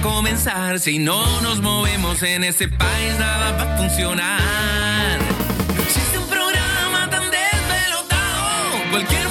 comenzar. 0.00 0.78
Si 0.80 0.98
no 0.98 1.40
nos 1.40 1.60
movemos 1.60 2.22
en 2.22 2.44
ese 2.44 2.68
país, 2.68 3.18
nada 3.18 3.52
va 3.52 3.74
a 3.74 3.78
funcionar. 3.78 5.18
No 5.76 5.82
existe 5.82 6.18
un 6.18 6.28
programa 6.28 7.08
tan 7.10 7.30
desvelotado. 7.30 8.90
Cualquier 8.90 9.28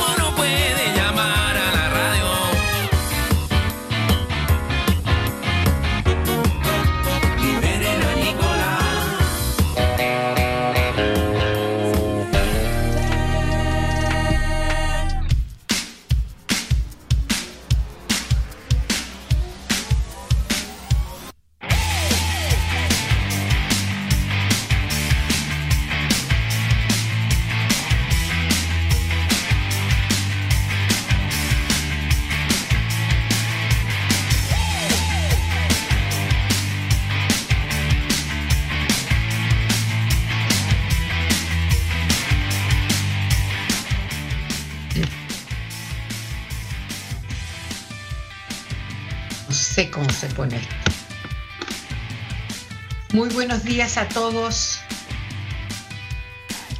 Muy 53.11 53.29
buenos 53.29 53.63
días 53.63 53.97
a 53.97 54.07
todos. 54.07 54.79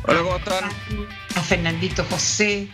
Hola, 0.04 0.22
¿cómo 0.22 0.38
están? 0.38 0.70
A 1.36 1.42
Fernandito 1.42 2.04
José. 2.04 2.68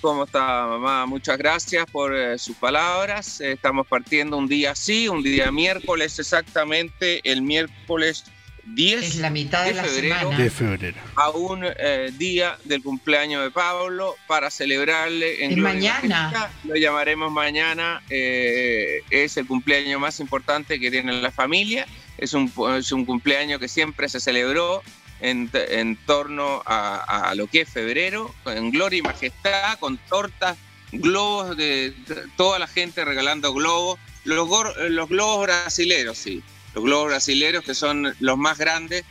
¿Cómo 0.00 0.24
está, 0.24 0.66
mamá? 0.66 1.06
Muchas 1.06 1.38
gracias 1.38 1.86
por 1.92 2.12
eh, 2.12 2.36
sus 2.38 2.56
palabras. 2.56 3.40
Eh, 3.40 3.52
estamos 3.52 3.86
partiendo 3.86 4.36
un 4.36 4.48
día 4.48 4.72
así, 4.72 5.08
un 5.08 5.22
día 5.22 5.52
miércoles 5.52 6.18
exactamente, 6.18 7.20
el 7.30 7.42
miércoles 7.42 8.24
10 8.66 9.02
Es 9.04 9.16
la 9.16 9.30
mitad 9.30 9.62
de, 9.64 9.70
de 9.70 9.74
la 9.76 9.84
febrero. 9.84 10.18
semana. 10.20 10.38
de 10.44 10.50
febrero. 10.50 10.96
a 11.16 11.30
un 11.30 11.64
eh, 11.64 12.10
día 12.16 12.56
del 12.64 12.82
cumpleaños 12.82 13.42
de 13.42 13.50
Pablo 13.50 14.16
para 14.26 14.50
celebrarle 14.50 15.44
en 15.44 15.52
Es 15.52 15.56
mañana. 15.58 16.50
Lo 16.64 16.74
llamaremos 16.76 17.30
mañana. 17.30 18.02
eh, 18.10 19.00
es 19.10 19.36
el 19.36 19.46
cumpleaños 19.46 20.00
más 20.00 20.18
importante 20.20 20.80
que 20.80 20.90
tiene 20.90 21.12
la 21.20 21.30
familia. 21.30 21.86
Es 22.18 22.32
un, 22.32 22.50
es 22.78 22.90
un 22.92 23.04
cumpleaños 23.04 23.58
que 23.60 23.68
siempre 23.68 24.08
se 24.08 24.20
celebró 24.20 24.82
en, 25.20 25.50
en 25.52 25.96
torno 26.06 26.62
a, 26.66 27.28
a 27.30 27.34
lo 27.34 27.46
que 27.46 27.62
es 27.62 27.68
febrero, 27.68 28.34
en 28.46 28.70
gloria 28.70 28.98
y 28.98 29.02
majestad, 29.02 29.78
con 29.78 29.98
tortas, 30.08 30.56
globos 30.92 31.56
de, 31.56 31.90
de 31.90 32.16
toda 32.36 32.58
la 32.58 32.66
gente 32.66 33.04
regalando 33.04 33.52
globos. 33.52 33.98
Los, 34.24 34.48
gor- 34.48 34.74
los 34.88 35.08
globos 35.08 35.42
brasileros, 35.46 36.16
sí. 36.16 36.42
Los 36.74 36.84
globos 36.84 37.06
brasileros 37.08 37.64
que 37.64 37.74
son 37.74 38.14
los 38.20 38.36
más 38.38 38.58
grandes 38.58 39.04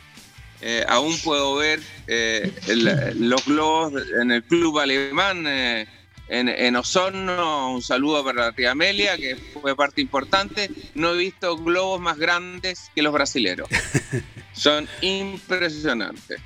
eh, 0.60 0.84
aún 0.88 1.16
puedo 1.18 1.56
ver 1.56 1.80
eh, 2.06 2.50
el- 2.68 3.28
los 3.28 3.44
globos 3.44 3.92
en 4.20 4.30
el 4.30 4.42
club 4.44 4.78
alemán 4.78 5.44
eh, 5.46 5.86
en, 6.28 6.48
en 6.48 6.76
Osorno. 6.76 7.72
Un 7.74 7.82
saludo 7.82 8.24
para 8.24 8.46
la 8.46 8.52
tía 8.52 8.70
Amelia, 8.70 9.16
que 9.18 9.36
fue 9.36 9.76
parte 9.76 10.00
importante. 10.00 10.70
No 10.94 11.12
he 11.12 11.18
visto 11.18 11.56
globos 11.58 12.00
más 12.00 12.16
grandes 12.16 12.90
que 12.94 13.02
los 13.02 13.12
brasileros. 13.12 13.68
Son 14.54 14.88
impresionantes. 15.02 16.40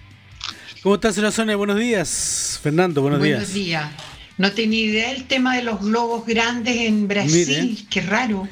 ¿Cómo 0.83 0.95
estás, 0.97 1.15
Sonia? 1.35 1.57
Buenos 1.57 1.79
días. 1.79 2.59
Fernando, 2.63 3.03
buenos, 3.03 3.19
Buenos 3.21 3.53
días. 3.53 3.55
días. 3.55 3.91
No 4.37 4.53
tenía 4.53 4.85
idea 4.85 5.11
el 5.13 5.27
tema 5.27 5.57
de 5.57 5.63
los 5.63 5.81
globos 5.81 6.25
grandes 6.25 6.77
en 6.77 7.07
Brasil. 7.09 7.69
Mire. 7.71 7.85
Qué 7.91 8.01
raro. 8.01 8.49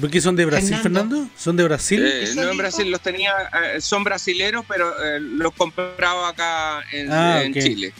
¿Por 0.00 0.10
qué 0.10 0.20
son 0.20 0.34
de 0.36 0.44
Brasil, 0.44 0.76
Fernando. 0.82 1.16
Fernando? 1.16 1.30
¿Son 1.38 1.56
de 1.56 1.64
Brasil? 1.64 2.04
Eh, 2.04 2.24
¿Eso 2.24 2.42
no 2.42 2.50
en? 2.50 2.58
Brasil, 2.58 2.90
los 2.90 3.00
tenía, 3.00 3.32
eh, 3.74 3.80
son 3.80 4.02
brasileros, 4.04 4.64
pero 4.66 4.92
eh, 5.04 5.20
los 5.20 5.52
compraba 5.54 6.28
acá 6.30 6.82
en, 6.92 7.12
Ah, 7.12 7.42
en. 7.42 7.54
Chile. 7.54 7.92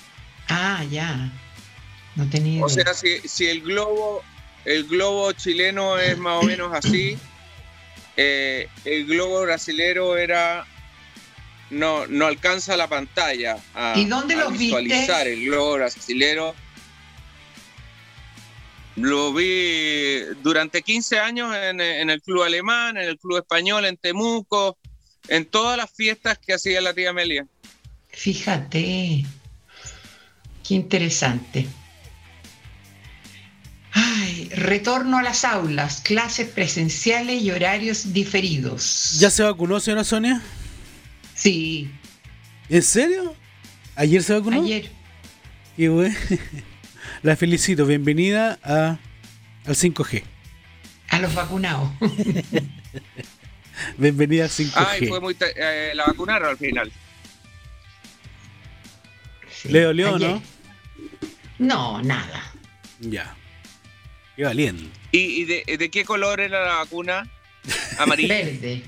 Ah, 0.49 0.85
ya. 0.91 1.31
No 2.17 2.29
tenía 2.29 2.55
idea. 2.55 2.65
O 2.65 2.69
sea, 2.69 2.95
si, 2.95 3.19
si 3.27 3.47
el 3.47 3.61
globo, 3.63 4.23
el 4.65 4.85
globo 4.89 5.33
chileno 5.33 5.99
es 5.99 6.19
más 6.19 6.43
o 6.43 6.47
menos 6.47 6.73
así, 6.75 7.17
eh, 8.17 8.69
el 8.85 9.07
globo 9.07 9.43
brasilero 9.43 10.17
era 10.17 10.67
no, 11.71 12.07
no 12.09 12.27
alcanza 12.27 12.77
la 12.77 12.89
pantalla 12.89 13.57
a, 13.75 13.95
¿Y 13.97 14.05
dónde 14.05 14.35
a 14.35 14.39
los 14.39 14.51
viste? 14.53 14.65
visualizar 14.65 15.27
el 15.27 15.45
globo 15.47 15.75
brasilero. 15.75 16.55
Lo 18.97 19.33
vi 19.33 20.21
durante 20.43 20.83
15 20.83 21.19
años 21.19 21.55
en, 21.55 21.81
en 21.81 22.11
el 22.11 22.23
club 22.23 22.43
alemán, 22.43 22.97
en 22.97 23.09
el 23.09 23.19
club 23.19 23.39
español, 23.39 23.85
en 23.87 23.97
Temuco, 23.97 24.79
en 25.29 25.47
todas 25.47 25.77
las 25.77 25.91
fiestas 25.91 26.39
que 26.39 26.55
hacía 26.55 26.81
la 26.81 26.95
tía 26.95 27.11
Amelia. 27.11 27.47
Fíjate. 28.09 29.25
Qué 30.67 30.75
interesante. 30.75 31.67
Ay, 33.93 34.49
retorno 34.55 35.19
a 35.19 35.23
las 35.23 35.45
aulas, 35.45 36.01
clases 36.01 36.49
presenciales 36.49 37.43
y 37.43 37.51
horarios 37.51 38.13
diferidos. 38.13 39.19
¿Ya 39.19 39.31
se 39.31 39.43
vacunó, 39.43 39.79
señora 39.81 40.05
Sonia? 40.05 40.43
Sí, 41.35 41.91
¿En 42.69 42.83
serio? 42.83 43.35
¿Ayer 43.95 44.23
se 44.23 44.33
vacunó? 44.35 44.63
ayer. 44.63 44.91
Qué 45.77 45.89
bueno. 45.89 46.15
La 47.25 47.37
felicito. 47.37 47.87
Bienvenida 47.87 48.59
a, 48.63 48.99
al 49.67 49.75
5G. 49.75 50.23
A 51.09 51.19
los 51.21 51.35
vacunados. 51.35 51.91
Bienvenida 53.97 54.45
al 54.45 54.51
5G. 54.51 54.73
Ay, 54.77 55.07
fue 55.09 55.21
muy. 55.21 55.35
eh, 55.57 55.93
la 55.95 56.05
vacunaron 56.05 56.51
al 56.51 56.59
final. 56.59 56.93
Sí, 59.51 59.71
¿Le 59.71 59.81
dolió, 59.81 60.17
ayer. 60.17 60.31
no? 60.31 60.43
No, 61.59 62.03
nada. 62.03 62.53
Ya. 63.01 63.35
Qué 64.37 64.45
valiente. 64.45 64.85
¿Y, 65.11 65.19
y 65.19 65.45
de, 65.45 65.65
de 65.79 65.91
qué 65.91 66.05
color 66.05 66.41
era 66.41 66.63
la 66.67 66.75
vacuna? 66.77 67.27
Amarilla. 67.99 68.35
Verde. 68.35 68.83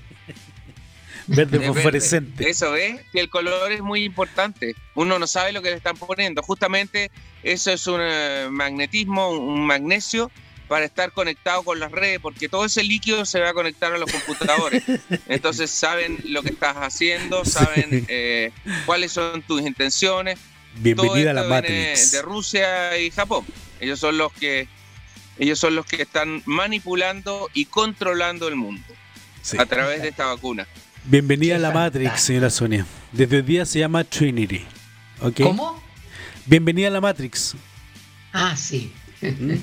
Verde 1.26 1.58
De 1.58 1.66
fosforescente. 1.66 2.48
Eso 2.48 2.76
es, 2.76 3.00
que 3.12 3.20
el 3.20 3.28
color 3.28 3.72
es 3.72 3.80
muy 3.80 4.04
importante. 4.04 4.74
Uno 4.94 5.18
no 5.18 5.26
sabe 5.26 5.52
lo 5.52 5.62
que 5.62 5.70
le 5.70 5.76
están 5.76 5.96
poniendo. 5.96 6.42
Justamente 6.42 7.10
eso 7.42 7.72
es 7.72 7.86
un 7.86 8.00
eh, 8.00 8.48
magnetismo, 8.50 9.30
un 9.30 9.66
magnesio 9.66 10.30
para 10.68 10.84
estar 10.84 11.12
conectado 11.12 11.62
con 11.62 11.78
las 11.78 11.92
redes, 11.92 12.18
porque 12.20 12.48
todo 12.48 12.64
ese 12.64 12.82
líquido 12.82 13.24
se 13.24 13.40
va 13.40 13.50
a 13.50 13.54
conectar 13.54 13.92
a 13.92 13.98
los 13.98 14.10
computadores. 14.10 14.82
Entonces 15.28 15.70
saben 15.70 16.18
lo 16.24 16.42
que 16.42 16.50
estás 16.50 16.76
haciendo, 16.76 17.44
saben 17.44 18.04
eh, 18.08 18.50
cuáles 18.84 19.12
son 19.12 19.42
tus 19.42 19.62
intenciones. 19.62 20.38
Bienvenida 20.76 21.30
a 21.30 21.34
la 21.34 21.44
Matrix. 21.44 22.12
de 22.12 22.22
Rusia 22.22 22.98
y 22.98 23.10
Japón. 23.10 23.44
Ellos 23.80 23.98
son 24.00 24.18
los 24.18 24.32
que 24.32 24.68
ellos 25.38 25.58
son 25.58 25.74
los 25.74 25.84
que 25.86 26.00
están 26.00 26.42
manipulando 26.46 27.50
y 27.52 27.66
controlando 27.66 28.48
el 28.48 28.56
mundo 28.56 28.82
Sí. 29.42 29.56
a 29.60 29.66
través 29.66 30.02
de 30.02 30.08
esta 30.08 30.26
vacuna. 30.26 30.66
Bienvenida 31.08 31.54
a 31.54 31.58
la 31.60 31.70
Matrix, 31.70 32.20
señora 32.20 32.50
Sonia. 32.50 32.84
Desde 33.12 33.36
hoy 33.36 33.42
día 33.42 33.64
se 33.64 33.78
llama 33.78 34.02
Trinity. 34.02 34.64
¿Ok? 35.20 35.40
¿Cómo? 35.40 35.80
Bienvenida 36.46 36.88
a 36.88 36.90
la 36.90 37.00
Matrix. 37.00 37.54
Ah, 38.32 38.56
sí. 38.56 38.92
¿Mm? 39.20 39.54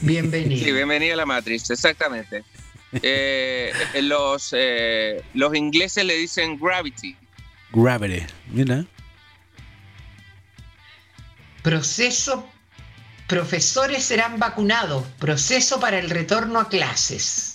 Bienvenido. 0.00 0.64
Sí, 0.64 0.72
bienvenida 0.72 1.12
a 1.12 1.16
la 1.18 1.26
Matrix, 1.26 1.68
exactamente. 1.68 2.44
Eh, 3.02 3.72
los, 4.00 4.54
eh, 4.56 5.22
los 5.34 5.54
ingleses 5.54 6.02
le 6.06 6.16
dicen 6.16 6.58
gravity. 6.58 7.14
Gravity. 7.72 8.24
Mira. 8.50 8.86
Proceso. 11.62 12.48
Profesores 13.26 14.02
serán 14.02 14.38
vacunados. 14.38 15.06
Proceso 15.18 15.78
para 15.78 15.98
el 15.98 16.08
retorno 16.08 16.58
a 16.58 16.68
clases. 16.70 17.47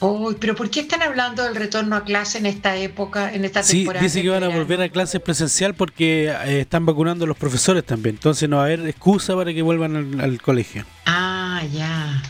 Uy, 0.00 0.36
pero 0.38 0.54
¿por 0.54 0.68
qué 0.68 0.80
están 0.80 1.02
hablando 1.02 1.42
del 1.42 1.56
retorno 1.56 1.96
a 1.96 2.04
clase 2.04 2.36
en 2.38 2.44
esta 2.46 2.76
época, 2.76 3.32
en 3.32 3.44
esta 3.46 3.62
Sí, 3.62 3.78
temporada? 3.78 4.02
dice 4.04 4.18
de 4.18 4.24
que 4.24 4.28
van 4.28 4.44
a 4.44 4.48
volver 4.48 4.80
a 4.82 4.88
clases 4.90 5.22
presencial 5.22 5.74
porque 5.74 6.28
eh, 6.44 6.60
están 6.60 6.84
vacunando 6.84 7.24
a 7.24 7.28
los 7.28 7.36
profesores 7.36 7.84
también. 7.84 8.16
Entonces 8.16 8.46
no 8.48 8.56
va 8.56 8.62
a 8.62 8.66
haber 8.66 8.86
excusa 8.86 9.34
para 9.34 9.54
que 9.54 9.62
vuelvan 9.62 9.96
al, 9.96 10.20
al 10.20 10.42
colegio. 10.42 10.84
Ah, 11.06 11.62
ya. 11.72 12.22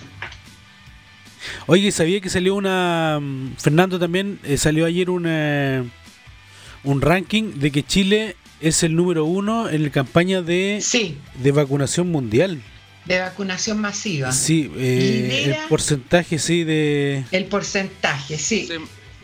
Oye, 1.66 1.90
¿sabía 1.90 2.20
que 2.20 2.28
salió 2.28 2.54
una... 2.54 3.18
mm, 3.20 3.56
Fernando 3.58 3.98
también, 3.98 4.38
eh, 4.44 4.56
salió 4.58 4.86
ayer 4.86 5.10
una, 5.10 5.84
un 6.84 7.00
ranking 7.00 7.54
de 7.56 7.72
que 7.72 7.82
Chile 7.82 8.36
es 8.60 8.82
el 8.84 8.94
número 8.94 9.24
uno 9.24 9.68
en 9.68 9.82
la 9.82 9.90
campaña 9.90 10.40
de, 10.40 10.78
Sí, 10.80 11.18
de 11.42 11.52
vacunación 11.52 12.10
mundial. 12.12 12.60
De 13.06 13.20
vacunación 13.20 13.78
masiva. 13.80 14.32
Sí, 14.32 14.70
eh, 14.76 15.28
el 15.44 15.50
Lidera- 15.52 15.68
porcentaje, 15.68 16.38
sí, 16.38 16.64
de... 16.64 17.24
El 17.30 17.44
porcentaje, 17.46 18.36
sí. 18.38 18.66
Se, 18.66 18.78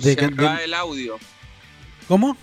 De 0.08 0.14
se 0.14 0.26
va 0.30 0.56
de- 0.58 0.64
el 0.64 0.74
audio. 0.74 1.18
¿Cómo? 2.08 2.36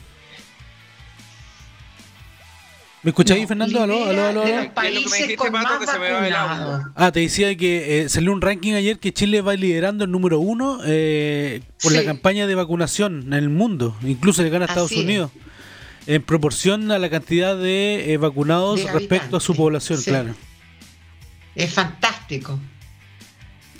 ¿Me 3.01 3.11
escucháis, 3.11 3.43
No, 3.43 3.47
Fernando? 3.47 3.81
¿Aló, 3.81 4.03
aló, 4.05 4.25
aló, 4.27 4.41
de 4.43 4.53
aló? 4.55 4.73
países 4.73 5.37
con 5.37 5.53
más 5.53 5.63
el 5.71 5.87
vacunados. 6.01 6.83
Ah, 6.95 7.13
te 7.13 7.21
decía 7.21 7.55
que 7.55 8.01
eh, 8.01 8.09
salió 8.09 8.33
un 8.33 8.41
ranking 8.41 8.73
ayer 8.73 8.99
que 8.99 9.13
Chile 9.13 9.39
va 9.39 9.53
liderando 9.55 10.03
el 10.03 10.11
número 10.11 10.39
uno 10.39 10.81
eh, 10.85 11.61
por 11.81 11.93
la 11.93 12.01
Sí. 12.01 12.05
campaña 12.05 12.45
de 12.45 12.55
vacunación 12.55 13.21
en 13.27 13.33
el 13.35 13.49
mundo. 13.49 13.95
Incluso 14.03 14.43
le 14.43 14.49
gana 14.49 14.65
a 14.65 14.67
Estados 14.67 14.91
Así 14.91 14.99
es. 14.99 15.05
Unidos. 15.05 15.31
En 16.07 16.21
proporción 16.23 16.91
a 16.91 16.99
la 16.99 17.09
cantidad 17.09 17.55
de 17.55 18.11
eh, 18.13 18.17
vacunados 18.17 18.83
De 18.83 18.91
respecto 18.91 19.37
a 19.37 19.39
su 19.39 19.55
población, 19.55 19.99
sí. 19.99 20.09
claro. 20.09 20.35
Es 21.55 21.73
fantástico. 21.73 22.59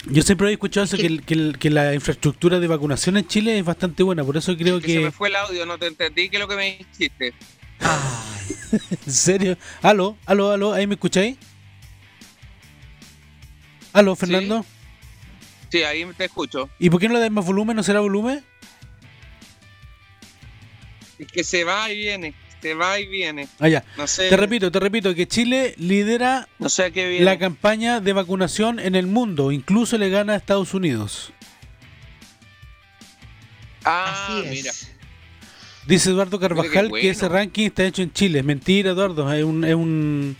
Yo 0.06 0.22
siempre 0.22 0.46
había 0.46 0.54
escuchado 0.54 0.84
eso, 0.84 0.96
Es 0.96 1.02
que, 1.02 1.18
que- 1.18 1.52
que 1.52 1.58
que 1.58 1.70
la 1.70 1.94
infraestructura 1.94 2.58
de 2.58 2.66
vacunación 2.66 3.16
en 3.18 3.26
Chile 3.26 3.58
es 3.58 3.64
bastante 3.64 4.02
buena. 4.02 4.24
Por 4.24 4.36
eso 4.36 4.56
creo 4.56 4.80
Que 4.80 4.88
se 4.94 4.98
me 5.00 5.04
que... 5.06 5.10
fue 5.12 5.28
el 5.28 5.36
audio, 5.36 5.66
no 5.66 5.78
te 5.78 5.86
entendí 5.86 6.28
qué 6.30 6.36
es 6.36 6.40
lo 6.40 6.48
que 6.48 6.56
me 6.56 6.76
dijiste. 6.78 7.34
Ay, 7.80 8.56
¿En 9.06 9.12
serio? 9.12 9.58
¿Aló? 9.82 10.16
¿Aló? 10.26 10.52
¿Aló? 10.52 10.72
¿Ahí 10.72 10.86
me 10.86 10.94
escucháis? 10.94 11.36
¿Aló, 13.92 14.14
Fernando? 14.16 14.64
Sí, 15.70 15.82
ahí 15.82 16.04
te 16.16 16.24
escucho. 16.24 16.68
¿Y 16.78 16.90
por 16.90 17.00
qué 17.00 17.08
no 17.08 17.14
le 17.14 17.20
das 17.20 17.30
más 17.30 17.44
volumen? 17.44 17.76
¿No 17.76 17.82
será 17.82 18.00
volumen? 18.00 18.44
Es 21.18 21.26
que 21.30 21.44
se 21.44 21.64
va 21.64 21.90
y 21.92 21.98
viene, 21.98 22.34
se 22.60 22.74
va 22.74 22.98
y 23.00 23.06
viene. 23.06 23.48
Ah. 23.58 23.82
No 23.96 24.06
sé. 24.06 24.28
Te 24.28 24.36
repito, 24.36 24.70
te 24.70 24.80
repito, 24.80 25.14
que 25.14 25.26
Chile 25.26 25.74
lidera 25.78 26.48
No 26.58 26.68
sé 26.68 26.92
qué 26.92 27.08
viene. 27.08 27.24
la 27.24 27.38
campaña 27.38 28.00
de 28.00 28.12
vacunación 28.12 28.78
en 28.78 28.94
el 28.94 29.06
mundo, 29.06 29.52
incluso 29.52 29.96
le 29.98 30.10
gana 30.10 30.34
a 30.34 30.36
Estados 30.36 30.74
Unidos. 30.74 31.32
ah, 33.84 34.26
así 34.28 34.46
es. 34.46 34.50
mira. 34.50 34.72
Dice 35.86 36.10
Eduardo 36.10 36.38
Carvajal 36.38 36.90
que 36.92 37.08
ese 37.10 37.28
ranking 37.28 37.66
está 37.66 37.84
hecho 37.84 38.02
en 38.02 38.12
Chile. 38.12 38.42
Mentira, 38.42 38.90
Eduardo, 38.90 39.32
es 39.32 39.42
un, 39.42 39.64
es 39.64 39.74
un, 39.74 40.36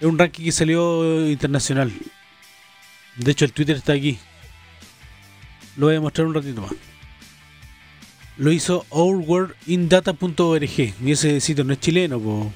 es 0.00 0.06
un 0.06 0.18
ranking 0.18 0.44
que 0.44 0.52
salió 0.52 1.28
internacional. 1.28 1.92
De 3.16 3.30
hecho, 3.30 3.44
el 3.44 3.52
Twitter 3.52 3.76
está 3.76 3.92
aquí. 3.92 4.18
Lo 5.76 5.86
voy 5.86 5.96
a 5.96 6.00
mostrar 6.00 6.26
un 6.26 6.34
ratito 6.34 6.62
más. 6.62 6.72
Lo 8.40 8.50
hizo 8.50 8.86
ourworldindata.org 8.88 10.94
y 11.04 11.12
ese 11.12 11.40
sitio 11.42 11.62
no 11.62 11.74
es 11.74 11.80
chileno, 11.80 12.18
po, 12.18 12.50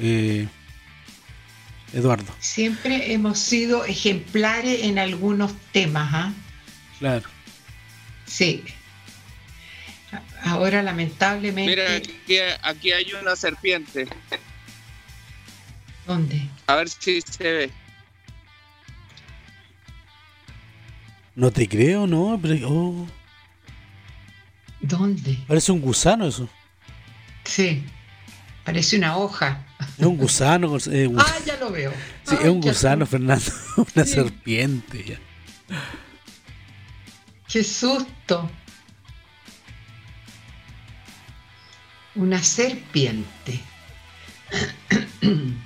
eh, 0.00 0.48
Eduardo. 1.92 2.34
Siempre 2.40 3.12
hemos 3.12 3.38
sido 3.38 3.84
ejemplares 3.84 4.82
en 4.82 4.98
algunos 4.98 5.54
temas, 5.70 6.12
¿ah? 6.12 6.32
Claro. 6.98 7.28
Sí. 8.26 8.64
Ahora 10.42 10.82
lamentablemente. 10.82 11.70
Mira, 11.70 11.94
aquí, 11.94 12.38
aquí 12.62 12.90
hay 12.90 13.12
una 13.12 13.36
serpiente. 13.36 14.08
¿Dónde? 16.04 16.42
A 16.66 16.74
ver 16.74 16.88
si 16.88 17.20
se 17.20 17.52
ve. 17.52 17.70
No 21.36 21.52
te 21.52 21.68
creo, 21.68 22.08
¿no? 22.08 22.36
Pero, 22.42 22.68
oh, 22.68 23.06
¿Dónde? 24.80 25.38
parece 25.48 25.72
un 25.72 25.80
gusano 25.80 26.26
eso. 26.26 26.48
Sí. 27.44 27.84
Parece 28.64 28.96
una 28.98 29.16
hoja. 29.16 29.64
Es 29.98 30.04
un 30.04 30.16
gusano. 30.16 30.76
eh, 30.90 31.08
Ah, 31.18 31.34
ya 31.46 31.56
lo 31.58 31.70
veo. 31.70 31.92
Sí, 32.24 32.34
Ay, 32.38 32.38
es 32.46 32.50
un 32.50 32.60
qué 32.60 32.68
gusano. 32.70 33.06
Fernando. 33.06 33.44
Una 33.94 34.04
Sí. 34.04 34.12
serpiente. 34.12 35.04
ya. 35.04 35.18
Qué 37.48 37.62
susto. 37.62 38.50
Una 42.16 42.42
serpiente. 42.42 43.60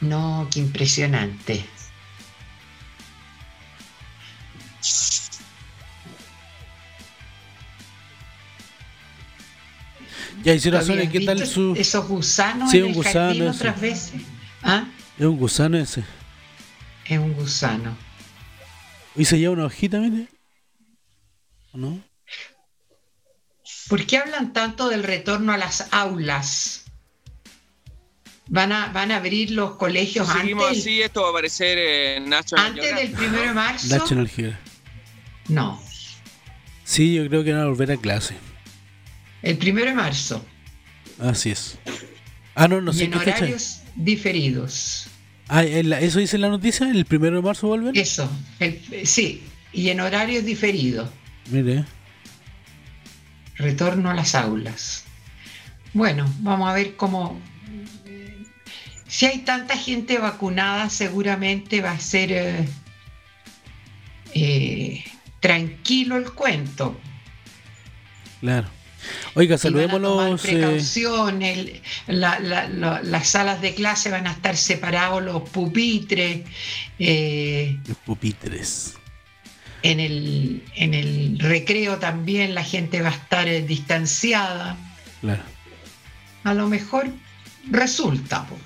No, 0.00 0.48
qué 0.52 0.60
impresionante. 0.60 1.64
Ya, 10.44 10.54
y 10.54 10.60
señora 10.60 10.80
¿Tú 10.80 10.86
Sonia, 10.86 11.06
habías 11.06 11.12
¿qué 11.12 11.26
tal 11.26 11.46
su...? 11.46 11.74
Esos 11.76 12.06
gusanos 12.06 12.70
Sí, 12.70 12.78
en 12.78 12.84
un 12.84 12.88
el 12.90 12.94
gusano 12.96 13.26
jardín 13.26 13.42
ese. 13.42 13.56
otras 13.56 13.80
veces. 13.80 14.20
¿Ah? 14.62 14.84
Es 15.18 15.26
un 15.26 15.36
gusano 15.36 15.78
ese. 15.78 16.04
Es 17.06 17.18
un 17.18 17.32
gusano. 17.34 17.96
¿Y 19.16 19.24
se 19.24 19.38
lleva 19.38 19.54
una 19.54 19.64
hojita, 19.64 19.98
mire? 19.98 20.28
¿O 21.72 21.78
no? 21.78 22.00
¿Por 23.88 24.04
qué 24.06 24.18
hablan 24.18 24.52
tanto 24.52 24.88
del 24.88 25.02
retorno 25.02 25.52
a 25.52 25.56
las 25.56 25.88
aulas? 25.92 26.84
¿Van 28.50 28.70
a, 28.72 28.88
van 28.92 29.10
a 29.12 29.16
abrir 29.16 29.50
los 29.50 29.72
colegios 29.76 30.26
seguimos 30.28 30.66
antes, 30.68 30.80
así, 30.82 31.02
esto 31.02 31.20
va 31.22 31.28
a 31.28 31.30
aparecer 31.32 31.76
en 31.78 32.30
National 32.30 32.66
antes 32.66 32.84
del 32.84 32.94
Geographic, 32.94 33.18
primero 33.18 33.42
de 33.42 33.48
¿no? 33.48 33.54
marzo? 33.54 33.96
National 33.96 34.28
Geographic. 34.28 34.67
No, 35.48 35.80
Sí, 36.84 37.14
yo 37.14 37.28
creo 37.28 37.44
que 37.44 37.52
van 37.52 37.62
a 37.62 37.66
volver 37.66 37.92
a 37.92 37.96
clase. 37.98 38.34
el 39.42 39.58
primero 39.58 39.86
de 39.88 39.94
marzo. 39.94 40.44
Así 41.18 41.50
es. 41.50 41.78
Ah, 42.54 42.66
no, 42.68 42.80
no 42.80 42.92
y 42.92 42.94
sé 42.94 43.04
en 43.04 43.10
qué 43.12 43.18
fecha. 43.18 43.36
horarios 43.38 43.80
diferidos. 43.94 45.06
Ah, 45.48 45.64
¿en 45.64 45.90
la- 45.90 46.00
¿eso 46.00 46.18
dice 46.18 46.38
la 46.38 46.48
noticia? 46.48 46.90
¿El 46.90 47.04
primero 47.04 47.36
de 47.36 47.42
marzo 47.42 47.66
vuelven? 47.68 47.94
Eso, 47.96 48.30
el- 48.58 48.80
sí, 49.06 49.42
y 49.72 49.90
en 49.90 50.00
horarios 50.00 50.44
diferidos. 50.44 51.10
Mire. 51.50 51.84
Retorno 53.56 54.10
a 54.10 54.14
las 54.14 54.34
aulas. 54.34 55.04
Bueno, 55.92 56.32
vamos 56.40 56.68
a 56.70 56.74
ver 56.74 56.96
cómo... 56.96 57.40
Si 59.06 59.26
hay 59.26 59.38
tanta 59.38 59.76
gente 59.76 60.18
vacunada, 60.18 60.90
seguramente 60.90 61.80
va 61.80 61.92
a 61.92 61.98
ser 62.00 62.30
eh, 62.32 62.68
eh, 64.34 65.04
tranquilo 65.40 66.16
el 66.16 66.30
cuento. 66.32 66.98
Claro. 68.40 68.68
Oiga, 69.34 69.56
los... 69.98 70.44
eh, 71.42 71.82
la- 72.08 72.38
la- 72.40 72.68
la- 72.68 73.02
las 73.02 73.28
salas 73.28 73.60
de 73.60 73.74
clase 73.74 74.10
van 74.10 74.26
a 74.26 74.32
estar 74.32 74.56
separados 74.56 75.22
los 75.22 75.48
pupitres, 75.50 76.42
eh, 76.98 77.78
los 77.86 77.96
pupitres. 77.98 78.94
en, 79.82 80.00
el, 80.00 80.64
en 80.74 80.94
el 80.94 81.38
recreo 81.38 81.98
también 81.98 82.54
la 82.54 82.64
gente 82.64 83.00
va 83.00 83.10
a 83.10 83.12
estar 83.14 83.46
eh, 83.48 83.62
distanciada. 83.62 84.76
Claro. 85.20 85.42
A 86.44 86.54
lo 86.54 86.68
mejor 86.68 87.08
resulta. 87.70 88.46
po. 88.46 88.58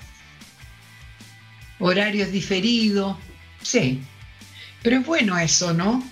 Horarios 1.79 2.31
diferidos, 2.31 3.17
sí. 3.61 4.01
Pero 4.81 4.97
es 4.99 5.05
bueno 5.05 5.37
eso, 5.37 5.73
¿no? 5.73 6.03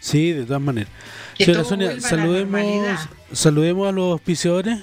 Sí, 0.00 0.32
de 0.32 0.44
todas 0.44 0.62
maneras. 0.62 0.90
Señora 1.36 1.64
Sonia, 1.64 2.00
saludemos, 2.00 3.08
saludemos 3.32 3.88
a 3.88 3.92
los 3.92 4.12
auspiciadores. 4.12 4.78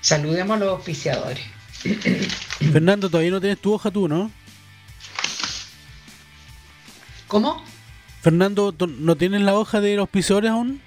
Saludemos 0.00 0.56
a 0.56 0.60
los 0.60 0.78
oficiadores. 0.78 1.44
Fernando, 2.72 3.08
todavía 3.08 3.30
no 3.30 3.40
tienes 3.40 3.58
tu 3.58 3.72
hoja 3.72 3.90
tú, 3.90 4.08
¿no? 4.08 4.30
¿Cómo? 7.26 7.62
Fernando, 8.22 8.72
¿tú 8.72 8.86
¿no 8.86 9.16
tienes 9.16 9.40
la 9.42 9.54
hoja 9.54 9.80
de 9.80 9.94
los 9.94 10.02
auspiciadores 10.02 10.50
aún? 10.50 10.82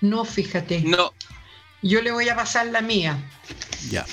No, 0.00 0.24
fíjate. 0.24 0.80
No, 0.80 1.12
Yo 1.82 2.02
le 2.02 2.12
voy 2.12 2.28
a 2.28 2.36
pasar 2.36 2.66
la 2.66 2.82
mía. 2.82 3.18
Ya. 3.90 4.04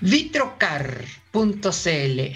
Vitrocar.cl 0.00 1.10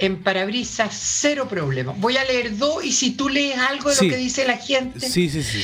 En 0.05 0.23
parabrisas, 0.23 0.95
cero 1.21 1.47
problema. 1.49 1.93
Voy 1.97 2.17
a 2.17 2.25
leer 2.25 2.57
dos 2.57 2.85
y 2.85 2.93
si 2.93 3.13
tú 3.13 3.29
lees 3.29 3.59
algo 3.59 3.91
de 3.91 3.97
Sí. 3.97 4.05
lo 4.07 4.11
que 4.13 4.17
dice 4.19 4.47
la 4.47 4.57
gente. 4.59 5.01
Sí, 5.09 5.29
sí, 5.29 5.43
sí. 5.43 5.63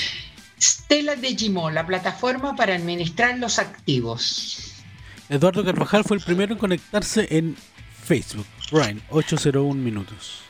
Stella 0.61 1.17
de 1.17 1.35
Gimón, 1.37 1.75
la 1.75 1.87
plataforma 1.87 2.55
para 2.57 2.75
administrar 2.75 3.39
los 3.39 3.59
activos. 3.59 4.75
Eduardo 5.29 5.65
Carvajal 5.65 6.05
fue 6.05 6.17
el 6.19 6.23
primero 6.23 6.53
en 6.55 6.59
conectarse 6.59 7.27
en 7.31 7.57
Facebook. 8.05 8.47
Brian, 8.71 9.01
801 9.11 9.75
minutos. 9.81 10.41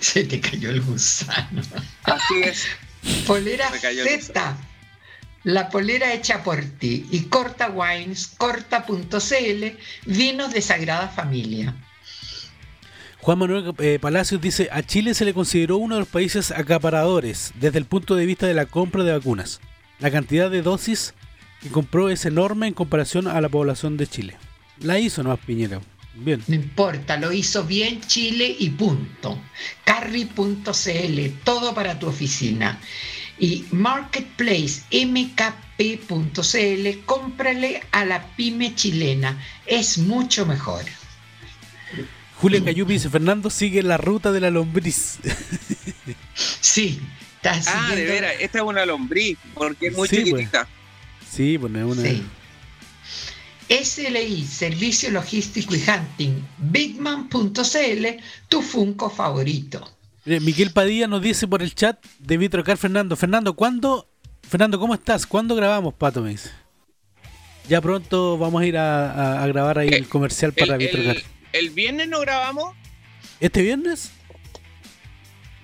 Se 0.00 0.24
te 0.24 0.40
cayó 0.40 0.70
el 0.70 0.82
gusano. 0.82 1.62
Así 2.02 2.42
es. 2.42 2.66
Polera 3.26 3.70
Z. 3.70 4.56
La 5.44 5.68
polera 5.68 6.12
hecha 6.14 6.42
por 6.42 6.62
ti. 6.62 7.06
Y 7.10 7.24
Corta 7.24 7.68
Wines, 7.68 8.34
corta.cl, 8.36 9.64
vinos 10.06 10.52
de 10.52 10.60
Sagrada 10.60 11.08
Familia. 11.08 11.74
Juan 13.20 13.38
Manuel 13.38 13.74
eh, 13.78 13.98
Palacios 14.00 14.40
dice, 14.40 14.68
a 14.70 14.82
Chile 14.82 15.14
se 15.14 15.24
le 15.24 15.32
consideró 15.32 15.78
uno 15.78 15.94
de 15.94 16.00
los 16.00 16.08
países 16.08 16.50
acaparadores 16.50 17.52
desde 17.58 17.78
el 17.78 17.86
punto 17.86 18.16
de 18.16 18.26
vista 18.26 18.46
de 18.46 18.52
la 18.52 18.66
compra 18.66 19.02
de 19.02 19.12
vacunas. 19.12 19.60
La 19.98 20.10
cantidad 20.10 20.50
de 20.50 20.60
dosis 20.60 21.14
que 21.62 21.70
compró 21.70 22.10
es 22.10 22.26
enorme 22.26 22.66
en 22.66 22.74
comparación 22.74 23.26
a 23.26 23.40
la 23.40 23.48
población 23.48 23.96
de 23.96 24.06
Chile. 24.06 24.36
La 24.80 24.98
hizo 24.98 25.22
nomás 25.22 25.38
Piñera. 25.38 25.80
Bien. 26.14 26.42
No 26.46 26.54
importa, 26.54 27.16
lo 27.16 27.32
hizo 27.32 27.64
bien 27.64 28.00
Chile 28.02 28.54
y 28.58 28.70
punto. 28.70 29.40
Carry.cl, 29.84 31.44
todo 31.44 31.74
para 31.74 31.98
tu 31.98 32.06
oficina. 32.06 32.78
Y 33.38 33.64
Marketplace 33.72 34.82
mkp.cl, 35.06 37.04
cómprale 37.04 37.82
a 37.90 38.04
la 38.04 38.26
pyme 38.36 38.74
chilena, 38.74 39.42
es 39.66 39.98
mucho 39.98 40.46
mejor. 40.46 40.84
Julia 42.36 42.62
Cayupi 42.64 42.94
dice, 42.94 43.08
Fernando 43.10 43.48
sigue 43.50 43.82
la 43.82 43.96
ruta 43.96 44.30
de 44.32 44.40
la 44.40 44.50
lombriz. 44.50 45.18
Sí, 46.60 46.98
está 47.36 47.52
Ah, 47.52 47.54
de 47.54 47.62
siguiendo- 47.96 48.12
veras, 48.12 48.32
esta 48.40 48.58
es 48.58 48.64
una 48.64 48.84
lombriz, 48.84 49.38
porque 49.54 49.86
es 49.88 49.96
muy 49.96 50.08
Sí, 50.08 50.24
pues. 50.30 50.48
sí, 51.30 51.56
pues 51.58 51.72
no 51.72 51.78
es 51.92 51.98
una... 51.98 52.08
Sí. 52.10 52.22
SLI, 53.68 54.44
Servicio 54.44 55.10
Logístico 55.12 55.74
y 55.76 55.82
Hunting, 55.88 56.42
Bigman.cl, 56.58 58.06
tu 58.48 58.60
Funko 58.62 59.08
favorito. 59.08 59.93
Miguel 60.24 60.70
Padilla 60.70 61.06
nos 61.06 61.20
dice 61.22 61.46
por 61.46 61.62
el 61.62 61.74
chat 61.74 62.02
de 62.18 62.36
Vitrocar 62.38 62.76
Fernando. 62.78 63.14
Fernando, 63.16 63.54
¿cuándo? 63.54 64.08
Fernando, 64.42 64.78
¿cómo 64.78 64.94
estás? 64.94 65.26
¿Cuándo 65.26 65.54
grabamos, 65.54 65.94
Pato? 65.94 66.22
Me 66.22 66.30
dice. 66.30 66.50
Ya 67.68 67.80
pronto 67.80 68.36
vamos 68.38 68.62
a 68.62 68.66
ir 68.66 68.76
a, 68.76 69.10
a- 69.12 69.42
a 69.42 69.46
grabar 69.46 69.78
ahí 69.78 69.88
Eh, 69.88 69.96
el 69.96 70.08
comercial 70.08 70.52
El, 70.56 70.66
para 70.66 70.76
Vitrocar. 70.78 71.16
el- 71.16 71.24
el 71.52 71.70
viernes 71.70 72.08
no 72.08 72.20
grabamos. 72.20 72.74
¿Este 73.40 73.62
viernes? 73.62 74.12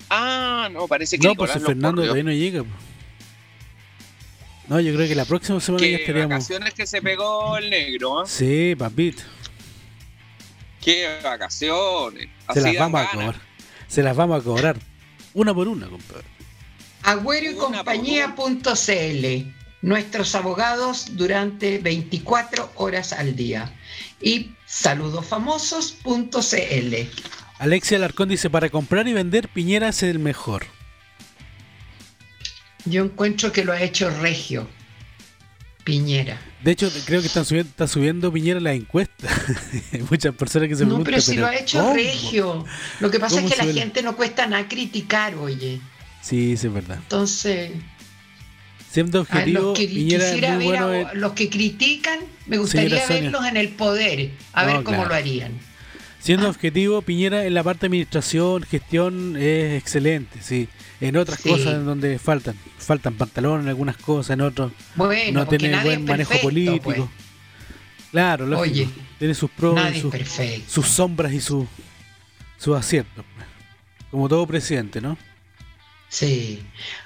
Ah, 0.09 0.69
no, 0.73 0.89
parece 0.89 1.19
que 1.19 1.27
No, 1.27 1.35
pues 1.35 1.51
Nicolás 1.51 1.63
si 1.63 1.67
Fernando 1.67 2.03
todavía 2.03 2.25
no 2.25 2.33
llega. 2.33 2.63
po. 2.65 2.71
No, 4.69 4.81
yo 4.81 4.95
creo 4.95 5.09
que 5.09 5.15
la 5.15 5.25
próxima 5.25 5.61
semana 5.61 5.85
ya 5.87 5.97
Qué 5.97 6.03
estaríamos. 6.03 6.31
vacaciones 6.31 6.75
que 6.75 6.87
se 6.87 7.03
pegó 7.03 7.57
el 7.57 7.71
negro, 7.71 8.23
¿eh? 8.25 8.27
Sí, 8.29 8.75
papito. 8.79 9.23
Qué 10.81 11.19
vacaciones. 11.23 12.29
Se 12.55 12.61
las 12.61 12.77
vamos 12.77 13.01
a 13.01 13.17
ganas. 13.17 13.37
Se 13.91 14.03
las 14.05 14.17
vamos 14.17 14.41
a 14.41 14.45
cobrar. 14.45 14.79
Una 15.35 15.53
por 15.53 15.69
una, 15.69 15.89
compadre. 15.89 16.25
Agüero 17.03 17.51
y 17.51 17.57
compañía.cl, 17.57 19.27
nuestros 19.83 20.35
abogados 20.37 21.17
durante 21.17 21.79
24 21.79 22.71
horas 22.77 23.13
al 23.13 23.35
día. 23.35 23.75
Y 24.21 24.53
saludofamosos.cl. 24.67 26.95
Alexia 27.59 27.97
Alarcón 27.97 28.29
dice, 28.29 28.49
para 28.49 28.71
comprar 28.71 29.09
y 29.09 29.13
vender, 29.13 29.49
Piñera 29.49 29.89
es 29.89 30.05
el 30.05 30.21
mejor. 30.21 30.67
Yo 32.85 33.05
encuentro 33.05 33.51
que 33.51 33.65
lo 33.65 33.73
ha 33.73 33.83
hecho 33.83 34.09
Regio. 34.21 34.69
Piñera. 35.91 36.41
De 36.63 36.71
hecho, 36.73 36.91
creo 37.07 37.21
que 37.21 37.27
están 37.27 37.45
subiendo, 37.45 37.71
está 37.71 37.87
subiendo 37.89 38.33
Piñera 38.33 38.61
la 38.61 38.73
encuesta. 38.75 39.29
Hay 39.93 40.03
muchas 40.11 40.35
personas 40.35 40.69
que 40.69 40.77
se 40.77 40.83
No, 40.85 40.89
preguntan. 41.03 41.11
pero 41.13 41.21
si 41.23 41.37
lo 41.37 41.47
ha 41.47 41.55
hecho 41.57 41.81
¿cómo? 41.81 41.95
Regio. 41.95 42.65
Lo 43.01 43.11
que 43.11 43.19
pasa 43.21 43.37
es 43.37 43.43
¿Cómo 43.43 43.51
que 43.55 43.57
la 43.57 43.65
ve 43.67 43.73
gente 43.75 44.03
no 44.03 44.17
cuesta 44.17 44.47
nada 44.47 44.69
criticar, 44.69 45.35
oye. 45.37 45.81
Sí, 46.23 46.57
sí, 46.57 46.67
es 46.67 46.73
verdad. 46.73 46.99
Entonces, 47.03 47.73
Siendo 48.91 49.21
objetivo, 49.21 49.61
los 49.63 49.79
que 49.79 49.87
Piñera 49.87 50.29
es 50.29 50.33
muy 50.35 50.43
ver 50.43 50.83
bueno. 50.83 51.09
a 51.09 51.15
los 51.15 51.33
que 51.35 51.49
critican, 51.49 52.19
me 52.47 52.59
gustaría 52.59 53.07
verlos 53.07 53.47
en 53.47 53.57
el 53.57 53.69
poder, 53.69 54.33
a 54.53 54.63
No, 54.65 54.73
ver 54.75 54.83
cómo 54.83 54.97
claro. 54.99 55.11
lo 55.11 55.15
harían. 55.15 55.53
Siendo 56.21 56.49
objetivo, 56.51 57.01
Piñera 57.03 57.45
en 57.47 57.55
la 57.55 57.63
parte 57.63 57.81
de 57.81 57.87
administración, 57.87 58.63
gestión 58.63 59.37
es 59.37 59.81
excelente, 59.81 60.41
sí. 60.43 60.69
En 61.01 61.17
otras 61.17 61.41
Sí. 61.41 61.49
cosas 61.49 61.75
en 61.75 61.87
donde 61.87 62.19
faltan, 62.19 62.55
faltan 62.79 63.15
pantalones 63.15 63.65
en 63.65 63.69
algunas 63.71 63.97
cosas, 63.97 64.35
en 64.35 64.43
otros 64.43 64.71
Bueno, 64.97 65.41
no 65.41 65.47
tiene 65.49 65.71
buen 65.83 66.05
manejo 66.05 66.29
perfecto, 66.31 66.43
político. 66.43 66.83
pues. 66.85 67.01
Claro, 68.11 68.47
lógico. 68.47 68.63
Oye, 68.73 68.89
tiene 69.19 69.35
sus 69.35 69.51
pros, 69.51 69.79
sus, 69.99 70.15
sus 70.69 70.87
sombras 70.87 71.33
y 71.33 71.41
sus 71.41 71.67
sus 72.59 72.77
aciertos. 72.77 73.25
pues. 73.35 73.47
Como 74.11 74.29
todo 74.29 74.47
presidente, 74.47 75.01
¿no? 75.01 75.17
Sí. 76.11 76.63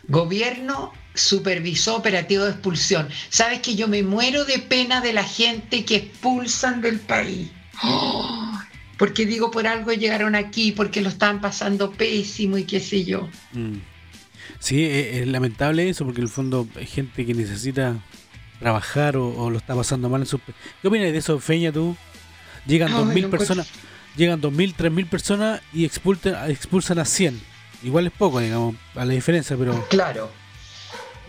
Gobierno 0.09 0.93
supervisó 1.15 1.95
operativo 1.97 2.43
de 2.45 2.51
expulsión. 2.53 3.09
Sabes 3.29 3.61
que 3.61 3.77
yo 3.77 3.87
me 3.87 4.03
muero 4.03 4.45
de 4.45 4.59
pena 4.59 5.01
de 5.01 5.13
la 5.13 5.23
gente 5.23 5.85
que 5.85 5.97
expulsan 5.97 6.81
del 6.81 6.99
país. 6.99 7.51
¡Oh! 7.85 8.54
Porque 8.99 9.27
digo, 9.27 9.51
por 9.51 9.67
algo 9.67 9.93
llegaron 9.93 10.35
aquí, 10.35 10.73
porque 10.73 11.01
lo 11.01 11.09
estaban 11.09 11.41
pasando 11.41 11.91
pésimo 11.91 12.59
y 12.59 12.65
qué 12.65 12.81
sé 12.81 13.05
yo. 13.05 13.29
Mm. 13.53 13.79
Sí, 14.61 14.85
es, 14.85 15.17
es 15.23 15.27
lamentable 15.27 15.89
eso 15.89 16.05
porque 16.05 16.21
en 16.21 16.27
el 16.27 16.33
fondo 16.33 16.67
hay 16.77 16.87
gente 16.87 17.27
que 17.27 17.35
necesita 17.35 17.97
trabajar 18.61 19.17
o, 19.17 19.29
o 19.29 19.51
lo 19.51 19.59
está 19.59 19.75
pasando 19.75 20.09
mal 20.09 20.21
en 20.23 20.27
su... 20.27 20.39
¿Qué 20.81 20.89
opinas 20.89 21.13
de 21.13 21.19
eso, 21.19 21.39
Feña, 21.41 21.73
tú? 21.73 21.97
Llegan 22.67 22.93
dos 22.93 23.07
mil 23.07 23.25
encuentro- 23.25 23.39
personas, 23.39 23.69
llegan 24.17 24.41
dos 24.41 24.53
mil, 24.53 24.75
tres 24.75 24.91
mil 24.93 25.07
personas 25.07 25.61
y 25.73 25.85
expulsan, 25.85 26.51
expulsan 26.51 26.99
a 26.99 27.05
100. 27.05 27.41
Igual 27.83 28.07
es 28.07 28.13
poco, 28.13 28.41
digamos, 28.41 28.77
a 28.95 29.05
la 29.05 29.13
diferencia, 29.13 29.57
pero 29.59 29.87
Claro. 29.91 30.31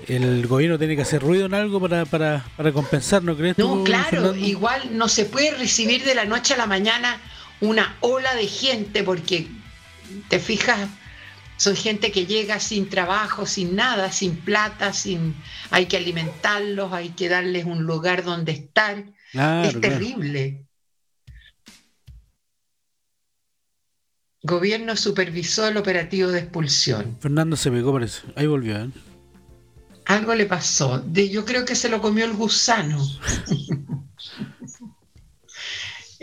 el 0.07 0.45
gobierno 0.47 0.77
tiene 0.77 0.95
que 0.95 1.01
hacer 1.01 1.21
ruido 1.21 1.45
en 1.47 1.53
algo 1.53 1.81
para, 1.81 2.05
para, 2.05 2.45
para 2.55 2.71
compensar, 2.71 3.23
¿no 3.23 3.35
crees 3.35 3.57
No, 3.57 3.65
tú, 3.79 3.83
claro, 3.83 4.09
Fernando? 4.09 4.35
igual 4.37 4.89
no 4.97 5.07
se 5.09 5.25
puede 5.25 5.51
recibir 5.57 6.03
de 6.05 6.15
la 6.15 6.25
noche 6.25 6.53
a 6.53 6.57
la 6.57 6.67
mañana 6.67 7.19
una 7.65 7.97
ola 8.01 8.33
de 8.35 8.47
gente 8.47 9.03
porque 9.03 9.47
te 10.29 10.39
fijas, 10.39 10.89
son 11.57 11.75
gente 11.75 12.11
que 12.11 12.25
llega 12.25 12.59
sin 12.59 12.89
trabajo, 12.89 13.45
sin 13.45 13.75
nada, 13.75 14.11
sin 14.11 14.35
plata, 14.35 14.93
sin 14.93 15.35
hay 15.71 15.85
que 15.85 15.97
alimentarlos, 15.97 16.91
hay 16.93 17.09
que 17.09 17.29
darles 17.29 17.65
un 17.65 17.83
lugar 17.83 18.23
donde 18.23 18.51
estar. 18.51 19.05
Claro, 19.31 19.67
es 19.67 19.77
claro. 19.77 19.81
terrible. 19.81 20.65
Gobierno 24.43 24.95
supervisó 24.95 25.67
el 25.67 25.77
operativo 25.77 26.29
de 26.29 26.39
expulsión. 26.39 27.17
Fernando 27.19 27.55
se 27.55 27.71
pegó, 27.71 27.93
parece. 27.93 28.21
Ahí 28.35 28.45
volvió, 28.45 28.77
¿eh? 28.77 28.89
Algo 30.05 30.35
le 30.35 30.45
pasó. 30.45 30.99
De, 30.99 31.29
yo 31.29 31.45
creo 31.45 31.65
que 31.65 31.73
se 31.73 31.89
lo 31.89 31.99
comió 31.99 32.25
el 32.25 32.33
gusano. 32.33 33.03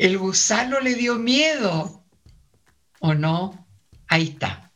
el 0.03 0.19
gusano 0.19 0.81
le 0.81 0.97
dio 0.97 1.15
miedo. 1.15 2.05
¿O 2.99 3.15
no? 3.15 3.67
Ahí 4.09 4.31
está. 4.31 4.73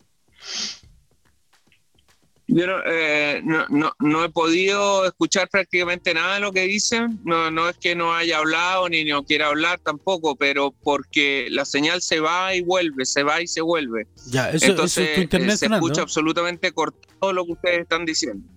Yo 2.47 2.64
no, 2.64 2.75
eh, 2.87 3.40
no, 3.45 3.66
no, 3.68 3.92
no 3.99 4.25
he 4.25 4.28
podido 4.30 5.04
escuchar 5.04 5.49
prácticamente 5.49 6.14
nada 6.14 6.35
de 6.35 6.40
lo 6.40 6.52
que 6.52 6.62
dicen. 6.62 7.18
No, 7.25 7.50
no 7.50 7.68
es 7.68 7.76
que 7.76 7.97
no 7.97 8.14
haya 8.14 8.38
hablado 8.38 8.88
ni 8.88 9.04
no 9.04 9.25
quiera 9.25 9.49
hablar 9.49 9.80
tampoco, 9.80 10.37
pero 10.37 10.71
porque 10.71 11.49
la 11.50 11.64
señal 11.64 12.02
se 12.02 12.21
va 12.21 12.54
y 12.54 12.62
vuelve, 12.62 13.04
se 13.04 13.25
va 13.25 13.42
y 13.42 13.49
se 13.49 13.62
vuelve. 13.62 14.06
Ya, 14.28 14.50
eso, 14.50 14.66
Entonces 14.66 14.99
eso 14.99 15.11
es 15.11 15.14
tu 15.16 15.23
internet, 15.23 15.54
eh, 15.54 15.56
se 15.56 15.66
escucha 15.66 16.02
absolutamente 16.02 16.71
cortado 16.71 17.33
lo 17.33 17.45
que 17.47 17.52
ustedes 17.52 17.80
están 17.80 18.04
diciendo. 18.04 18.49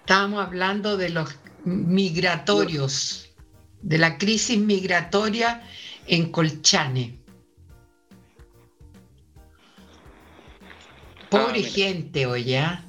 Estábamos 0.00 0.42
hablando 0.42 0.96
de 0.96 1.10
los 1.10 1.36
migratorios, 1.64 3.23
de 3.84 3.98
la 3.98 4.16
crisis 4.16 4.58
migratoria 4.58 5.62
en 6.06 6.32
Colchane. 6.32 7.18
Pobre 11.28 11.58
mira. 11.58 11.68
gente, 11.68 12.26
oye. 12.26 12.58
¿ah? 12.58 12.84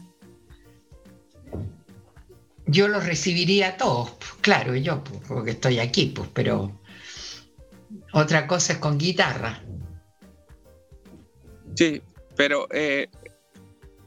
Yo 2.68 2.88
los 2.88 3.06
recibiría 3.06 3.70
a 3.70 3.78
todos, 3.78 4.12
pues, 4.12 4.32
claro, 4.42 4.76
yo, 4.76 5.04
pues, 5.04 5.20
porque 5.28 5.52
estoy 5.52 5.80
aquí, 5.80 6.08
pues, 6.08 6.30
pero 6.34 6.80
otra 8.14 8.48
cosa 8.48 8.74
es 8.74 8.80
con 8.80 8.98
guitarra. 8.98 9.62
Sí, 11.76 12.02
pero 12.38 12.68
eh, 12.72 13.10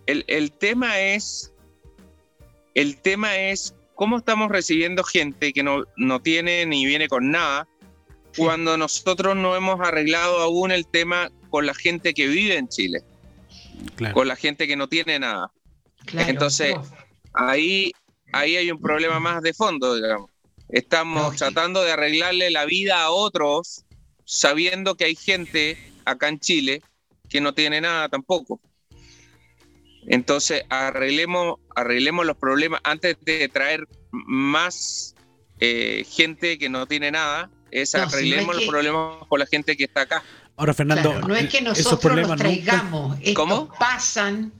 el, 0.07 0.25
el 0.27 0.53
tema 0.53 0.99
es, 0.99 1.53
el 2.75 3.01
tema 3.01 3.37
es 3.37 3.75
cómo 3.99 4.17
estamos 4.17 4.49
recibiendo 4.49 5.03
gente 5.03 5.53
que 5.53 5.65
no, 5.65 5.83
no 5.97 6.23
tiene 6.23 6.65
ni 6.67 6.87
viene 6.87 7.09
con 7.09 7.33
nada, 7.33 7.67
Sí. 8.31 8.43
cuando 8.43 8.77
nosotros 8.77 9.35
no 9.35 9.57
hemos 9.57 9.81
arreglado 9.81 10.39
aún 10.39 10.71
el 10.71 10.87
tema 10.87 11.33
con 11.51 11.67
la 11.67 11.75
gente 11.75 12.15
que 12.15 12.29
vive 12.29 12.57
en 12.57 12.69
Chile, 12.69 13.03
Claro. 13.97 14.15
con 14.15 14.29
la 14.29 14.37
gente 14.37 14.69
que 14.69 14.77
no 14.77 14.87
tiene 14.87 15.19
nada. 15.19 15.51
Claro, 16.07 16.31
Entonces. 16.31 16.77
Ahí, 17.33 17.91
ahí 18.33 18.57
hay 18.57 18.71
un 18.71 18.81
problema 18.81 19.19
más 19.19 19.43
de 19.43 19.53
fondo, 19.53 19.97
digamos. 19.97 20.31
Estamos 20.69 21.35
tratando 21.35 21.83
de 21.83 21.91
arreglarle 21.91 22.51
la 22.51 22.67
vida 22.67 23.03
a 23.03 23.11
otros, 23.11 23.85
sabiendo 24.25 24.95
que 24.95 25.07
hay 25.07 25.17
gente 25.17 25.77
acá 26.05 26.29
en 26.29 26.39
Chile 26.39 26.83
que 27.29 27.41
no 27.41 27.53
tiene 27.53 27.81
nada 27.81 28.09
tampoco. 28.09 28.61
Entonces, 30.09 30.63
arreglemos, 30.71 31.59
arreglemos 31.77 32.27
los 32.27 32.37
problemas 32.37 32.81
antes 32.85 33.17
de 33.25 33.49
traer 33.49 33.87
más 34.11 35.15
eh, 35.61 36.05
gente 36.09 36.59
que 36.59 36.69
no 36.69 36.87
tiene 36.87 37.11
nada. 37.11 37.51
Es 37.71 37.95
No, 37.95 38.01
si 38.01 38.07
no 38.11 38.17
arreglemos 38.17 38.55
los 38.55 38.65
que- 38.65 38.71
problemas 38.71 39.27
con 39.29 39.39
la 39.41 39.47
gente 39.47 39.77
que 39.77 39.85
está 39.85 40.03
acá. 40.03 40.23
Ahora, 40.57 40.75
Fernando, 40.75 41.11
Claro, 41.13 41.29
no 41.29 41.37
es 41.37 41.49
que 41.51 41.59
esos 41.59 41.69
nosotros 41.79 41.93
los 41.93 42.01
problemas 42.01 42.31
nunca- 42.31 42.43
traigamos, 42.45 43.17
estos 43.21 43.35
¿Cómo? 43.35 43.69
pasan 43.79 44.53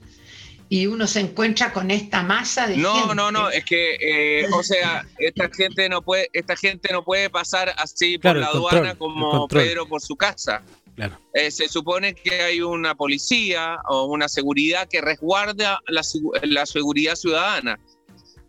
y 0.69 0.85
uno 0.85 1.07
se 1.07 1.19
encuentra 1.21 1.73
con 1.73 1.89
esta 1.89 2.21
masa 2.21 2.67
de 2.67 2.77
No, 2.77 2.93
gente. 2.93 3.15
no, 3.15 3.31
no, 3.31 3.49
es 3.49 3.65
que, 3.65 3.95
eh, 3.99 4.45
o 4.53 4.61
sea, 4.61 5.05
esta 5.17 5.49
gente 5.49 5.89
no 5.89 6.01
puede, 6.03 6.29
esta 6.31 6.55
gente 6.55 6.93
no 6.93 7.03
puede 7.03 7.29
pasar 7.29 7.73
así 7.77 8.17
por 8.19 8.35
la 8.37 8.51
control, 8.51 8.67
aduana 8.77 8.95
como. 8.95 9.47
Pedro 9.47 9.87
por 9.87 9.99
su 10.01 10.15
casa. 10.15 10.61
Claro. 11.07 11.17
Eh, 11.33 11.49
se 11.51 11.67
supone 11.69 12.13
que 12.13 12.41
hay 12.41 12.61
una 12.61 12.93
policía 12.95 13.77
o 13.87 14.05
una 14.05 14.27
seguridad 14.27 14.87
que 14.89 15.01
resguarda 15.01 15.79
la, 15.87 16.01
la 16.43 16.65
seguridad 16.65 17.15
ciudadana 17.15 17.79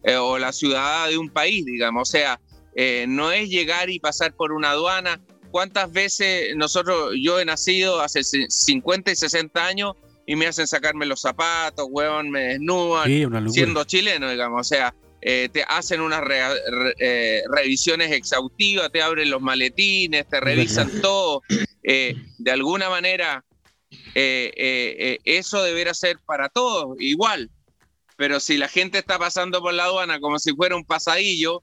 eh, 0.03 0.17
o 0.17 0.39
la 0.39 0.53
ciudad 0.53 1.09
de 1.09 1.17
un 1.19 1.29
país, 1.29 1.65
digamos. 1.65 2.09
O 2.09 2.11
sea, 2.11 2.41
eh, 2.75 3.05
no 3.09 3.31
es 3.33 3.49
llegar 3.49 3.89
y 3.91 4.01
pasar 4.01 4.35
por 4.35 4.53
una 4.53 4.71
aduana. 4.71 5.21
¿Cuántas 5.51 5.91
veces 5.93 6.55
nosotros, 6.57 7.13
yo 7.21 7.41
he 7.41 7.45
nacido 7.45 8.01
hace 8.01 8.23
c- 8.25 8.47
50 8.49 9.11
y 9.13 9.17
60 9.17 9.67
años 9.67 9.93
y 10.27 10.37
me 10.37 10.47
hacen 10.47 10.67
sacarme 10.67 11.07
los 11.07 11.21
zapatos, 11.21 11.87
huevón, 11.91 12.31
me 12.31 12.41
desnudan? 12.45 13.07
Sí, 13.07 13.25
siendo 13.53 13.85
chileno, 13.85 14.31
digamos. 14.31 14.61
O 14.61 14.65
sea, 14.65 14.95
eh, 15.23 15.49
te 15.53 15.63
hacen 15.69 16.01
unas 16.01 16.21
re- 16.23 16.49
re- 16.71 16.95
eh, 16.99 17.43
revisiones 17.55 18.11
exhaustivas, 18.13 18.91
te 18.91 19.03
abren 19.03 19.31
los 19.31 19.41
maletines, 19.43 20.27
te 20.29 20.41
revisan 20.41 20.91
todo. 21.01 21.43
Eh, 21.83 22.15
de 22.39 22.51
alguna 22.51 22.89
manera, 22.91 23.45
eh, 24.15 24.53
eh, 24.57 24.97
eh, 24.99 25.19
eso 25.25 25.63
deberá 25.63 25.95
ser 25.95 26.19
para 26.27 26.49
todos 26.49 26.97
igual. 27.01 27.51
Pero 28.17 28.39
si 28.41 28.59
la 28.59 28.69
gente 28.69 28.99
está 28.99 29.19
pasando 29.19 29.61
por 29.63 29.73
la 29.75 29.85
aduana 29.85 30.21
como 30.21 30.39
si 30.39 30.53
fuera 30.55 30.77
un 30.77 30.85
pasadillo, 30.85 31.63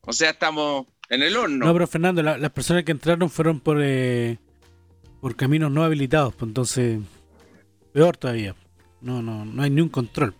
o 0.00 0.12
sea, 0.12 0.30
estamos 0.30 0.86
en 1.10 1.22
el 1.22 1.36
horno. 1.36 1.66
No, 1.66 1.72
pero 1.72 1.86
Fernando, 1.86 2.22
la- 2.22 2.38
las 2.38 2.50
personas 2.52 2.84
que 2.84 2.92
entraron 2.92 3.28
fueron 3.30 3.60
por 3.60 3.78
eh, 3.82 4.38
por 5.20 5.36
caminos 5.36 5.70
no 5.70 5.84
habilitados, 5.84 6.34
pues 6.34 6.48
entonces 6.48 7.00
peor 7.92 8.16
todavía. 8.16 8.54
No, 9.00 9.20
no, 9.22 9.44
no 9.44 9.62
hay 9.62 9.70
ni 9.70 9.80
un 9.82 9.88
control. 9.90 10.34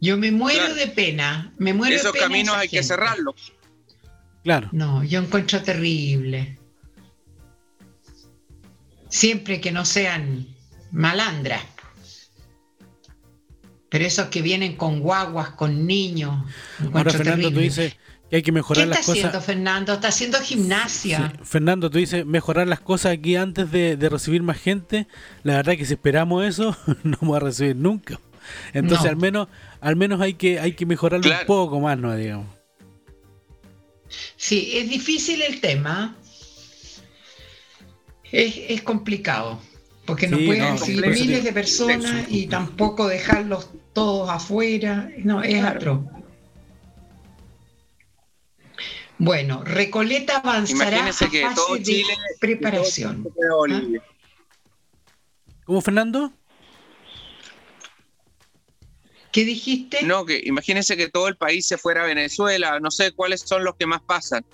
Yo 0.00 0.16
me 0.18 0.30
muero 0.30 0.60
Claro. 0.60 0.74
de 0.74 0.86
pena, 0.88 1.52
me 1.58 1.72
muero 1.72 1.94
Esos 1.96 2.12
de 2.12 2.18
pena. 2.18 2.24
caminos 2.26 2.52
esa 2.54 2.60
hay 2.62 2.68
que 2.68 2.82
cerrarlos. 2.82 3.52
Claro. 4.42 4.68
No, 4.72 5.02
yo 5.04 5.20
encuentro 5.20 5.62
terrible. 5.62 6.58
Siempre 9.08 9.60
que 9.60 9.70
no 9.72 9.84
sean 9.84 10.46
malandras. 10.90 11.62
Pero 13.88 14.04
esos 14.04 14.26
que 14.26 14.42
vienen 14.42 14.76
con 14.76 15.00
guaguas, 15.00 15.50
con 15.50 15.86
niños. 15.86 16.44
Ahora, 16.92 17.12
Fernando, 17.12 17.50
tú 17.52 17.60
dices 17.60 17.96
que 18.28 18.36
hay 18.36 18.42
que 18.42 18.46
¿Qué 18.46 18.52
mejorar 18.52 18.84
está 18.84 18.96
las 18.98 19.08
haciendo 19.08 19.30
cosas. 19.30 19.44
Fernando? 19.46 19.92
Está 19.94 20.08
haciendo 20.08 20.40
gimnasia. 20.40 21.32
Sí, 21.36 21.44
Fernando, 21.44 21.88
tú 21.90 21.98
dices 21.98 22.26
mejorar 22.26 22.66
las 22.66 22.80
cosas 22.80 23.12
aquí 23.12 23.36
antes 23.36 23.70
de, 23.70 23.96
de 23.96 24.08
recibir 24.08 24.42
más 24.42 24.58
gente. 24.58 25.06
La 25.44 25.54
verdad 25.56 25.76
que 25.76 25.84
si 25.86 25.92
esperamos 25.94 26.44
eso, 26.44 26.76
no 27.04 27.16
vamos 27.20 27.36
a 27.36 27.40
recibir 27.40 27.76
nunca. 27.76 28.18
Entonces, 28.72 29.04
No. 29.04 29.10
al 29.10 29.16
menos 29.16 29.48
al 29.84 29.96
menos 29.96 30.20
hay 30.20 30.34
que 30.34 30.58
hay 30.58 30.72
que 30.72 30.86
mejorarlo 30.86 31.22
Claro. 31.24 31.42
un 31.42 31.46
poco 31.46 31.80
más, 31.80 31.98
¿no? 31.98 32.14
Digamos. 32.16 32.46
Sí, 34.36 34.72
es 34.76 34.88
difícil 34.88 35.42
el 35.42 35.60
tema. 35.60 36.16
Es, 38.32 38.54
es 38.68 38.82
complicado. 38.82 39.60
Porque 40.06 40.26
no 40.28 40.36
Sí, 40.38 40.46
pueden 40.46 40.62
no, 40.64 40.72
recibir 40.72 41.02
complejo. 41.02 41.24
miles 41.24 41.44
de 41.44 41.52
personas 41.52 42.26
y 42.28 42.46
tampoco 42.46 43.08
dejarlos 43.08 43.70
todos 43.94 44.28
afuera. 44.28 45.08
No, 45.18 45.42
es 45.42 45.60
Claro. 45.60 45.76
atroz. 45.76 46.00
Bueno, 49.18 49.62
Recoleta 49.64 50.38
avanzará 50.38 50.90
Imagínense 50.90 51.24
a 51.24 51.30
que 51.30 51.42
fase 51.42 51.54
todo 51.54 51.74
de 51.76 51.82
Chile 51.82 52.14
preparación. 52.40 53.22
todo 53.22 53.32
Chile 53.32 53.34
fuera 53.36 53.54
Bolivia. 53.54 54.02
¿Cómo, 55.64 55.80
Fernando? 55.80 56.32
¿Qué 59.34 59.44
dijiste? 59.44 60.04
No, 60.04 60.24
que 60.24 60.40
imagínense 60.44 60.96
que 60.96 61.08
todo 61.08 61.26
el 61.26 61.34
país 61.36 61.66
se 61.66 61.76
fuera 61.76 62.04
a 62.04 62.06
Venezuela, 62.06 62.78
no 62.78 62.92
sé 62.92 63.10
cuáles 63.10 63.40
son 63.40 63.64
los 63.64 63.74
que 63.74 63.84
más 63.84 64.00
pasan. 64.00 64.46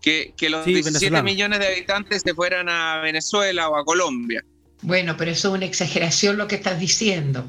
Que, 0.00 0.32
que 0.36 0.48
los 0.48 0.64
Sí, 0.64 0.74
17 0.74 0.98
venezolano. 1.00 1.24
millones 1.24 1.58
de 1.58 1.66
habitantes 1.66 2.22
se 2.24 2.32
fueran 2.32 2.68
a 2.68 3.00
Venezuela 3.00 3.68
o 3.68 3.76
a 3.76 3.84
Colombia. 3.84 4.44
Bueno, 4.82 5.16
pero 5.16 5.32
eso 5.32 5.48
es 5.48 5.54
una 5.56 5.64
exageración 5.66 6.36
lo 6.36 6.46
que 6.46 6.54
estás 6.54 6.78
diciendo. 6.78 7.44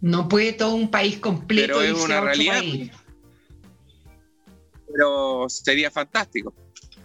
No 0.00 0.26
puede 0.26 0.54
todo 0.54 0.74
un 0.74 0.90
país 0.90 1.18
completo 1.18 1.74
Pero 1.74 1.82
es 1.82 1.90
irse 1.90 2.04
una 2.06 2.20
realidad. 2.22 2.58
país. 2.60 2.90
Pero 4.90 5.46
sería 5.48 5.90
fantástico. 5.90 6.54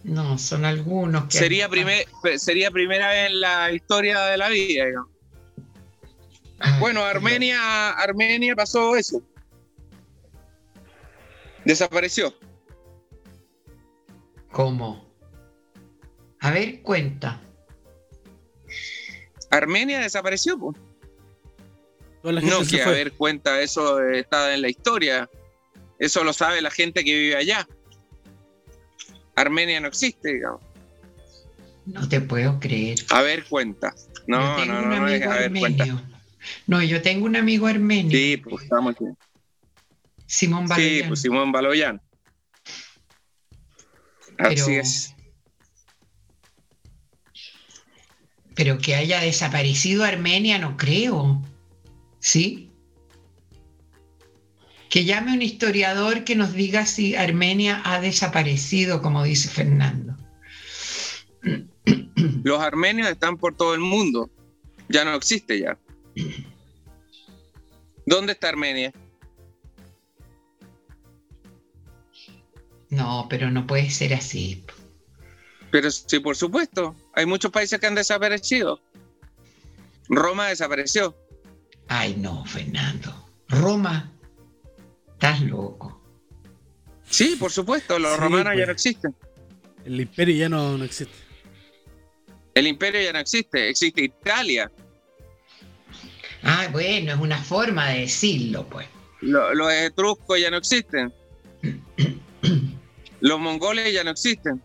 No, 0.03 0.37
son 0.37 0.63
algunos 0.63 1.25
que 1.25 1.37
Sería, 1.37 1.67
primer, 1.67 2.05
sería 2.37 2.71
primera 2.71 3.09
vez 3.09 3.29
en 3.31 3.41
la 3.41 3.71
historia 3.73 4.21
de 4.21 4.37
la 4.37 4.47
vida. 4.47 4.85
digamos. 4.85 5.09
Ah, 6.61 6.77
Bueno, 6.79 7.03
Armenia, 7.03 7.91
Armenia 7.91 8.55
pasó 8.55 8.95
eso. 8.95 9.21
Desapareció. 11.65 12.33
¿Cómo? 14.51 15.09
A 16.39 16.51
ver, 16.51 16.81
cuenta. 16.81 17.39
Armenia 19.49 19.99
desapareció. 19.99 20.57
gente 22.23 22.41
No, 22.49 22.67
que 22.67 22.81
a 22.83 22.89
ver, 22.89 23.13
cuenta, 23.13 23.61
eso 23.61 24.01
está 24.09 24.53
en 24.53 24.61
la 24.61 24.69
historia. 24.69 25.29
Eso 25.99 26.23
lo 26.23 26.33
sabe 26.33 26.61
la 26.61 26.71
gente 26.71 27.03
que 27.03 27.13
vive 27.13 27.35
allá. 27.35 27.67
Armenia 29.35 29.79
no 29.79 29.87
existe, 29.87 30.33
digamos. 30.33 30.61
No 31.85 32.07
te 32.07 32.21
puedo 32.21 32.59
creer. 32.59 32.99
A 33.09 33.21
ver, 33.21 33.45
cuenta. 33.45 33.93
No, 34.27 34.65
no, 34.65 34.81
no, 34.81 34.99
no 34.99 35.07
es 35.07 35.25
a 35.25 35.35
ver, 35.35 35.53
cuenta. 35.53 35.85
No, 36.67 36.81
yo 36.81 37.01
tengo 37.01 37.25
un 37.25 37.35
amigo 37.35 37.67
armenio, 37.67 38.17
Sí, 38.17 38.37
pues 38.37 38.63
estamos 38.63 38.95
aquí. 38.95 39.05
Simón 40.25 40.63
Sí, 40.67 40.69
Baloyán. 40.69 41.07
pues 41.09 41.21
Simón 41.21 41.51
Baloyán. 41.51 42.01
Así 44.37 44.55
Pero- 44.55 44.67
es. 44.81 45.15
Pero 48.55 48.77
que 48.79 48.95
haya 48.95 49.21
desaparecido 49.21 50.03
Armenia, 50.03 50.57
no 50.59 50.77
creo. 50.77 51.41
¿Sí? 52.19 52.71
Que 54.89 55.05
llame 55.05 55.33
un 55.33 55.41
historiador 55.41 56.23
que 56.25 56.35
nos 56.35 56.53
diga 56.53 56.85
si 56.85 57.15
Armenia 57.15 57.81
ha 57.85 58.01
desaparecido, 58.01 59.01
como 59.01 59.23
dice 59.23 59.47
Fernando. 59.49 60.17
Los 62.43 62.59
armenios 62.59 63.07
están 63.09 63.37
por 63.37 63.55
todo 63.55 63.73
el 63.73 63.79
mundo. 63.79 64.29
Ya 64.89 65.05
no 65.05 65.15
existe 65.15 65.59
ya. 65.59 65.77
¿Dónde 68.05 68.33
está 68.33 68.49
Armenia? 68.49 68.91
No, 72.89 73.27
pero 73.29 73.49
no 73.49 73.65
puede 73.65 73.89
ser 73.89 74.13
así. 74.13 74.63
Pero 75.71 75.89
sí, 75.89 76.19
por 76.19 76.35
supuesto. 76.35 76.95
Hay 77.13 77.25
muchos 77.25 77.51
países 77.51 77.79
que 77.79 77.87
han 77.87 77.95
desaparecido. 77.95 78.81
Roma 80.09 80.47
desapareció. 80.49 81.15
Ay, 81.87 82.15
no, 82.17 82.43
Fernando. 82.45 83.29
Roma, 83.47 84.11
estás 85.13 85.41
loco. 85.41 86.01
Sí, 87.09 87.37
por 87.39 87.51
supuesto. 87.51 87.97
Los 87.99 88.13
Sí, 88.15 88.19
romanos 88.19 88.45
ya 88.45 88.51
pues. 88.53 88.67
no 88.67 88.73
existen. 88.73 89.15
El 89.85 90.01
imperio 90.01 90.35
ya 90.35 90.49
no, 90.49 90.77
no 90.77 90.83
existe. 90.83 91.15
El 92.53 92.67
imperio 92.67 93.01
ya 93.01 93.13
no 93.13 93.19
existe. 93.19 93.69
Existe 93.69 94.03
Italia. 94.03 94.69
Ah, 96.43 96.67
bueno, 96.71 97.13
es 97.13 97.19
una 97.19 97.37
forma 97.41 97.89
de 97.89 98.01
decirlo, 98.01 98.67
pues. 98.67 98.87
Lo- 99.21 99.53
los 99.53 99.71
etruscos 99.71 100.39
ya 100.39 100.49
no 100.49 100.57
existen. 100.57 101.11
Los 103.19 103.39
mongoles 103.39 103.93
ya 103.93 104.03
no 104.03 104.09
existen. 104.11 104.59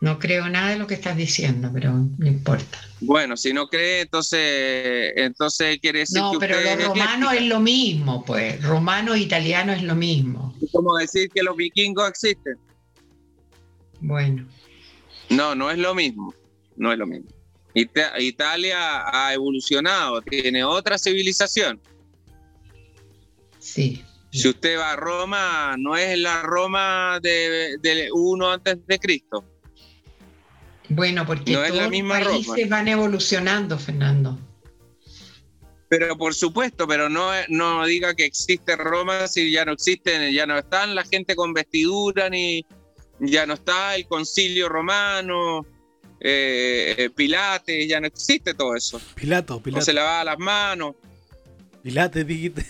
No 0.00 0.18
creo 0.18 0.48
nada 0.48 0.70
de 0.70 0.78
lo 0.78 0.86
que 0.86 0.94
estás 0.94 1.16
diciendo, 1.16 1.70
pero 1.72 1.92
no 1.92 2.26
importa. 2.26 2.78
Bueno, 3.00 3.36
si 3.36 3.52
no 3.52 3.68
cree, 3.68 4.00
entonces, 4.00 5.12
entonces 5.14 5.78
quiere 5.80 6.00
decir 6.00 6.20
No, 6.20 6.32
que 6.32 6.38
pero 6.40 6.56
usted 6.56 6.64
lo 6.64 6.80
es 6.80 6.88
romano 6.88 7.26
ecléctica. 7.26 7.34
es 7.44 7.48
lo 7.48 7.60
mismo, 7.60 8.24
pues. 8.24 8.62
Romano 8.64 9.14
e 9.14 9.20
italiano 9.20 9.72
es 9.72 9.82
lo 9.82 9.94
mismo. 9.94 10.56
Es 10.60 10.72
como 10.72 10.96
decir 10.96 11.30
que 11.32 11.42
los 11.42 11.54
vikingos 11.56 12.08
existen. 12.08 12.56
Bueno, 14.00 14.44
No, 15.30 15.54
no 15.54 15.70
es 15.70 15.78
lo 15.78 15.94
mismo. 15.94 16.34
No 16.76 16.92
es 16.92 16.98
lo 16.98 17.06
mismo. 17.06 17.28
Ita- 17.74 18.18
Italia 18.20 19.02
ha 19.06 19.32
evolucionado, 19.32 20.20
tiene 20.22 20.62
otra 20.64 20.98
civilización. 20.98 21.80
sí. 23.58 24.04
Si 24.34 24.48
usted 24.48 24.78
va 24.78 24.92
a 24.92 24.96
Roma, 24.96 25.76
no 25.78 25.94
es 25.94 26.16
la 26.18 26.40
Roma 26.40 27.20
de, 27.22 27.76
de 27.82 28.08
uno 28.14 28.50
antes 28.50 28.78
de 28.86 28.98
Cristo. 28.98 29.44
Bueno, 30.88 31.26
porque 31.26 31.52
No 31.52 31.62
es 31.62 31.68
la 31.68 31.68
todos 31.68 31.82
los 31.82 31.90
misma 31.90 32.20
países 32.20 32.46
Roma. 32.46 32.66
van 32.70 32.88
evolucionando, 32.88 33.78
Fernando. 33.78 34.38
Pero 35.90 36.16
por 36.16 36.34
supuesto, 36.34 36.88
pero 36.88 37.10
no, 37.10 37.30
no 37.50 37.84
diga 37.84 38.14
que 38.14 38.24
existe 38.24 38.74
Roma 38.74 39.28
si 39.28 39.50
ya 39.52 39.66
no 39.66 39.72
existen, 39.72 40.32
ya 40.32 40.46
no 40.46 40.56
están 40.58 40.94
la 40.94 41.04
gente 41.04 41.36
con 41.36 41.52
vestidura, 41.52 42.30
ni 42.30 42.64
ya 43.20 43.44
no 43.44 43.52
está 43.52 43.94
el 43.96 44.06
concilio 44.06 44.70
romano, 44.70 45.66
eh, 46.24 47.10
Pilates, 47.14 47.88
ya 47.88 48.00
no 48.00 48.06
existe 48.06 48.54
todo 48.54 48.76
eso. 48.76 49.00
Pilato, 49.14 49.54
No 49.54 49.62
Pilato. 49.62 49.84
se 49.84 49.92
lavaba 49.92 50.24
las 50.24 50.38
manos. 50.38 50.94
Pilates, 51.82 52.26
dijiste. 52.26 52.64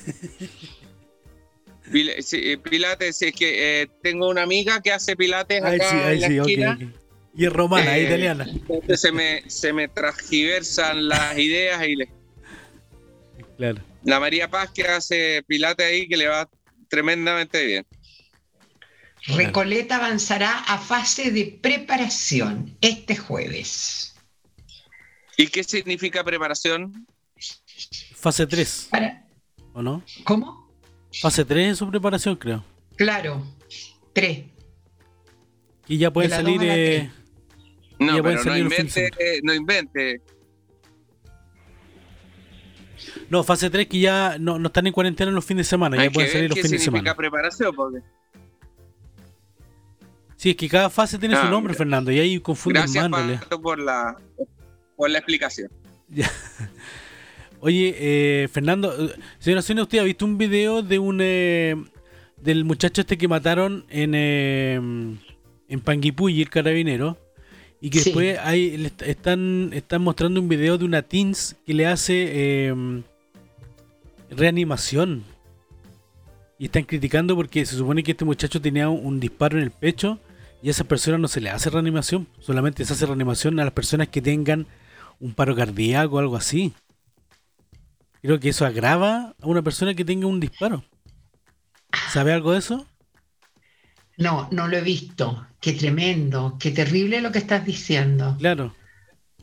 Pil- 1.90 2.22
sí, 2.22 2.56
Pilates, 2.56 3.16
si 3.18 3.26
es 3.26 3.34
que 3.34 3.82
eh, 3.82 3.88
tengo 4.02 4.28
una 4.28 4.42
amiga 4.42 4.80
que 4.80 4.92
hace 4.92 5.16
Pilates 5.16 5.62
acá 5.62 5.90
sí, 5.90 5.96
en 5.96 6.20
la 6.20 6.26
esquina. 6.26 6.78
Y 7.34 7.44
es 7.46 7.52
romana, 7.52 7.96
es 7.96 8.02
Eh, 8.04 8.06
italiana. 8.06 8.46
Entonces 8.48 9.00
se 9.00 9.12
me, 9.12 9.42
se 9.50 9.72
me 9.72 9.88
transgiversan 9.88 11.08
las 11.08 11.36
ideas 11.38 11.86
y 11.86 11.96
le- 11.96 12.08
Claro. 13.56 13.80
la 14.04 14.18
María 14.20 14.48
Paz 14.50 14.70
que 14.74 14.82
hace 14.84 15.42
Pilates 15.46 15.86
ahí 15.86 16.08
que 16.08 16.16
le 16.16 16.28
va 16.28 16.48
tremendamente 16.88 17.64
bien. 17.64 17.86
Recoleta 19.26 19.96
avanzará 19.96 20.58
a 20.60 20.78
fase 20.78 21.30
de 21.30 21.58
preparación 21.62 22.76
este 22.80 23.16
jueves. 23.16 24.14
¿Y 25.36 25.46
qué 25.46 25.62
significa 25.64 26.24
preparación? 26.24 27.06
Fase 28.16 28.46
3, 28.46 28.88
Para- 28.90 29.24
¿o 29.72 29.82
no? 29.82 30.02
¿Cómo? 30.24 30.70
Fase 31.20 31.44
3 31.44 31.68
en 31.68 31.76
su 31.76 31.88
preparación, 31.90 32.36
creo. 32.36 32.64
Claro, 32.96 33.44
tres. 34.12 34.44
Y 35.88 35.98
ya 35.98 36.12
pueden 36.12 36.30
salir. 36.30 36.60
eh, 36.62 37.10
No, 37.98 38.16
Ya 38.16 38.22
pueden 38.22 38.38
pero 38.42 38.50
no 38.50 38.58
invente, 38.58 39.10
eh, 39.18 39.40
no 39.44 39.54
invente. 39.54 40.20
no, 43.30 43.42
fase 43.44 43.70
3 43.70 43.86
que 43.86 44.00
ya 44.00 44.36
no, 44.38 44.58
no 44.58 44.66
están 44.68 44.86
en 44.86 44.92
cuarentena 44.92 45.28
en 45.30 45.34
los 45.34 45.44
fines 45.44 45.66
de 45.66 45.70
semana. 45.70 46.00
Hay 46.00 46.08
Ya 46.08 46.12
pueden 46.12 46.30
salir 46.32 46.48
los 46.50 46.56
qué 46.56 46.62
fines 46.62 46.70
de 46.72 46.78
significa 46.78 47.10
semana. 47.12 47.16
preparación, 47.16 47.74
porque 47.74 47.98
Sí, 50.42 50.50
es 50.50 50.56
que 50.56 50.68
cada 50.68 50.90
fase 50.90 51.18
tiene 51.20 51.36
Ah, 51.36 51.44
su 51.44 51.50
nombre, 51.50 51.70
mira. 51.70 51.78
Fernando. 51.78 52.10
Y 52.10 52.18
ahí 52.18 52.40
confunden 52.40 52.82
gracias 52.82 53.08
más. 53.08 53.38
Pato 53.42 53.62
por 53.62 53.78
la 53.78 54.16
por 54.96 55.08
la 55.08 55.18
explicación. 55.18 55.70
Oye, 57.60 57.94
eh, 57.96 58.48
Fernando, 58.48 58.92
eh, 59.06 59.14
señora 59.38 59.62
Sonia, 59.62 59.84
¿usted 59.84 59.98
ha 59.98 60.02
visto 60.02 60.24
un 60.24 60.36
video 60.38 60.82
de 60.82 60.98
un 60.98 61.18
eh, 61.22 61.76
del 62.38 62.64
muchacho 62.64 63.02
este 63.02 63.16
que 63.16 63.28
mataron 63.28 63.84
en 63.88 64.14
eh, 64.16 64.74
en 65.68 65.80
Panguipulli, 65.80 66.42
el 66.42 66.50
carabinero? 66.50 67.16
Y 67.80 67.90
que 67.90 68.00
Sí. 68.00 68.06
después 68.06 68.36
hay, 68.42 68.92
están, 69.06 69.70
están 69.72 70.02
mostrando 70.02 70.40
un 70.40 70.48
video 70.48 70.76
de 70.76 70.84
una 70.86 71.02
teens 71.02 71.54
que 71.64 71.72
le 71.74 71.86
hace 71.86 72.14
eh, 72.32 73.02
reanimación. 74.30 75.22
Y 76.58 76.64
están 76.66 76.82
criticando 76.82 77.36
porque 77.36 77.64
se 77.64 77.76
supone 77.76 78.02
que 78.02 78.10
este 78.12 78.24
muchacho 78.24 78.60
tenía 78.60 78.88
un, 78.88 79.06
un 79.06 79.20
disparo 79.20 79.56
en 79.56 79.62
el 79.64 79.70
pecho 79.70 80.18
y 80.62 80.68
a 80.68 80.70
esas 80.70 80.86
personas 80.86 81.20
no 81.20 81.28
se 81.28 81.40
le 81.40 81.50
hace 81.50 81.70
reanimación. 81.70 82.28
Solamente 82.40 82.84
se 82.84 82.92
hace 82.92 83.06
reanimación 83.06 83.58
a 83.60 83.64
las 83.64 83.72
personas 83.72 84.08
que 84.08 84.22
tengan 84.22 84.66
un 85.20 85.34
paro 85.34 85.54
cardíaco 85.56 86.16
o 86.16 86.18
algo 86.18 86.36
así. 86.36 86.72
Creo 88.22 88.38
que 88.38 88.50
eso 88.50 88.64
agrava 88.64 89.34
a 89.40 89.46
una 89.46 89.62
persona 89.62 89.94
que 89.94 90.04
tenga 90.04 90.26
un 90.26 90.38
disparo. 90.40 90.84
¿Sabe 92.06 92.32
algo 92.32 92.52
de 92.52 92.58
eso? 92.60 92.86
No, 94.16 94.48
no 94.52 94.68
lo 94.68 94.76
he 94.76 94.80
visto. 94.82 95.46
Qué 95.60 95.72
tremendo, 95.72 96.56
qué 96.60 96.70
terrible 96.70 97.20
lo 97.20 97.32
que 97.32 97.38
estás 97.38 97.64
diciendo. 97.64 98.36
Claro. 98.38 98.74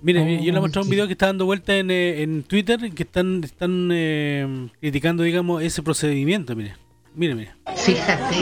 Mire, 0.01 0.21
yo 0.43 0.51
le 0.53 0.57
he 0.57 0.57
Oh, 0.57 0.61
mostrado 0.61 0.85
un 0.85 0.89
video 0.89 1.07
que 1.07 1.13
está 1.13 1.25
dando 1.25 1.45
vuelta 1.45 1.75
en, 1.75 1.91
eh, 1.91 2.21
en 2.21 2.43
Twitter 2.43 2.93
que 2.93 3.03
están, 3.03 3.43
están 3.43 3.89
eh, 3.91 4.69
criticando, 4.79 5.23
digamos, 5.23 5.61
ese 5.61 5.83
procedimiento. 5.83 6.55
Mire, 6.55 6.75
mire, 7.13 7.35
mire. 7.35 7.51
Fíjate. 7.75 8.35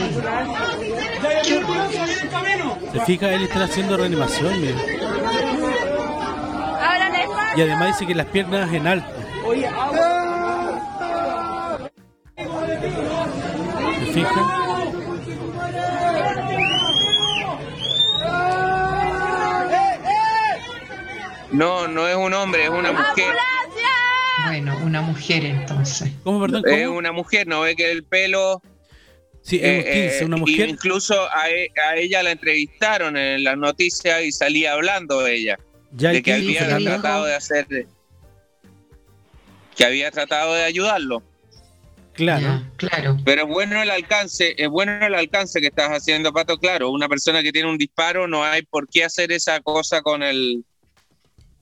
Se 2.91 2.99
fija, 3.05 3.33
él 3.33 3.43
está 3.43 3.63
haciendo 3.63 3.97
reanimación, 3.97 4.63
espacio. 4.63 4.97
Y 7.55 7.61
además 7.61 7.87
dice 7.87 8.05
que 8.05 8.15
las 8.15 8.27
piernas 8.27 8.71
en 8.73 8.87
alto. 8.87 9.09
¿Se 13.99 14.05
fija? 14.13 14.57
No, 21.51 21.87
no 21.87 22.07
es 22.07 22.15
un 22.15 22.33
hombre, 22.33 22.65
es 22.65 22.69
una 22.69 22.91
mujer. 22.91 23.05
¡Ambulancia! 23.07 23.89
Bueno, 24.45 24.77
una 24.85 25.01
mujer 25.01 25.45
entonces. 25.45 26.11
¿Cómo, 26.23 26.41
perdón? 26.41 26.63
Es 26.67 26.85
¿Cómo? 26.85 26.97
una 26.97 27.11
mujer, 27.11 27.47
no 27.47 27.61
ve 27.61 27.75
que 27.75 27.91
el 27.91 28.03
pelo. 28.03 28.61
Sí, 29.47 29.61
es 29.61 29.63
eh, 29.63 29.77
un 29.77 29.83
15, 29.83 30.19
eh, 30.19 30.25
una 30.25 30.37
y 30.37 30.39
mujer. 30.41 30.69
Incluso 30.69 31.15
a, 31.33 31.49
e- 31.49 31.71
a 31.89 31.95
ella 31.95 32.21
la 32.21 32.31
entrevistaron 32.31 33.15
en 33.15 33.45
las 33.45 33.57
noticias 33.57 34.21
y 34.21 34.33
salía 34.33 34.73
hablando 34.73 35.25
ella. 35.25 35.57
Ya 35.93 36.09
de 36.11 36.21
que 36.21 36.35
15, 36.35 36.41
había 36.41 36.59
Fernando. 36.59 36.89
tratado 36.89 37.25
de 37.25 37.33
hacer. 37.33 37.67
Que 39.73 39.85
había 39.85 40.11
tratado 40.11 40.53
de 40.53 40.65
ayudarlo. 40.65 41.23
Claro. 42.11 42.61
Claro. 42.75 43.17
Pero 43.23 43.43
es 43.43 43.47
bueno 43.47 43.81
el 43.81 43.89
alcance, 43.89 44.53
es 44.57 44.67
bueno 44.67 45.05
el 45.05 45.15
alcance 45.15 45.61
que 45.61 45.67
estás 45.67 45.91
haciendo, 45.91 46.33
Pato. 46.33 46.57
Claro, 46.57 46.89
una 46.89 47.07
persona 47.07 47.41
que 47.41 47.53
tiene 47.53 47.69
un 47.69 47.77
disparo 47.77 48.27
no 48.27 48.43
hay 48.43 48.63
por 48.63 48.89
qué 48.89 49.05
hacer 49.05 49.31
esa 49.31 49.61
cosa 49.61 50.01
con 50.01 50.23
el. 50.23 50.65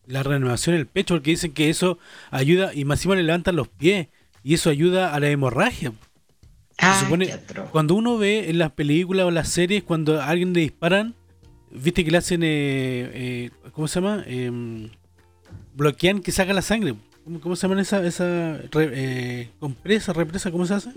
La 0.07 0.23
reanimación 0.23 0.73
en 0.73 0.81
el 0.81 0.87
pecho, 0.87 1.13
porque 1.13 1.31
dicen 1.31 1.53
que 1.53 1.69
eso 1.69 1.99
ayuda 2.31 2.73
y 2.73 2.83
más 2.83 2.97
encima 2.99 3.15
le 3.15 3.21
levantan 3.21 3.55
los 3.55 3.67
pies 3.67 4.07
y 4.43 4.55
eso 4.55 4.71
ayuda 4.71 5.13
a 5.13 5.19
la 5.19 5.29
hemorragia. 5.29 5.91
Ah, 6.77 6.99
supone-. 7.03 7.33
Cuando 7.71 7.95
uno 7.95 8.17
ve 8.17 8.49
en 8.49 8.59
las 8.59 8.71
películas 8.71 9.25
o 9.25 9.31
las 9.31 9.49
series, 9.49 9.83
cuando 9.83 10.21
a 10.21 10.27
alguien 10.27 10.53
le 10.53 10.61
disparan, 10.61 11.15
viste 11.71 12.03
que 12.05 12.11
le 12.11 12.17
hacen, 12.17 12.43
eh, 12.43 12.47
eh, 13.13 13.49
¿cómo 13.71 13.87
se 13.87 13.99
llama? 14.01 14.23
Em, 14.27 14.89
bloquean 15.73 16.21
que 16.21 16.31
saca 16.31 16.53
la 16.53 16.61
sangre. 16.61 16.95
¿Cómo, 17.23 17.39
cómo 17.41 17.55
se 17.55 17.67
llama 17.67 17.81
esa, 17.81 18.05
esa 18.05 18.57
re- 18.71 18.91
eh, 18.93 19.49
compresa, 19.59 20.13
represa? 20.13 20.51
¿Cómo 20.51 20.65
se 20.65 20.75
hace? 20.75 20.91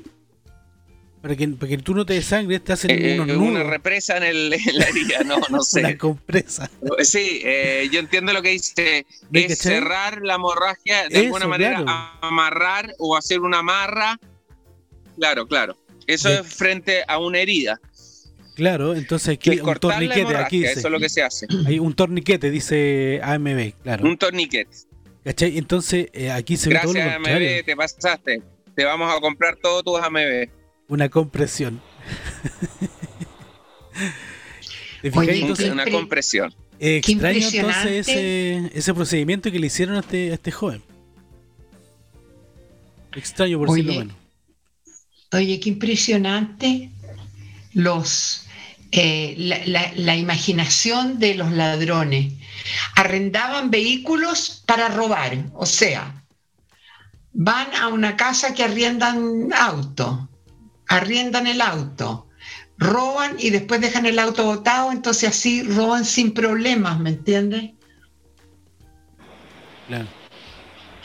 Para 1.23 1.35
que, 1.35 1.49
para 1.49 1.69
que 1.69 1.79
tú 1.79 1.95
no 1.95 2.07
te 2.07 2.15
desangres, 2.15 2.63
te 2.63 2.73
hacen 2.73 2.91
Eh, 2.93 3.15
unos 3.15 3.29
eh, 3.29 3.33
nudos. 3.33 3.49
una 3.51 3.63
represa 3.65 4.17
en, 4.19 4.23
el, 4.23 4.53
en 4.67 4.79
la 4.79 4.85
herida, 4.87 5.25
no, 5.25 5.39
no 5.51 5.63
sé. 5.63 5.81
Una 5.81 5.99
compresa. 5.99 6.71
Sí, 7.03 7.41
eh, 7.45 7.89
yo 7.91 7.99
entiendo 7.99 8.33
lo 8.33 8.41
que 8.43 8.51
dice. 8.51 9.05
¿Me 9.31 9.47
Es 9.47 9.59
cerrar 9.59 10.23
la 10.23 10.35
hemorragia 10.35 11.09
de 11.09 11.15
Eso, 11.17 11.25
alguna 11.25 11.49
manera, 11.49 11.83
claro. 11.83 12.09
amarrar 12.21 12.95
o 12.99 13.17
hacer 13.17 13.41
una 13.41 13.59
amarra. 13.61 14.21
Claro, 15.19 15.47
claro. 15.47 15.77
Eso 16.07 16.29
De- 16.29 16.41
es 16.41 16.55
frente 16.55 17.03
a 17.07 17.19
una 17.19 17.39
herida. 17.41 17.81
Claro, 18.55 18.95
entonces 18.95 19.35
aquí 19.35 19.51
Es 19.51 19.61
un 19.63 19.75
torniquete, 19.75 20.37
aquí 20.37 20.59
dice. 20.61 20.73
eso 20.73 20.89
es 20.89 20.93
lo 20.93 20.99
que 20.99 21.09
se 21.09 21.23
hace. 21.23 21.47
Hay 21.67 21.79
un 21.79 21.95
torniquete, 21.95 22.51
dice 22.51 23.21
AMB, 23.23 23.73
claro. 23.83 24.05
Un 24.05 24.19
torniquete. 24.19 24.77
¿Cachai? 25.25 25.59
Entonces 25.59 26.09
eh, 26.13 26.31
aquí 26.33 26.57
se 26.57 26.71
ve 26.71 26.79
todo 26.83 26.93
Gracias, 26.93 27.13
lo 27.13 27.19
contrario. 27.23 27.57
AMB, 27.59 27.65
te 27.65 27.77
pasaste. 27.77 28.43
Te 28.75 28.85
vamos 28.85 29.15
a 29.17 29.21
comprar 29.21 29.57
todos 29.63 29.85
tus 29.85 30.01
AMB. 30.01 30.49
Una 30.89 31.09
compresión. 31.09 31.81
¿Te 35.03 35.11
Oye? 35.17 35.41
Entonces, 35.41 35.71
una 35.71 35.85
compresión. 35.87 36.53
eh, 36.81 36.97
extraño 36.97 37.47
entonces 37.53 38.09
ese, 38.09 38.71
ese 38.75 38.95
procedimiento 38.95 39.51
que 39.53 39.59
le 39.59 39.67
hicieron 39.69 39.97
a 39.97 40.01
este, 40.01 40.31
a 40.31 40.35
este 40.35 40.51
joven. 40.51 40.83
Extraño 43.15 43.59
por 43.59 43.69
decirlo 43.71 43.95
menos. 44.01 44.17
Oye, 45.33 45.61
qué 45.61 45.69
impresionante 45.71 46.91
los 47.75 48.45
eh, 48.91 49.35
la, 49.37 49.59
la- 49.67 49.93
la 49.95 50.17
imaginación 50.17 51.19
de 51.19 51.35
los 51.35 51.53
ladrones. 51.53 52.33
Arrendaban 52.97 53.71
vehículos 53.71 54.63
para 54.67 54.89
robar, 54.89 55.45
o 55.55 55.67
sea, 55.67 56.25
van 57.33 57.69
a 57.75 57.89
una 57.89 58.17
casa 58.17 58.55
que 58.55 58.65
arriendan 58.65 59.49
auto, 59.53 60.29
arriendan 60.89 61.47
el 61.47 61.61
auto, 61.61 62.29
roban 62.79 63.37
y 63.39 63.51
después 63.51 63.81
dejan 63.81 64.07
el 64.07 64.19
auto 64.19 64.45
botado, 64.45 64.91
entonces 64.93 65.29
así 65.31 65.63
roban 65.63 66.05
sin 66.05 66.33
problemas, 66.33 66.99
¿me 66.99 67.11
entiendes? 67.11 67.73
Claro. 69.87 70.07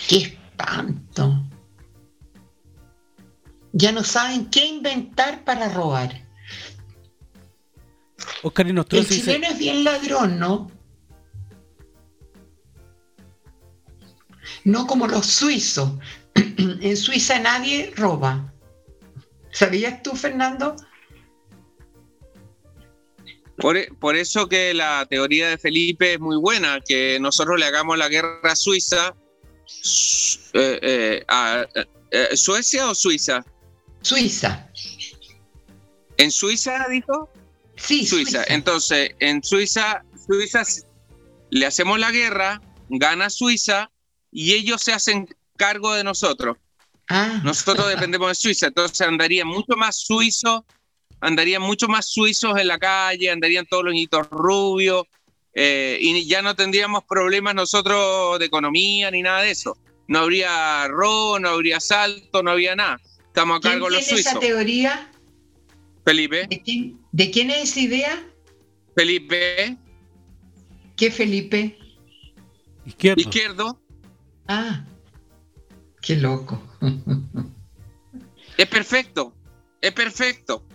¡Qué 0.07 0.17
espanto! 0.17 1.43
Ya 3.73 3.91
no 3.91 4.03
saben 4.03 4.49
qué 4.49 4.65
inventar 4.65 5.43
para 5.43 5.67
robar. 5.69 6.25
Oscar 8.43 8.67
El 8.99 9.07
dice, 9.07 9.21
chileno 9.21 9.47
es 9.47 9.57
bien 9.57 9.83
ladrón, 9.83 10.39
¿no? 10.39 10.71
No 14.63 14.87
como 14.87 15.07
los 15.07 15.25
suizos. 15.25 15.91
en 16.35 16.97
Suiza 16.97 17.39
nadie 17.39 17.91
roba. 17.95 18.53
¿Sabías 19.51 20.01
tú, 20.03 20.15
Fernando? 20.15 20.75
Por, 23.57 23.77
por 23.97 24.15
eso 24.15 24.47
que 24.47 24.73
la 24.73 25.05
teoría 25.09 25.49
de 25.49 25.57
Felipe 25.57 26.13
es 26.13 26.19
muy 26.19 26.37
buena, 26.37 26.79
que 26.81 27.19
nosotros 27.19 27.59
le 27.59 27.65
hagamos 27.65 27.97
la 27.97 28.09
guerra 28.09 28.39
a 28.43 28.55
Suiza. 28.55 29.15
Su- 29.65 30.39
eh, 30.53 30.79
eh, 30.81 31.23
a- 31.27 31.65
eh, 32.11 32.35
¿Suecia 32.35 32.89
o 32.89 32.95
Suiza? 32.95 33.43
Suiza. 34.03 34.69
¿En 36.17 36.31
Suiza, 36.31 36.85
dijo? 36.89 37.29
Sí, 37.75 38.05
Suiza. 38.05 38.43
Suiza. 38.43 38.53
Entonces, 38.53 39.11
en 39.19 39.43
Suiza, 39.43 40.03
Suiza 40.27 40.63
le 41.49 41.65
hacemos 41.65 41.99
la 41.99 42.11
guerra, 42.11 42.61
gana 42.89 43.29
Suiza 43.29 43.89
y 44.31 44.53
ellos 44.53 44.81
se 44.81 44.93
hacen 44.93 45.27
cargo 45.57 45.93
de 45.93 46.03
nosotros. 46.03 46.57
Ah, 47.09 47.41
Nosotros 47.43 47.87
dependemos 47.95 48.29
de 48.29 48.35
Suiza, 48.35 48.67
entonces 48.67 49.01
andarían 49.01 49.47
mucho 49.47 49.75
más 49.75 49.97
suizos, 49.97 50.61
andarían 51.21 51.61
mucho 51.61 51.87
más 51.87 52.07
suizos 52.07 52.59
en 52.59 52.67
la 52.67 52.77
calle, 52.77 53.31
andarían 53.31 53.65
todos 53.65 53.85
los 53.85 53.93
niñitos 53.93 54.29
rubios, 54.29 55.05
eh, 55.53 55.97
y 56.01 56.25
ya 56.27 56.41
no 56.41 56.55
tendríamos 56.55 57.03
problemas 57.03 57.53
nosotros 57.53 58.39
de 58.39 58.45
economía 58.45 59.11
ni 59.11 59.21
nada 59.21 59.41
de 59.41 59.51
eso. 59.51 59.77
No 60.07 60.19
habría 60.19 60.87
robo, 60.87 61.39
no 61.39 61.49
habría 61.49 61.77
asalto, 61.77 62.43
no 62.43 62.51
habría 62.51 62.75
nada. 62.75 62.99
Estamos 63.33 63.57
a 63.57 63.61
¿quién 63.61 63.73
cargo 63.73 63.87
de 63.89 63.95
los 63.95 64.05
tiene 64.05 64.19
esa 64.19 64.29
suizos. 64.33 64.47
teoría? 64.47 65.11
Felipe, 66.05 66.45
¿De 66.47 66.61
quién, 66.61 66.99
de 67.11 67.31
quién 67.31 67.49
es 67.49 67.63
esa 67.71 67.79
idea? 67.79 68.23
Felipe, 68.95 69.75
¿Qué 70.95 71.09
Felipe? 71.09 71.79
izquierdo. 72.85 73.19
izquierdo, 73.21 73.81
Ah, 74.47 74.85
qué 76.03 76.15
loco. 76.17 76.61
es 78.55 78.67
perfecto, 78.67 79.33
es 79.81 79.91
perfecto. 79.93 80.67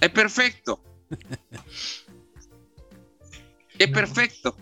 Es 0.00 0.10
perfecto. 0.10 0.80
Es 3.76 3.88
perfecto. 3.88 4.56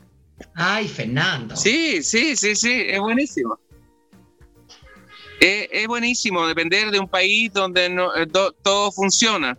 Ay, 0.55 0.89
Fernando. 0.89 1.55
Sí, 1.55 2.03
sí, 2.03 2.35
sí, 2.35 2.57
sí, 2.57 2.83
es 2.87 2.99
buenísimo. 2.99 3.59
Es, 5.43 5.69
es 5.73 5.87
buenísimo 5.89 6.47
depender 6.47 6.91
de 6.93 7.01
un 7.01 7.09
país 7.09 7.53
donde 7.53 7.89
no, 7.89 8.15
eh, 8.15 8.27
do- 8.27 8.53
todo 8.53 8.93
funciona. 8.93 9.59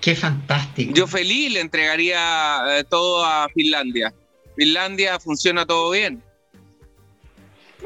Qué 0.00 0.16
fantástico. 0.16 0.92
Yo 0.92 1.06
feliz 1.06 1.52
le 1.52 1.60
entregaría 1.60 2.78
eh, 2.78 2.84
todo 2.84 3.24
a 3.24 3.48
Finlandia. 3.54 4.12
Finlandia 4.56 5.20
funciona 5.20 5.64
todo 5.64 5.90
bien. 5.92 6.20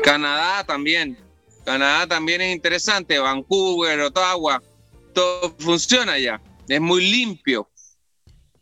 Canadá 0.03 0.65
también. 0.65 1.19
Canadá 1.67 2.07
también 2.07 2.41
es 2.41 2.55
interesante. 2.55 3.19
Vancouver, 3.19 4.01
Ottawa, 4.01 4.63
todo 5.13 5.55
funciona 5.59 6.19
ya. 6.19 6.41
Es 6.67 6.81
muy 6.81 7.11
limpio. 7.11 7.69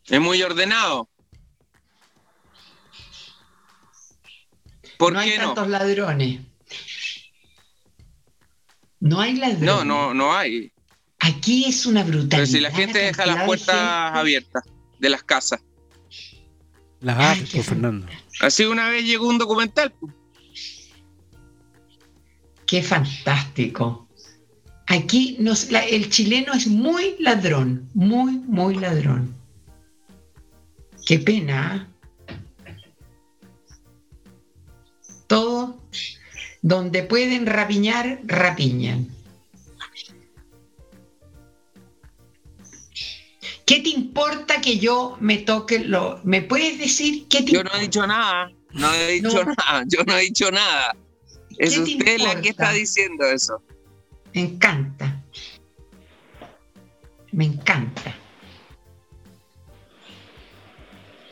Es 0.07 0.19
muy 0.19 0.43
ordenado. 0.43 1.07
¿Por 4.97 5.13
no 5.13 5.19
hay 5.19 5.37
no? 5.37 5.45
tantos 5.53 5.67
ladrones. 5.69 6.41
No 9.05 9.19
hay 9.19 9.35
ladrones. 9.35 9.61
No, 9.63 9.83
no, 9.83 10.13
no 10.13 10.33
hay. 10.33 10.71
Aquí 11.19 11.65
es 11.65 11.85
una 11.85 12.03
brutalidad. 12.03 12.29
Pero 12.37 12.45
si 12.45 12.59
la 12.61 12.71
gente 12.71 12.99
deja 12.99 13.25
las 13.25 13.39
de 13.39 13.45
puertas 13.45 13.75
abiertas 14.15 14.63
de 14.97 15.09
las 15.09 15.23
casas. 15.23 15.61
Las 17.01 17.37
por 17.39 17.47
fan- 17.47 17.63
Fernando. 17.63 18.07
Así 18.39 18.63
una 18.63 18.87
vez 18.87 19.03
llegó 19.03 19.27
un 19.27 19.37
documental. 19.37 19.91
pues. 19.99 20.13
Qué 22.65 22.81
fantástico. 22.81 24.07
Aquí 24.87 25.35
nos, 25.39 25.69
la- 25.69 25.85
el 25.85 26.09
chileno 26.09 26.53
es 26.53 26.67
muy 26.67 27.17
ladrón, 27.19 27.89
muy, 27.93 28.31
muy 28.31 28.75
ladrón. 28.75 29.35
Qué 31.05 31.19
pena. 31.19 31.89
¿ah? 32.65 32.73
Todo 35.27 35.82
donde 36.63 37.03
pueden 37.03 37.45
rapiñar, 37.45 38.19
rapiñan. 38.23 39.09
¿Qué 43.65 43.79
te 43.81 43.89
importa 43.89 44.61
que 44.61 44.77
yo 44.79 45.17
me 45.19 45.37
toque 45.37 45.79
lo? 45.79 46.19
¿Me 46.23 46.41
puedes 46.41 46.79
decir 46.79 47.27
qué 47.29 47.43
te 47.43 47.51
Yo 47.51 47.63
no 47.63 47.69
importa? 47.69 47.77
he 47.77 47.81
dicho 47.81 48.07
nada. 48.07 48.51
No 48.71 48.93
he 48.93 49.11
dicho 49.13 49.43
No. 49.45 49.53
nada. 49.57 49.83
Yo 49.87 50.03
no 50.05 50.17
he 50.17 50.21
dicho 50.21 50.51
nada. 50.51 50.95
Es 51.57 51.73
¿Qué 51.77 51.81
te 51.85 51.91
usted 51.93 52.17
la 52.19 52.41
que 52.41 52.49
importa? 52.49 52.49
está 52.49 52.71
diciendo 52.73 53.25
eso. 53.25 53.61
Me 54.33 54.41
encanta. 54.41 55.21
Me 57.31 57.45
encanta. 57.45 58.15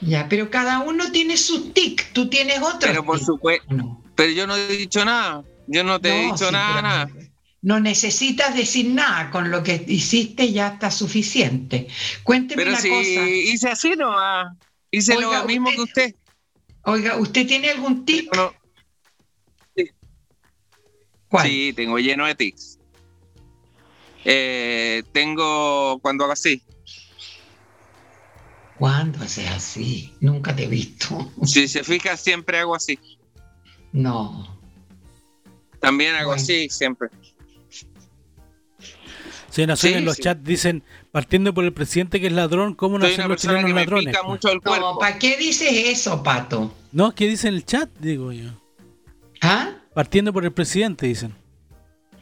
Ya, 0.02 0.28
pero 0.30 0.50
cada 0.50 0.80
uno 0.80 1.12
tiene 1.12 1.38
su 1.38 1.72
tic, 1.72 2.12
tú 2.14 2.28
tienes 2.30 2.60
otro. 2.62 2.80
Pero 2.82 3.04
por 3.06 3.20
supuesto. 3.20 3.74
No, 3.74 4.01
Pero 4.22 4.34
yo 4.34 4.46
no 4.46 4.56
he 4.56 4.68
dicho 4.78 5.04
nada. 5.04 5.44
Yo 5.66 5.84
no 5.84 6.00
te 6.00 6.10
he 6.16 6.26
dicho 6.26 6.46
sí, 6.46 6.52
nada, 6.52 6.82
nada. 6.84 7.10
No 7.64 7.80
necesitas 7.80 8.54
decir 8.56 8.86
nada, 8.90 9.32
con 9.32 9.50
lo 9.50 9.64
que 9.64 9.84
hiciste 9.88 10.52
ya 10.52 10.68
está 10.68 10.92
suficiente. 10.92 11.88
Cuénteme 12.22 12.62
Pero 12.62 12.70
una 12.74 12.80
si 12.82 12.90
cosa. 12.90 13.28
hice 13.28 13.70
así 13.70 13.96
nomás. 13.96 14.56
Hice 14.92 15.18
Oiga, 15.18 15.40
lo 15.40 15.46
mismo 15.46 15.70
usted- 15.70 15.76
que 15.76 15.82
usted. 15.82 16.16
Oiga, 16.84 17.18
¿usted 17.18 17.48
tiene 17.48 17.72
algún 17.72 18.06
tic? 18.06 18.36
No, 18.36 18.54
¿Cuál? 21.28 21.48
Sí, 21.48 21.74
tengo 21.76 21.98
lleno 21.98 22.28
de 22.28 22.36
tics. 22.36 22.78
Eh, 24.24 25.02
tengo 25.14 25.98
cuando 26.00 26.26
hago 26.26 26.34
así. 26.34 26.62
¿Cuándo 28.78 29.24
haces 29.24 29.50
así? 29.50 30.14
Nunca 30.20 30.56
te 30.56 30.66
he 30.66 30.68
visto. 30.68 31.32
Si 31.44 31.68
se 31.68 31.84
fija, 31.84 32.16
siempre 32.18 32.60
hago 32.60 32.76
así. 32.76 33.00
No. 33.94 34.48
También 35.80 36.16
hago 36.16 36.28
Bueno. 36.30 36.42
así, 36.42 36.70
siempre. 36.70 37.10
Sí, 39.50 39.66
Nación 39.68 39.92
Sí, 39.94 39.98
en 39.98 40.06
los 40.06 40.16
sí. 40.16 40.22
chats 40.24 40.44
dicen, 40.44 40.82
partiendo 41.12 41.54
por 41.54 41.66
el 41.66 41.74
presidente 41.74 42.22
que 42.22 42.28
es 42.28 42.34
ladrón, 42.34 42.74
¿cómo 42.74 42.98
no 42.98 43.06
una 43.06 43.28
los 43.28 43.42
chilenos 43.42 43.66
que 43.66 43.74
me 43.74 43.82
ladrones? 43.82 44.06
pica 44.08 44.24
mucho 44.24 44.50
el 44.50 44.62
No. 44.64 44.98
¿para 44.98 45.20
qué 45.20 45.36
dices 45.36 45.70
eso, 45.74 46.24
Pato? 46.24 46.74
No, 46.94 47.14
¿qué 47.14 47.28
dice 47.28 47.50
en 47.50 47.56
el 47.56 47.66
chat? 47.66 47.90
Digo 48.00 48.32
yo. 48.32 48.50
¿Ah? 49.42 49.72
Partiendo 49.94 50.32
por 50.32 50.46
el 50.46 50.54
presidente, 50.54 51.06
dicen. 51.08 51.34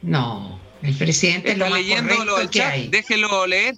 No. 0.02 0.60
El 0.82 0.96
presidente 0.96 1.52
es 1.52 1.58
lo 1.60 1.66
¿Está 1.66 1.76
más 1.78 1.86
leyendo 1.86 2.14
lo 2.14 2.20
del 2.20 2.28
correcto 2.48 2.52
que 2.52 2.60
chat? 2.60 2.72
hay. 2.72 2.88
Déjelo 2.88 3.46
leer. 3.48 3.76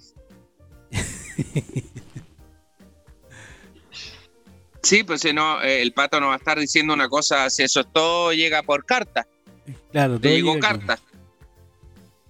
Sí, 4.82 5.04
pues 5.04 5.20
si 5.20 5.32
no, 5.32 5.62
eh, 5.62 5.80
el 5.82 5.92
pato 5.92 6.18
no 6.20 6.28
va 6.28 6.34
a 6.34 6.38
estar 6.38 6.58
diciendo 6.58 6.92
una 6.92 7.08
cosa, 7.08 7.48
si 7.50 7.62
eso 7.62 7.84
todo 7.84 8.32
llega 8.32 8.62
por 8.62 8.84
carta. 8.84 9.26
Claro, 9.92 10.14
Le 10.14 10.20
todo 10.20 10.32
llegó 10.32 10.54
llega- 10.54 10.68
carta. 10.68 10.98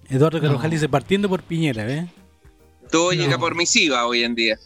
Eduardo 0.08 0.40
Carvajal 0.40 0.70
No. 0.70 0.74
dice 0.74 0.88
partiendo 0.88 1.28
por 1.28 1.42
Piñera, 1.42 1.84
¿ves? 1.84 2.04
Todo 2.90 3.12
No. 3.12 3.18
llega 3.22 3.38
por 3.38 3.54
misiva 3.54 4.06
hoy 4.06 4.22
en 4.24 4.34
día. 4.34 4.58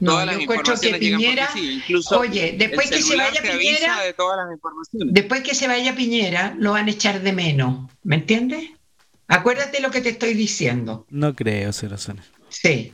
No, 0.00 0.12
todas 0.12 0.26
yo 0.26 0.32
las 0.32 0.40
encuentro 0.42 0.74
que 0.80 0.88
informaciones 0.88 1.00
llegan 1.00 1.20
Piñera. 1.20 1.50
Incluso 1.76 2.20
oye, 2.20 2.54
después 2.58 2.90
que 2.90 3.02
se 3.02 3.16
vaya 3.16 3.40
Piñera, 3.42 4.00
de 4.02 4.12
todas 4.14 4.38
las 4.46 4.54
informaciones. 4.54 5.14
después 5.14 5.42
que 5.42 5.54
se 5.54 5.68
vaya 5.68 5.94
Piñera, 5.94 6.54
lo 6.58 6.72
van 6.72 6.88
a 6.88 6.90
echar 6.90 7.20
de 7.22 7.32
menos, 7.32 7.90
¿me 8.02 8.16
entiendes? 8.16 8.70
Acuérdate 9.28 9.80
lo 9.80 9.90
que 9.90 10.00
te 10.00 10.08
estoy 10.10 10.34
diciendo. 10.34 11.06
No 11.10 11.34
creo, 11.34 11.72
cero 11.72 11.92
razones. 11.92 12.26
Sí. 12.48 12.92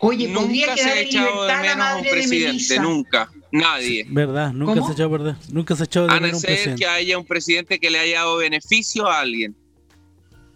Oye, 0.00 0.28
podría 0.28 0.66
Nunca 0.68 0.76
se 0.82 0.88
ha 0.90 1.00
echado 1.00 1.44
de 1.44 1.56
menos 1.56 1.86
a 1.86 1.96
un 1.96 2.02
de 2.02 2.10
presidente, 2.10 2.78
nunca. 2.80 3.30
Nadie. 3.50 4.06
¿Verdad? 4.08 4.52
Nunca 4.52 4.74
¿Cómo? 4.74 4.86
se 4.86 4.92
ha 4.92 4.94
echado, 4.94 5.10
¿verdad? 5.10 5.36
Nunca 5.50 5.74
se 5.76 5.82
ha 5.82 5.86
echado 5.86 6.06
de 6.06 6.12
A 6.12 6.14
menos 6.20 6.30
no 6.32 6.36
un 6.36 6.40
ser 6.42 6.50
presidente. 6.50 6.80
que 6.80 6.86
haya 6.88 7.18
un 7.18 7.24
presidente 7.26 7.78
que 7.80 7.90
le 7.90 7.98
haya 7.98 8.18
dado 8.18 8.36
beneficio 8.36 9.06
a 9.06 9.20
alguien. 9.20 9.56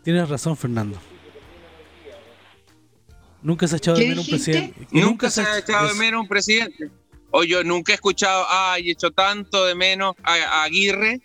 Tienes 0.05 0.29
razón, 0.29 0.57
Fernando. 0.57 0.99
Nunca 3.43 3.67
se 3.67 3.75
ha 3.75 3.79
echado 3.79 3.97
¿Qué 3.97 4.03
de 4.05 4.09
menos 4.11 4.25
un 4.27 4.31
presidente. 4.31 4.87
Nunca 4.93 5.31
se 5.31 5.41
ha 5.41 5.53
ha- 5.55 5.59
echado 5.59 5.89
de 5.89 5.95
menos 5.95 6.21
un 6.23 6.29
presidente. 6.29 6.91
O 7.31 7.43
yo 7.45 7.65
nunca 7.65 7.93
he 7.93 7.95
escuchado, 7.95 8.45
ay, 8.49 8.89
he 8.89 8.93
hecho 8.93 9.11
tanto 9.11 9.65
de 9.65 9.75
menos 9.75 10.15
a, 10.23 10.35
a 10.35 10.63
Aguirre, 10.65 11.21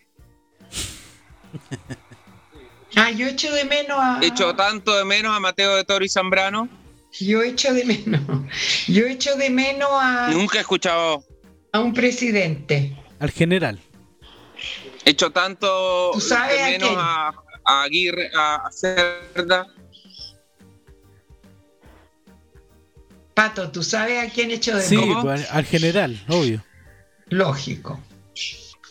Ah, 2.96 3.12
yo 3.12 3.28
echo 3.28 3.52
de 3.54 3.66
menos 3.66 3.98
a. 4.00 4.20
he 4.22 4.28
hecho 4.28 4.56
tanto 4.56 4.96
de 4.98 5.04
menos 5.06 5.36
a 5.36 5.40
Mateo 5.40 5.76
de 5.76 5.84
Toro 5.84 6.04
y 6.06 6.10
Zambrano. 6.10 6.68
Yo 7.20 7.42
echo 7.44 7.74
de 7.74 7.84
menos. 7.86 8.22
Yo 8.88 9.06
echo 9.06 9.36
de 9.36 9.50
menos 9.50 9.90
a, 9.92 10.30
Nunca 10.32 10.58
he 10.58 10.62
escuchado, 10.62 11.24
a 11.72 11.80
un 11.80 11.94
presidente. 11.94 12.96
Al 13.20 13.32
general. 13.32 13.80
he 15.06 15.10
hecho 15.12 15.32
tanto 15.32 16.12
¿Tú 16.14 16.22
sabes 16.22 16.58
de 16.58 16.64
a 16.64 16.70
menos 16.70 16.90
quién? 16.90 17.00
a, 17.00 17.34
a 17.66 17.84
Aguirre, 17.84 18.30
a, 18.36 18.56
a 18.68 18.72
Cerda. 18.72 19.68
Pato, 23.34 23.72
¿tú 23.72 23.84
sabes 23.84 24.20
a 24.28 24.32
quién 24.34 24.52
echo 24.52 24.76
de 24.76 24.82
Sí, 24.84 24.98
menos? 24.98 25.24
pues, 25.24 25.50
al, 25.52 25.58
al 25.58 25.66
general, 25.66 26.24
obvio. 26.28 26.64
Lógico. 27.30 28.00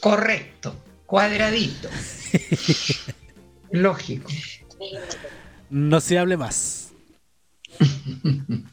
Correcto. 0.01 0.77
Cuadradito. 1.07 1.89
Lógico. 3.71 4.31
No 5.71 6.01
se 6.01 6.19
hable 6.19 6.37
más. 6.37 6.86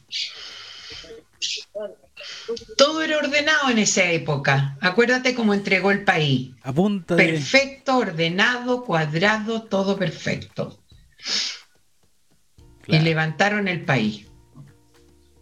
Todo 2.76 3.02
era 3.02 3.18
ordenado 3.18 3.70
en 3.70 3.78
esa 3.78 4.10
época. 4.10 4.76
Acuérdate 4.80 5.34
cómo 5.34 5.52
entregó 5.54 5.90
el 5.90 6.04
país. 6.04 6.52
A 6.62 6.72
punta 6.72 7.16
de. 7.16 7.24
Perfecto, 7.32 7.98
ordenado, 7.98 8.84
cuadrado, 8.84 9.62
todo 9.64 9.96
perfecto. 9.98 10.78
Y 12.86 12.98
levantaron 12.98 13.68
el 13.68 13.84
país. 13.84 14.26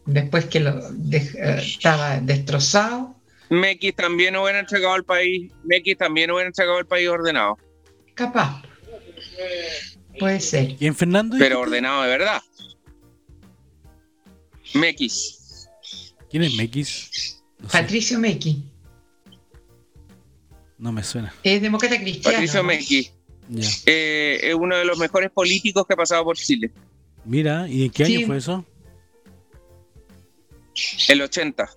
Después 0.06 0.46
que 0.46 0.60
lo 0.60 0.90
de- 0.92 1.18
eh, 1.18 1.58
estaba 1.60 2.18
destrozado, 2.20 3.14
Mequis 3.50 3.94
también 3.94 4.34
hubiera 4.36 4.58
entregado 4.58 4.94
al 4.94 5.04
país, 5.04 5.52
Mequis 5.64 5.96
también 5.98 6.30
hubiera 6.30 6.48
entregado 6.48 6.78
el 6.78 6.86
país 6.86 7.08
ordenado, 7.08 7.58
capaz. 8.14 8.62
Puede 10.18 10.40
ser. 10.40 10.76
¿Quién, 10.76 10.94
Fernando? 10.94 11.36
pero 11.38 11.60
ordenado 11.60 12.02
de 12.02 12.08
verdad. 12.08 12.42
Mequis. 14.74 15.68
¿Quién 16.30 16.44
es? 16.44 16.54
No, 17.58 17.68
sé, 17.68 17.72
Patricio 17.72 18.18
Mequi. 18.18 18.64
no 20.78 20.92
me 20.92 21.02
suena. 21.04 21.32
Es 21.42 21.60
demócrata 21.62 21.98
cristiano. 22.00 22.38
Patricio. 22.66 23.12
Ya. 23.48 23.68
eh, 23.86 24.40
es 24.42 24.54
uno 24.54 24.76
de 24.76 24.84
los 24.84 24.98
mejores 24.98 25.30
políticos 25.30 25.84
que 25.86 25.94
ha 25.94 25.96
pasado 25.96 26.24
por 26.24 26.36
Chile. 26.36 26.70
Mira, 27.24 27.68
¿y 27.68 27.84
en 27.84 27.90
qué 27.90 28.06
Sí. 28.06 28.16
año 28.16 28.26
fue 28.26 28.36
eso? 28.38 28.64
El 31.08 31.22
80. 31.22 31.68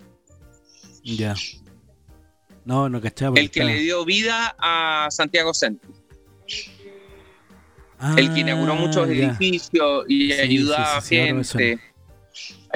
Ya. 1.04 1.34
No, 2.64 2.88
no 2.88 3.00
cachaba. 3.00 3.38
El 3.38 3.50
que 3.50 3.60
estaba- 3.60 3.70
le 3.76 3.80
dio 3.80 4.04
vida 4.04 4.56
a 4.58 5.08
Santiago 5.10 5.52
Centro. 5.54 5.90
Ah, 7.98 8.14
el 8.18 8.32
que 8.34 8.40
inauguró 8.40 8.74
muchos 8.74 9.08
ya. 9.08 9.14
edificios 9.14 10.04
y 10.08 10.32
Sí, 10.32 10.40
ayudaba 10.40 11.00
sí, 11.00 11.08
sí, 11.08 11.14
sí, 11.14 11.20
ahora 11.20 11.34
me 11.34 11.40
a 11.40 11.44
suena. 11.44 11.66
gente. 11.68 11.84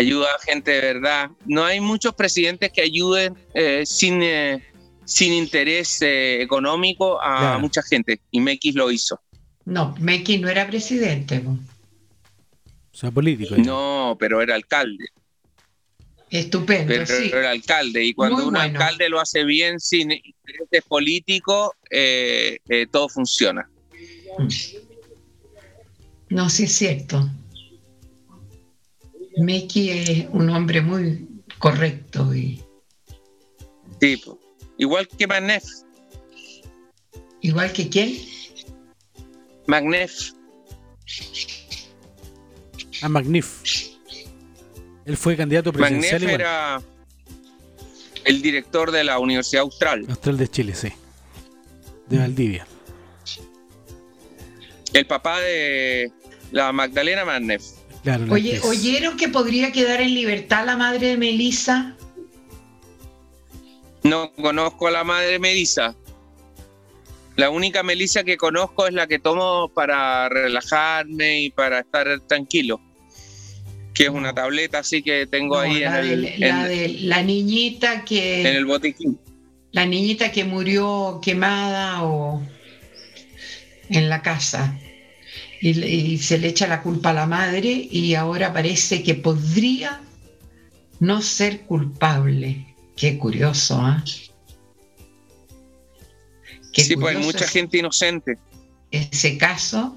Ayuda 0.01 0.27
a 0.35 0.39
gente 0.41 0.71
de 0.71 0.81
verdad. 0.81 1.31
No 1.47 1.65
hay 1.65 1.81
muchos 1.81 2.15
presidentes 2.15 2.71
que 2.73 2.83
ayuden 2.83 3.35
eh, 3.55 3.83
sin, 3.85 4.23
eh, 4.23 4.63
sin 5.05 5.33
interés 5.33 6.01
eh, 6.03 6.41
económico 6.43 7.21
a 7.21 7.39
Claro. 7.39 7.61
mucha 7.61 7.83
gente. 7.83 8.21
Y 8.31 8.41
Mequis 8.41 8.75
lo 8.75 8.91
hizo. 8.91 9.21
No, 9.65 9.95
Mequi 10.01 10.39
no 10.39 10.49
era 10.49 10.67
presidente. 10.67 11.43
O 11.47 12.97
sea, 12.97 13.11
político. 13.11 13.57
No, 13.57 14.17
pero 14.19 14.41
era 14.43 14.55
alcalde. 14.55 15.05
Estupendo, 16.31 16.87
Pero 16.87 17.07
sí. 17.07 17.31
era 17.33 17.51
alcalde. 17.51 18.05
Y 18.05 18.15
cuando 18.15 18.37
Muy 18.37 18.45
un 18.47 18.55
bueno. 18.55 18.65
alcalde 18.79 19.09
lo 19.09 19.19
hace 19.21 19.45
bien 19.45 19.81
sin 19.81 20.13
intereses 20.13 20.83
políticos, 20.89 21.71
eh, 21.91 22.59
eh, 22.69 22.87
todo 22.91 23.09
funciona. 23.09 23.69
No, 26.29 26.49
sí 26.49 26.65
es 26.65 26.73
cierto. 26.77 27.29
Mequi 29.41 29.91
es 29.91 30.27
un 30.33 30.51
hombre 30.51 30.81
muy 30.81 31.29
correcto 31.59 32.35
y 32.35 32.63
Tipo. 33.99 34.39
Igual 34.79 35.07
que 35.09 35.27
Magnef. 35.27 35.65
igual 37.43 37.73
que 37.73 37.89
quién. 37.89 38.17
Magnef. 39.67 40.33
Ah, 43.03 43.09
Magnif. 43.09 43.63
Él 45.05 45.17
fue 45.17 45.37
candidato 45.37 45.73
presidencial 45.73 46.23
Magnef 46.23 46.35
era 46.35 46.83
el 48.25 48.43
director 48.43 48.91
de 48.91 49.05
la 49.05 49.19
Universidad 49.19 49.63
Austral. 49.63 50.07
Austral 50.09 50.37
de 50.39 50.49
Chile, 50.49 50.75
sí. 50.75 50.89
De 52.09 52.19
Valdivia. 52.19 52.67
El 54.93 55.07
papá 55.07 55.41
de 55.41 56.11
la 56.53 56.73
Magdalena 56.73 57.25
Magnef. 57.25 57.80
Claro, 58.03 58.25
Oye. 58.33 58.61
¿oyeron 58.65 59.17
que 59.17 59.29
podría 59.29 59.73
quedar 59.73 60.01
en 60.01 60.15
libertad 60.15 60.65
la 60.65 60.77
madre 60.77 61.09
de 61.09 61.17
Melissa? 61.17 61.97
No 64.03 64.33
conozco 64.33 64.89
a 64.89 64.91
la 64.91 65.05
madre 65.05 65.39
Melissa. 65.39 65.95
La 67.37 67.51
única 67.51 67.83
Melissa 67.83 68.25
que 68.25 68.37
conozco 68.37 68.87
es 68.87 68.95
la 68.95 69.07
que 69.07 69.19
tomo 69.19 69.69
para 69.69 70.29
relajarme 70.29 71.43
y 71.43 71.51
para 71.51 71.81
estar 71.81 72.21
tranquilo. 72.27 72.81
Que 73.95 74.05
es 74.05 74.11
una 74.11 74.33
tableta 74.35 74.79
así 74.79 75.03
que 75.03 75.27
tengo 75.27 75.57
No, 75.57 75.61
ahí 75.61 75.77
en 75.77 75.93
la, 75.93 76.01
el, 76.01 76.23
de, 76.23 76.39
la 76.39 76.49
en- 76.63 76.69
de 76.69 76.89
la 77.03 77.23
niñita 77.23 77.95
en 77.95 78.05
que 78.05 78.57
el 78.57 78.65
botiquín. 78.65 79.19
la 79.73 79.85
niñita 79.85 80.33
que 80.33 80.45
murió 80.45 81.21
quemada 81.23 82.03
o 82.05 82.41
en 83.91 84.09
la 84.09 84.23
casa 84.23 84.79
y, 85.61 85.75
le- 85.75 85.89
y 85.89 86.19
se 86.19 86.39
le 86.39 86.49
echa 86.49 86.67
la 86.67 86.83
culpa 86.83 87.11
a 87.11 87.15
la 87.15 87.27
madre 87.27 87.69
y 87.91 88.15
ahora 88.15 88.53
parece 88.53 89.03
que 89.03 89.15
podría 89.15 90.01
no 91.01 91.21
ser 91.23 91.63
culpable. 91.63 92.75
Qué 92.97 93.19
curioso, 93.19 93.77
¿ah? 93.81 94.03
Qué 96.73 96.85
Sí, 96.85 96.95
pues 96.97 97.09
hay 97.09 97.15
curioso 97.17 97.27
mucha 97.39 97.47
gente 97.49 97.79
inocente. 97.79 98.39
Ese 98.91 99.37
caso, 99.39 99.97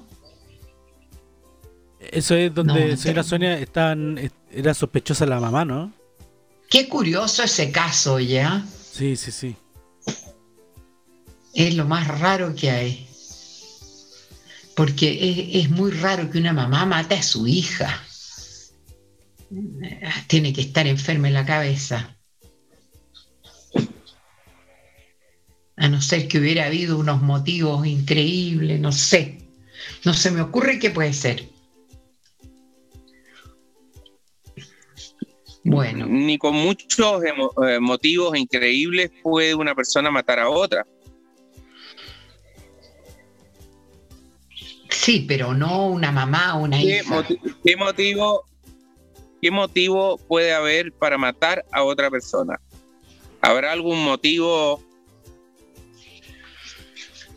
Eso 2.00 2.34
es 2.34 2.52
donde, 2.54 2.90
No, 2.90 2.96
señora 2.98 3.22
te- 3.22 3.28
Sonia, 3.28 3.58
estaban, 3.58 4.18
est- 4.18 4.34
era 4.52 4.74
sospechosa 4.74 5.24
la 5.26 5.40
mamá, 5.40 5.64
¿no? 5.64 5.90
qué 6.68 6.86
curioso 6.88 7.42
ese 7.42 7.70
caso, 7.72 8.18
¿ya? 8.20 8.64
Sí, 8.92 9.16
sí, 9.16 9.30
sí. 9.32 9.56
Es 11.54 11.74
lo 11.74 11.86
más 11.86 12.06
raro 12.20 12.54
que 12.54 12.70
hay. 12.70 13.08
Porque 14.76 15.50
es, 15.54 15.70
muy 15.70 15.92
raro 15.92 16.30
que 16.30 16.38
una 16.38 16.52
mamá 16.52 16.84
mate 16.84 17.14
a 17.14 17.22
su 17.22 17.46
hija. 17.46 18.02
Tiene 20.26 20.52
que 20.52 20.62
estar 20.62 20.86
enferma 20.86 21.28
en 21.28 21.34
la 21.34 21.46
cabeza. 21.46 22.16
A 25.76 25.88
no 25.88 26.00
ser 26.00 26.28
que 26.28 26.38
hubiera 26.38 26.66
habido 26.66 26.98
unos 26.98 27.22
motivos 27.22 27.86
increíbles, 27.86 28.80
no 28.80 28.92
sé. 28.92 29.38
No 30.04 30.14
se 30.14 30.30
me 30.30 30.40
ocurre 30.40 30.78
qué 30.78 30.90
puede 30.90 31.12
ser. 31.12 31.48
Bueno, 35.64 36.06
Ni 36.06 36.36
con 36.36 36.54
muchos 36.54 37.22
eh, 37.24 37.80
motivos 37.80 38.36
increíbles 38.36 39.10
puede 39.22 39.54
una 39.54 39.74
persona 39.74 40.10
matar 40.10 40.38
a 40.38 40.50
otra. 40.50 40.86
Sí, 44.96 45.24
pero 45.28 45.54
no 45.54 45.88
una 45.88 46.10
mamá 46.12 46.56
o 46.56 46.62
una 46.64 46.78
¿Qué, 46.78 47.00
hija. 47.00 47.26
qué 47.64 47.76
motivo, 47.76 48.44
¿Qué 49.42 49.50
motivo 49.50 50.16
puede 50.26 50.54
haber 50.54 50.90
para 50.92 51.18
matar 51.18 51.64
a 51.70 51.82
otra 51.82 52.10
persona? 52.10 52.58
¿Habrá 53.42 53.72
algún 53.72 54.02
motivo? 54.02 54.82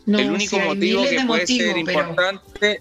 No, 0.06 0.18
el 0.18 0.30
único 0.30 0.58
motivo 0.58 1.02
que 1.02 1.10
de 1.10 1.26
puede 1.26 1.40
motivos, 1.42 1.66
ser 1.74 1.84
pero- 1.84 2.00
importante. 2.00 2.80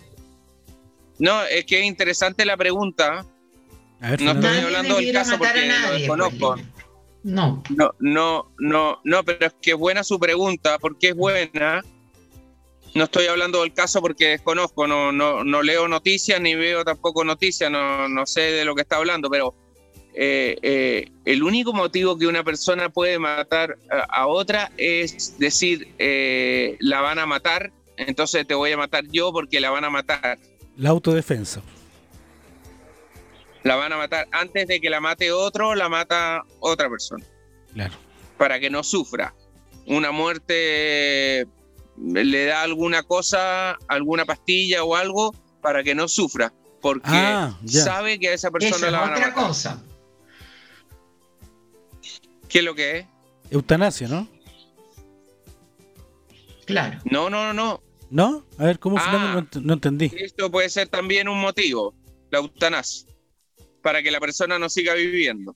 No, 1.20 1.44
es 1.44 1.66
que 1.66 1.80
es 1.82 1.86
interesante 1.86 2.46
la 2.46 2.56
pregunta. 2.56 3.26
A 4.00 4.12
ver, 4.12 4.22
No 4.22 4.32
estoy 4.32 4.44
Nadie 4.44 4.62
hablando 4.62 4.96
del 4.98 5.12
caso 5.12 5.38
porque 5.38 5.62
lo 5.62 5.68
nadie, 5.68 6.00
desconozco. 6.00 6.54
pues, 6.56 6.66
No, 7.24 7.64
No, 7.70 7.92
no, 8.00 8.52
no, 8.60 9.02
no, 9.04 9.24
pero 9.24 9.48
es 9.48 9.56
que 9.62 9.72
es 9.72 9.78
buena 9.78 10.04
su 10.06 10.18
pregunta, 10.20 10.78
porque 10.80 11.10
es 11.10 11.16
buena. 11.16 11.82
No 12.96 13.04
estoy 13.04 13.28
hablando 13.28 13.62
del 13.62 13.74
caso 13.74 14.02
porque 14.02 14.30
desconozco, 14.30 14.88
no, 14.88 15.12
no, 15.12 15.44
no 15.44 15.62
leo 15.62 15.88
noticias 15.88 16.42
ni 16.42 16.56
veo 16.56 16.84
tampoco 16.84 17.24
noticias, 17.24 17.70
no, 17.70 18.08
no 18.08 18.26
sé 18.26 18.42
de 18.42 18.66
lo 18.66 18.76
que 18.76 18.82
está 18.82 18.98
hablando, 18.98 19.30
pero 19.30 19.54
eh, 20.14 20.58
eh, 20.64 21.12
el 21.26 21.44
único 21.44 21.74
motivo 21.74 22.18
que 22.18 22.26
una 22.26 22.44
persona 22.44 22.90
puede 22.90 23.20
matar 23.20 23.78
a, 23.92 24.22
a 24.22 24.28
otra 24.28 24.72
es 24.78 25.38
decir, 25.38 25.94
eh, 26.00 26.76
la 26.80 27.02
van 27.02 27.20
a 27.20 27.28
matar, 27.28 27.72
entonces 27.98 28.48
te 28.48 28.56
voy 28.56 28.72
a 28.72 28.78
matar 28.78 29.04
yo 29.12 29.32
porque 29.32 29.60
la 29.60 29.70
van 29.70 29.86
a 29.86 29.90
matar. 29.92 30.40
La 30.76 30.90
autodefensa. 30.90 31.62
La 33.62 33.76
van 33.76 33.94
a 33.94 33.98
matar 33.98 34.28
antes 34.32 34.68
de 34.68 34.80
que 34.80 34.90
la 34.90 35.00
mate 35.00 35.32
otro, 35.32 35.76
la 35.76 35.90
mata 35.90 36.44
otra 36.60 36.90
persona. 36.90 37.24
Claro. 37.74 37.94
para 38.38 38.60
que 38.60 38.72
no 38.72 38.82
sufra. 38.84 39.36
Una 39.86 40.12
muerte 40.12 41.46
le 42.02 42.46
da 42.46 42.62
alguna 42.62 43.04
cosa, 43.04 43.74
alguna 43.88 44.26
pastilla 44.26 44.84
o 44.84 44.96
algo 44.96 45.34
para 45.62 45.84
que 45.84 45.96
no 45.96 46.08
sufra, 46.08 46.54
porque 46.82 47.02
Ah, 47.12 47.58
sabe 47.66 48.20
que 48.20 48.30
a 48.30 48.34
esa 48.34 48.48
eso 48.48 48.54
persona 48.54 48.86
es 48.88 48.92
la 48.92 49.00
van 49.00 49.10
a 49.10 49.14
otra 49.14 49.28
matar. 49.30 49.44
cosa. 49.48 49.84
¿Qué 52.48 52.60
es 52.60 52.64
lo 52.66 52.76
que 52.76 53.00
es? 53.00 53.06
Eutanasia, 53.50 54.08
¿no? 54.08 54.28
Claro. 56.66 57.00
No, 57.06 57.30
no, 57.30 57.46
no, 57.46 57.54
no. 57.54 57.82
¿No? 58.10 58.46
A 58.58 58.66
ver, 58.66 58.80
¿cómo, 58.80 58.98
Ah. 59.00 59.44
No, 59.54 59.62
no 59.62 59.74
entendí. 59.74 60.12
Esto 60.16 60.50
puede 60.50 60.70
ser 60.70 60.88
también 60.88 61.28
un 61.28 61.40
motivo, 61.40 61.94
la 62.30 62.40
eutanasia, 62.40 63.08
para 63.82 64.02
que 64.02 64.12
la 64.12 64.20
persona 64.20 64.58
no 64.60 64.70
siga 64.70 64.94
viviendo. 64.94 65.56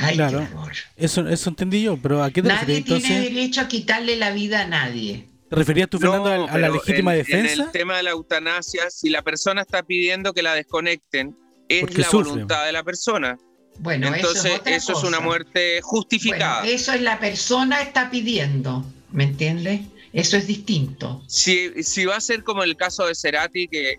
Ay, 0.00 0.14
Claro. 0.16 0.48
Eso, 0.96 1.28
eso 1.28 1.50
entendí 1.50 1.82
yo, 1.82 1.96
pero 1.98 2.22
¿a 2.22 2.30
qué 2.30 2.42
te 2.42 2.48
Nadie 2.48 2.82
tiene 2.82 2.98
entonces? 2.98 3.22
derecho 3.34 3.60
a 3.60 3.68
quitarle 3.68 4.16
la 4.16 4.30
vida 4.30 4.62
a 4.62 4.66
nadie. 4.66 5.28
¿Te 5.52 5.56
referías 5.56 5.90
tú, 5.90 5.98
Fernando, 5.98 6.34
No, 6.34 6.46
a, 6.46 6.52
a 6.52 6.58
la 6.58 6.70
legítima 6.70 7.12
en- 7.12 7.18
defensa? 7.18 7.52
En 7.52 7.60
el 7.60 7.70
tema 7.72 7.98
de 7.98 8.04
la 8.04 8.10
eutanasia, 8.12 8.88
si 8.88 9.10
la 9.10 9.20
persona 9.20 9.60
está 9.60 9.82
pidiendo 9.82 10.32
que 10.32 10.42
la 10.42 10.54
desconecten, 10.54 11.36
es 11.68 11.82
Porque 11.82 11.98
la 11.98 12.08
sufre. 12.08 12.30
voluntad 12.30 12.64
de 12.64 12.72
la 12.72 12.82
persona. 12.82 13.38
Bueno, 13.78 14.06
Entonces, 14.14 14.46
eso 14.46 14.62
es 14.64 14.76
eso 14.76 14.92
es 14.98 15.04
una 15.04 15.20
muerte 15.20 15.80
justificada. 15.82 16.60
Bueno, 16.60 16.74
eso 16.74 16.92
es 16.94 17.02
la 17.02 17.18
persona 17.20 17.82
está 17.82 18.10
pidiendo, 18.10 18.82
¿me 19.10 19.24
entiendes? 19.24 19.82
Eso 20.14 20.38
es 20.38 20.46
distinto. 20.46 21.22
si, 21.26 21.82
si 21.82 22.06
va 22.06 22.16
a 22.16 22.20
ser 22.22 22.44
como 22.44 22.62
el 22.62 22.76
caso 22.76 23.06
de 23.06 23.14
Cerati, 23.14 23.68
que, 23.68 23.96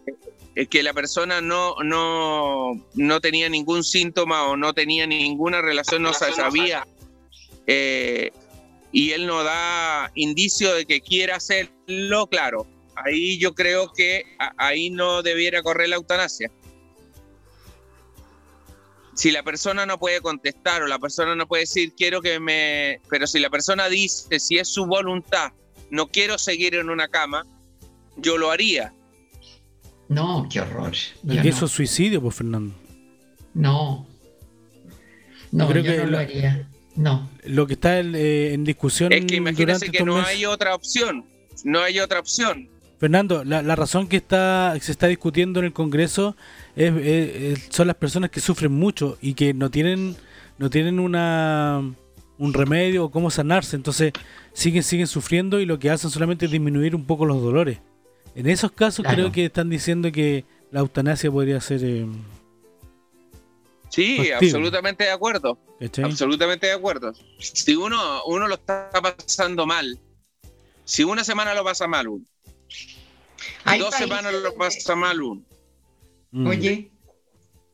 eh, 0.56 0.66
que 0.68 0.82
la 0.82 0.93
persona 0.93 1.39
no, 1.41 1.76
no, 1.84 2.72
no 2.95 3.22
tenía 3.22 3.47
ningún 3.49 3.84
síntoma 3.84 4.43
o 4.47 4.58
no 4.58 4.74
tenía 4.74 5.06
ninguna 5.06 5.62
relación, 5.62 6.01
no 6.01 6.14
se 6.14 6.32
sabía, 6.34 6.88
eh, 7.68 8.32
y 8.93 9.11
él 9.11 9.25
no 9.25 9.43
da 9.43 10.11
indicio 10.13 10.73
de 10.75 10.85
que 10.85 11.01
quiera 11.01 11.37
hacerlo, 11.37 12.27
claro, 12.27 12.67
ahí 12.95 13.39
yo 13.39 13.53
creo 13.55 13.91
que 13.91 14.23
ahí 14.57 14.91
no 14.91 15.23
debiera 15.23 15.63
correr 15.63 15.89
la 15.89 15.95
eutanasia. 15.95 16.51
Si 19.15 19.31
la 19.31 19.43
persona 19.43 19.85
no 19.85 19.99
puede 19.99 20.21
contestar 20.21 20.83
o 20.83 20.87
la 20.87 20.99
persona 20.99 21.35
no 21.35 21.47
puede 21.47 21.63
decir 21.63 21.93
quiero 21.95 22.21
que 22.21 22.39
me... 22.39 23.01
Pero 23.09 23.27
si 23.27 23.39
la 23.39 23.49
persona 23.49 23.89
dice, 23.89 24.39
si 24.39 24.57
es 24.57 24.67
su 24.67 24.85
voluntad, 24.85 25.51
no 25.89 26.07
quiero 26.07 26.37
seguir 26.37 26.75
en 26.75 26.89
una 26.89 27.07
cama, 27.07 27.45
yo 28.17 28.37
lo 28.37 28.51
haría. 28.51 28.93
No, 30.07 30.47
qué 30.51 30.61
horror. 30.61 30.93
No. 31.23 31.33
eso 31.33 31.65
es 31.65 31.71
suicidio, 31.71 32.21
pues, 32.21 32.35
Fernando. 32.35 32.75
No. 33.55 34.07
No, 35.51 35.65
Yo 35.65 35.71
creo 35.71 35.83
yo 35.83 35.91
que 35.91 35.97
no 35.97 36.05
lo 36.05 36.17
haría. 36.19 36.69
No. 36.95 37.29
Lo 37.45 37.65
que 37.67 37.73
está 37.73 37.99
eh, 37.99 38.53
en 38.53 38.63
discusión 38.63 39.11
Es 39.11 39.25
que 39.25 39.35
imagínese 39.37 39.85
durante 39.87 39.97
que 39.97 40.03
no 40.03 40.17
hay 40.21 40.45
otra 40.45 40.75
opción. 40.75 41.25
No 41.63 41.79
hay 41.81 41.99
otra 41.99 42.19
opción. 42.19 42.69
Fernando, 42.99 43.43
la, 43.43 43.61
la 43.61 43.75
razón 43.75 44.07
que 44.07 44.17
está 44.17 44.75
se 44.79 44.91
está 44.91 45.07
discutiendo 45.07 45.59
en 45.59 45.65
el 45.65 45.73
Congreso 45.73 46.35
es, 46.75 46.93
es- 46.95 47.35
es- 47.59 47.67
son 47.69 47.87
las 47.87 47.95
personas 47.97 48.29
que 48.29 48.39
sufren 48.39 48.71
mucho 48.71 49.17
y 49.21 49.33
que 49.33 49.53
no 49.53 49.69
tienen 49.71 50.15
no 50.57 50.69
tienen 50.69 50.99
una 50.99 51.81
un 52.37 52.53
remedio 52.53 53.05
o 53.05 53.11
cómo 53.11 53.29
sanarse, 53.29 53.75
entonces 53.75 54.13
siguen 54.53 54.83
siguen 54.83 55.07
sufriendo 55.07 55.59
y 55.59 55.65
lo 55.65 55.79
que 55.79 55.89
hacen 55.89 56.09
solamente 56.09 56.45
es 56.45 56.51
disminuir 56.51 56.95
un 56.95 57.05
poco 57.05 57.25
los 57.25 57.41
dolores. 57.41 57.79
En 58.35 58.47
esos 58.49 58.71
casos 58.71 59.03
Claro. 59.03 59.15
creo 59.15 59.31
que 59.31 59.45
están 59.45 59.69
diciendo 59.69 60.11
que 60.11 60.45
la 60.71 60.79
eutanasia 60.79 61.29
podría 61.31 61.59
ser 61.61 61.81
eh, 61.83 62.05
Sí, 63.93 64.31
absolutamente 64.31 65.03
de 65.03 65.11
acuerdo. 65.11 65.59
¿cachai? 65.79 66.03
Absolutamente 66.05 66.65
de 66.65 66.73
acuerdo. 66.73 67.13
Si 67.37 67.75
uno, 67.75 68.23
uno 68.25 68.47
lo 68.47 68.55
está 68.55 68.89
pasando 68.91 69.67
mal, 69.67 69.99
si 70.83 71.03
una 71.03 71.23
semana 71.23 71.53
lo 71.53 71.63
pasa 71.63 71.87
mal 71.87 72.07
uno, 72.07 72.25
Hay 73.65 73.79
dos 73.79 73.93
semanas 73.93 74.33
lo 74.33 74.39
donde- 74.41 74.57
pasa 74.57 74.95
mal 74.95 75.21
uno. 75.21 75.43
Mm. 76.31 76.47
Oye, 76.47 76.91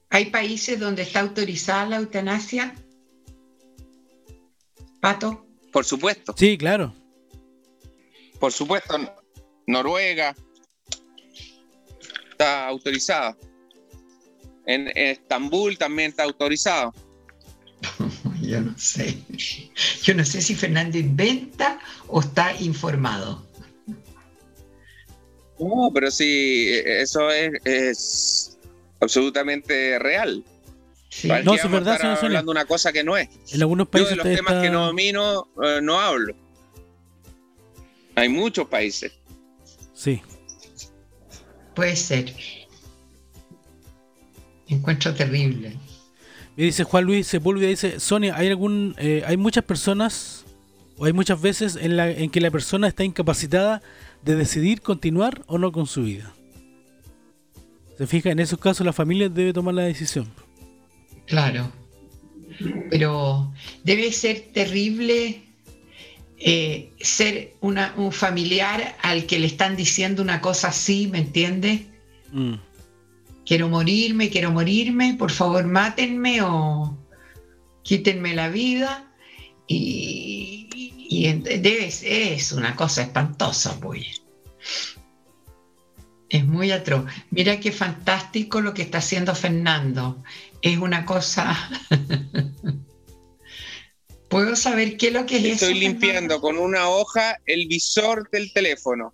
¿hay 0.09 0.25
países 0.25 0.77
donde 0.77 1.03
está 1.03 1.21
autorizada 1.21 1.85
la 1.85 1.95
eutanasia? 1.97 2.75
Pato. 4.99 5.45
Por 5.71 5.85
supuesto, 5.85 6.33
Sí, 6.37 6.57
claro. 6.57 6.93
por 8.39 8.51
supuesto. 8.51 8.97
Noruega 9.67 10.35
está 12.31 12.67
autorizada. 12.67 13.37
En, 14.69 14.87
Estambul 14.95 15.77
también 15.79 16.11
está 16.11 16.23
autorizado. 16.23 16.93
Yo 18.41 18.61
no 18.61 18.77
sé. 18.77 19.17
Yo 20.03 20.13
no 20.13 20.23
sé 20.23 20.41
si 20.41 20.53
Fernando 20.53 20.97
inventa 20.97 21.79
o 22.07 22.19
está 22.21 22.53
informado. 22.61 23.45
No, 25.59 25.89
pero 25.93 26.09
sí, 26.11 26.69
eso 26.85 27.29
es, 27.31 27.51
es 27.65 28.57
absolutamente 29.01 29.97
real. 29.99 30.43
Sí. 31.09 31.27
¿Para 31.27 31.43
No, 31.43 31.55
es 31.55 31.69
verdad, 31.69 31.95
estar 31.95 32.23
hablando 32.25 32.51
una 32.51 32.65
cosa 32.65 32.93
que 32.93 33.03
no 33.03 33.17
es. 33.17 33.27
En 33.51 33.61
algunos 33.61 33.87
Yo 33.87 33.91
países 33.91 34.09
de 34.11 34.15
los 34.17 34.25
está- 34.27 34.37
temas 34.45 34.63
que 34.63 34.69
no 34.69 34.85
domino 34.85 35.47
eh, 35.63 35.79
no 35.81 35.99
hablo. 35.99 36.35
Hay 38.15 38.29
muchos 38.29 38.67
países. 38.67 39.11
Sí. 39.93 40.21
Puede 41.73 41.95
ser. 41.95 42.33
Encuentro 44.69 45.13
terrible. 45.13 45.73
Y 46.55 46.63
dice 46.65 46.83
Juan 46.83 47.05
Luis 47.05 47.27
Sepúlveda, 47.27 47.69
dice, 47.69 47.99
Sonia, 47.99 48.35
¿hay 48.35 48.47
algún, 48.47 48.95
eh, 48.97 49.23
hay 49.25 49.37
muchas 49.37 49.63
personas 49.63 50.45
o 50.97 51.05
hay 51.05 51.13
muchas 51.13 51.41
veces 51.41 51.77
en, 51.79 51.95
la, 51.97 52.09
en 52.09 52.29
que 52.29 52.41
la 52.41 52.51
persona 52.51 52.87
está 52.87 53.03
incapacitada 53.03 53.81
de 54.23 54.35
decidir 54.35 54.81
continuar 54.81 55.43
o 55.47 55.57
no 55.57 55.71
con 55.71 55.87
su 55.87 56.03
vida? 56.03 56.33
Se 57.97 58.07
fija, 58.07 58.29
en 58.31 58.39
esos 58.39 58.59
casos 58.59 58.85
la 58.85 58.93
familia 58.93 59.29
debe 59.29 59.53
tomar 59.53 59.73
la 59.73 59.83
decisión. 59.83 60.27
Claro. 61.25 61.71
Pero 62.89 63.53
debe 63.83 64.11
ser 64.11 64.49
terrible 64.53 65.43
eh, 66.37 66.91
ser 66.99 67.55
una- 67.61 67.93
un 67.97 68.11
familiar 68.11 68.95
al 69.01 69.25
que 69.25 69.39
le 69.39 69.47
están 69.47 69.75
diciendo 69.75 70.21
una 70.21 70.39
cosa 70.41 70.69
así, 70.69 71.07
¿me 71.07 71.19
entiendes? 71.19 71.81
Mm. 72.31 72.53
Quiero 73.49 73.67
morirme, 73.67 74.29
quiero 74.29 74.51
morirme, 74.51 75.15
por 75.17 75.31
favor 75.31 75.65
mátenme 75.65 76.43
o 76.43 76.95
quítenme 77.81 78.35
la 78.35 78.47
vida. 78.47 79.11
Y, 79.65 80.69
es 81.09 82.51
una 82.51 82.75
cosa 82.75 83.01
espantosa, 83.01 83.79
pues. 83.79 84.21
Es 86.29 86.45
muy 86.45 86.69
atroz. 86.69 87.05
Mira 87.31 87.59
qué 87.59 87.71
fantástico 87.71 88.61
lo 88.61 88.75
que 88.75 88.83
está 88.83 88.99
haciendo 88.99 89.33
Fernando. 89.33 90.21
Es 90.61 90.77
una 90.77 91.03
cosa. 91.03 91.57
¿Puedo 94.29 94.55
saber 94.55 94.95
qué 94.95 95.07
es 95.07 95.13
lo 95.13 95.25
que 95.25 95.37
es 95.37 95.45
eso? 95.45 95.65
Estoy 95.65 95.79
limpiando 95.79 96.35
Fernando? 96.35 96.41
con 96.41 96.59
una 96.59 96.87
hoja 96.87 97.39
el 97.47 97.67
visor 97.67 98.29
del 98.29 98.53
teléfono. 98.53 99.11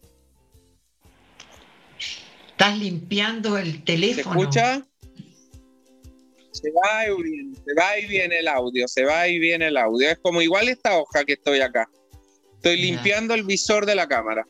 Estás 2.56 2.78
limpiando 2.78 3.58
el 3.58 3.74
¿Se 3.74 3.78
teléfono. 3.80 4.40
escucha? 4.40 4.88
Se 6.54 6.72
va 6.72 7.06
y 7.06 7.22
viene, 7.22 7.58
se 7.66 7.74
va 7.74 8.00
y 8.00 8.06
viene 8.06 8.40
el 8.40 8.48
audio, 8.48 8.88
se 8.88 9.04
va 9.04 9.28
y 9.28 9.40
viene 9.40 9.68
el 9.68 9.76
audio. 9.76 10.10
Es 10.10 10.20
como 10.20 10.42
igual 10.42 10.70
esta 10.70 10.98
hoja 10.98 11.26
que 11.26 11.34
estoy 11.34 11.60
acá. 11.60 11.90
Estoy 12.54 12.78
limpiando 12.78 13.34
el 13.34 13.44
visor 13.44 13.86
de 13.86 13.96
la 13.96 14.08
cámara. 14.08 14.48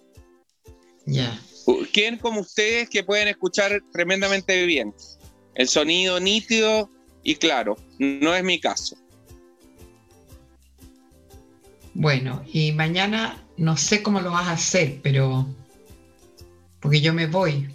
Ya. 1.07 1.41
¿Quién 1.91 2.19
como 2.19 2.41
ustedes 2.41 2.91
que 2.91 3.03
pueden 3.03 3.27
escuchar 3.27 3.81
tremendamente 3.91 4.67
bien? 4.67 4.93
El 5.55 5.67
sonido 5.67 6.19
nítido 6.19 6.91
y 7.23 7.37
claro. 7.37 7.75
No 7.97 8.35
es 8.35 8.43
mi 8.43 8.59
caso. 8.59 8.95
Bueno, 11.95 12.45
y 12.53 12.71
mañana 12.71 13.43
no 13.57 13.77
sé 13.77 14.03
cómo 14.03 14.21
lo 14.21 14.29
vas 14.29 14.47
a 14.47 14.51
hacer, 14.51 14.99
pero 15.01 15.47
porque 16.79 17.01
yo 17.01 17.11
me 17.11 17.25
voy. 17.25 17.67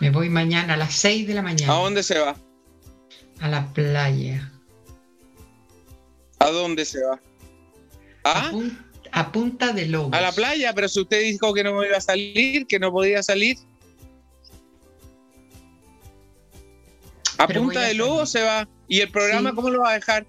Me 0.00 0.08
voy 0.08 0.30
mañana 0.30 0.74
a 0.74 0.76
las 0.78 0.94
6 0.94 1.28
de 1.28 1.34
la 1.34 1.42
mañana. 1.42 1.74
¿A 1.74 1.76
dónde 1.76 2.02
se 2.02 2.18
va? 2.18 2.34
A 3.40 3.48
la 3.48 3.70
playa. 3.72 4.50
¿A 6.38 6.50
dónde 6.50 6.86
se 6.86 7.04
va? 7.04 7.20
¿Ah? 8.24 8.50
A, 9.12 9.30
Punta 9.30 9.72
de 9.74 9.86
Lobos. 9.86 10.14
A 10.14 10.22
la 10.22 10.32
playa, 10.32 10.72
pero 10.74 10.88
si 10.88 11.00
usted 11.00 11.20
dijo 11.20 11.52
que 11.52 11.62
no 11.62 11.84
iba 11.84 11.98
a 11.98 12.00
salir, 12.00 12.66
que 12.66 12.78
no 12.78 12.90
podía 12.90 13.22
salir. 13.22 13.58
A 17.36 17.46
Punta 17.46 17.82
de 17.82 17.94
Lobos 17.94 18.30
se 18.30 18.42
va. 18.42 18.66
¿Y 18.88 19.00
el 19.00 19.10
programa 19.10 19.54
cómo 19.54 19.68
lo 19.68 19.80
va 19.80 19.90
a 19.90 19.94
dejar? 19.94 20.26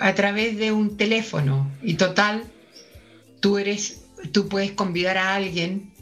A 0.00 0.14
través 0.14 0.56
de 0.56 0.72
un 0.72 0.96
teléfono. 0.96 1.70
Y 1.82 1.94
total, 1.94 2.44
tú 3.40 3.58
eres, 3.58 4.02
tú 4.32 4.48
puedes 4.48 4.72
convidar 4.72 5.18
a 5.18 5.34
alguien 5.34 5.95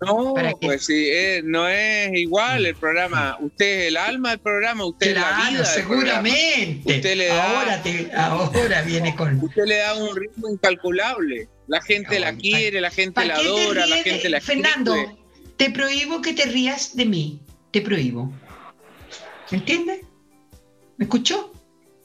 no, 0.00 0.34
pues 0.60 0.86
sí, 0.86 1.08
eh, 1.10 1.42
no 1.44 1.68
es 1.68 2.12
igual 2.14 2.66
el 2.66 2.76
programa. 2.76 3.36
Usted 3.40 3.80
es 3.80 3.88
el 3.88 3.96
alma 3.96 4.30
del 4.30 4.38
programa, 4.38 4.84
usted 4.84 5.08
es 5.08 5.14
la 5.14 5.50
vida. 5.50 5.64
Seguramente. 5.64 6.96
Usted 6.96 7.16
le 7.16 7.26
da, 7.26 7.58
ahora, 7.58 7.82
ahora 8.16 8.82
viene 8.82 9.16
con. 9.16 9.42
Usted 9.42 9.64
le 9.64 9.78
da 9.78 9.94
un 9.94 10.14
ritmo 10.14 10.48
incalculable. 10.48 11.48
La 11.66 11.82
gente 11.82 12.20
la 12.20 12.34
quiere, 12.34 12.80
la 12.80 12.90
gente 12.90 13.24
la 13.24 13.36
adora, 13.36 13.86
la 13.86 13.96
gente 13.96 14.28
la 14.28 14.40
Fernando, 14.40 14.94
te 15.56 15.70
prohíbo 15.70 16.22
que 16.22 16.32
te 16.32 16.46
rías 16.46 16.94
de 16.94 17.04
mí. 17.04 17.40
Te 17.72 17.82
prohíbo. 17.82 18.32
¿Me 19.50 19.58
entiendes? 19.58 20.00
¿Me 20.96 21.04
escuchó? 21.04 21.52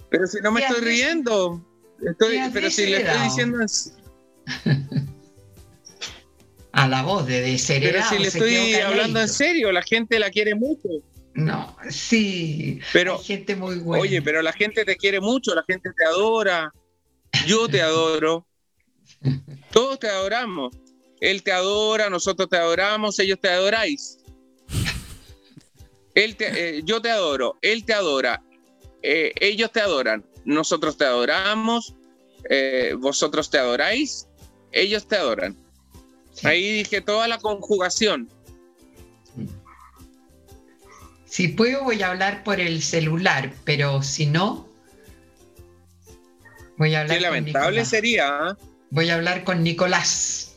Pero 0.09 0.25
si 0.27 0.39
no 0.41 0.51
me 0.51 0.61
estoy 0.61 0.81
riendo. 0.81 1.63
Estoy, 2.05 2.39
pero 2.51 2.69
si 2.71 2.87
le 2.87 2.97
estoy 2.97 3.21
diciendo. 3.23 3.59
a 6.73 6.87
la 6.87 7.03
voz 7.03 7.25
de 7.25 7.41
desheredado. 7.41 8.05
Pero 8.09 8.09
si 8.09 8.19
le 8.19 8.27
estoy 8.27 8.73
hablando 8.75 9.21
en 9.21 9.29
serio, 9.29 9.71
la 9.71 9.83
gente 9.83 10.19
la 10.19 10.29
quiere 10.29 10.55
mucho. 10.55 10.89
No, 11.35 11.75
sí, 11.89 12.79
pero, 12.91 13.17
hay 13.17 13.23
gente 13.23 13.55
muy 13.55 13.79
buena. 13.79 14.01
Oye, 14.01 14.21
pero 14.21 14.41
la 14.41 14.53
gente 14.53 14.85
te 14.85 14.95
quiere 14.97 15.19
mucho, 15.19 15.55
la 15.55 15.63
gente 15.67 15.89
te 15.95 16.05
adora. 16.05 16.71
Yo 17.47 17.67
te 17.67 17.81
adoro. 17.81 18.45
Todos 19.71 19.99
te 19.99 20.07
adoramos. 20.07 20.75
Él 21.21 21.41
te 21.41 21.51
adora, 21.51 22.09
nosotros 22.09 22.49
te 22.49 22.57
adoramos, 22.57 23.17
ellos 23.19 23.39
te 23.39 23.49
adoráis. 23.49 24.19
Él 26.15 26.35
te, 26.35 26.77
eh, 26.77 26.81
yo 26.83 27.01
te 27.01 27.09
adoro, 27.09 27.57
él 27.61 27.85
te 27.85 27.93
adora, 27.93 28.43
eh, 29.01 29.31
ellos 29.39 29.71
te 29.71 29.81
adoran, 29.81 30.23
nosotros 30.45 30.95
te 30.95 31.05
adoramos, 31.05 31.95
eh, 32.49 32.93
vosotros 32.99 33.49
te 33.49 33.57
adoráis, 33.57 34.27
ellos 34.71 35.07
te 35.07 35.15
adoran. 35.15 35.57
Ahí 36.43 36.71
dije 36.71 37.01
toda 37.01 37.27
la 37.27 37.37
conjugación. 37.37 38.29
Si 41.25 41.47
puedo 41.47 41.83
voy 41.83 42.01
a 42.01 42.11
hablar 42.11 42.43
por 42.43 42.59
el 42.59 42.81
celular, 42.81 43.53
pero 43.63 44.03
si 44.03 44.25
no, 44.25 44.67
voy 46.77 46.93
a 46.95 47.01
hablar. 47.01 47.17
Qué 47.17 47.21
lamentable 47.21 47.85
sería. 47.85 48.27
¿ah? 48.27 48.57
Voy 48.89 49.09
a 49.09 49.15
hablar 49.15 49.43
con 49.43 49.63
Nicolás, 49.63 50.55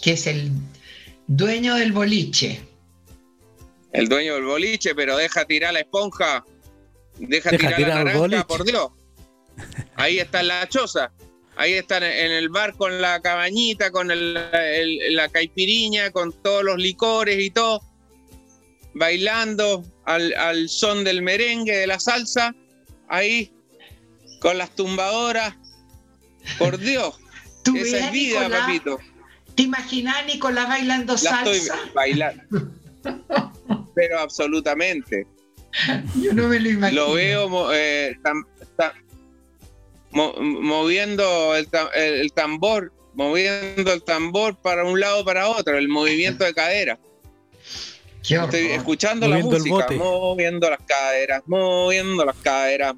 que 0.00 0.12
es 0.12 0.26
el 0.26 0.50
dueño 1.26 1.74
del 1.74 1.92
boliche. 1.92 2.60
El 3.92 4.08
dueño 4.08 4.34
del 4.34 4.44
boliche, 4.44 4.94
pero 4.94 5.16
deja 5.16 5.44
tirar 5.44 5.72
la 5.72 5.80
esponja, 5.80 6.44
deja, 7.18 7.50
tirar, 7.50 7.80
la 7.80 8.04
naranja, 8.04 8.46
por 8.46 8.64
Dios. 8.64 8.90
Ahí 9.96 10.18
está 10.18 10.42
la 10.42 10.68
choza. 10.68 11.12
Ahí 11.62 11.74
están 11.74 12.02
en 12.02 12.32
el 12.32 12.48
bar 12.48 12.74
con 12.74 13.00
la 13.00 13.22
cabañita, 13.22 13.92
con 13.92 14.08
la 14.08 15.28
caipiriña, 15.28 16.10
con 16.10 16.32
todos 16.32 16.64
los 16.64 16.76
licores 16.76 17.38
y 17.38 17.50
todo, 17.50 17.80
bailando 18.94 19.84
al, 20.04 20.68
son 20.68 21.04
del 21.04 21.22
merengue, 21.22 21.76
de 21.76 21.86
la 21.86 22.00
salsa, 22.00 22.52
ahí 23.08 23.52
con 24.40 24.58
las 24.58 24.74
tumbadoras. 24.74 25.54
Por 26.58 26.78
Dios, 26.78 27.20
esa 27.76 28.06
es 28.06 28.10
vida, 28.10 28.48
papito. 28.48 28.98
¿Te 29.54 29.62
imaginas 29.62 30.26
Nicolás 30.26 30.66
bailando 30.66 31.16
salsa? 31.16 31.52
Estoy 31.52 31.92
bailando. 31.94 32.42
Pero 33.94 34.18
absolutamente. 34.18 35.28
Yo 36.20 36.32
no 36.32 36.48
me 36.48 36.58
lo 36.58 36.70
imagino. 36.70 37.06
Lo 37.06 37.12
veo 37.12 37.72
eh, 37.72 38.18
moviendo 40.12 41.54
el, 41.54 42.32
tambor, 42.32 42.92
moviendo 43.14 43.92
el 43.92 44.02
tambor 44.02 44.56
para 44.60 44.84
un 44.84 45.00
lado 45.00 45.24
para 45.24 45.48
otro, 45.48 45.76
el 45.78 45.88
movimiento 45.88 46.44
de 46.44 46.54
cadera. 46.54 46.98
Estoy 48.22 48.66
escuchando 48.66 49.26
la 49.26 49.38
música, 49.38 49.88
moviendo 49.96 50.70
las 50.70 50.82
caderas, 50.86 51.42
moviendo 51.46 52.24
las 52.24 52.36
caderas, 52.36 52.94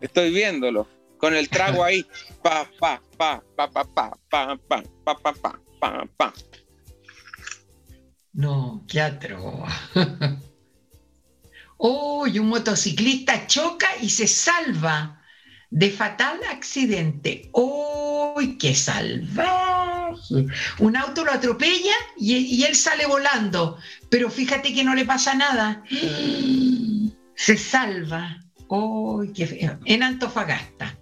estoy 0.00 0.30
viéndolo 0.32 0.88
con 1.18 1.34
el 1.34 1.48
trago 1.48 1.84
ahí, 1.84 2.04
pa 2.42 2.68
pa 2.78 3.00
pa 3.16 3.42
pa 3.56 3.70
pa 3.70 3.84
pa 3.84 4.18
pa 4.28 4.56
pa 4.68 4.82
pa 5.04 5.14
pa 5.14 5.32
pa 5.32 5.60
pa 5.80 6.06
pa. 6.16 6.34
No, 8.32 8.84
qué 8.86 9.00
atro. 9.00 9.64
oh, 11.78 12.26
y 12.26 12.38
un 12.38 12.48
motociclista 12.48 13.46
choca 13.46 13.88
y 14.00 14.10
se 14.10 14.26
salva 14.26 15.15
de 15.70 15.90
fatal 15.90 16.40
accidente. 16.50 17.50
¡Uy, 17.52 18.58
qué 18.58 18.74
salvaje! 18.74 20.46
Un 20.78 20.96
auto 20.96 21.24
lo 21.24 21.32
atropella 21.32 21.94
y, 22.16 22.62
él 22.64 22.74
sale 22.74 23.06
volando, 23.06 23.78
pero 24.08 24.30
fíjate 24.30 24.74
que 24.74 24.84
no 24.84 24.94
le 24.94 25.04
pasa 25.04 25.34
nada. 25.34 25.82
Se 27.34 27.56
salva. 27.56 28.42
¡Uy, 28.68 29.32
qué 29.32 29.46
feo! 29.46 29.78
En 29.84 30.02
Antofagasta. 30.02 30.96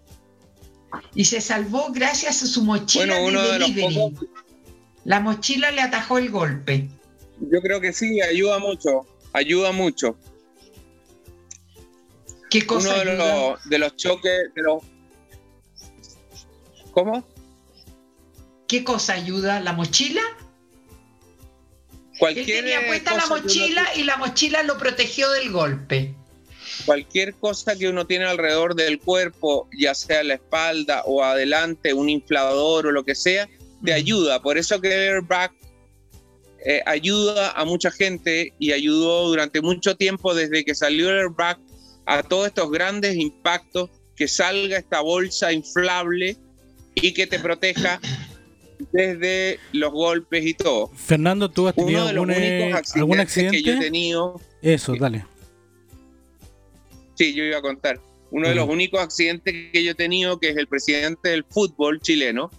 Y 1.15 1.25
se 1.25 1.41
salvó 1.41 1.93
gracias 1.93 2.43
a 2.43 2.47
su 2.47 2.65
mochila 2.65 3.15
de 3.15 3.59
delivery. 3.59 4.15
La 5.05 5.21
mochila 5.21 5.71
le 5.71 5.83
atajó 5.83 6.19
el 6.19 6.31
golpe. 6.31 6.89
Yo 7.41 7.61
creo 7.61 7.81
que 7.81 7.93
sí, 7.93 8.21
ayuda 8.21 8.59
mucho, 8.59 9.07
ayuda 9.33 9.73
mucho. 9.73 10.17
¿Qué 12.55 12.65
cosa 12.65 12.91
Uno 12.91 12.99
de 12.99 13.17
los, 13.17 13.69
de 13.69 13.79
los, 13.81 13.97
choques, 13.97 14.55
de 14.55 14.63
los... 14.63 14.81
¿Cómo? 16.93 17.27
¿Qué 18.69 18.85
cosa 18.85 19.15
ayuda? 19.15 19.59
¿La 19.59 19.73
mochila? 19.73 20.23
Cualquier 22.17 22.49
Él 22.49 22.65
tenía 22.65 22.87
puesta 22.87 23.17
la 23.17 23.27
mochila 23.27 23.85
y 23.97 24.05
la 24.05 24.19
mochila 24.19 24.63
lo 24.63 24.79
protegió 24.79 25.29
del 25.33 25.51
golpe. 25.51 26.15
Cualquier 26.87 27.35
cosa 27.35 27.77
que 27.77 27.89
uno 27.89 28.07
tiene 28.07 28.27
alrededor 28.27 28.77
del 28.77 29.01
cuerpo, 29.01 29.69
ya 29.77 29.93
sea 29.93 30.23
la 30.23 30.35
espalda 30.35 31.03
o 31.07 31.25
adelante, 31.25 31.93
un 31.93 32.09
inflador 32.09 32.87
o 32.87 32.93
lo 32.93 33.05
que 33.05 33.17
sea, 33.17 33.49
te 33.85 33.91
mm. 33.91 33.97
ayuda. 33.97 34.41
Por 34.41 34.59
eso 34.59 34.81
que 34.81 34.95
airbag 34.95 35.51
eh, 36.65 36.83
ayuda 36.87 37.51
a 37.51 37.65
mucha 37.65 37.91
gente 37.91 38.55
y 38.61 38.71
ayudó 38.71 39.27
durante 39.27 39.61
mucho 39.61 39.97
tiempo 39.97 40.37
desde 40.37 40.65
que 40.65 40.77
salió 40.77 41.11
el 41.11 41.19
airbag 41.19 41.59
a 42.07 42.23
todos 42.23 42.49
estos 42.49 42.71
grandes 42.71 43.17
impactos, 43.17 43.91
que 44.17 44.29
salga 44.29 44.79
esta 44.79 45.01
bolsa 45.01 45.53
inflable 45.53 46.37
y 46.95 47.13
que 47.13 47.27
te 47.27 47.39
proteja 47.39 48.01
desde 48.93 49.59
los 49.73 49.93
golpes 49.93 50.47
y 50.47 50.55
todo. 50.55 50.89
Fernando, 50.95 51.51
¿tú 51.51 51.67
has 51.67 51.75
tenido 51.75 52.07
algún, 52.07 52.31
accidente? 52.31 53.51
que 53.51 53.63
yo 53.63 53.73
he 53.75 53.81
tenido? 53.81 54.41
Eso, 54.63 54.95
dale. 54.97 55.25
Sí, 57.15 57.35
yo 57.35 57.45
iba 57.45 57.59
a 57.59 57.63
contar. 57.63 58.01
Uno 58.31 58.49
de 58.49 58.55
los 58.55 58.69
únicos 58.69 59.01
accidentes 59.01 59.55
que 59.73 59.85
yo 59.85 59.93
he 59.93 59.95
tenido, 59.95 60.39
que 60.39 60.51
es 60.51 60.57
el 60.57 60.67
presidente 60.67 61.31
del 61.31 61.45
fútbol 61.45 62.01
chileno, 62.01 62.51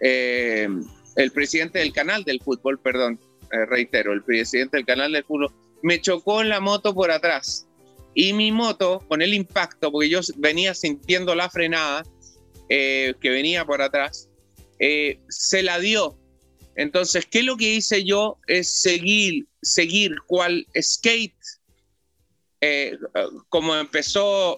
eh, 0.00 0.68
el 1.16 1.30
presidente 1.32 1.80
del 1.80 1.92
canal 1.92 2.24
del 2.24 2.40
fútbol, 2.40 2.78
perdón, 2.78 3.18
eh, 3.52 3.66
reitero, 3.66 4.12
el 4.12 4.22
presidente 4.22 4.76
del 4.76 4.86
canal 4.86 5.12
del 5.12 5.24
fútbol, 5.24 5.52
me 5.82 6.00
chocó 6.00 6.40
en 6.40 6.48
la 6.48 6.60
moto 6.60 6.94
por 6.94 7.10
atrás 7.10 7.67
y 8.14 8.32
mi 8.32 8.52
moto, 8.52 9.04
con 9.08 9.22
el 9.22 9.34
impacto, 9.34 9.92
porque 9.92 10.08
yo 10.08 10.20
venía 10.36 10.74
sintiendo 10.74 11.34
la 11.34 11.50
frenada 11.50 12.02
eh, 12.68 13.14
que 13.20 13.30
venía 13.30 13.64
por 13.64 13.80
atrás, 13.80 14.28
eh, 14.78 15.20
se 15.28 15.62
la 15.62 15.78
dio. 15.78 16.18
Entonces, 16.76 17.26
¿qué 17.26 17.42
lo 17.42 17.56
que 17.56 17.74
hice 17.74 18.04
yo? 18.04 18.38
Es 18.46 18.68
seguir, 18.68 19.46
seguir 19.62 20.16
cual 20.26 20.66
skate, 20.80 21.34
eh, 22.60 22.96
como 23.48 23.74
empezó 23.76 24.56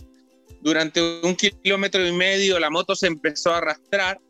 durante 0.61 1.01
un 1.23 1.37
kilómetro 1.37 2.07
y 2.07 2.13
medio, 2.13 2.59
la 2.59 2.71
moto 2.71 2.95
se 2.95 3.07
empezó 3.07 3.53
a 3.53 3.59
arrastrar 3.59 4.21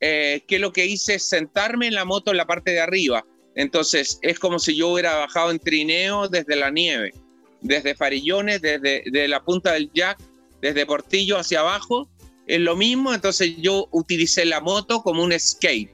que 0.00 0.58
lo 0.60 0.72
que 0.72 0.86
hice 0.86 1.14
es 1.14 1.28
sentarme 1.28 1.88
en 1.88 1.94
la 1.94 2.04
moto 2.04 2.30
en 2.30 2.36
la 2.36 2.46
parte 2.46 2.70
de 2.70 2.80
arriba. 2.80 3.26
Entonces 3.56 4.20
es 4.22 4.38
como 4.38 4.60
si 4.60 4.76
yo 4.76 4.90
hubiera 4.90 5.16
bajado 5.16 5.50
en 5.50 5.58
trineo 5.58 6.28
desde 6.28 6.54
la 6.54 6.70
nieve, 6.70 7.12
desde 7.60 7.94
Farillones, 7.94 8.60
desde 8.62 9.28
la 9.28 9.42
punta 9.42 9.72
del 9.72 9.90
Jack, 9.92 10.18
desde 10.60 10.86
Portillo 10.86 11.38
hacia 11.38 11.60
abajo. 11.60 12.08
Es 12.46 12.60
lo 12.60 12.76
mismo, 12.76 13.12
entonces 13.12 13.56
yo 13.58 13.88
utilicé 13.90 14.44
la 14.44 14.60
moto 14.60 15.02
como 15.02 15.22
un 15.22 15.38
skate. 15.38 15.92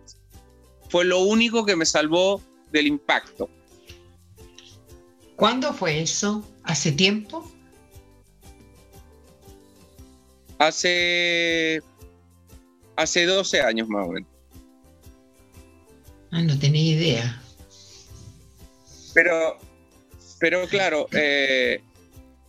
Fue 0.88 1.04
lo 1.04 1.20
único 1.20 1.64
que 1.64 1.74
me 1.76 1.86
salvó 1.86 2.40
del 2.70 2.86
impacto. 2.86 3.48
¿Cuándo 5.36 5.72
fue 5.72 6.00
eso? 6.00 6.48
¿Hace 6.62 6.92
tiempo? 6.92 7.50
Hace 10.58 11.82
hace 12.96 13.26
12 13.26 13.60
años 13.60 13.88
más 13.88 14.06
o 14.06 14.12
menos. 14.12 14.28
Ah, 16.30 16.42
no 16.42 16.58
tenía 16.58 16.82
idea. 16.82 17.42
Pero, 19.12 19.58
pero 20.44 20.68
claro, 20.68 21.08
eh, 21.12 21.80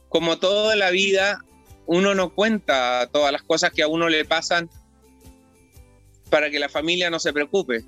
como 0.09 0.37
toda 0.37 0.75
la 0.75 0.89
vida, 0.89 1.45
uno 1.85 2.13
no 2.13 2.35
cuenta 2.35 3.09
todas 3.09 3.31
las 3.31 3.41
cosas 3.41 3.71
que 3.71 3.83
a 3.83 3.87
uno 3.87 4.09
le 4.09 4.25
pasan 4.25 4.69
para 6.29 6.51
que 6.51 6.59
la 6.59 6.67
familia 6.67 7.09
no 7.09 7.19
se 7.19 7.31
preocupe. 7.31 7.85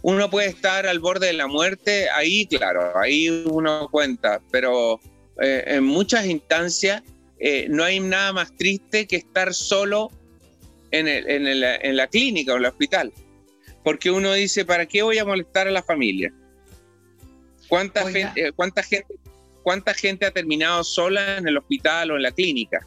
Uno 0.00 0.30
puede 0.30 0.48
estar 0.48 0.86
al 0.86 0.98
borde 0.98 1.26
de 1.26 1.34
la 1.34 1.46
muerte, 1.46 2.08
ahí 2.08 2.46
claro, 2.46 2.98
ahí 2.98 3.28
uno 3.28 3.86
cuenta, 3.90 4.40
pero 4.50 4.98
eh, 5.42 5.62
en 5.66 5.84
muchas 5.84 6.24
instancias 6.24 7.02
eh, 7.38 7.66
no 7.68 7.84
hay 7.84 8.00
nada 8.00 8.32
más 8.32 8.56
triste 8.56 9.06
que 9.06 9.16
estar 9.16 9.52
solo 9.52 10.10
en, 10.90 11.96
la 11.96 12.06
clínica 12.06 12.54
o 12.54 12.56
en 12.56 12.62
el 12.62 12.70
hospital. 12.70 13.12
Porque 13.84 14.10
uno 14.10 14.32
dice, 14.32 14.64
¿para 14.64 14.86
qué 14.86 15.02
voy 15.02 15.18
a 15.18 15.26
molestar 15.26 15.68
a 15.68 15.70
la 15.70 15.82
familia? 15.82 16.32
¿Cuánta, 17.72 18.06
gente, 18.10 18.48
eh, 18.48 18.52
cuánta, 18.52 18.82
gente, 18.82 19.14
¿Cuánta 19.62 19.94
gente 19.94 20.26
ha 20.26 20.30
terminado 20.30 20.84
sola 20.84 21.38
en 21.38 21.48
el 21.48 21.56
hospital 21.56 22.10
o 22.10 22.16
en 22.16 22.22
la 22.22 22.30
clínica? 22.30 22.86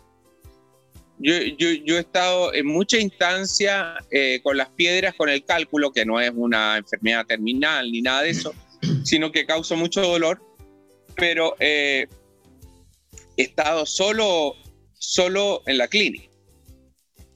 Yo, 1.18 1.34
he 1.34 2.00
estado 2.00 2.54
en 2.54 2.68
mucha 2.68 3.00
instancia 3.00 3.96
eh, 4.12 4.42
con 4.44 4.58
las 4.58 4.70
piedras, 4.70 5.16
con 5.16 5.28
el 5.30 5.44
cálculo, 5.44 5.92
que 5.92 6.06
no 6.06 6.22
es 6.22 6.32
una 6.36 6.78
enfermedad 6.78 7.26
terminal 7.26 7.92
ni 7.92 8.04
nada 8.04 8.22
de 8.22 8.30
eso, 8.30 8.54
sino 9.04 9.32
que 9.32 9.48
causa 9.48 9.74
mucho 9.74 10.02
dolor, 10.02 10.40
pero 11.16 11.56
eh, 11.60 12.06
he 13.38 13.42
estado 13.42 13.88
solo, 13.88 14.54
solo 15.00 15.64
en 15.66 15.80
la 15.80 15.88
clínica. 15.88 16.30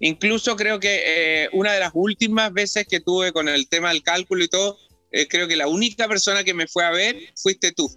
Incluso 0.01 0.55
creo 0.55 0.79
que 0.79 1.45
eh, 1.45 1.49
una 1.53 1.73
de 1.73 1.79
las 1.79 1.93
últimas 1.95 2.53
veces 2.53 2.85
que 2.87 2.99
tuve 2.99 3.31
con 3.33 3.49
el 3.49 3.67
tema 3.67 3.89
del 3.89 4.03
cálculo 4.03 4.43
y 4.43 4.49
todo, 4.49 4.77
eh, 5.11 5.27
creo 5.27 5.47
que 5.47 5.55
la 5.55 5.67
única 5.67 6.07
persona 6.07 6.43
que 6.43 6.53
me 6.53 6.67
fue 6.67 6.85
a 6.85 6.91
ver 6.91 7.17
fuiste 7.35 7.71
tú, 7.71 7.89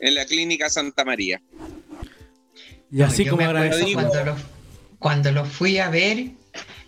en 0.00 0.14
la 0.14 0.24
clínica 0.24 0.70
Santa 0.70 1.04
María. 1.04 1.42
Y 2.90 3.02
así 3.02 3.26
como 3.26 3.44
cuando, 3.44 4.24
lo, 4.24 4.36
cuando 4.98 5.32
lo 5.32 5.44
fui 5.44 5.78
a 5.78 5.90
ver 5.90 6.30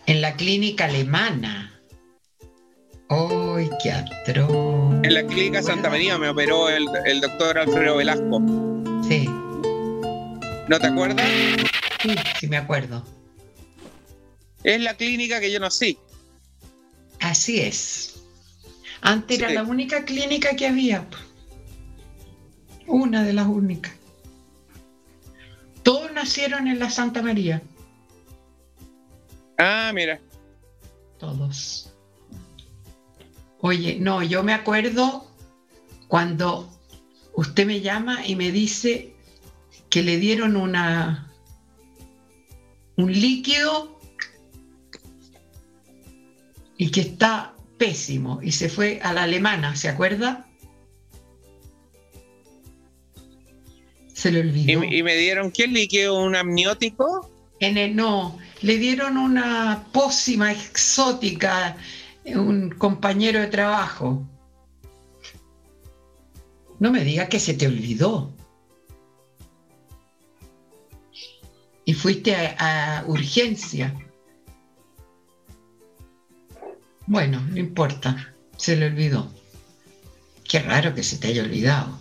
en 0.06 0.20
la 0.20 0.34
clínica 0.34 0.86
alemana. 0.86 1.78
¡Ay, 3.08 3.68
qué 3.82 3.90
atroz! 3.90 4.94
En 5.02 5.14
la 5.14 5.26
clínica 5.26 5.62
Santa 5.62 5.90
María 5.90 6.16
me 6.16 6.28
operó 6.28 6.68
el, 6.68 6.86
el 7.06 7.20
doctor 7.20 7.58
Alfredo 7.58 7.96
Velasco. 7.96 8.40
Sí. 9.06 9.28
¿No 10.68 10.78
te 10.78 10.86
acuerdas? 10.86 11.28
Sí, 12.00 12.14
sí 12.38 12.46
me 12.46 12.56
acuerdo. 12.56 13.04
Es 14.62 14.80
la 14.80 14.96
clínica 14.96 15.40
que 15.40 15.50
yo 15.50 15.58
nací. 15.58 15.98
Así 17.18 17.60
es. 17.60 18.19
Antes 19.02 19.38
era 19.38 19.50
la 19.50 19.62
única 19.62 20.04
clínica 20.04 20.56
que 20.56 20.66
había. 20.66 21.06
Una 22.86 23.22
de 23.22 23.32
las 23.32 23.46
únicas. 23.46 23.92
Todos 25.82 26.12
nacieron 26.12 26.68
en 26.68 26.78
la 26.78 26.90
Santa 26.90 27.22
María. 27.22 27.62
Ah, 29.58 29.90
mira. 29.94 30.20
Todos. 31.18 31.92
Oye, 33.60 33.98
no, 34.00 34.22
yo 34.22 34.42
me 34.42 34.52
acuerdo 34.54 35.30
cuando 36.08 36.70
usted 37.34 37.66
me 37.66 37.80
llama 37.80 38.26
y 38.26 38.36
me 38.36 38.50
dice 38.50 39.14
que 39.88 40.02
le 40.02 40.18
dieron 40.18 40.56
una 40.56 41.30
un 42.96 43.12
líquido 43.12 43.98
y 46.76 46.90
que 46.90 47.00
está 47.00 47.54
pésimo 47.80 48.40
y 48.42 48.52
se 48.52 48.68
fue 48.68 49.00
a 49.02 49.14
la 49.14 49.22
alemana, 49.22 49.74
¿se 49.74 49.88
acuerda? 49.88 50.46
Se 54.12 54.30
le 54.30 54.40
olvidó. 54.40 54.84
¿Y, 54.84 55.02
me 55.02 55.16
dieron 55.16 55.50
qué 55.50 55.66
líquido? 55.66 56.22
¿Un 56.22 56.36
amniótico? 56.36 57.30
En 57.58 57.78
el, 57.78 57.96
no, 57.96 58.38
le 58.60 58.76
dieron 58.76 59.16
una 59.16 59.86
pócima 59.92 60.52
exótica, 60.52 61.78
un 62.26 62.68
compañero 62.68 63.40
de 63.40 63.46
trabajo. 63.46 64.28
No 66.78 66.92
me 66.92 67.02
diga 67.02 67.30
que 67.30 67.40
se 67.40 67.54
te 67.54 67.66
olvidó. 67.66 68.30
Y 71.86 71.94
fuiste 71.94 72.34
a 72.58 73.04
urgencia. 73.06 73.94
Bueno, 77.10 77.44
no 77.50 77.58
importa, 77.58 78.32
se 78.56 78.76
le 78.76 78.86
olvidó. 78.86 79.34
Qué 80.48 80.60
raro 80.60 80.94
que 80.94 81.02
se 81.02 81.18
te 81.18 81.26
haya 81.26 81.42
olvidado. 81.42 82.00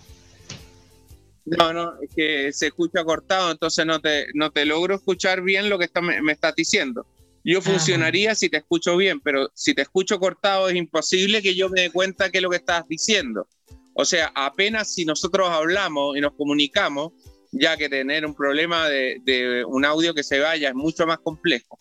No, 1.44 1.72
no, 1.72 2.00
es 2.00 2.10
que 2.14 2.52
se 2.52 2.68
escucha 2.68 3.02
cortado, 3.02 3.50
entonces 3.50 3.84
no 3.84 4.00
te, 4.00 4.28
no 4.34 4.52
te 4.52 4.64
logro 4.64 4.94
escuchar 4.94 5.42
bien 5.42 5.68
lo 5.68 5.80
que 5.80 5.90
me, 6.00 6.30
estás 6.30 6.54
diciendo. 6.54 7.04
Yo 7.42 7.58
ah, 7.58 7.62
funcionaría 7.62 8.36
si 8.36 8.50
te 8.50 8.58
escucho 8.58 8.96
bien, 8.96 9.18
pero 9.18 9.50
si 9.52 9.74
te 9.74 9.82
escucho 9.82 10.20
cortado 10.20 10.68
es 10.68 10.76
imposible 10.76 11.42
que 11.42 11.56
yo 11.56 11.68
me 11.70 11.80
dé 11.80 11.90
cuenta 11.90 12.30
qué 12.30 12.38
es 12.38 12.42
lo 12.42 12.50
que 12.50 12.58
estás 12.58 12.86
diciendo. 12.86 13.48
O 13.94 14.04
sea, 14.04 14.30
apenas 14.36 14.94
si 14.94 15.04
nosotros 15.04 15.48
hablamos 15.50 16.16
y 16.16 16.20
nos 16.20 16.34
comunicamos, 16.34 17.14
ya 17.50 17.76
que 17.76 17.88
tener 17.88 18.24
un 18.24 18.36
problema 18.36 18.88
de, 18.88 19.20
de 19.24 19.64
un 19.64 19.84
audio 19.84 20.14
que 20.14 20.22
se 20.22 20.38
vaya 20.38 20.68
es 20.68 20.74
mucho 20.76 21.04
más 21.04 21.18
complejo. 21.18 21.76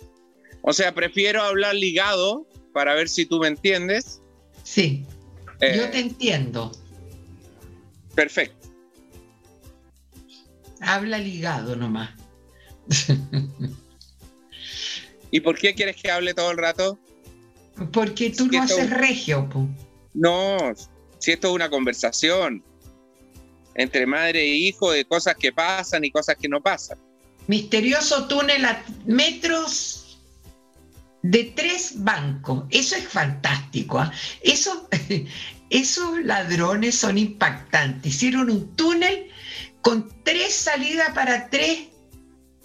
O 0.63 0.73
sea, 0.73 0.95
prefiero 0.95 1.43
hablar 1.43 1.75
ligado 1.75 2.47
para 2.73 2.93
ver 2.93 3.09
si 3.09 3.25
tú 3.25 3.39
me 3.39 3.47
entiendes. 3.47 4.21
Sí, 4.63 5.05
eh, 5.61 5.75
yo 5.77 5.89
te 5.89 5.99
entiendo. 5.99 6.71
Perfecto. 8.15 8.67
Habla 10.81 11.17
ligado 11.17 11.75
nomás. 11.75 12.11
¿Y 15.31 15.41
por 15.41 15.57
qué 15.57 15.75
quieres 15.75 15.95
que 15.95 16.09
hable 16.09 16.33
todo 16.33 16.51
el 16.51 16.57
rato? 16.57 16.97
Porque 17.91 18.29
tú 18.31 18.47
no 18.47 18.61
haces 18.61 18.89
regio. 18.89 19.47
No, 20.13 20.57
si 21.19 21.31
esto 21.31 21.49
es 21.49 21.53
una 21.53 21.69
conversación 21.69 22.63
entre 23.75 24.05
madre 24.05 24.41
e 24.41 24.55
hijo 24.55 24.91
de 24.91 25.05
cosas 25.05 25.35
que 25.35 25.53
pasan 25.53 26.03
y 26.03 26.11
cosas 26.11 26.35
que 26.35 26.49
no 26.49 26.61
pasan. 26.61 26.97
Misterioso 27.47 28.27
túnel 28.27 28.65
a 28.65 28.83
metros 29.05 29.98
de 31.21 31.43
tres 31.55 31.93
bancos. 31.97 32.63
Eso 32.69 32.95
es 32.95 33.07
fantástico. 33.07 34.01
Eso, 34.41 34.89
esos 35.69 36.23
ladrones 36.23 36.95
son 36.95 37.17
impactantes. 37.17 38.15
Hicieron 38.15 38.49
un 38.49 38.75
túnel 38.75 39.27
con 39.81 40.09
tres 40.23 40.53
salidas 40.53 41.11
para 41.13 41.49
tres 41.49 41.87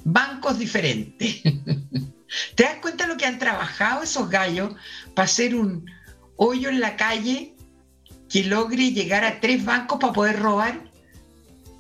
bancos 0.04 0.58
diferentes. 0.58 1.42
¿Te 2.56 2.64
das 2.64 2.76
cuenta 2.80 3.06
lo 3.06 3.16
que 3.16 3.26
han 3.26 3.38
trabajado 3.38 4.02
esos 4.02 4.28
gallos 4.28 4.74
para 5.14 5.26
hacer 5.26 5.54
un 5.54 5.88
hoyo 6.36 6.68
en 6.68 6.80
la 6.80 6.96
calle 6.96 7.54
que 8.28 8.44
logre 8.44 8.90
llegar 8.90 9.24
a 9.24 9.40
tres 9.40 9.64
bancos 9.64 9.98
para 10.00 10.12
poder 10.12 10.40
robar? 10.40 10.90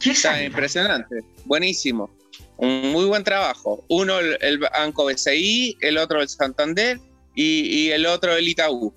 Está 0.04 0.44
impresionante, 0.44 1.24
buenísimo 1.46 2.10
un 2.56 2.92
muy 2.92 3.04
buen 3.06 3.24
trabajo. 3.24 3.84
Uno 3.88 4.18
el, 4.18 4.58
Banco 4.58 5.06
BCI, 5.06 5.78
el 5.80 5.98
otro 5.98 6.20
el 6.20 6.28
Santander 6.28 7.00
y, 7.34 7.90
el 7.90 8.06
otro 8.06 8.34
el 8.34 8.48
Itaú. 8.48 8.94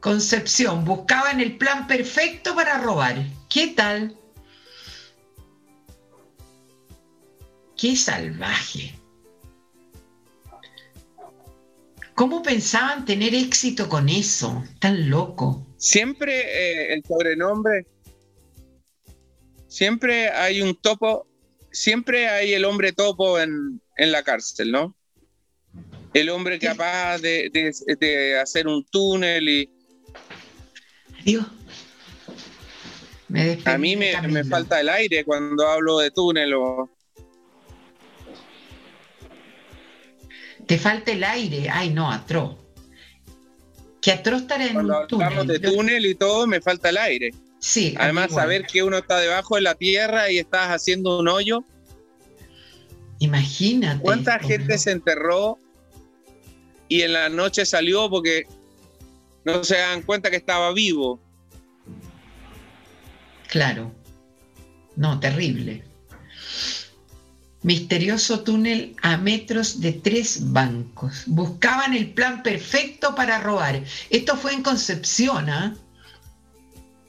Concepción, 0.00 0.84
buscaban 0.84 1.40
el 1.40 1.56
plan 1.56 1.86
perfecto 1.86 2.54
para 2.54 2.78
robar. 2.78 3.16
¿Qué 3.48 3.68
tal? 3.68 4.16
Qué 7.76 7.96
salvaje. 7.96 8.94
¿Cómo 12.14 12.42
pensaban 12.42 13.04
tener 13.04 13.34
éxito 13.34 13.88
con 13.88 14.08
eso? 14.08 14.62
Tan 14.78 15.10
loco. 15.10 15.66
Siempre 15.78 16.92
eh, 16.92 16.94
el 16.94 17.04
sobrenombre, 17.04 17.86
siempre 19.66 20.30
hay 20.30 20.62
un 20.62 20.76
topo 20.76 21.26
siempre 21.74 22.28
hay 22.28 22.54
el 22.54 22.64
hombre 22.64 22.92
topo 22.92 23.38
en, 23.38 23.80
la 23.96 24.22
cárcel, 24.22 24.70
¿no? 24.72 24.96
el 26.14 26.30
hombre 26.30 26.58
capaz 26.60 27.18
de, 27.18 27.50
de- 27.52 27.96
de 27.96 28.38
hacer 28.38 28.66
un 28.68 28.84
túnel 28.84 29.48
y 29.48 29.70
Adiós. 31.20 31.46
Me 33.28 33.58
a 33.64 33.78
mí 33.78 33.96
me, 33.96 34.20
me 34.28 34.44
falta 34.44 34.80
el 34.80 34.88
aire 34.88 35.24
cuando 35.24 35.66
hablo 35.66 35.98
de 35.98 36.10
túnel 36.10 36.54
o 36.54 36.90
Te 40.66 40.78
falta 40.78 41.12
el 41.12 41.24
aire. 41.24 41.68
Ay, 41.70 41.90
no, 41.90 42.10
atroz. 42.10 42.56
Que 44.00 44.12
atroz 44.12 44.42
estar 44.42 44.60
en 44.62 44.72
cuando 44.74 45.00
un 45.02 45.06
túnel. 45.08 45.26
hablamos 45.26 45.46
de 45.48 45.58
túnel 45.58 46.06
y 46.06 46.14
todo 46.14 46.46
me 46.46 46.60
falta 46.60 46.90
el 46.90 46.96
aire. 46.98 47.30
Sí, 47.64 47.94
Además, 47.98 48.28
igual. 48.28 48.42
saber 48.42 48.66
que 48.66 48.82
uno 48.82 48.98
está 48.98 49.18
debajo 49.20 49.54
de 49.54 49.62
la 49.62 49.74
tierra 49.74 50.30
y 50.30 50.36
estás 50.36 50.68
haciendo 50.68 51.18
un 51.18 51.28
hoyo. 51.28 51.64
Imagínate. 53.20 54.02
¿Cuánta 54.02 54.38
gente 54.38 54.76
se 54.76 54.90
enterró 54.90 55.56
y 56.88 57.00
en 57.00 57.14
la 57.14 57.30
noche 57.30 57.64
salió 57.64 58.10
porque 58.10 58.42
no 59.46 59.64
se 59.64 59.78
dan 59.78 60.02
cuenta 60.02 60.30
que 60.30 60.36
estaba 60.36 60.74
vivo? 60.74 61.18
Claro. 63.48 63.94
No, 64.94 65.18
terrible. 65.18 65.84
Misterioso 67.62 68.40
túnel 68.40 68.94
a 69.00 69.16
metros 69.16 69.80
de 69.80 69.92
tres 69.92 70.52
bancos. 70.52 71.22
Buscaban 71.28 71.94
el 71.94 72.12
plan 72.12 72.42
perfecto 72.42 73.14
para 73.14 73.40
robar. 73.40 73.82
Esto 74.10 74.36
fue 74.36 74.52
en 74.52 74.62
Concepción, 74.62 75.48
¿ah? 75.48 75.74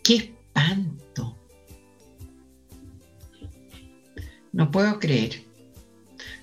¡Qué 0.01 0.34
espanto! 0.55 1.37
No 4.53 4.71
puedo 4.71 4.99
creer. 4.99 5.41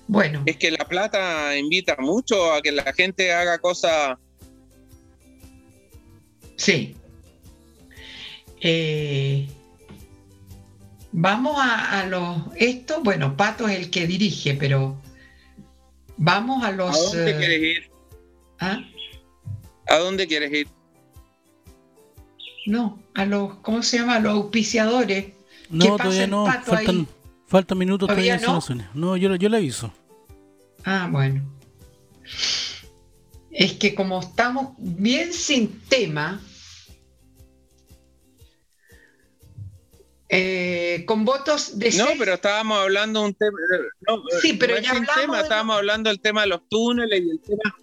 Bueno, 0.07 0.43
Es 0.45 0.57
que 0.57 0.69
la 0.71 0.85
plata 0.85 1.57
invita 1.57 1.95
mucho 1.99 2.53
a 2.53 2.61
que 2.61 2.71
la 2.71 2.93
gente 2.93 3.31
haga 3.33 3.57
cosas. 3.59 4.17
sí. 6.57 6.95
Eh, 8.65 9.45
vamos 11.11 11.57
a, 11.57 11.99
a 11.99 12.05
los... 12.05 12.37
Esto, 12.55 13.01
bueno, 13.03 13.35
Pato 13.35 13.67
es 13.67 13.77
el 13.77 13.89
que 13.91 14.07
dirige, 14.07 14.53
pero 14.53 15.01
vamos 16.15 16.63
a 16.63 16.67
¿A 16.67 16.71
los... 16.71 17.11
dónde 17.13 17.31
eh, 17.31 17.37
quieres 17.37 17.61
ir? 17.61 17.91
¿ah? 18.59 18.79
¿A 19.89 19.97
dónde 19.97 20.27
quieres 20.27 20.53
ir? 20.53 20.67
No, 22.65 22.99
a 23.13 23.25
los, 23.25 23.55
¿cómo 23.55 23.83
se 23.83 23.97
llama? 23.97 24.15
A 24.15 24.19
los 24.19 24.33
auspiciadores. 24.33 25.33
No, 25.69 25.97
pasa 25.97 26.03
todavía 26.03 26.27
no. 26.27 26.45
Faltan, 26.45 26.95
ahí? 26.97 27.07
faltan 27.47 27.77
minutos 27.77 28.07
¿Todavía 28.07 28.39
todavía. 28.39 28.85
no? 28.93 29.09
No, 29.11 29.17
yo, 29.17 29.35
yo 29.35 29.49
le 29.49 29.57
aviso. 29.57 29.91
Ah, 30.85 31.07
bueno. 31.11 31.43
Es 33.51 33.73
que 33.73 33.93
como 33.95 34.19
estamos 34.19 34.73
bien 34.77 35.31
sin 35.33 35.79
tema, 35.81 36.41
eh, 40.29 41.03
con 41.05 41.25
votos 41.25 41.77
de 41.77 41.91
No, 41.91 42.05
seis- 42.07 42.15
pero 42.17 42.33
estábamos 42.33 42.79
hablando 42.79 43.19
de 43.21 43.25
un 43.27 43.33
tema. 43.35 43.57
no, 44.07 44.23
Sí, 44.41 44.53
pero 44.53 44.73
no 44.73 44.79
es 44.79 44.85
ya 44.85 44.89
sin 44.91 44.97
hablamos 44.99 45.21
tema, 45.21 45.37
de- 45.37 45.43
estábamos 45.43 45.77
hablando 45.77 46.09
del 46.09 46.19
tema 46.19 46.41
de 46.41 46.47
los 46.47 46.67
túneles 46.69 47.21
y 47.21 47.29
el 47.29 47.39
tema. 47.41 47.75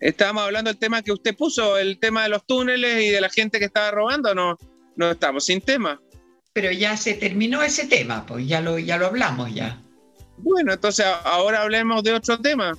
Estábamos 0.00 0.44
hablando 0.44 0.70
del 0.70 0.78
tema 0.78 1.02
que 1.02 1.12
usted 1.12 1.36
puso, 1.36 1.76
el 1.76 1.98
tema 1.98 2.22
de 2.22 2.30
los 2.30 2.46
túneles 2.46 3.02
y 3.04 3.10
de 3.10 3.20
la 3.20 3.28
gente 3.28 3.58
que 3.58 3.66
estaba 3.66 3.90
robando. 3.90 4.34
No, 4.34 4.56
no 4.96 5.10
estamos 5.10 5.44
sin 5.44 5.60
tema. 5.60 6.00
pero 6.52 6.72
ya 6.72 6.96
se 6.96 7.14
terminó 7.14 7.62
ese 7.62 7.86
tema, 7.86 8.26
pues 8.26 8.46
ya 8.46 8.60
lo, 8.60 8.78
ya 8.78 8.96
lo 8.96 9.06
hablamos 9.06 9.54
ya. 9.54 9.80
Bueno, 10.38 10.72
entonces 10.72 11.06
ahora 11.24 11.62
hablemos 11.62 12.02
de 12.02 12.14
otro 12.14 12.38
tema. 12.40 12.72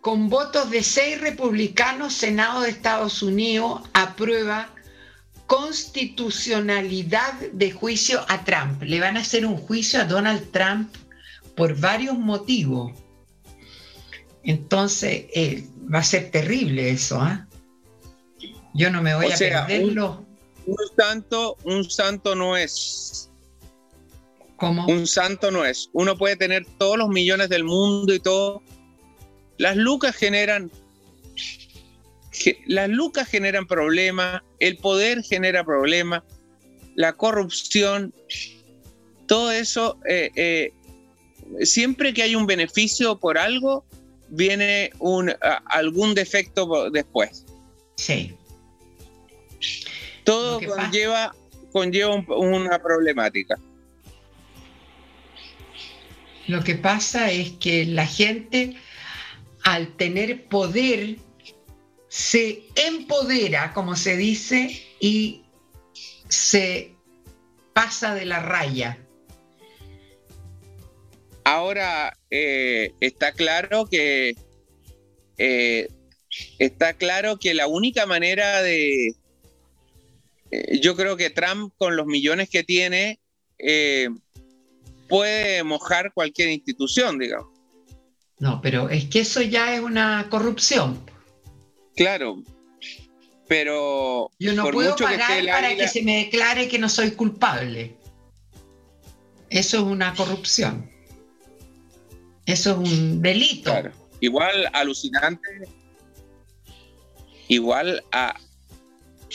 Con 0.00 0.28
votos 0.28 0.70
de 0.70 0.82
seis 0.82 1.20
republicanos, 1.20 2.12
Senado 2.14 2.62
de 2.62 2.70
Estados 2.70 3.22
Unidos 3.22 3.82
aprueba 3.92 4.70
constitucionalidad 5.46 7.32
de 7.52 7.72
juicio 7.72 8.24
a 8.28 8.44
Trump. 8.44 8.82
Le 8.82 9.00
van 9.00 9.16
a 9.16 9.20
hacer 9.20 9.44
un 9.44 9.56
juicio 9.56 10.00
a 10.00 10.04
Donald 10.04 10.50
Trump 10.52 10.94
por 11.56 11.78
varios 11.78 12.18
motivos. 12.18 12.92
Entonces, 14.42 15.26
eh, 15.34 15.66
va 15.92 15.98
a 16.00 16.04
ser 16.04 16.30
terrible 16.30 16.90
eso, 16.90 17.20
¿ah? 17.20 17.46
Yo 18.74 18.90
no 18.90 19.02
me 19.02 19.14
voy 19.14 19.26
O 19.26 19.32
a 19.32 19.36
sea, 19.36 19.66
perderlo. 19.66 20.24
Un 20.66 20.76
santo, 20.96 21.56
un 21.64 21.88
santo 21.88 22.34
no 22.34 22.56
es. 22.56 23.30
como 24.56 24.86
Un 24.86 25.06
santo 25.06 25.50
no 25.50 25.64
es. 25.64 25.90
Uno 25.92 26.16
puede 26.16 26.36
tener 26.36 26.64
todos 26.78 26.96
los 26.98 27.08
millones 27.08 27.48
del 27.48 27.64
mundo 27.64 28.12
y 28.14 28.18
todo. 28.20 28.62
Las 29.58 29.76
lucas 29.76 30.16
generan. 30.16 30.70
ge- 32.32 32.58
Las 32.66 32.88
lucas 32.88 33.28
generan 33.28 33.66
problemas, 33.66 34.42
el 34.58 34.76
poder 34.78 35.22
genera 35.22 35.64
problemas, 35.64 36.22
la 36.96 37.12
corrupción, 37.12 38.12
todo 39.26 39.52
eso. 39.52 39.98
eh, 40.08 40.30
eh, 40.34 40.72
siempre 41.60 42.12
que 42.14 42.22
hay 42.22 42.34
un 42.34 42.46
beneficio 42.46 43.18
por 43.18 43.38
algo, 43.38 43.84
viene 44.34 44.90
un, 44.98 45.32
algún 45.66 46.14
defecto 46.14 46.90
después. 46.90 47.44
Sí, 47.96 48.34
Todo 50.24 50.60
pasa- 50.60 50.74
conlleva, 50.76 51.34
conlleva 51.72 52.14
un- 52.14 52.26
una 52.28 52.78
problemática. 52.78 53.58
Lo 56.46 56.62
que 56.62 56.74
pasa 56.74 57.30
es 57.30 57.52
que 57.52 57.86
la 57.86 58.06
gente, 58.06 58.76
al 59.62 59.96
tener 59.96 60.46
poder, 60.48 61.16
se 62.08 62.64
empodera, 62.76 63.72
como 63.72 63.96
se 63.96 64.16
dice, 64.16 64.82
y 65.00 65.42
se 66.28 66.94
pasa 67.72 68.14
de 68.14 68.26
la 68.26 68.40
raya. 68.40 68.98
Ahora 71.44 72.16
eh, 72.30 72.92
está 73.00 73.32
claro 73.32 73.86
que 73.86 74.34
eh, 75.38 75.88
está 76.58 76.94
claro 76.94 77.36
que 77.38 77.54
la 77.54 77.66
única 77.66 78.06
manera 78.06 78.62
de 78.62 79.08
eh, 80.50 80.78
yo 80.80 80.96
creo 80.96 81.16
que 81.16 81.30
Trump 81.30 81.72
con 81.76 81.96
los 81.96 82.06
millones 82.06 82.48
que 82.48 82.64
tiene 82.64 83.20
eh, 83.58 84.08
puede 85.08 85.62
mojar 85.64 86.12
cualquier 86.14 86.48
institución, 86.50 87.18
digamos. 87.18 87.52
No, 88.38 88.60
pero 88.62 88.88
es 88.88 89.04
que 89.06 89.20
eso 89.20 89.42
ya 89.42 89.74
es 89.74 89.80
una 89.80 90.26
corrupción. 90.30 90.98
Claro. 91.94 92.42
Pero 93.46 94.30
Yo 94.38 94.54
no 94.54 94.62
por 94.64 94.74
puedo 94.74 94.90
mucho 94.92 95.04
que 95.06 95.12
pagar 95.12 95.30
esté 95.32 95.40
el 95.40 95.46
para 95.48 95.68
águila- 95.68 95.84
que 95.84 95.88
se 95.88 96.02
me 96.02 96.16
declare 96.24 96.68
que 96.68 96.78
no 96.78 96.88
soy 96.88 97.10
culpable. 97.12 97.96
Eso 99.50 99.76
es 99.76 99.82
una 99.84 100.14
corrupción. 100.14 100.90
Eso 102.46 102.82
es 102.82 102.90
un 102.92 103.22
delito. 103.22 103.70
Claro. 103.70 103.92
Igual 104.20 104.68
alucinante. 104.72 105.48
Igual 107.48 108.02
a, 108.12 108.34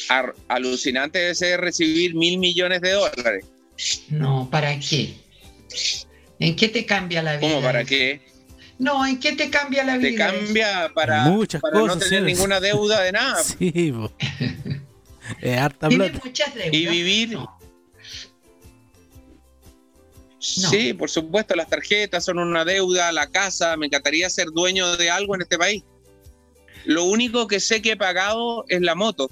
a- 0.09 0.33
alucinante 0.47 1.19
debe 1.19 1.35
ser 1.35 1.61
recibir 1.61 2.15
mil 2.15 2.37
millones 2.37 2.81
de 2.81 2.91
dólares. 2.91 3.45
No, 4.09 4.49
¿para 4.51 4.79
qué? 4.79 5.13
¿En 6.39 6.55
qué 6.55 6.69
te 6.69 6.85
cambia 6.85 7.21
la 7.21 7.37
vida? 7.37 7.49
¿Cómo 7.49 7.61
para 7.61 7.83
qué? 7.85 8.21
No, 8.77 9.05
¿en 9.05 9.19
qué 9.19 9.33
te 9.33 9.49
cambia 9.49 9.83
la 9.83 9.99
Te 9.99 10.09
vida? 10.11 10.29
eso? 10.29 10.45
cambia 10.45 10.91
para, 10.95 11.23
Muchas 11.25 11.61
para 11.61 11.79
no 11.79 11.97
tener 11.97 12.21
sí. 12.21 12.25
ninguna 12.33 12.59
deuda 12.59 13.01
de 13.01 13.11
nada. 13.11 13.43
Sí. 13.43 13.93
Es 15.41 15.57
harta 15.59 15.89
plata. 15.89 16.19
muchas 16.25 16.55
deudas. 16.55 16.73
Y 16.73 16.87
vivir. 16.87 17.31
No. 17.33 17.58
Sí, 20.39 20.93
por 20.93 21.09
supuesto, 21.09 21.53
las 21.55 21.69
tarjetas 21.69 22.23
son 22.23 22.39
una 22.39 22.63
deuda, 22.63 23.11
la 23.11 23.27
casa, 23.27 23.75
me 23.75 23.87
encantaría 23.87 24.29
ser 24.29 24.47
dueño 24.47 24.95
de 24.95 25.09
algo 25.09 25.35
en 25.35 25.41
este 25.41 25.57
país. 25.57 25.83
Lo 26.85 27.03
único 27.03 27.47
que 27.47 27.59
sé 27.59 27.81
que 27.81 27.91
he 27.91 27.97
pagado 27.97 28.63
es 28.69 28.81
la 28.81 28.95
moto. 28.95 29.29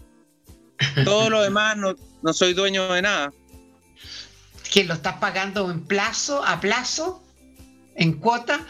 Todo 1.06 1.30
lo 1.30 1.42
demás 1.44 1.78
no, 1.78 1.96
no 2.22 2.34
soy 2.34 2.54
dueño 2.54 2.92
de 2.92 3.02
nada. 3.02 3.34
¿Que 4.70 4.84
lo 4.84 4.96
estás 4.96 5.16
pagando 5.18 5.72
en 5.72 5.86
plazo, 5.86 6.44
a 6.46 6.60
plazo? 6.60 7.24
¿En 7.96 8.14
cuota? 8.14 8.68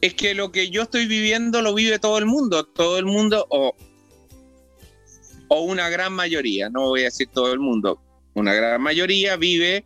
Es 0.00 0.14
que 0.14 0.34
lo 0.34 0.50
que 0.50 0.70
yo 0.70 0.82
estoy 0.82 1.06
viviendo 1.06 1.60
lo 1.60 1.74
vive 1.74 1.98
todo 1.98 2.16
el 2.16 2.24
mundo. 2.24 2.64
Todo 2.64 2.98
el 2.98 3.04
mundo, 3.04 3.46
o, 3.50 3.74
o 5.48 5.60
una 5.60 5.90
gran 5.90 6.14
mayoría, 6.14 6.70
no 6.70 6.80
voy 6.88 7.02
a 7.02 7.04
decir 7.04 7.28
todo 7.28 7.52
el 7.52 7.58
mundo, 7.58 8.00
una 8.34 8.54
gran 8.54 8.80
mayoría 8.80 9.36
vive 9.36 9.84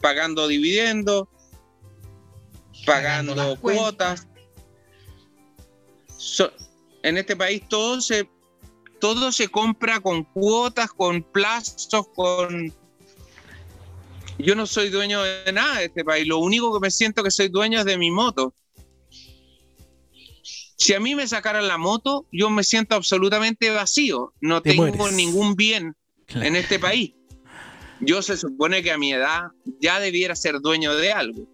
pagando 0.00 0.48
dividendos, 0.48 1.28
pagando, 2.86 3.56
cuotas. 3.60 4.26
So- 6.16 6.52
en 7.02 7.16
este 7.16 7.34
país 7.34 7.62
todo 7.68 8.00
se, 8.00 8.28
todo 9.00 9.32
se 9.32 9.48
compra 9.48 10.00
con 10.00 10.24
cuotas, 10.24 10.90
con 10.90 11.22
plazos, 11.22 12.06
con... 12.14 12.72
Yo 14.38 14.54
no 14.54 14.66
soy 14.66 14.88
dueño 14.90 15.22
de 15.22 15.52
nada 15.52 15.78
de 15.78 15.86
este 15.86 16.04
país. 16.04 16.26
Lo 16.26 16.38
único 16.38 16.72
que 16.72 16.80
me 16.80 16.90
siento 16.90 17.22
que 17.22 17.30
soy 17.30 17.48
dueño 17.48 17.78
es 17.80 17.84
de 17.84 17.98
mi 17.98 18.10
moto. 18.10 18.54
Si 20.76 20.94
a 20.94 21.00
mí 21.00 21.14
me 21.14 21.26
sacaran 21.26 21.68
la 21.68 21.76
moto, 21.76 22.26
yo 22.32 22.48
me 22.48 22.64
siento 22.64 22.94
absolutamente 22.94 23.68
vacío. 23.70 24.32
No 24.40 24.62
Te 24.62 24.70
tengo 24.70 24.86
mueres. 24.86 25.12
ningún 25.16 25.54
bien 25.56 25.94
Claro. 26.26 26.46
en 26.46 26.56
este 26.56 26.78
país. 26.78 27.12
Yo 28.00 28.22
se 28.22 28.36
supone 28.36 28.82
que 28.82 28.90
a 28.90 28.98
mi 28.98 29.12
edad 29.12 29.48
ya 29.80 30.00
debiera 30.00 30.34
ser 30.34 30.60
dueño 30.60 30.94
de 30.94 31.12
algo. 31.12 31.46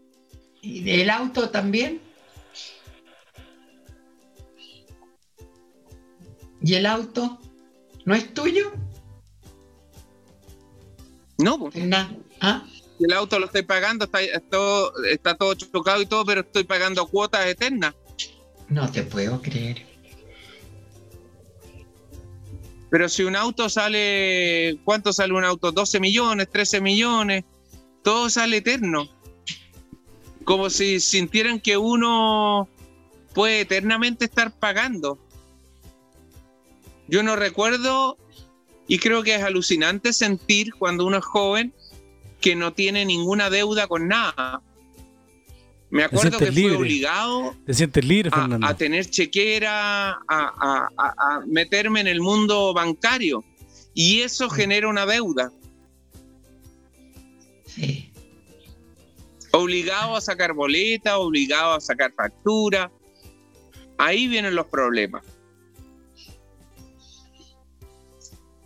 ¿Y 0.62 0.88
el 1.00 1.10
auto 1.10 1.50
también? 1.50 2.00
¿Y 6.62 6.74
el 6.74 6.86
auto 6.86 7.38
no 8.04 8.14
es 8.14 8.32
tuyo? 8.34 8.72
No, 11.38 11.58
pues, 11.58 11.74
¿Ah? 12.40 12.64
el 12.98 13.12
auto 13.12 13.38
lo 13.38 13.46
estoy 13.46 13.62
pagando, 13.62 14.06
está, 14.06 14.22
está 14.22 14.40
todo, 14.50 15.04
está 15.04 15.36
todo 15.36 15.54
chocado 15.54 16.00
y 16.00 16.06
todo, 16.06 16.24
pero 16.24 16.40
estoy 16.40 16.64
pagando 16.64 17.06
cuotas 17.06 17.46
eternas. 17.46 17.94
No 18.68 18.90
te 18.90 19.02
puedo 19.02 19.40
creer. 19.42 19.95
Pero 22.90 23.08
si 23.08 23.24
un 23.24 23.36
auto 23.36 23.68
sale, 23.68 24.78
¿cuánto 24.84 25.12
sale 25.12 25.32
un 25.32 25.44
auto? 25.44 25.72
12 25.72 26.00
millones, 26.00 26.48
13 26.50 26.80
millones, 26.80 27.44
todo 28.02 28.30
sale 28.30 28.58
eterno. 28.58 29.08
Como 30.44 30.70
si 30.70 31.00
sintieran 31.00 31.60
que 31.60 31.76
uno 31.76 32.68
puede 33.34 33.60
eternamente 33.60 34.26
estar 34.26 34.52
pagando. 34.52 35.18
Yo 37.08 37.22
no 37.22 37.36
recuerdo 37.36 38.16
y 38.88 38.98
creo 38.98 39.22
que 39.22 39.34
es 39.34 39.42
alucinante 39.42 40.12
sentir 40.12 40.74
cuando 40.74 41.04
uno 41.04 41.18
es 41.18 41.24
joven 41.24 41.74
que 42.40 42.54
no 42.54 42.72
tiene 42.72 43.04
ninguna 43.04 43.50
deuda 43.50 43.88
con 43.88 44.08
nada. 44.08 44.62
Me 45.90 46.02
acuerdo 46.04 46.38
que 46.38 46.50
libre. 46.50 46.76
obligado 46.76 47.54
Te 47.64 47.72
sientes 47.74 48.04
libre, 48.04 48.30
a, 48.32 48.36
Fernando. 48.40 48.66
a 48.66 48.74
tener 48.76 49.08
chequera, 49.08 50.10
a, 50.10 50.18
a- 50.28 50.88
a- 50.98 51.14
a 51.36 51.40
meterme 51.46 52.00
en 52.00 52.08
el 52.08 52.20
mundo 52.20 52.74
bancario. 52.74 53.44
Y 53.94 54.20
eso 54.20 54.50
genera 54.50 54.88
una 54.88 55.06
deuda. 55.06 55.50
Sí. 57.66 58.12
Obligado 59.52 60.16
a 60.16 60.20
sacar 60.20 60.52
boleta, 60.52 61.18
obligado 61.18 61.74
a 61.74 61.80
sacar 61.80 62.12
factura. 62.12 62.90
Ahí 63.96 64.26
vienen 64.26 64.54
los 64.54 64.66
problemas. 64.66 65.22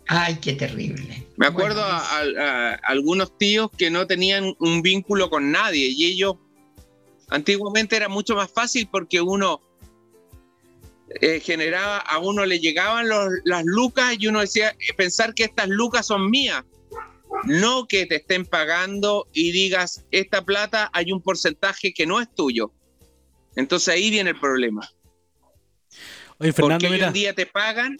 Ay, 0.07 0.37
qué 0.41 0.53
terrible. 0.53 1.25
Me 1.37 1.47
acuerdo 1.47 1.81
Bueno, 1.81 1.95
a, 1.97 2.19
a- 2.19 2.71
a 2.71 2.75
algunos 2.87 3.37
tíos 3.37 3.69
que 3.77 3.89
no 3.89 4.05
tenían 4.07 4.53
un 4.59 4.81
vínculo 4.81 5.29
con 5.29 5.51
nadie 5.51 5.87
y 5.87 6.05
ellos 6.05 6.35
antiguamente 7.31 7.95
era 7.95 8.07
mucho 8.07 8.35
más 8.35 8.51
fácil 8.51 8.87
porque 8.91 9.19
uno 9.21 9.61
eh, 11.19 11.39
generaba, 11.41 11.97
a 11.97 12.19
uno 12.19 12.45
le 12.45 12.59
llegaban 12.59 13.09
los- 13.09 13.27
las 13.43 13.65
lucas 13.65 14.15
y 14.17 14.27
uno 14.27 14.39
decía, 14.39 14.69
eh, 14.79 14.93
pensar 14.95 15.33
que 15.33 15.43
estas 15.43 15.67
lucas 15.67 16.05
son 16.05 16.29
mías, 16.29 16.63
no 17.43 17.85
que 17.85 18.05
te 18.05 18.15
estén 18.17 18.45
pagando 18.45 19.27
y 19.33 19.51
digas, 19.51 20.05
esta 20.11 20.45
plata 20.45 20.89
hay 20.93 21.11
un 21.11 21.21
porcentaje 21.21 21.93
que 21.93 22.05
no 22.05 22.21
es 22.21 22.33
tuyo. 22.33 22.71
Entonces 23.57 23.89
ahí 23.93 24.09
viene 24.09 24.29
el 24.29 24.39
problema. 24.39 24.89
Oye, 26.37 26.53
Porque 26.53 26.53
Fernando, 26.53 26.85
hoy 26.87 26.93
mira. 26.93 27.07
en 27.07 27.13
día 27.13 27.33
te 27.35 27.45
pagan, 27.45 27.97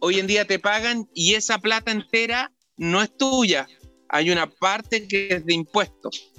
hoy 0.00 0.18
en 0.18 0.26
día 0.26 0.44
te 0.46 0.58
pagan 0.58 1.08
y 1.14 1.34
esa 1.34 1.58
plata 1.58 1.90
entera 1.90 2.52
no 2.76 3.02
es 3.02 3.16
tuya. 3.16 3.66
Hay 4.10 4.30
una 4.30 4.46
parte 4.48 5.08
que 5.08 5.28
es 5.36 5.46
de 5.46 5.54
impuestos. 5.54 6.32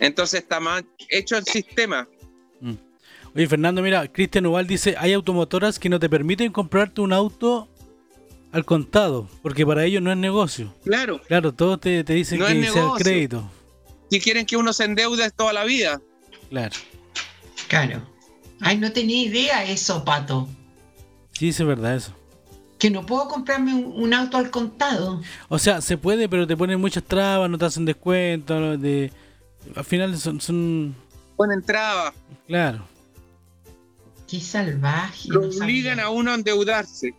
Entonces 0.00 0.40
está 0.42 0.60
mal 0.60 0.84
hecho 1.08 1.36
el 1.36 1.44
sistema. 1.44 2.08
Oye, 3.34 3.46
Fernando, 3.46 3.82
mira, 3.82 4.06
Cristian 4.10 4.46
Ubal 4.46 4.66
dice, 4.66 4.94
hay 4.98 5.12
automotoras 5.12 5.78
que 5.78 5.88
no 5.88 6.00
te 6.00 6.08
permiten 6.08 6.50
comprarte 6.50 7.00
un 7.00 7.12
auto 7.12 7.68
al 8.52 8.64
contado, 8.64 9.28
porque 9.42 9.66
para 9.66 9.84
ellos 9.84 10.02
no 10.02 10.10
es 10.10 10.16
negocio. 10.16 10.74
Claro, 10.84 11.20
Claro, 11.28 11.52
todos 11.52 11.78
te, 11.80 12.02
te 12.04 12.14
dicen 12.14 12.38
No 12.38 12.46
que 12.46 12.58
es 12.60 12.72
sea 12.72 12.88
crédito. 12.96 13.50
si 14.10 14.18
quieren 14.20 14.46
que 14.46 14.56
uno 14.56 14.72
se 14.72 14.84
endeude 14.84 15.30
toda 15.30 15.52
la 15.52 15.64
vida. 15.64 16.00
Claro. 16.48 16.74
Claro. 17.68 18.02
Ay, 18.60 18.78
no 18.78 18.90
tenía 18.90 19.22
idea 19.22 19.64
eso, 19.64 20.04
Pato. 20.04 20.48
Sí, 21.32 21.48
es 21.50 21.62
verdad 21.64 21.94
eso. 21.96 22.14
Que 22.78 22.90
no 22.90 23.04
puedo 23.04 23.28
comprarme 23.28 23.74
un, 23.74 23.92
un 24.02 24.14
auto 24.14 24.38
al 24.38 24.50
contado. 24.50 25.20
O 25.48 25.58
sea, 25.58 25.80
se 25.80 25.98
puede, 25.98 26.28
pero 26.28 26.46
te 26.46 26.56
ponen 26.56 26.80
muchas 26.80 27.04
trabas, 27.04 27.50
no 27.50 27.58
te 27.58 27.66
hacen 27.66 27.84
descuento. 27.84 28.58
no 28.58 28.76
De... 28.78 29.12
Al 29.74 29.84
final 29.84 30.16
son, 30.18 30.40
son... 30.40 30.94
Buena 31.36 31.54
entrada. 31.54 32.12
Claro. 32.46 32.84
Qué 34.28 34.40
salvaje. 34.40 35.28
Lo 35.28 35.48
obligan 35.48 36.00
a 36.00 36.10
uno 36.10 36.30
a 36.32 36.34
endeudarse. 36.34 37.14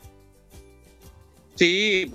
Sí, 1.56 2.12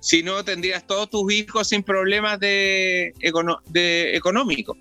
si 0.00 0.22
no 0.22 0.44
tendrías 0.44 0.86
todos 0.86 1.10
tus 1.10 1.32
hijos 1.32 1.68
sin 1.68 1.82
problemas 1.82 2.38
de, 2.40 3.14
econo- 3.20 3.60
de 3.66 4.16
económicos. 4.16 4.76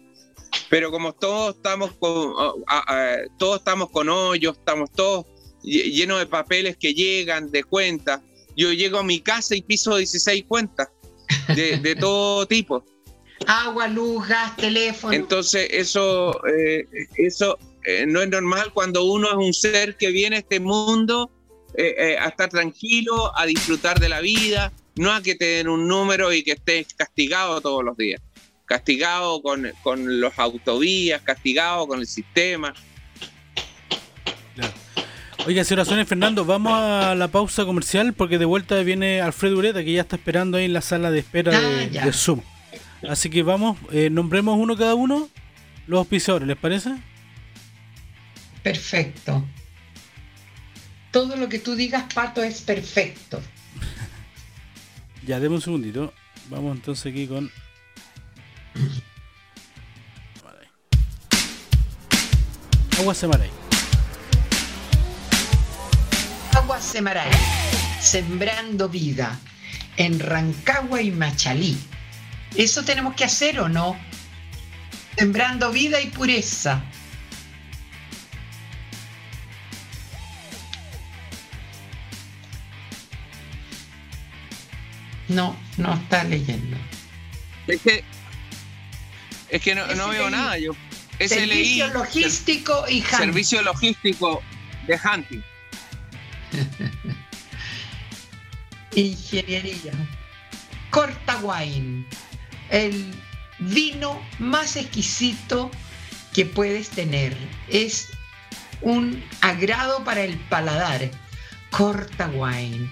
Pero 0.69 0.91
como 0.91 1.13
todos 1.13 1.55
estamos 1.55 1.91
con 1.93 2.34
a- 2.67 2.84
a- 2.88 3.17
todos 3.38 3.59
estamos 3.59 3.89
con 3.89 4.09
hoyos, 4.09 4.57
estamos 4.57 4.91
todos 4.91 5.26
lle- 5.63 5.91
llenos 5.91 6.19
de 6.19 6.26
papeles 6.26 6.78
que 6.78 6.93
llegan, 6.93 7.51
de 7.51 7.63
cuentas. 7.63 8.22
Yo 8.55 8.72
llego 8.74 8.97
a 8.99 9.03
mi 9.03 9.22
casa 9.22 9.55
y 9.55 9.61
piso 9.61 9.95
16 9.95 10.45
cuentas 10.47 10.89
de, 11.55 11.78
de 11.78 11.95
todo 11.95 12.45
tipo. 12.45 12.84
Agua, 13.47 13.87
luz, 13.87 14.27
gas, 14.27 14.55
teléfono. 14.55 15.13
Entonces, 15.13 15.67
eso, 15.71 16.39
eh, 16.47 16.85
eso 17.15 17.57
eh, 17.83 18.05
no 18.07 18.21
es 18.21 18.29
normal 18.29 18.71
cuando 18.73 19.03
uno 19.03 19.27
es 19.29 19.35
un 19.35 19.53
ser 19.53 19.97
que 19.97 20.11
viene 20.11 20.35
a 20.37 20.39
este 20.39 20.59
mundo 20.59 21.31
eh, 21.75 21.95
eh, 21.97 22.17
a 22.19 22.27
estar 22.27 22.49
tranquilo, 22.49 23.31
a 23.37 23.45
disfrutar 23.45 23.99
de 23.99 24.09
la 24.09 24.19
vida, 24.19 24.71
no 24.95 25.11
a 25.13 25.21
que 25.21 25.35
te 25.35 25.45
den 25.45 25.69
un 25.69 25.87
número 25.87 26.33
y 26.33 26.43
que 26.43 26.51
estés 26.51 26.93
castigado 26.93 27.61
todos 27.61 27.83
los 27.83 27.97
días. 27.97 28.21
Castigado 28.65 29.41
con, 29.41 29.71
con 29.81 30.19
los 30.21 30.37
autovías, 30.37 31.21
castigado 31.21 31.87
con 31.87 31.99
el 31.99 32.07
sistema. 32.07 32.73
Oiga, 35.47 35.63
señora 35.63 35.85
Sonia 35.85 36.05
Fernando, 36.05 36.45
vamos 36.45 36.73
a 36.73 37.15
la 37.15 37.27
pausa 37.27 37.65
comercial 37.65 38.13
porque 38.13 38.37
de 38.37 38.45
vuelta 38.45 38.79
viene 38.83 39.21
Alfredo 39.21 39.57
Ureta 39.57 39.83
que 39.83 39.93
ya 39.93 40.01
está 40.01 40.15
esperando 40.15 40.57
ahí 40.57 40.65
en 40.65 40.73
la 40.73 40.81
sala 40.81 41.09
de 41.09 41.19
espera 41.19 41.51
Ah, 41.57 41.59
de, 41.59 41.89
de 41.89 42.13
Zoom. 42.13 42.41
Así 43.08 43.30
que 43.30 43.43
vamos, 43.43 43.78
eh, 43.91 44.10
nombremos 44.10 44.58
uno 44.58 44.78
cada 44.78 44.95
uno, 44.95 45.30
los 45.88 45.99
auspiciadores, 45.99 46.47
¿les 46.47 46.58
parece? 46.58 46.95
Perfecto. 48.64 49.43
Todo 51.12 51.36
lo 51.36 51.49
que 51.49 51.60
tú 51.60 51.76
digas, 51.76 52.14
Pato, 52.14 52.43
es 52.43 52.62
perfecto. 52.62 53.41
Ya, 55.24 55.39
deme 55.39 55.54
un 55.54 55.62
segundito. 55.62 56.12
Vamos 56.49 56.76
entonces 56.76 57.12
aquí 57.12 57.28
con. 57.28 57.52
Agua 62.97 63.14
Semaray. 63.14 63.49
Agua 66.54 66.82
Semaray, 66.82 67.32
sembrando 67.99 68.89
vida 68.89 69.39
en 69.97 70.20
Rancagua 70.20 71.04
y 71.04 71.12
Machalí. 71.12 71.78
¿Eso 72.56 72.84
tenemos 72.84 73.16
que 73.16 73.24
hacer 73.24 73.60
o 73.60 73.70
no? 73.70 73.97
Sembrando 75.18 75.72
vida 75.72 76.02
y 76.02 76.08
pureza. 76.08 76.84
No, 85.28 85.56
no 85.78 85.93
está 85.93 86.24
leyendo. 86.26 86.78
Es 87.68 87.82
que, 87.82 88.04
es 89.49 89.62
que 89.62 89.76
no, 89.76 89.88
no 89.95 90.10
veo 90.10 90.30
nada 90.30 90.58
yo. 90.58 90.74
Servicio 91.20 91.88
logístico 91.89 92.86
y 92.89 93.02
handling. 93.02 93.20
servicio 93.20 93.62
logístico 93.62 94.41
de 94.88 94.99
hunting. 94.99 95.43
Ingeniería. 98.95 99.93
Corta 100.89 101.38
Wine. 101.38 102.06
El 102.72 103.13
vino 103.59 104.19
más 104.39 104.76
exquisito 104.76 105.69
que 106.34 106.45
puedes 106.45 106.89
tener. 106.89 107.36
Es 107.69 108.09
un 108.82 109.24
agrado 109.41 110.03
para 110.03 110.24
el 110.24 110.38
paladar. 110.49 111.11
Corta 111.69 112.28
Wine. 112.30 112.89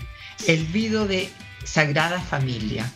El 0.47 0.65
vino 0.65 1.05
de 1.05 1.29
Sagrada 1.63 2.21
Familia. 2.21 2.89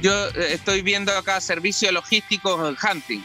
Yo 0.00 0.28
eh, 0.28 0.52
estoy 0.52 0.82
viendo 0.82 1.16
acá 1.16 1.40
servicio 1.40 1.90
logístico 1.92 2.56
hunting. 2.56 3.22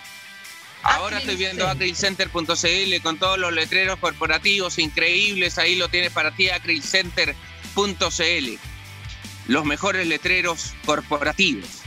Ahora 0.84 1.19
estoy 1.19 1.38
viendo 1.38 1.67
acrylcenter.cl 1.67 3.01
con 3.01 3.17
todos 3.17 3.38
los 3.38 3.53
letreros 3.53 3.97
corporativos 3.99 4.79
increíbles. 4.79 5.57
Ahí 5.57 5.75
lo 5.75 5.88
tienes 5.88 6.11
para 6.11 6.31
ti, 6.31 6.49
acrylcenter.cl. 6.49 8.59
Los 9.47 9.65
mejores 9.65 10.07
letreros 10.07 10.73
corporativos. 10.85 11.83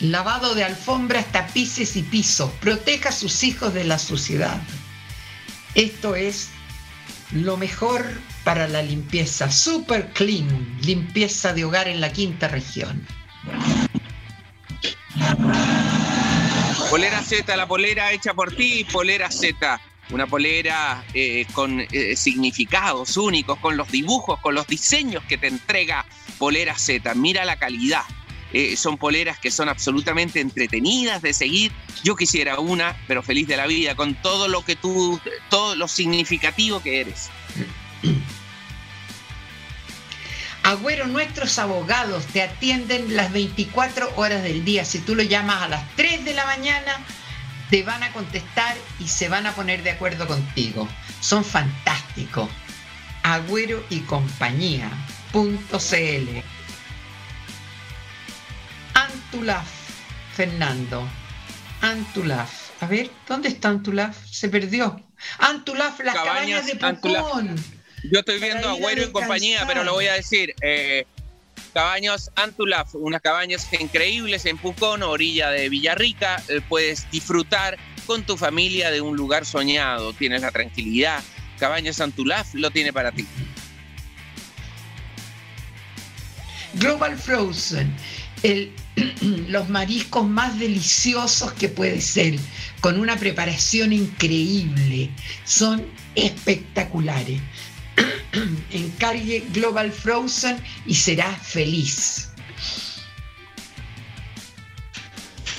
lavado 0.00 0.54
de 0.54 0.64
alfombras, 0.64 1.30
tapices 1.32 1.96
y 1.96 2.02
pisos. 2.02 2.50
Proteja 2.60 3.10
a 3.10 3.12
sus 3.12 3.42
hijos 3.42 3.74
de 3.74 3.84
la 3.84 3.98
suciedad. 3.98 4.60
Esto 5.74 6.14
es 6.14 6.50
lo 7.32 7.56
mejor 7.56 8.04
para 8.44 8.68
la 8.68 8.82
limpieza. 8.82 9.50
Super 9.50 10.12
clean, 10.12 10.78
limpieza 10.82 11.52
de 11.52 11.64
hogar 11.64 11.88
en 11.88 12.00
la 12.00 12.12
quinta 12.12 12.48
región. 12.48 13.06
Polera 16.90 17.22
Z, 17.22 17.54
la 17.56 17.68
polera 17.68 18.12
hecha 18.12 18.32
por 18.32 18.54
ti, 18.54 18.86
polera 18.90 19.30
Z. 19.30 19.80
Una 20.10 20.26
polera 20.26 21.04
eh, 21.12 21.46
con 21.52 21.80
eh, 21.80 22.16
significados 22.16 23.16
únicos, 23.16 23.58
con 23.58 23.76
los 23.76 23.90
dibujos, 23.90 24.40
con 24.40 24.54
los 24.54 24.66
diseños 24.66 25.22
que 25.24 25.36
te 25.36 25.48
entrega 25.48 26.06
Polera 26.38 26.76
Z. 26.78 27.14
Mira 27.14 27.44
la 27.44 27.58
calidad. 27.58 28.02
Eh, 28.52 28.78
son 28.78 28.96
poleras 28.96 29.38
que 29.38 29.50
son 29.50 29.68
absolutamente 29.68 30.40
entretenidas 30.40 31.20
de 31.20 31.34
seguir. 31.34 31.72
Yo 32.02 32.16
quisiera 32.16 32.58
una, 32.58 32.96
pero 33.06 33.22
feliz 33.22 33.46
de 33.46 33.58
la 33.58 33.66
vida, 33.66 33.94
con 33.94 34.14
todo 34.14 34.48
lo 34.48 34.64
que 34.64 34.74
tú, 34.76 35.20
todo 35.50 35.76
lo 35.76 35.86
significativo 35.86 36.80
que 36.80 37.00
eres. 37.00 37.28
Agüero, 40.62 41.06
nuestros 41.06 41.58
abogados 41.58 42.26
te 42.26 42.42
atienden 42.42 43.16
las 43.16 43.32
24 43.32 44.12
horas 44.16 44.42
del 44.42 44.64
día. 44.64 44.84
Si 44.84 44.98
tú 44.98 45.14
lo 45.14 45.22
llamas 45.22 45.62
a 45.62 45.68
las 45.68 45.96
3 45.96 46.24
de 46.24 46.34
la 46.34 46.46
mañana, 46.46 47.04
te 47.70 47.82
van 47.82 48.02
a 48.02 48.12
contestar 48.12 48.76
y 48.98 49.08
se 49.08 49.28
van 49.28 49.46
a 49.46 49.52
poner 49.52 49.82
de 49.82 49.90
acuerdo 49.90 50.26
contigo. 50.26 50.88
Son 51.20 51.44
fantásticos. 51.44 52.48
Agüero 53.22 53.84
y 53.90 54.00
compañía.cl 54.00 54.88
Antulaf, 58.94 59.68
Fernando. 60.34 61.08
Antulaf. 61.82 62.82
A 62.82 62.86
ver, 62.86 63.10
¿dónde 63.26 63.48
está 63.48 63.68
Antulaf? 63.68 64.16
Se 64.24 64.48
perdió. 64.48 65.04
Antulaf, 65.38 66.00
las 66.00 66.14
cabañas, 66.14 66.66
de 66.66 66.76
Pucón. 66.76 67.56
Yo 68.10 68.20
estoy 68.20 68.38
viendo 68.38 68.68
Agüero 68.68 69.02
y 69.02 69.12
compañía, 69.12 69.64
pero 69.66 69.84
lo 69.84 69.92
voy 69.94 70.06
a 70.06 70.14
decir. 70.14 70.54
Eh, 70.62 71.06
cabañas 71.72 72.30
Antulaf, 72.36 72.94
unas 72.94 73.20
cabañas 73.20 73.68
increíbles 73.72 74.46
en 74.46 74.58
Pucón, 74.58 75.02
orilla 75.02 75.50
de 75.50 75.68
Villarrica. 75.68 76.42
Eh, 76.48 76.60
puedes 76.68 77.10
disfrutar 77.10 77.78
con 78.06 78.22
tu 78.22 78.36
familia 78.36 78.90
de 78.90 79.00
un 79.00 79.16
lugar 79.16 79.44
soñado. 79.44 80.12
Tienes 80.12 80.42
la 80.42 80.50
tranquilidad. 80.50 81.22
Cabañas 81.58 82.00
Antulaf 82.00 82.54
lo 82.54 82.70
tiene 82.70 82.92
para 82.92 83.12
ti. 83.12 83.26
Global 86.74 87.16
Frozen, 87.16 87.92
los 89.48 89.68
mariscos 89.68 90.26
más 90.26 90.58
deliciosos 90.58 91.52
que 91.52 91.68
puede 91.68 92.00
ser, 92.00 92.38
con 92.80 93.00
una 93.00 93.16
preparación 93.16 93.92
increíble. 93.92 95.10
Son 95.44 95.86
espectaculares. 96.14 97.40
Encargue 98.72 99.44
Global 99.52 99.92
Frozen 99.92 100.62
y 100.86 100.94
será 100.94 101.34
feliz. 101.34 102.28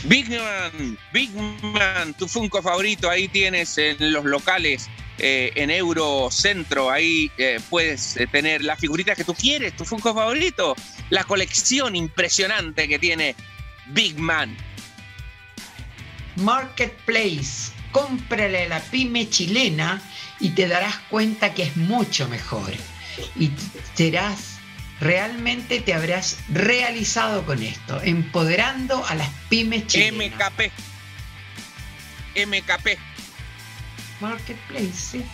Big 0.06 0.30
Man, 0.30 0.98
Big 1.12 1.30
Man, 1.34 2.14
tu 2.14 2.28
Funko 2.28 2.62
favorito, 2.62 3.10
ahí 3.10 3.28
tienes 3.28 3.78
en 3.78 4.14
los 4.14 4.24
locales, 4.24 4.90
eh, 5.18 5.52
en 5.56 5.70
Eurocentro, 5.70 6.90
ahí 6.90 7.30
eh, 7.38 7.60
puedes 7.70 8.16
eh, 8.16 8.26
tener 8.28 8.64
las 8.64 8.80
figuritas 8.80 9.18
que 9.18 9.26
tú 9.26 9.34
quieres, 9.34 9.76
tu 9.76 9.84
Funko 9.84 10.14
favorito, 10.14 10.76
la 11.10 11.26
colección 11.26 11.98
impresionante 11.98 12.88
que 12.88 12.98
tiene 12.98 13.36
Big 13.88 14.18
Man. 14.18 14.56
Marketplace, 16.38 17.74
cómprale 17.92 18.64
a 18.64 18.70
la 18.70 18.80
pyme 18.80 19.30
chilena 19.30 20.02
y 20.40 20.52
te 20.52 20.68
darás 20.68 20.98
cuenta 21.10 21.54
que 21.54 21.64
es 21.64 21.78
mucho 21.78 22.28
mejor. 22.28 22.72
Y 23.36 23.52
serás, 23.94 24.60
realmente 25.00 25.82
te 25.82 25.94
habrás 25.94 26.38
realizado 26.50 27.46
con 27.46 27.62
esto, 27.62 28.02
empoderando 28.02 29.06
a 29.06 29.16
las 29.16 29.30
pymes 29.50 29.88
chilenas. 29.88 30.40
MKP. 30.40 30.72
MKP. 32.46 32.98
Marketplace, 34.22 34.94
sí. 34.94 35.26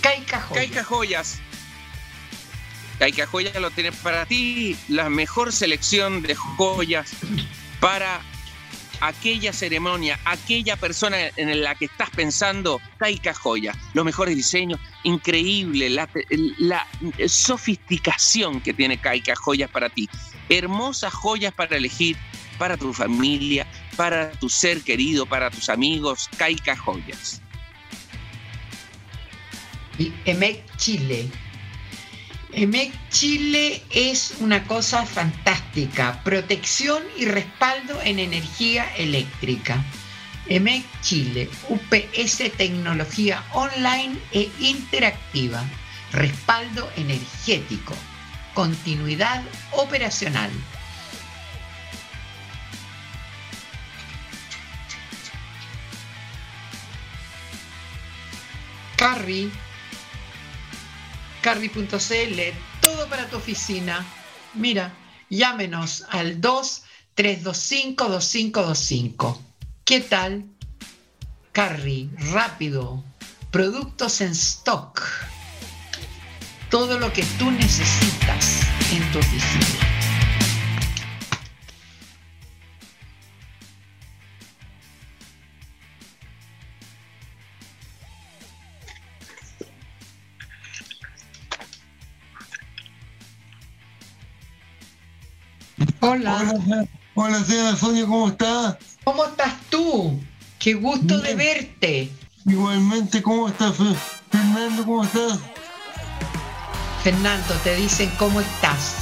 Caica 0.00 0.40
Joyas. 0.40 0.64
Caica 0.66 0.84
Joyas. 0.84 1.40
Caica 2.98 3.26
Joyas 3.26 3.56
lo 3.56 3.70
tienes 3.70 3.96
para 3.96 4.26
ti, 4.26 4.76
la 4.88 5.08
mejor 5.08 5.52
selección 5.52 6.22
de 6.22 6.34
joyas 6.34 7.10
para 7.80 8.20
aquella 9.06 9.52
ceremonia, 9.52 10.18
aquella 10.24 10.76
persona 10.76 11.16
en 11.36 11.62
la 11.62 11.74
que 11.74 11.86
estás 11.86 12.10
pensando, 12.10 12.80
Caica 12.98 13.34
Joya, 13.34 13.74
los 13.92 14.04
mejores 14.04 14.36
diseños, 14.36 14.80
increíble, 15.02 15.90
la, 15.90 16.08
sofisticación 17.26 18.60
que 18.60 18.72
tiene 18.72 18.98
Caica 18.98 19.34
Joyas 19.36 19.70
para 19.70 19.88
ti. 19.88 20.08
Hermosas 20.48 21.12
joyas 21.12 21.54
para 21.54 21.76
elegir 21.76 22.16
para 22.58 22.76
tu 22.76 22.92
familia, 22.92 23.66
para 23.96 24.30
tu 24.32 24.48
ser 24.48 24.82
querido, 24.82 25.26
para 25.26 25.50
tus 25.50 25.68
amigos, 25.68 26.28
Caica 26.36 26.76
Joyas. 26.76 27.40
Y 29.98 30.12
Chile, 30.76 31.30
EMEC 32.56 32.92
Chile 33.10 33.82
es 33.90 34.36
una 34.38 34.64
cosa 34.64 35.04
fantástica, 35.04 36.20
protección 36.22 37.02
y 37.18 37.24
respaldo 37.24 38.00
en 38.00 38.20
energía 38.20 38.86
eléctrica. 38.96 39.84
EMEC 40.46 40.84
Chile, 41.00 41.50
UPS 41.68 42.52
tecnología 42.56 43.42
online 43.54 44.16
e 44.30 44.48
interactiva, 44.60 45.64
respaldo 46.12 46.88
energético, 46.96 47.96
continuidad 48.54 49.42
operacional. 49.72 50.50
Carry 58.96 59.50
carry.cl, 61.44 62.40
todo 62.80 63.06
para 63.10 63.28
tu 63.28 63.36
oficina. 63.36 64.02
Mira, 64.54 64.94
llámenos 65.28 66.06
al 66.08 66.40
2-325-2525. 66.40 69.38
¿Qué 69.84 70.00
tal? 70.00 70.46
Carry, 71.52 72.08
rápido, 72.32 73.04
productos 73.50 74.22
en 74.22 74.30
stock. 74.30 75.02
Todo 76.70 76.98
lo 76.98 77.12
que 77.12 77.24
tú 77.38 77.50
necesitas 77.50 78.62
en 78.90 79.12
tu 79.12 79.18
oficina. 79.18 79.93
Hola. 96.14 96.86
Hola, 97.14 97.42
señora 97.42 97.74
Sonia, 97.74 98.06
¿cómo 98.06 98.28
está? 98.28 98.78
¿Cómo 99.02 99.24
estás 99.24 99.52
tú? 99.68 100.20
Qué 100.60 100.74
gusto 100.74 101.18
de 101.18 101.34
verte. 101.34 102.08
Igualmente, 102.46 103.20
¿cómo 103.20 103.48
estás, 103.48 103.74
Fernando? 104.30 104.84
¿Cómo 104.84 105.02
estás? 105.02 105.40
Fernando, 107.02 107.54
te 107.64 107.74
dicen 107.74 108.12
cómo 108.16 108.40
estás. 108.40 108.94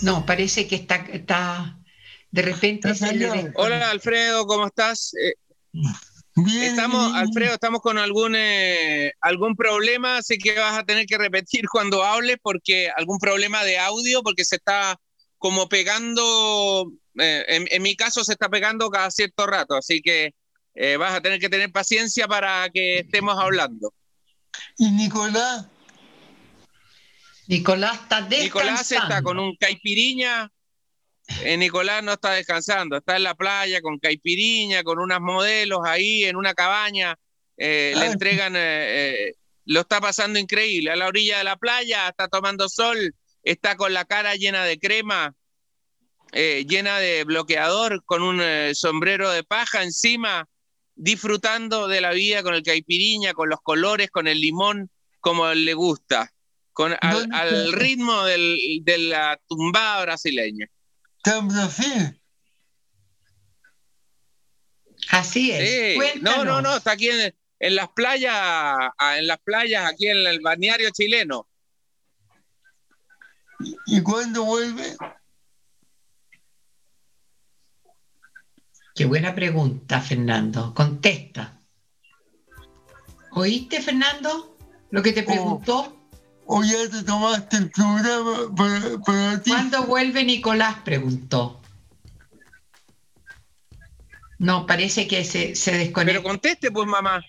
No, 0.00 0.24
parece 0.24 0.68
que 0.68 0.76
está, 0.76 0.94
está 1.12 1.76
de 2.30 2.42
repente. 2.42 2.92
Hola, 3.56 3.90
Alfredo, 3.90 4.46
¿cómo 4.46 4.66
estás? 4.66 5.12
Eh, 5.14 5.34
estamos, 6.62 7.14
Alfredo, 7.16 7.54
estamos 7.54 7.80
con 7.80 7.98
algún 7.98 8.36
eh, 8.36 9.12
algún 9.20 9.56
problema, 9.56 10.18
así 10.18 10.38
que 10.38 10.56
vas 10.56 10.78
a 10.78 10.84
tener 10.84 11.04
que 11.06 11.18
repetir 11.18 11.66
cuando 11.68 12.04
hables 12.04 12.36
porque 12.40 12.90
algún 12.96 13.18
problema 13.18 13.64
de 13.64 13.76
audio 13.80 14.22
porque 14.22 14.44
se 14.44 14.54
está 14.54 14.96
como 15.38 15.68
pegando, 15.68 16.92
eh, 17.18 17.66
en, 17.70 17.82
mi 17.82 17.96
caso 17.96 18.24
se 18.24 18.32
está 18.32 18.48
pegando 18.48 18.90
cada 18.90 19.10
cierto 19.10 19.46
rato, 19.46 19.74
así 19.74 20.00
que 20.00 20.34
eh, 20.74 20.96
vas 20.96 21.14
a 21.14 21.20
tener 21.20 21.38
que 21.40 21.48
tener 21.48 21.70
paciencia 21.70 22.26
para 22.26 22.68
que 22.70 23.00
estemos 23.00 23.38
hablando. 23.38 23.92
¿Y 24.78 24.90
Nicolás? 24.90 25.66
Nicolás 27.48 28.00
está 28.02 28.22
descansando. 28.22 28.44
Nicolás 28.44 28.92
está 28.92 29.22
con 29.22 29.38
un 29.38 29.56
caipiriña. 29.56 30.50
Eh, 31.42 31.56
Nicolás 31.56 32.02
no 32.02 32.12
está 32.12 32.32
descansando, 32.32 32.96
está 32.96 33.16
en 33.16 33.24
la 33.24 33.34
playa 33.34 33.80
con 33.80 33.98
caipiriña, 33.98 34.82
con 34.84 34.98
unas 34.98 35.20
modelos 35.20 35.80
ahí 35.84 36.24
en 36.24 36.36
una 36.36 36.54
cabaña. 36.54 37.16
le 37.56 38.06
entregan, 38.06 38.54
lo 39.64 39.80
está 39.80 40.00
pasando 40.00 40.38
increíble. 40.38 40.90
A 40.90 40.96
la 40.96 41.08
orilla 41.08 41.38
de 41.38 41.44
la 41.44 41.56
playa, 41.56 42.08
está 42.08 42.28
tomando 42.28 42.68
sol 42.68 43.14
está 43.46 43.76
con 43.76 43.94
la 43.94 44.04
cara 44.04 44.34
llena 44.34 44.64
de 44.64 44.78
crema. 44.78 45.34
eh, 46.32 46.66
llena 46.68 46.98
de 46.98 47.22
bloqueador, 47.24 48.02
con 48.04 48.20
un 48.22 48.40
eh, 48.42 48.74
sombrero 48.74 49.30
de 49.30 49.44
paja 49.44 49.82
encima, 49.84 50.46
disfrutando 50.96 51.86
de 51.88 52.00
la 52.00 52.10
vida 52.10 52.42
con 52.42 52.52
el 52.54 52.62
caipiriña, 52.64 53.32
con 53.32 53.48
los 53.48 53.60
colores, 53.62 54.10
con 54.10 54.26
el 54.26 54.40
limón, 54.40 54.90
como 55.20 55.46
le 55.54 55.72
gusta, 55.74 56.30
con, 56.72 56.94
al, 57.00 57.72
ritmo 57.72 58.24
del- 58.24 58.80
de 58.82 58.98
la 58.98 59.40
tumbada 59.46 60.02
brasileña. 60.02 60.66
Así 65.10 65.52
es. 65.52 65.58
Sí, 66.14 66.20
no, 66.20 66.44
no, 66.44 66.60
no, 66.62 66.76
está 66.76 66.90
aquí 66.92 67.08
en, 67.08 67.34
en 67.60 67.74
las 67.76 67.88
playas, 67.94 68.34
ah, 68.34 69.16
en 69.16 69.26
las 69.28 69.38
playas, 69.38 69.86
aquí 69.90 70.08
en 70.08 70.26
el 70.26 70.40
balneario 70.40 70.90
chileno. 70.90 71.48
¿Y 73.86 74.02
cuándo 74.02 74.44
vuelve? 74.44 74.96
Qué 78.94 79.04
buena 79.04 79.34
pregunta, 79.34 80.00
Fernando. 80.00 80.72
Contesta. 80.74 81.60
¿Oíste, 83.32 83.82
Fernando? 83.82 84.56
Lo 84.90 85.02
que 85.02 85.12
te 85.12 85.22
preguntó. 85.22 85.92
¿O 86.46 86.62
ya 86.62 86.88
te 86.88 87.02
tomaste 87.02 87.56
el 87.56 87.70
programa 87.70 88.54
para, 88.56 88.98
para 89.04 89.42
ti? 89.42 89.50
¿Cuándo 89.50 89.84
vuelve 89.84 90.24
Nicolás? 90.24 90.76
Preguntó. 90.84 91.60
No, 94.38 94.66
parece 94.66 95.08
que 95.08 95.24
se, 95.24 95.54
se 95.54 95.72
Pero 95.72 95.82
desconecta. 95.84 96.22
conteste, 96.22 96.70
pues, 96.70 96.86
mamá. 96.86 97.22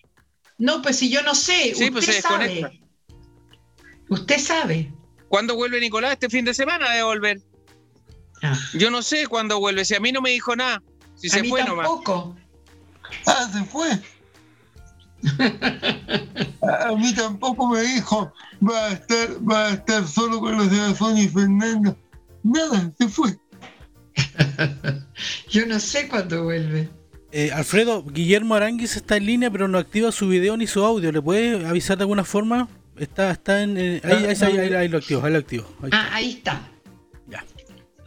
No, 0.58 0.82
pues 0.82 0.98
si 0.98 1.10
yo 1.10 1.22
no 1.24 1.36
sé. 1.36 1.74
Sí, 1.76 1.86
usted 1.86 1.92
pues 1.94 2.06
se 2.06 2.22
sabe. 2.22 2.48
desconecta. 2.48 2.86
Usted 4.10 4.40
sabe. 4.40 4.94
¿Cuándo 5.30 5.56
vuelve 5.56 5.80
Nicolás? 5.80 6.14
Este 6.14 6.30
fin 6.30 6.46
de 6.46 6.54
semana 6.54 6.90
debe 6.92 7.04
volver. 7.04 7.42
Ah, 8.44 8.58
Yo 8.74 8.92
no 8.92 9.02
sé 9.02 9.28
cuándo 9.28 9.60
vuelve. 9.60 9.84
Si 9.86 9.96
a 9.96 10.00
mí 10.00 10.12
no 10.12 10.22
me 10.22 10.30
dijo 10.32 10.56
nada. 10.56 10.82
Si 11.16 11.28
a 11.28 11.32
se 11.32 11.42
mí 11.42 11.50
fue 11.50 11.64
nomás. 11.64 11.88
tampoco. 11.88 12.36
Ah, 13.26 13.50
se 13.52 13.64
fue. 13.66 13.88
A 16.62 16.92
mí 16.96 17.14
tampoco 17.16 17.68
me 17.70 17.82
dijo, 17.82 18.32
va 18.68 18.88
a 18.88 18.92
estar, 18.94 19.30
va 19.50 19.68
a 19.68 19.74
estar 19.74 20.08
solo 20.08 20.40
con 20.40 20.58
los 20.58 20.70
de 20.70 20.96
Sonia 20.96 21.24
y 21.24 21.28
Fernando. 21.28 21.98
Nada, 22.44 22.92
se 22.98 23.08
fue. 23.10 23.36
Yo 25.50 25.66
no 25.66 25.80
sé 25.80 26.08
cuándo 26.08 26.44
vuelve. 26.44 26.90
Eh, 27.32 27.52
Alfredo, 27.52 28.04
Guillermo 28.04 28.56
Aranguis 28.56 28.96
está 28.96 29.18
en 29.18 29.26
línea, 29.26 29.52
pero 29.52 29.68
no 29.68 29.78
activa 29.78 30.12
su 30.12 30.28
video 30.30 30.56
ni 30.56 30.68
su 30.68 30.84
audio. 30.84 31.12
¿Le 31.12 31.22
puede 31.22 31.68
avisar 31.68 31.98
de 31.98 32.04
alguna 32.04 32.24
forma? 32.24 32.70
Está, 32.98 33.32
está 33.32 33.62
en. 33.62 33.78
eh, 33.78 34.02
ahí, 34.04 34.12
ahí, 34.26 34.36
ahí, 34.42 34.58
ahí- 34.58 34.74
ahí 34.74 34.88
lo 34.88 34.98
activo, 34.98 35.24
ahí 35.24 35.32
lo 35.32 35.40
activo. 35.40 35.66
Ahí 35.82 35.86
está. 35.90 35.98
Ah, 36.02 36.10
ahí 36.14 36.32
está. 36.32 36.68
Ya. 37.28 37.46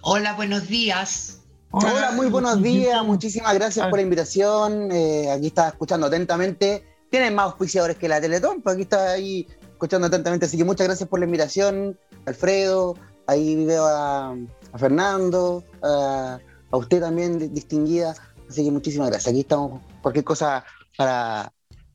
Hola, 0.03 0.33
buenos 0.35 0.69
días. 0.69 1.37
Hola, 1.73 2.11
muy 2.13 2.27
buenos 2.27 2.61
días, 2.63 3.05
muchísimas 3.05 3.55
gracias 3.55 3.87
por 3.89 3.99
la 3.99 4.03
invitación. 4.03 4.91
eh, 4.91 5.31
aquí 5.31 5.47
estaba 5.49 5.69
escuchando 5.69 6.07
atentamente. 6.09 6.85
Tienen 7.11 7.35
más 7.35 7.47
auspiciadores 7.47 7.97
que 7.97 8.09
la 8.09 8.21
Teletón, 8.21 8.61
pero 8.63 8.73
aquí 8.75 8.83
está 8.83 9.13
ahí 9.13 9.47
escuchando 9.73 10.09
atentamente. 10.09 10.47
Así 10.47 10.57
que 10.57 10.65
muchas 10.65 10.87
gracias 10.89 11.09
por 11.09 11.21
la 11.21 11.27
invitación, 11.27 11.97
Alfredo. 12.27 12.97
Ahí 13.29 13.65
veo 13.65 13.85
a, 13.87 14.33
a 14.73 14.79
Fernando, 14.79 15.63
a, 15.83 16.39
a 16.73 16.77
usted 16.77 17.01
también, 17.01 17.39
di- 17.39 17.49
distinguida. 17.49 18.15
Así 18.49 18.65
que 18.65 18.71
muchísimas 18.73 19.09
gracias. 19.11 19.31
Aquí 19.31 19.41
estamos, 19.41 19.81
cualquier 20.03 20.25
cosa 20.25 20.65
para 20.97 21.53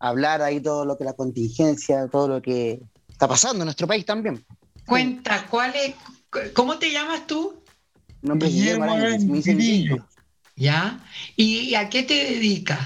hablar 0.07 0.41
ahí 0.41 0.59
todo 0.59 0.85
lo 0.85 0.97
que 0.97 1.03
la 1.03 1.13
contingencia, 1.13 2.07
todo 2.07 2.27
lo 2.27 2.41
que 2.41 2.79
está 3.09 3.27
pasando 3.27 3.63
en 3.63 3.65
nuestro 3.65 3.87
país 3.87 4.05
también. 4.05 4.45
Cuenta, 4.85 5.47
¿cuál 5.49 5.73
es? 5.75 5.95
¿Cómo 6.53 6.77
te 6.77 6.91
llamas 6.91 7.25
tú? 7.25 7.55
Mi 8.21 8.29
nombre 8.29 8.47
es 8.47 8.53
Guillermo 8.53 8.85
Guillermo 8.85 9.05
Aranguis, 9.05 9.29
me 9.29 9.37
dicen 9.37 9.57
Grillo. 9.57 9.95
Guillo. 9.95 10.07
¿Ya? 10.55 11.03
¿Y 11.35 11.75
a 11.75 11.89
qué 11.89 12.03
te 12.03 12.13
dedicas? 12.13 12.79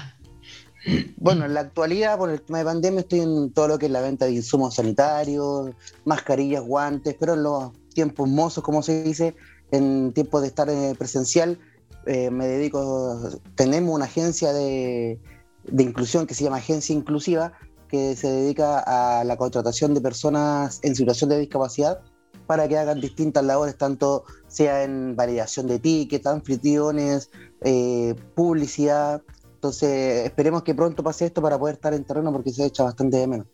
Bueno, 1.16 1.44
en 1.44 1.54
la 1.54 1.60
actualidad, 1.60 2.16
por 2.16 2.30
el 2.30 2.40
tema 2.40 2.58
de 2.58 2.64
pandemia, 2.64 3.00
estoy 3.00 3.20
en 3.20 3.52
todo 3.52 3.68
lo 3.68 3.78
que 3.78 3.86
es 3.86 3.92
la 3.92 4.00
venta 4.00 4.24
de 4.24 4.32
insumos 4.32 4.76
sanitarios, 4.76 5.72
mascarillas, 6.04 6.62
guantes, 6.62 7.16
pero 7.20 7.34
en 7.34 7.42
los 7.42 7.72
tiempos 7.92 8.28
mozos, 8.28 8.64
como 8.64 8.82
se 8.82 9.02
dice, 9.02 9.36
en 9.70 10.12
tiempos 10.14 10.40
de 10.40 10.48
estar 10.48 10.70
eh, 10.70 10.94
presencial, 10.98 11.58
eh, 12.06 12.30
me 12.30 12.46
dedico, 12.46 13.30
tenemos 13.56 13.94
una 13.94 14.06
agencia 14.06 14.54
de, 14.54 15.20
de 15.64 15.82
inclusión 15.82 16.26
que 16.26 16.34
se 16.34 16.44
llama 16.44 16.56
Agencia 16.56 16.94
Inclusiva, 16.94 17.52
que 17.88 18.16
se 18.16 18.30
dedica 18.30 18.78
a 18.78 19.24
la 19.24 19.36
contratación 19.36 19.94
de 19.94 20.00
personas 20.00 20.80
en 20.82 20.94
situación 20.94 21.30
de 21.30 21.38
discapacidad 21.38 22.00
para 22.46 22.68
que 22.68 22.78
hagan 22.78 23.00
distintas 23.00 23.44
labores, 23.44 23.76
tanto 23.76 24.24
sea 24.48 24.82
en 24.82 25.14
validación 25.14 25.66
de 25.66 25.78
tickets, 25.78 26.26
anfitriones, 26.26 27.30
eh, 27.62 28.14
publicidad, 28.34 29.22
entonces, 29.60 30.24
esperemos 30.24 30.62
que 30.62 30.74
pronto 30.74 31.02
pase 31.02 31.26
esto 31.26 31.42
para 31.42 31.58
poder 31.58 31.74
estar 31.74 31.92
en 31.92 32.02
terreno 32.02 32.32
porque 32.32 32.50
se 32.50 32.64
echa 32.64 32.82
bastante 32.82 33.18
de 33.18 33.26
menos. 33.26 33.46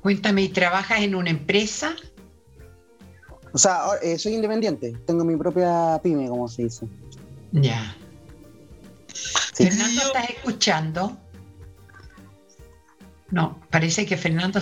Cuéntame, 0.00 0.44
¿y 0.44 0.48
trabajas 0.48 1.02
en 1.02 1.14
una 1.14 1.28
empresa? 1.28 1.94
O 3.52 3.58
sea, 3.58 3.82
eh, 4.00 4.18
soy 4.18 4.36
independiente, 4.36 4.96
tengo 5.06 5.26
mi 5.26 5.36
propia 5.36 6.00
pyme, 6.02 6.26
como 6.26 6.48
se 6.48 6.62
dice. 6.62 6.88
Ya. 7.52 7.94
Fernando, 9.68 10.02
¿estás 10.02 10.30
escuchando? 10.30 11.18
No, 13.30 13.60
parece 13.70 14.06
que 14.06 14.16
Fernando... 14.16 14.60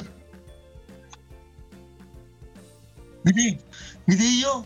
Gri- 3.24 3.60
Grillo, 4.06 4.64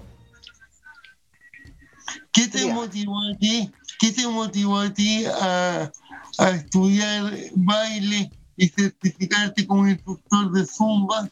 ¿qué 2.33 2.49
te 2.49 2.67
motivó 2.73 3.19
a 3.19 3.37
ti? 3.39 3.73
¿Qué 3.99 4.13
te 4.13 4.27
motivó 4.29 4.79
a 4.81 4.93
ti 4.93 5.25
a, 5.27 5.91
a 6.39 6.51
estudiar 6.51 7.33
baile 7.57 8.31
y 8.57 8.69
certificarte 8.69 9.67
como 9.67 9.89
instructor 9.89 10.53
de 10.53 10.67
zumba? 10.67 11.29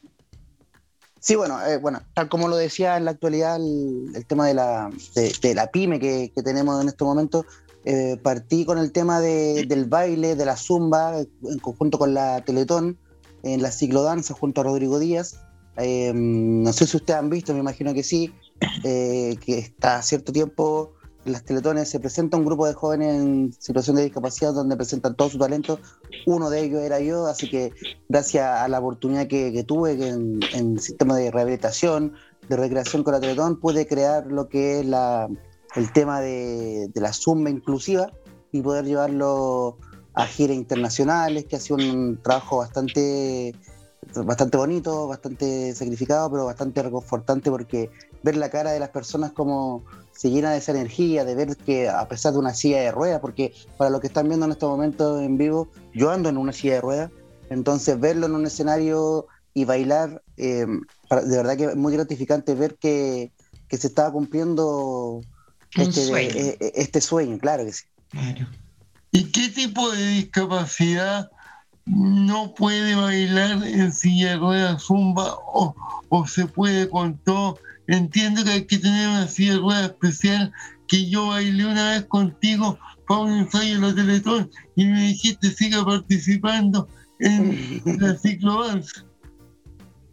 Sí, 1.21 1.37
bueno, 1.37 1.65
eh, 1.67 1.77
bueno, 1.77 2.01
tal 2.15 2.29
como 2.29 2.49
lo 2.49 2.57
decía 2.57 2.97
en 2.97 3.05
la 3.05 3.11
actualidad, 3.13 3.57
el, 3.57 4.11
el 4.15 4.27
tema 4.27 4.47
de 4.47 4.55
la, 4.55 4.91
de, 5.15 5.33
de 5.43 5.55
la 5.55 5.71
pyme 5.71 6.01
que, 6.01 6.33
que 6.35 6.43
tenemos 6.43 6.81
en 6.81 6.89
este 6.89 7.05
momento, 7.05 7.45
eh, 7.85 8.19
partí 8.23 8.65
con 8.65 8.79
el 8.79 8.93
tema 8.93 9.21
de- 9.21 9.65
del 9.67 9.87
baile, 9.87 10.37
de 10.37 10.45
la 10.45 10.57
zumba, 10.57 11.19
en 11.21 11.59
conjunto 11.61 11.99
con 11.99 12.15
la 12.15 12.45
Teletón, 12.45 12.99
en 13.43 13.63
la 13.63 13.71
ciclodanza 13.71 14.35
junto 14.35 14.61
a 14.61 14.65
Rodrigo 14.65 14.99
Díaz. 14.99 15.41
Eh, 15.77 16.13
no 16.15 16.73
sé 16.73 16.87
si 16.87 16.97
ustedes 16.97 17.19
han 17.19 17.31
visto, 17.31 17.55
me 17.55 17.61
imagino 17.61 17.95
que 17.95 18.03
sí, 18.03 18.33
eh, 18.85 19.37
que 19.45 19.59
está 19.59 20.03
cierto 20.03 20.33
tiempo 20.33 20.93
en 21.25 21.33
las 21.33 21.45
teletones 21.45 21.89
se 21.89 22.01
presenta 22.01 22.39
un 22.39 22.47
grupo 22.47 22.67
de 22.67 22.73
jóvenes 22.73 23.15
en 23.15 23.53
situación 23.59 23.97
de 23.97 24.05
discapacidad 24.05 24.55
donde 24.55 24.77
presentan 24.77 25.15
todo 25.15 25.29
su 25.29 25.39
talento. 25.39 25.79
Uno 26.27 26.49
de 26.49 26.65
ellos 26.65 26.81
era 26.83 26.99
yo, 27.01 27.27
así 27.27 27.51
que 27.51 27.73
gracias 28.09 28.47
a 28.47 28.67
la 28.69 28.79
oportunidad 28.79 29.27
que, 29.27 29.63
tuve 29.65 29.93
en, 29.93 30.41
en 30.55 30.73
el 30.73 30.81
sistema 30.81 31.17
de 31.17 31.31
rehabilitación, 31.31 32.15
de 32.49 32.57
recreación 32.57 33.05
con 33.05 33.13
la 33.13 33.21
Teletón, 33.21 33.61
pude 33.61 33.87
crear 33.87 34.27
lo 34.27 34.49
que 34.49 34.81
es 34.81 34.87
la, 34.87 35.29
el 35.77 35.93
tema 35.93 36.21
de, 36.21 36.91
la 36.95 37.13
Zumba 37.13 37.51
inclusiva 37.51 38.13
y 38.53 38.63
poder 38.63 38.85
llevarlo 38.85 39.79
a 40.15 40.27
giras 40.27 40.57
internacionales, 40.57 41.47
que 41.47 41.57
ha 41.57 41.61
sido 41.61 41.77
un 41.77 42.21
trabajo 42.23 42.59
bastante, 42.59 43.55
bastante 44.25 44.57
bonito, 44.57 45.07
bastante 45.07 45.75
sacrificado, 45.75 46.31
pero 46.31 46.47
bastante 46.47 46.83
reconfortante 46.83 47.51
porque 47.51 47.91
ver 48.23 48.37
la 48.37 48.51
cara 48.51 48.73
de 48.73 48.81
las 48.81 48.91
personas 48.91 49.33
como 49.33 49.85
se 50.13 50.31
llena 50.31 50.53
de 50.53 50.59
esa 50.59 50.73
energía, 50.73 51.25
de 51.25 51.35
ver 51.35 51.57
que 51.57 51.89
a 51.89 52.07
pesar 52.09 52.33
de 52.33 52.39
una 52.39 52.53
silla 52.53 52.81
de 52.81 52.93
ruedas, 52.93 53.21
porque 53.21 53.55
para 53.79 53.91
los 53.91 54.01
que 54.01 54.09
están 54.09 54.29
viendo 54.29 54.47
en 54.47 54.53
estos 54.53 54.69
momentos 54.69 55.23
en 55.23 55.39
vivo, 55.39 55.69
yo 55.95 56.11
ando 56.11 56.29
en 56.29 56.37
una 56.37 56.53
silla 56.53 56.75
de 56.75 56.81
ruedas, 56.81 57.11
entonces 57.49 57.99
verlo 57.99 58.27
en 58.27 58.35
un 58.35 58.47
escenario 58.47 59.27
y 59.55 59.65
bailar, 59.65 60.23
eh, 60.37 60.67
de 60.67 61.37
verdad 61.37 61.57
que 61.57 61.65
es 61.65 61.77
muy 61.77 61.93
gratificante 61.93 62.55
ver 62.55 62.77
que, 62.77 63.33
se 63.71 63.87
estaba 63.87 64.11
cumpliendo 64.11 65.21
este 65.75 66.07
sueño. 66.07 66.31
eh, 66.35 66.57
eh, 66.61 66.73
este 66.77 67.01
sueño, 67.01 67.39
claro 67.39 67.65
que 67.65 67.73
sí. 67.73 67.85
Claro. 68.11 68.47
¿Y 69.13 69.25
qué 69.25 69.49
tipo 69.49 69.91
de 69.91 70.07
discapacidad 70.07 71.31
no 71.87 72.55
puede 72.55 72.95
bailar 72.95 73.65
en 73.65 73.93
silla 73.93 74.31
de 74.31 74.37
ruedas 74.37 74.83
zumba 74.85 75.35
o, 75.47 75.75
o 76.09 76.27
se 76.27 76.47
puede 76.47 76.89
con 76.89 77.19
todo? 77.19 77.59
Entiendo 77.87 78.45
que 78.45 78.51
hay 78.51 78.67
que 78.67 78.79
tener 78.79 79.09
una 79.09 79.27
silla 79.27 79.55
de 79.55 79.59
ruedas 79.59 79.91
especial 79.91 80.53
que 80.87 81.09
yo 81.09 81.29
bailé 81.29 81.67
una 81.67 81.93
vez 81.93 82.05
contigo 82.07 82.79
para 83.07 83.21
un 83.21 83.33
ensayo 83.33 83.75
en 83.77 83.81
la 83.81 83.95
Teletón 83.95 84.51
y 84.77 84.85
me 84.85 85.03
dijiste 85.09 85.51
siga 85.51 85.85
participando 85.85 86.89
en 87.19 87.83
la 88.01 88.17
ciclodanza. 88.17 89.05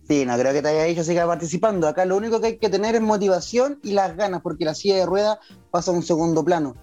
Sí, 0.08 0.26
no 0.26 0.38
creo 0.38 0.54
que 0.54 0.62
te 0.62 0.70
haya 0.70 0.84
dicho 0.84 1.04
siga 1.04 1.28
participando. 1.28 1.88
Acá 1.88 2.06
lo 2.06 2.16
único 2.16 2.40
que 2.40 2.48
hay 2.48 2.58
que 2.58 2.70
tener 2.70 2.96
es 2.96 3.02
motivación 3.02 3.80
y 3.84 3.92
las 3.92 4.16
ganas, 4.16 4.42
porque 4.42 4.64
la 4.64 4.74
silla 4.74 4.96
de 4.96 5.06
ruedas 5.06 5.38
pasa 5.70 5.92
a 5.92 5.94
un 5.94 6.04
segundo 6.04 6.46
plano. 6.46 6.76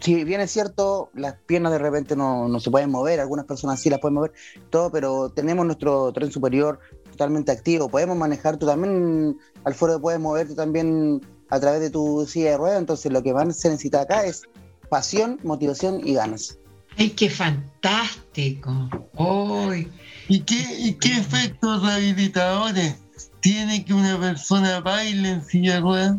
Si 0.00 0.24
bien 0.24 0.40
es 0.40 0.50
cierto, 0.50 1.10
las 1.14 1.36
piernas 1.46 1.72
de 1.72 1.78
repente 1.78 2.14
no, 2.14 2.48
no 2.48 2.60
se 2.60 2.70
pueden 2.70 2.90
mover, 2.90 3.18
algunas 3.18 3.46
personas 3.46 3.80
sí 3.80 3.88
las 3.88 3.98
pueden 3.98 4.14
mover, 4.14 4.32
todo, 4.68 4.90
pero 4.90 5.30
tenemos 5.30 5.64
nuestro 5.64 6.12
tren 6.12 6.30
superior 6.30 6.78
totalmente 7.10 7.50
activo, 7.50 7.88
podemos 7.88 8.14
manejar, 8.14 8.58
tú 8.58 8.66
también, 8.66 9.38
Alfredo, 9.64 9.98
puedes 10.00 10.20
moverte 10.20 10.54
también 10.54 11.22
a 11.48 11.60
través 11.60 11.80
de 11.80 11.90
tu 11.90 12.26
silla 12.26 12.50
de 12.50 12.56
ruedas. 12.58 12.78
Entonces, 12.78 13.12
lo 13.12 13.22
que 13.22 13.32
más 13.32 13.56
se 13.56 13.70
necesita 13.70 14.02
acá 14.02 14.24
es 14.24 14.42
pasión, 14.88 15.40
motivación 15.42 16.06
y 16.06 16.14
ganas. 16.14 16.58
¡Ay, 16.98 17.10
qué 17.10 17.28
fantástico! 17.28 18.88
¡Ay! 19.18 19.90
¿Y 20.28 20.40
qué, 20.40 20.66
y 20.78 20.94
qué 20.94 21.18
efectos 21.18 21.82
rehabilitadores 21.82 22.96
tiene 23.40 23.84
que 23.84 23.94
una 23.94 24.18
persona 24.18 24.80
baile 24.80 25.30
en 25.30 25.44
silla 25.44 25.74
de 25.74 25.80
ruedas? 25.80 26.16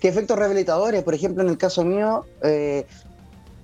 ¿Qué 0.00 0.08
efectos 0.08 0.38
rehabilitadores? 0.38 1.02
Por 1.02 1.14
ejemplo, 1.14 1.42
en 1.42 1.48
el 1.48 1.56
caso 1.56 1.84
mío, 1.84 2.26
eh, 2.42 2.86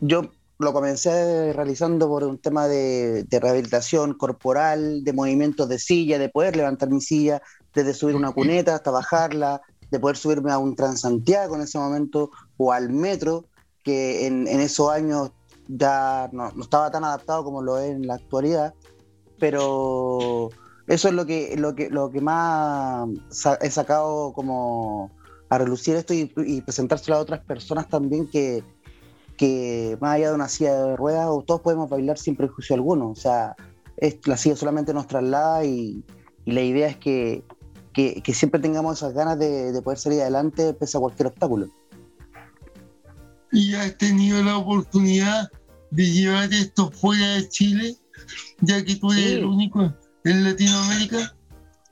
yo 0.00 0.30
lo 0.59 0.72
comencé 0.72 1.52
realizando 1.52 2.09
por 2.09 2.24
un 2.24 2.38
tema 2.38 2.68
de, 2.68 3.26
rehabilitación 3.30 4.14
corporal, 4.14 5.05
de 5.05 5.12
movimientos 5.12 5.68
de 5.68 5.78
silla, 5.78 6.18
de 6.18 6.28
poder 6.28 6.56
levantar 6.56 6.88
mi 6.88 7.00
silla, 7.00 7.42
desde 7.74 7.92
subir 7.92 8.16
una 8.16 8.32
cuneta 8.32 8.74
hasta 8.76 8.90
bajarla, 8.90 9.60
de 9.90 10.00
poder 10.00 10.16
subirme 10.16 10.52
a 10.52 10.59
un 10.59 10.74
Transantiago 10.74 11.55
en 11.55 11.62
ese 11.62 11.78
momento 11.78 12.30
o 12.56 12.72
al 12.72 12.90
metro, 12.90 13.44
que 13.84 14.26
en, 14.26 14.48
en 14.48 14.60
esos 14.60 14.90
años 14.90 15.32
ya 15.68 16.28
no 16.32 16.50
estaba 16.60 16.90
tan 16.90 17.05
adaptado 17.05 17.44
como 17.44 17.62
lo 17.62 17.78
es 17.78 17.90
en 17.90 18.06
la 18.06 18.14
actualidad, 18.14 18.74
pero 19.39 20.51
eso 20.86 21.09
es 21.09 21.15
lo 21.15 21.27
que, 21.27 21.56
lo 21.56 21.74
que, 21.74 21.90
lo 21.90 22.10
que 22.10 22.20
más 22.20 23.09
he 23.60 23.70
sacado 23.70 24.32
como 24.32 25.10
a 25.51 25.59
relucir 25.59 25.97
esto 25.97 26.12
y, 26.15 26.32
y 26.36 26.60
presentárselo 26.60 27.16
a 27.16 27.20
otras 27.20 27.40
personas 27.40 27.89
también 27.89 28.27
que, 28.28 28.62
que 29.36 29.97
más 30.01 30.16
allá 30.16 30.28
de 30.31 30.35
una 30.35 30.48
silla 30.48 30.74
de 30.85 30.97
ruedas, 30.97 31.27
todos 31.47 31.60
podemos 31.60 31.89
bailar 31.89 32.19
sin 32.19 32.36
prejuicio 32.36 32.74
alguno. 32.77 33.10
O 33.10 33.16
sea, 33.16 33.55
es- 33.97 34.19
la 34.27 34.36
silla 34.36 34.56
solamente 34.56 34.93
nos 34.93 35.06
traslada 35.06 35.65
y, 35.65 36.05
la 36.44 36.62
idea 36.62 36.89
es 36.89 36.97
que, 36.97 37.44
que- 37.93 38.23
que 38.23 38.35
siempre 38.35 38.60
tengamos 38.60 38.98
esas 38.98 39.12
ganas 39.12 39.39
de, 39.39 39.73
de 39.73 39.82
poder 39.82 39.98
salir 39.98 40.20
adelante 40.23 40.73
pese 40.74 40.97
a 40.97 41.01
cualquier 41.01 41.28
obstáculo. 41.28 41.69
¿Y 43.52 43.74
has 43.74 43.97
tenido 43.98 44.43
la 44.43 44.59
oportunidad 44.59 45.51
de 45.90 46.05
llevar 46.05 46.52
esto 46.52 46.90
fuera 46.90 47.35
de 47.35 47.48
Chile? 47.48 47.97
Ya 48.60 48.84
que 48.84 48.96
tú 48.96 49.12
eres 49.12 49.24
Sí. 49.24 49.32
el 49.34 49.44
único 49.44 49.92
en 50.24 50.44
Latinoamérica. 50.44 51.34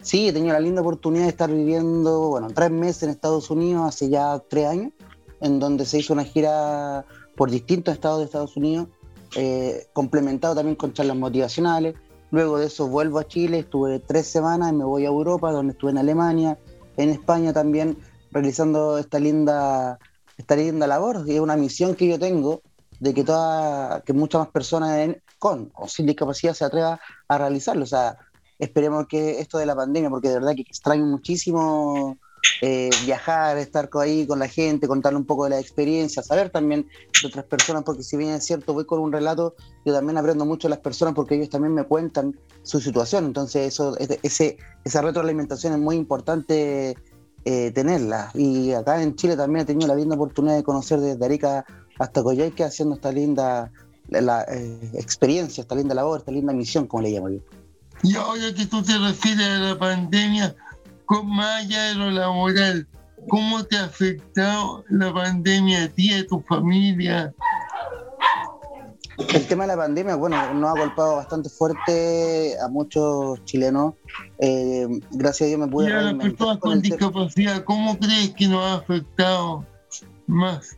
Sí, 0.01 0.29
he 0.29 0.33
tenido 0.33 0.53
la 0.53 0.61
linda 0.61 0.83
oportunidad 0.83 1.25
de 1.25 1.31
estar 1.31 1.51
viviendo, 1.51 2.29
bueno, 2.29 2.49
tres 2.55 2.71
meses 2.71 3.05
en 3.05 3.11
Estados 3.11 3.51
Unidos 3.51 3.85
hace 3.89 4.09
ya 4.09 4.39
tres 4.49 4.67
años, 4.67 4.93
en 5.41 5.59
donde 5.59 5.85
se 5.85 5.99
hizo 5.99 6.13
una 6.13 6.25
gira 6.25 7.05
por 7.37 7.51
distintos 7.51 7.95
estados 7.95 8.19
de 8.21 8.25
Estados 8.27 8.57
Unidos, 8.57 8.89
eh, 9.37 9.87
complementado 9.93 10.55
también 10.55 10.77
con 10.77 10.93
charlas 10.93 11.17
motivacionales. 11.17 11.95
Luego 12.31 12.59
de 12.59 12.67
eso 12.67 12.89
vuelvo 12.89 13.19
a 13.19 13.27
Chile, 13.27 13.61
estuve 13.61 13.99
tres 13.99 14.27
semanas 14.27 14.73
y 14.73 14.77
me 14.77 14.85
voy 14.85 15.05
a 15.05 15.09
Europa, 15.09 15.51
donde 15.53 15.73
estuve 15.73 15.91
en 15.93 15.99
Alemania, 15.99 16.59
en 16.97 17.11
España 17.11 17.53
también, 17.53 17.99
realizando 18.31 18.99
esta 18.99 19.19
linda, 19.19 19.99
esta 20.37 20.57
linda 20.57 20.87
labor. 20.87 21.25
Y 21.27 21.35
es 21.35 21.41
una 21.41 21.57
misión 21.57 21.95
que 21.95 22.09
yo 22.09 22.19
tengo 22.19 22.63
de 23.01 23.15
que, 23.15 23.25
toda, 23.25 24.01
que 24.03 24.13
muchas 24.13 24.41
más 24.41 24.49
personas 24.49 25.17
con 25.39 25.71
o 25.75 25.89
sin 25.89 26.07
discapacidad 26.07 26.55
se 26.55 26.65
atrevan 26.65 26.99
a 27.29 27.39
realizarlo. 27.39 27.85
O 27.85 27.87
sea, 27.87 28.19
esperemos 28.59 29.07
que 29.07 29.41
esto 29.41 29.59
de 29.59 29.67
la 29.67 29.77
pandemia, 29.77 30.11
porque 30.11 30.29
de 30.29 30.35
verdad 30.35 30.55
que 30.55 30.63
extraño 30.63 31.05
muchísimo 31.05 32.19
eh, 32.63 32.91
viajar, 33.05 33.59
estar 33.59 33.91
ahí 34.01 34.27
con 34.27 34.39
la 34.39 34.49
gente, 34.49 34.89
contarle 34.89 35.19
un 35.19 35.27
poco 35.27 35.45
de 35.45 35.51
la 35.51 35.61
experiencia, 35.61 36.23
saber 36.23 36.51
también 36.51 36.87
de 37.21 37.29
otras 37.29 37.45
personas, 37.45 37.83
porque 37.85 38.03
si 38.03 38.17
bien 38.17 38.31
es 38.31 38.45
cierto, 38.45 38.73
voy 38.73 38.87
con 38.87 39.01
un 39.01 39.13
relato, 39.13 39.55
yo 39.85 39.93
también 39.93 40.17
aprendo 40.17 40.45
mucho 40.45 40.69
de 40.69 40.71
las 40.71 40.81
personas 40.81 41.15
porque 41.15 41.35
ellos 41.35 41.51
también 41.51 41.75
me 41.75 41.85
cuentan 41.85 42.39
su 42.63 42.81
situación. 42.81 43.27
Entonces, 43.27 43.69
eso, 43.69 43.97
ese, 43.99 44.57
esa 44.85 45.03
retroalimentación 45.03 45.75
es 45.75 45.79
muy 45.79 45.97
importante 45.97 46.97
eh, 47.45 47.71
tenerla. 47.73 48.31
Y 48.35 48.73
acá 48.73 49.03
en 49.03 49.15
Chile 49.17 49.37
también 49.37 49.63
he 49.63 49.67
tenido 49.67 49.89
la 49.89 49.95
linda 49.95 50.17
oportunidad 50.17 50.57
de 50.57 50.65
conocer 50.65 51.01
desde 51.01 51.25
Arica 51.25 51.65
hasta 51.99 52.23
Coyhaique 52.23 52.65
haciendo 52.65 52.97
esta 52.97 53.13
linda 53.13 53.71
la, 54.09 54.21
la, 54.21 54.43
eh, 54.49 54.91
experiencia, 54.95 55.63
esta 55.63 55.75
linda 55.75 55.95
labor, 55.95 56.21
esta 56.21 56.33
linda 56.33 56.53
misión, 56.53 56.87
como 56.87 57.03
le 57.03 57.11
llamo 57.11 57.31
yo. 57.31 57.41
Y 58.03 58.15
ahora 58.15 58.53
que 58.55 58.67
tú 58.67 58.83
te 58.83 58.97
refieres 58.99 59.47
a 59.47 59.59
la 59.59 59.79
pandemia, 59.79 60.55
con 61.07 61.29
más 61.29 61.65
allá 61.65 61.85
de 61.85 61.95
lo 61.95 62.11
laboral, 62.11 62.87
¿cómo 63.29 63.65
te 63.65 63.77
ha 63.77 63.85
afectado 63.85 64.85
la 64.91 65.13
pandemia 65.13 65.85
a 65.85 65.89
ti, 65.89 66.13
a 66.13 66.27
tu 66.27 66.41
familia? 66.41 67.33
El 69.33 69.47
tema 69.47 69.65
de 69.65 69.69
la 69.69 69.77
pandemia, 69.79 70.15
bueno, 70.15 70.55
nos 70.55 70.77
ha 70.77 70.79
golpeado 70.79 71.17
bastante 71.17 71.49
fuerte 71.49 72.55
a 72.61 72.69
muchos 72.69 73.43
chilenos. 73.47 73.95
Eh, 74.39 74.87
gracias 75.13 75.47
a 75.47 75.49
Dios 75.49 75.61
me 75.61 75.69
pude 75.69 75.89
Y 75.89 75.93
a 75.93 76.03
las 76.03 76.15
personas 76.15 76.59
con 76.59 76.83
discapacidad, 76.83 77.65
¿cómo 77.65 77.99
crees 77.99 78.35
que 78.35 78.47
nos 78.47 78.63
ha 78.63 78.75
afectado 78.75 79.65
más? 80.27 80.77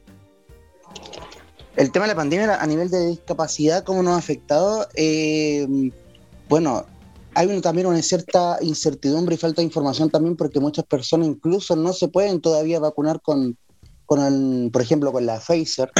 El 1.77 1.93
tema 1.93 2.07
de 2.07 2.13
la 2.13 2.17
pandemia 2.17 2.61
a 2.61 2.67
nivel 2.67 2.91
de 2.91 3.07
discapacidad, 3.07 3.85
¿cómo 3.85 4.03
nos 4.03 4.15
ha 4.15 4.19
afectado? 4.19 4.89
Eh, 4.95 5.93
bueno, 6.49 6.85
hay 7.35 7.61
también 7.61 7.87
una 7.87 8.03
cierta 8.03 8.59
incertidumbre 8.61 9.37
y 9.37 9.39
falta 9.39 9.61
de 9.61 9.67
información 9.67 10.11
también 10.11 10.35
porque 10.35 10.59
muchas 10.59 10.85
personas 10.87 11.29
incluso 11.29 11.77
no 11.77 11.93
se 11.93 12.09
pueden 12.09 12.41
todavía 12.41 12.81
vacunar 12.81 13.21
con, 13.21 13.57
con 14.07 14.21
el, 14.21 14.71
por 14.73 14.83
ejemplo, 14.83 15.13
con 15.13 15.25
la 15.25 15.39
Pfizer, 15.39 15.91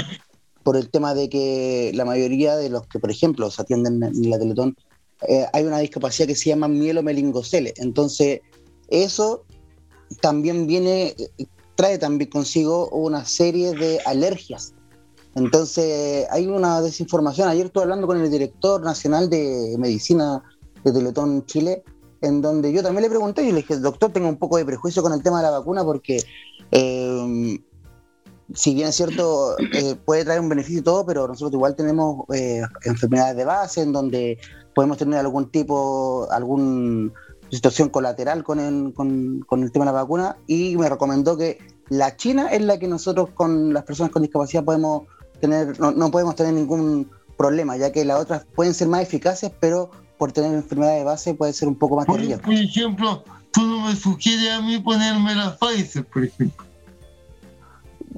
por 0.65 0.77
el 0.77 0.91
tema 0.91 1.15
de 1.15 1.29
que 1.29 1.93
la 1.95 2.05
mayoría 2.05 2.57
de 2.57 2.71
los 2.71 2.87
que, 2.89 2.99
por 2.99 3.11
ejemplo, 3.11 3.51
se 3.51 3.63
atienden 3.63 4.03
en 4.03 4.31
la 4.31 4.39
Teletón, 4.39 4.77
eh, 5.29 5.47
hay 5.53 5.65
una 5.65 5.79
discapacidad 5.79 6.27
que 6.27 6.35
se 6.35 6.51
llama 6.51 6.69
mielomelingocele. 6.69 7.75
Entonces, 7.77 8.41
eso 8.89 9.45
también 10.21 10.67
viene, 10.67 11.15
trae 11.75 11.99
también 11.99 12.31
consigo 12.31 12.89
una 12.91 13.25
serie 13.25 13.75
de 13.75 14.01
alergias. 14.07 14.75
Entonces, 15.39 16.27
hay 16.31 16.47
una 16.47 16.81
desinformación. 16.81 17.49
Ayer 17.49 17.67
estuve 17.67 17.85
hablando 17.85 18.07
con 18.07 18.21
el 18.21 18.31
director 18.31 18.83
nacional 18.83 19.31
de 19.31 19.77
medicina 19.79 20.43
de 20.85 20.93
Teletón 20.93 21.47
Chile, 21.47 21.85
en 22.21 22.43
donde 22.43 22.73
yo 22.73 22.83
también 22.83 23.03
le 23.03 23.11
pregunté, 23.11 23.43
y 23.45 23.53
le 23.53 23.59
dije, 23.59 23.77
doctor, 23.77 24.13
tengo 24.13 24.29
un 24.29 24.37
poco 24.37 24.57
de 24.57 24.65
prejuicio 24.65 25.03
con 25.03 25.13
el 25.13 25.23
tema 25.23 25.39
de 25.39 25.45
la 25.45 25.51
vacuna 25.51 25.85
porque, 25.85 26.19
eh, 26.73 27.61
si 28.53 28.75
bien 28.75 28.89
es 28.89 28.97
cierto, 28.97 29.57
eh, 29.59 29.95
puede 30.05 30.25
traer 30.25 30.41
un 30.41 30.49
beneficio 30.49 30.81
y 30.81 30.85
todo, 30.85 31.07
pero 31.07 31.29
nosotros 31.29 31.53
igual 31.55 31.77
tenemos 31.77 32.25
eh, 32.35 32.63
enfermedades 32.85 33.37
de 33.37 33.45
base 33.45 33.83
en 33.83 33.93
donde 33.93 34.39
podemos 34.75 34.99
tener 34.99 35.21
algún 35.21 35.51
tipo, 35.51 36.27
alguna 36.31 37.13
situación 37.51 37.89
colateral 37.91 38.43
con 38.43 38.59
el, 38.59 38.93
con, 38.95 39.41
con 39.41 39.63
el 39.63 39.71
tema 39.71 39.85
de 39.85 39.93
la 39.93 40.03
vacuna 40.03 40.37
y 40.47 40.77
me 40.77 40.89
recomendó 40.89 41.37
que 41.37 41.59
la 41.89 42.17
China 42.17 42.49
es 42.49 42.63
la 42.63 42.79
que 42.79 42.89
nosotros 42.89 43.31
con 43.31 43.73
las 43.73 43.85
personas 43.85 44.13
con 44.13 44.23
discapacidad 44.23 44.65
podemos 44.65 45.03
tener, 45.41 45.79
no, 45.81 45.93
no 45.93 46.11
podemos 46.11 46.35
tener 46.37 46.53
ningún 46.55 47.11
problema, 47.37 47.77
ya 47.77 47.93
que 47.93 48.05
las 48.05 48.21
otras 48.21 48.47
pueden 48.55 48.75
ser 48.75 48.89
más 48.89 49.03
eficaces, 49.03 49.53
pero 49.61 49.91
por 50.19 50.33
tener 50.33 50.53
enfermedades 50.53 50.99
de 51.01 51.05
base 51.05 51.35
puede 51.35 51.53
ser 51.53 51.69
un 51.69 51.77
poco 51.77 51.97
más 51.97 52.07
Por, 52.07 52.17
terrible. 52.17 52.39
por 52.39 52.53
ejemplo, 52.55 53.25
tú 53.53 53.63
no 53.67 53.87
me 53.87 53.95
sugieres 53.95 54.51
a 54.51 54.61
mí 54.61 54.79
ponerme 54.81 55.35
la 55.35 55.57
Pfizer, 55.57 56.05
por 56.07 56.25
ejemplo. 56.25 56.65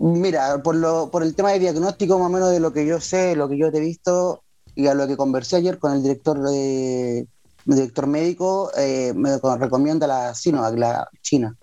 Mira, 0.03 0.63
por, 0.63 0.77
lo, 0.77 1.11
por 1.11 1.23
el 1.23 1.35
tema 1.35 1.51
de 1.53 1.59
diagnóstico, 1.59 2.19
más 2.19 2.29
o 2.29 2.33
menos 2.33 2.51
de 2.51 2.61
lo 2.61 2.73
que 2.73 2.87
yo 2.87 3.01
sé, 3.01 3.37
lo 3.37 3.49
que 3.49 3.59
yo 3.59 3.71
te 3.71 3.79
he 3.79 3.81
visto 3.83 4.43
y 4.75 4.87
a 4.87 4.95
lo 4.95 5.07
que 5.07 5.17
conversé 5.17 5.57
ayer 5.57 5.79
con 5.79 5.93
el 5.93 6.03
director 6.03 6.41
de, 6.43 7.19
el 7.21 7.27
director 7.67 8.07
médico, 8.07 8.71
eh, 8.79 9.13
me 9.15 9.39
co- 9.41 9.59
recomienda 9.59 10.07
la 10.07 10.35
Sinovac, 10.35 10.79
la 10.79 11.09
China. 11.21 11.55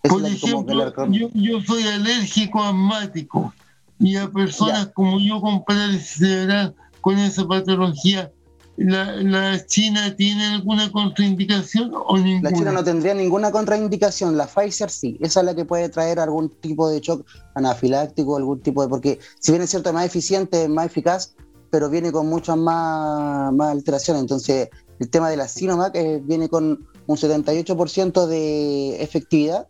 Por 0.00 0.22
que 0.22 0.38
como 0.40 0.64
que 0.64 0.72
ejemplo, 0.72 1.06
yo, 1.10 1.28
yo 1.34 1.60
soy 1.60 1.82
alérgico 1.82 2.62
asmático 2.62 3.52
y 3.98 4.16
a 4.16 4.28
personas 4.30 4.86
Ya. 4.86 4.92
como 4.92 5.18
yo 5.20 5.40
con 5.40 5.64
parálisis 5.64 6.18
cerebral 6.18 6.74
con 7.00 7.18
esa 7.18 7.46
patología, 7.46 8.30
¿la, 8.76 9.16
la 9.16 9.66
China 9.66 10.14
tiene 10.16 10.44
alguna 10.46 10.90
contraindicación 10.92 11.92
o 11.94 12.16
ninguna? 12.16 12.50
La 12.50 12.56
China 12.56 12.72
no 12.72 12.84
tendría 12.84 13.14
ninguna 13.14 13.50
contraindicación, 13.50 14.36
la 14.36 14.46
Pfizer 14.46 14.90
sí, 14.90 15.16
esa 15.20 15.40
es 15.40 15.46
la 15.46 15.54
que 15.54 15.64
puede 15.64 15.88
traer 15.88 16.20
algún 16.20 16.48
tipo 16.48 16.88
de 16.88 17.00
shock 17.00 17.26
anafiláctico, 17.54 18.36
algún 18.36 18.60
tipo 18.60 18.82
de... 18.82 18.88
Porque 18.88 19.18
si 19.40 19.52
bien 19.52 19.62
es 19.62 19.70
cierto, 19.70 19.88
es 19.90 19.94
más 19.94 20.06
eficiente, 20.06 20.64
es 20.64 20.68
más 20.68 20.86
eficaz, 20.86 21.34
pero 21.70 21.90
viene 21.90 22.12
con 22.12 22.28
muchas 22.28 22.56
más, 22.56 23.52
más 23.52 23.72
alteraciones. 23.72 24.22
Entonces, 24.22 24.68
el 24.98 25.10
tema 25.10 25.30
de 25.30 25.36
la 25.36 25.48
Sinovac 25.48 25.94
eh, 25.94 26.20
viene 26.24 26.48
con 26.48 26.86
un 27.06 27.16
78% 27.16 28.26
de 28.26 29.02
efectividad. 29.02 29.66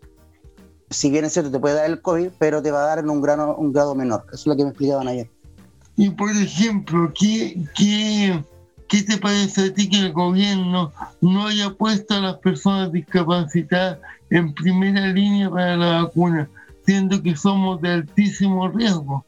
Si 0.91 1.11
bien 1.11 1.25
es 1.25 1.33
cierto, 1.33 1.51
te 1.51 1.59
puede 1.59 1.75
dar 1.75 1.91
el 1.91 2.01
COVID, 2.01 2.31
pero 2.39 2.63
te 2.63 2.71
va 2.71 2.83
a 2.83 2.87
dar 2.87 2.99
en 2.99 3.11
un 3.11 3.21
grado, 3.21 3.57
un 3.57 3.73
grado 3.73 3.95
menor. 3.95 4.25
Eso 4.29 4.37
es 4.37 4.47
lo 4.47 4.57
que 4.57 4.65
me 4.65 4.71
explicaban 4.71 5.09
ayer. 5.09 5.29
Y 5.97 6.11
por 6.11 6.31
ejemplo, 6.31 7.13
¿qué, 7.19 7.63
qué, 7.77 8.43
qué 8.89 9.03
te 9.03 9.19
parece 9.19 9.67
a 9.67 9.75
ti 9.75 9.89
que 9.89 9.99
el 9.99 10.13
gobierno 10.13 10.93
no 11.21 11.47
haya 11.47 11.71
puesto 11.71 12.15
a 12.15 12.21
las 12.21 12.37
personas 12.39 12.93
discapacitadas 12.93 13.99
en 14.31 14.55
primera 14.55 15.09
línea 15.09 15.51
para 15.51 15.77
la 15.77 16.03
vacuna, 16.03 16.49
siendo 16.87 17.23
que 17.23 17.37
somos 17.37 17.83
de 17.83 17.91
altísimo 17.91 18.69
riesgo? 18.69 19.25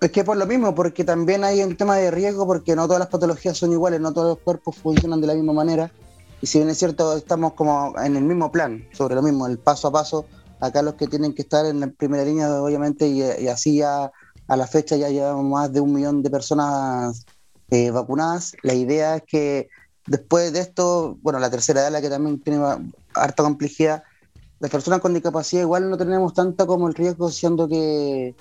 Es 0.00 0.10
que 0.10 0.24
por 0.24 0.38
lo 0.38 0.46
mismo, 0.46 0.74
porque 0.74 1.04
también 1.04 1.44
hay 1.44 1.62
un 1.62 1.76
tema 1.76 1.96
de 1.96 2.10
riesgo, 2.10 2.46
porque 2.46 2.74
no 2.74 2.86
todas 2.86 3.00
las 3.00 3.08
patologías 3.08 3.58
son 3.58 3.72
iguales, 3.72 4.00
no 4.00 4.12
todos 4.12 4.28
los 4.28 4.38
cuerpos 4.38 4.76
funcionan 4.76 5.20
de 5.20 5.26
la 5.26 5.34
misma 5.34 5.52
manera. 5.52 5.92
Y 6.40 6.46
si 6.46 6.58
bien 6.58 6.70
es 6.70 6.78
cierto, 6.78 7.14
estamos 7.14 7.52
como 7.52 7.94
en 8.02 8.16
el 8.16 8.24
mismo 8.24 8.50
plan, 8.50 8.88
sobre 8.92 9.14
lo 9.14 9.22
mismo, 9.22 9.46
el 9.46 9.58
paso 9.58 9.88
a 9.88 9.92
paso, 9.92 10.24
Acá 10.60 10.82
los 10.82 10.94
que 10.94 11.06
tienen 11.06 11.34
que 11.34 11.42
estar 11.42 11.64
en 11.64 11.80
la 11.80 11.86
primera 11.88 12.24
línea, 12.24 12.62
obviamente, 12.62 13.08
y, 13.08 13.48
así 13.48 13.78
ya 13.78 14.12
a 14.46 14.56
la 14.56 14.66
fecha 14.66 14.96
ya 14.96 15.08
llevamos 15.08 15.44
más 15.44 15.72
de 15.72 15.80
un 15.80 15.92
millón 15.92 16.22
de 16.22 16.30
personas 16.30 17.24
eh, 17.70 17.90
vacunadas. 17.90 18.54
La 18.62 18.74
idea 18.74 19.16
es 19.16 19.22
que 19.22 19.68
después 20.06 20.52
de 20.52 20.60
esto, 20.60 21.18
bueno, 21.22 21.38
la 21.38 21.50
tercera 21.50 21.80
edad, 21.80 21.92
la 21.92 22.00
que 22.00 22.10
también 22.10 22.40
tiene 22.40 22.62
harta 23.14 23.42
complejidad, 23.42 24.02
las 24.58 24.70
personas 24.70 25.00
con 25.00 25.14
discapacidad 25.14 25.62
igual 25.62 25.88
no 25.88 25.96
tenemos 25.96 26.34
tanto 26.34 26.66
como 26.66 26.88
el 26.88 26.94
riesgo, 26.94 27.30
siendo 27.30 27.66
que, 27.66 28.34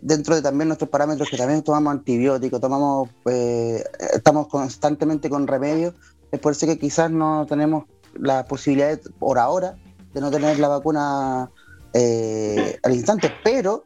dentro 0.00 0.34
de 0.34 0.40
también 0.40 0.68
nuestros 0.68 0.88
parámetros, 0.88 1.28
que 1.28 1.36
también 1.36 1.62
tomamos 1.62 1.92
antibióticos, 1.92 2.58
tomamos, 2.58 3.10
eh, 3.26 3.84
estamos 4.14 4.48
constantemente 4.48 5.28
con 5.28 5.46
remedios, 5.46 5.94
es 6.32 6.40
por 6.40 6.52
eso 6.52 6.66
que 6.66 6.78
quizás 6.78 7.10
no 7.10 7.44
tenemos 7.46 7.84
la 8.14 8.46
posibilidad 8.46 8.98
por 9.18 9.38
ahora 9.38 9.76
de 10.12 10.20
no 10.20 10.30
tener 10.30 10.58
la 10.58 10.68
vacuna 10.68 11.50
eh, 11.92 12.78
al 12.82 12.94
instante, 12.94 13.32
pero 13.42 13.84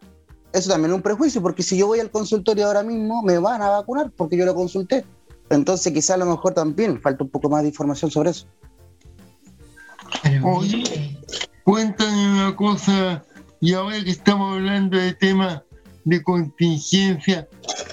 eso 0.52 0.70
también 0.70 0.90
es 0.90 0.96
un 0.96 1.02
prejuicio, 1.02 1.42
porque 1.42 1.62
si 1.62 1.76
yo 1.76 1.86
voy 1.86 2.00
al 2.00 2.10
consultorio 2.10 2.66
ahora 2.66 2.82
mismo, 2.82 3.22
me 3.22 3.38
van 3.38 3.62
a 3.62 3.68
vacunar 3.70 4.10
porque 4.16 4.36
yo 4.36 4.44
lo 4.44 4.54
consulté. 4.54 5.04
Entonces 5.48 5.92
quizás 5.92 6.10
a 6.10 6.18
lo 6.18 6.26
mejor 6.26 6.54
también 6.54 7.00
falta 7.00 7.24
un 7.24 7.30
poco 7.30 7.48
más 7.48 7.62
de 7.62 7.68
información 7.68 8.10
sobre 8.10 8.30
eso. 8.30 8.46
Oye, 10.42 11.18
cuéntame 11.64 12.32
una 12.32 12.56
cosa, 12.56 13.24
y 13.60 13.74
ahora 13.74 14.02
que 14.02 14.10
estamos 14.10 14.54
hablando 14.54 14.96
de 14.96 15.12
temas 15.14 15.62
de 16.04 16.22
contingencia, 16.22 17.48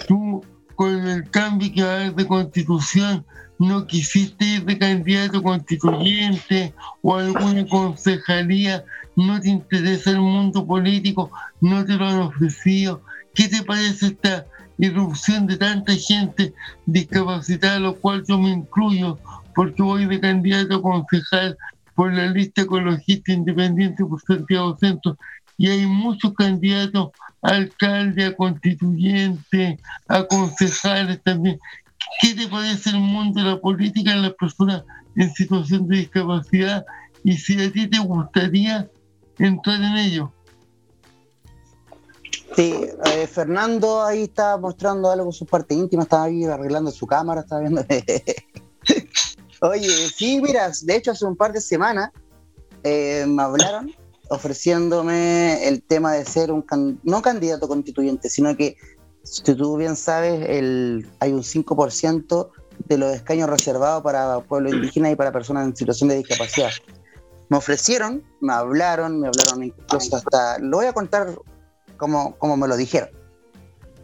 tú 0.08 0.44
con 0.76 1.08
el 1.08 1.30
cambio 1.30 1.72
que 1.74 1.84
va 1.84 1.92
a 1.92 1.96
haber 1.96 2.16
de 2.16 2.28
constitución, 2.28 3.26
no 3.60 3.88
quisiste 3.88 4.46
ir 4.46 4.66
de 4.66 4.78
candidato 4.78 5.42
constituyente 5.42 6.74
o 7.02 7.16
alguna 7.16 7.66
concejalía, 7.68 8.84
no 9.16 9.40
te 9.42 9.50
interesa 9.50 10.12
el 10.12 10.22
mundo 10.22 10.66
político, 10.66 11.32
no 11.62 11.84
te 11.86 11.96
lo 11.96 12.06
han 12.06 12.20
ofrecido. 12.20 13.02
¿Qué 13.34 13.48
te 13.48 13.64
parece 13.64 14.08
esta 14.08 14.46
irrupción 14.78 15.48
de 15.48 15.58
tanta 15.58 15.94
gente 15.94 16.54
discapacitada, 16.86 17.80
lo 17.80 17.96
cual 17.96 18.24
yo 18.28 18.38
me 18.38 18.50
incluyo, 18.50 19.18
porque 19.56 19.82
voy 19.82 20.06
de 20.06 20.20
candidato 20.20 20.76
a 20.76 20.82
concejal 20.82 21.58
por 21.96 22.14
la 22.14 22.28
lista 22.28 22.62
ecologista 22.62 23.32
independiente 23.32 24.06
por 24.06 24.22
Santiago 24.22 24.78
Centro, 24.78 25.18
y 25.58 25.68
hay 25.68 25.88
muchos 25.88 26.34
candidatos 26.36 27.10
a 27.42 27.50
alcalde, 27.50 28.26
a 28.26 28.36
constituyente, 28.36 29.80
a 30.08 30.24
concejales 30.24 31.22
también, 31.24 31.60
¿Qué 32.22 32.34
te 32.34 32.48
parece 32.48 32.90
el 32.92 33.00
mundo 33.00 33.40
de 33.42 33.48
la 33.48 33.60
política 33.60 34.12
en 34.12 34.22
las 34.24 34.34
personas 34.34 34.84
en 35.16 35.34
situación 35.34 35.88
de 35.88 35.98
discapacidad 35.98 36.86
y 37.24 37.34
si 37.34 37.62
a 37.62 37.72
ti 37.72 37.88
te 37.88 38.00
gustaría 38.00 38.90
entrar 39.38 39.82
en 39.82 39.98
ello? 39.98 40.32
Sí, 42.56 42.74
eh, 43.06 43.28
Fernando 43.28 44.04
ahí 44.04 44.24
está 44.24 44.58
mostrando 44.58 45.12
algo, 45.12 45.32
su 45.32 45.46
parte 45.46 45.76
íntima, 45.76 46.04
estaba 46.04 46.24
ahí 46.24 46.44
arreglando 46.46 46.92
su 46.92 47.06
cámara, 47.06 47.42
estaba 47.42 47.62
viendo. 47.62 47.86
Oye, 49.62 49.90
sí, 49.90 50.42
mira, 50.42 50.72
de 50.84 50.96
hecho 50.96 51.12
hace 51.12 51.26
un 51.26 51.36
par 51.36 51.52
de 51.52 51.62
semanas 51.62 52.12
eh, 52.84 53.26
me 53.28 53.44
hablaron 53.44 53.92
ofreciéndome 54.30 55.68
el 55.68 55.82
tema 55.82 56.14
de 56.14 56.26
ser 56.26 56.52
un 56.52 56.66
no 57.04 57.22
candidato 57.22 57.68
constituyente, 57.68 58.30
sino 58.30 58.56
que 58.56 58.76
si 59.30 59.56
tú 59.56 59.78
bien 59.78 59.96
sabes, 59.96 60.48
el, 60.50 61.10
hay 61.20 61.34
un 61.34 61.44
5% 61.44 62.50
de 62.88 62.98
los 62.98 63.14
escaños 63.14 63.50
reservados 63.50 64.04
para 64.04 64.40
pueblos 64.42 64.74
indígenas 64.74 65.12
y 65.12 65.16
para 65.16 65.32
personas 65.32 65.66
en 65.66 65.76
situación 65.76 66.10
de 66.10 66.18
discapacidad. 66.18 66.72
Me 67.50 67.58
ofrecieron, 67.58 68.24
me 68.42 68.54
hablaron, 68.54 69.20
me 69.20 69.28
hablaron 69.28 69.64
incluso 69.64 70.16
hasta, 70.16 70.60
lo 70.60 70.78
voy 70.78 70.86
a 70.86 70.94
contar 70.94 71.38
como, 71.98 72.38
me 72.58 72.68
lo 72.68 72.78
dijeron. 72.78 73.10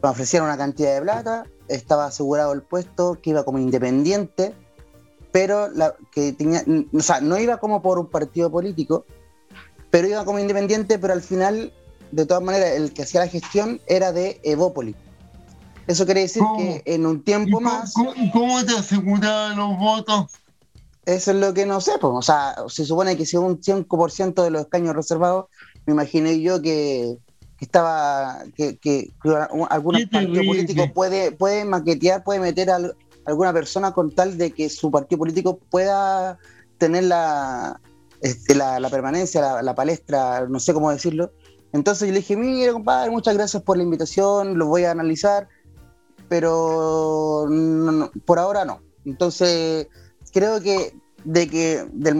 Me 0.01 0.09
ofrecieron 0.09 0.47
una 0.47 0.57
cantidad 0.57 0.95
de 0.95 1.01
plata, 1.01 1.45
estaba 1.67 2.05
asegurado 2.05 2.53
el 2.53 2.61
puesto, 2.61 3.19
que 3.21 3.29
iba 3.29 3.45
como 3.45 3.59
independiente, 3.59 4.53
pero 5.31 5.69
la, 5.69 5.95
que 6.11 6.33
tenía, 6.33 6.63
o 6.93 7.01
sea, 7.01 7.21
no 7.21 7.39
iba 7.39 7.57
como 7.57 7.81
por 7.81 7.99
un 7.99 8.07
partido 8.07 8.51
político, 8.51 9.05
pero 9.89 10.07
iba 10.07 10.25
como 10.25 10.39
independiente, 10.39 10.99
pero 10.99 11.13
al 11.13 11.21
final, 11.21 11.73
de 12.11 12.25
todas 12.25 12.43
maneras, 12.43 12.71
el 12.71 12.93
que 12.93 13.03
hacía 13.03 13.21
la 13.21 13.27
gestión 13.27 13.79
era 13.87 14.11
de 14.11 14.41
Evópolis. 14.43 14.95
Eso 15.87 16.05
quiere 16.05 16.21
decir 16.21 16.43
que 16.57 16.81
en 16.85 17.05
un 17.05 17.23
tiempo 17.23 17.59
más. 17.59 17.93
¿Cómo, 18.31 18.63
te 18.65 18.73
aseguraban 18.73 19.57
los 19.57 19.77
votos? 19.77 20.31
Eso 21.05 21.31
es 21.31 21.37
lo 21.37 21.53
que 21.53 21.65
no 21.65 21.81
sé, 21.81 21.93
pues, 21.99 22.13
o 22.15 22.21
sea, 22.21 22.55
se 22.69 22.85
supone 22.85 23.17
que 23.17 23.25
si 23.25 23.35
un 23.35 23.59
5% 23.59 24.41
de 24.41 24.49
los 24.49 24.61
escaños 24.61 24.95
reservados, 24.95 25.47
me 25.85 25.91
imaginé 25.91 26.39
yo 26.39 26.61
que, 26.61 27.17
estaba, 27.59 28.43
que, 28.55 28.77
que, 28.77 29.11
algún 29.69 30.07
partido 30.09 30.43
político 30.45 30.93
puede, 30.93 31.33
puede 31.33 31.65
maquetear, 31.65 32.23
puede 32.23 32.39
meter 32.39 32.69
a 32.69 32.79
alguna 33.25 33.51
persona 33.51 33.91
con 33.91 34.15
tal 34.15 34.37
de 34.37 34.51
que 34.51 34.69
su 34.69 34.91
partido 34.91 35.19
político 35.19 35.59
pueda 35.69 36.37
tener 36.77 37.03
la, 37.03 37.81
este, 38.21 38.55
la, 38.55 38.89
permanencia, 38.89 39.41
la, 39.41 39.61
la, 39.61 39.75
palestra, 39.75 40.47
no 40.47 40.61
sé 40.61 40.73
cómo 40.73 40.89
decirlo. 40.89 41.33
Entonces 41.73 42.07
yo 42.07 42.13
le 42.13 42.19
dije, 42.19 42.37
mire, 42.37 42.71
compadre, 42.71 43.11
muchas 43.11 43.33
gracias 43.33 43.61
por 43.63 43.75
la 43.75 43.83
invitación, 43.83 44.57
lo 44.57 44.67
voy 44.67 44.85
a 44.85 44.91
analizar 44.91 45.49
pero 46.33 47.47
por 48.25 48.39
ahora 48.39 48.65
no. 48.65 48.81
Entonces, 49.05 49.87
creo 50.31 50.59
que 50.61 50.97
de 51.23 51.47
que 51.47 51.87
del, 51.93 52.17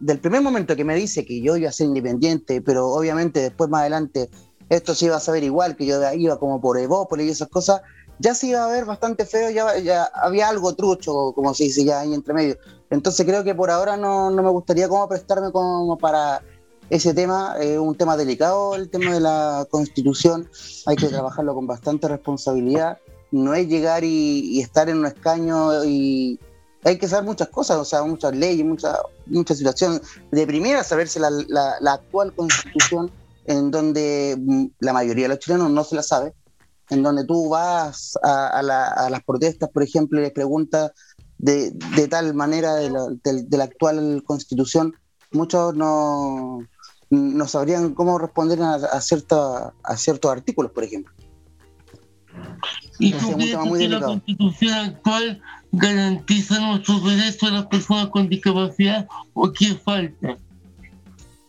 del 0.00 0.18
primer 0.18 0.42
momento 0.42 0.76
que 0.76 0.84
me 0.84 0.94
dice 0.94 1.24
que 1.24 1.40
yo 1.40 1.56
iba 1.56 1.70
a 1.70 1.72
ser 1.72 1.86
independiente, 1.86 2.60
pero 2.60 2.88
obviamente 2.88 3.40
después 3.40 3.70
más 3.70 3.80
adelante 3.80 4.28
esto 4.68 4.94
se 4.94 5.06
iba 5.06 5.16
a 5.16 5.20
saber 5.20 5.44
igual, 5.44 5.76
que 5.76 5.86
yo 5.86 5.98
iba 6.12 6.38
como 6.38 6.60
por 6.60 6.78
Evópolis 6.78 7.26
y 7.26 7.30
esas 7.30 7.48
cosas, 7.48 7.80
ya 8.18 8.34
se 8.34 8.48
iba 8.48 8.62
a 8.62 8.68
ver 8.68 8.84
bastante 8.84 9.24
feo, 9.24 9.48
ya, 9.48 9.78
ya 9.78 10.10
había 10.12 10.50
algo 10.50 10.74
trucho, 10.74 11.32
como 11.34 11.54
se 11.54 11.64
dice 11.64 11.86
ya 11.86 12.00
ahí 12.00 12.12
entre 12.12 12.34
medio. 12.34 12.58
Entonces 12.90 13.24
creo 13.24 13.44
que 13.44 13.54
por 13.54 13.70
ahora 13.70 13.96
no, 13.96 14.30
no 14.30 14.42
me 14.42 14.50
gustaría 14.50 14.90
como 14.90 15.08
prestarme 15.08 15.52
como 15.52 15.96
para 15.96 16.42
ese 16.90 17.14
tema, 17.14 17.56
es 17.58 17.78
un 17.78 17.94
tema 17.94 18.14
delicado, 18.14 18.74
el 18.74 18.90
tema 18.90 19.14
de 19.14 19.20
la 19.20 19.66
constitución, 19.70 20.50
hay 20.84 20.96
que 20.96 21.08
trabajarlo 21.08 21.54
con 21.54 21.66
bastante 21.66 22.08
responsabilidad 22.08 22.98
no 23.34 23.52
es 23.52 23.66
llegar 23.66 24.04
y, 24.04 24.60
estar 24.60 24.88
en 24.88 24.98
un 24.98 25.06
escaño 25.06 25.84
y 25.84 26.38
hay 26.84 26.98
que 26.98 27.08
saber 27.08 27.24
muchas 27.24 27.48
cosas, 27.48 27.78
o 27.78 27.84
sea, 27.84 28.04
muchas 28.04 28.32
leyes, 28.36 28.64
muchas 29.26 29.58
situaciones. 29.58 30.02
De 30.30 30.46
primera, 30.46 30.84
saberse 30.84 31.18
la, 31.18 31.30
la, 31.48 31.92
actual 31.92 32.32
constitución, 32.32 33.10
en 33.46 33.72
donde 33.72 34.36
mm, 34.38 34.66
la 34.78 34.92
mayoría 34.92 35.24
de 35.24 35.30
los 35.30 35.40
chilenos 35.40 35.68
no 35.70 35.82
se 35.82 35.96
la 35.96 36.04
sabe, 36.04 36.32
en 36.90 37.02
donde 37.02 37.24
tú 37.24 37.48
vas 37.48 38.16
a, 38.22 38.62
las 38.62 39.24
protestas, 39.24 39.68
por 39.70 39.82
ejemplo, 39.82 40.20
y 40.20 40.22
les 40.22 40.32
preguntas 40.32 40.92
de, 41.38 41.72
de 41.96 42.06
tal 42.06 42.34
manera 42.34 42.76
de 42.76 42.90
la, 42.90 43.06
de 43.24 43.56
la, 43.58 43.64
actual 43.64 44.22
constitución, 44.24 44.94
muchos 45.32 45.74
no, 45.74 46.60
no 47.10 47.48
sabrían 47.48 47.94
cómo 47.94 48.16
responder 48.16 48.62
a, 48.62 48.74
a, 48.74 49.00
cierta, 49.00 49.74
a 49.82 49.96
ciertos 49.96 50.30
artículos, 50.30 50.70
por 50.70 50.84
ejemplo. 50.84 51.12
¿Y 52.98 53.12
tú 53.12 53.32
crees 53.32 53.56
que 53.56 53.88
la 53.88 54.00
constitución 54.00 54.72
actual 54.72 55.42
garantiza 55.72 56.60
nuestros 56.60 57.04
derechos 57.04 57.50
a 57.50 57.52
las 57.52 57.66
personas 57.66 58.08
con 58.08 58.28
discapacidad 58.28 59.06
o 59.32 59.52
qué 59.52 59.74
falta? 59.74 60.38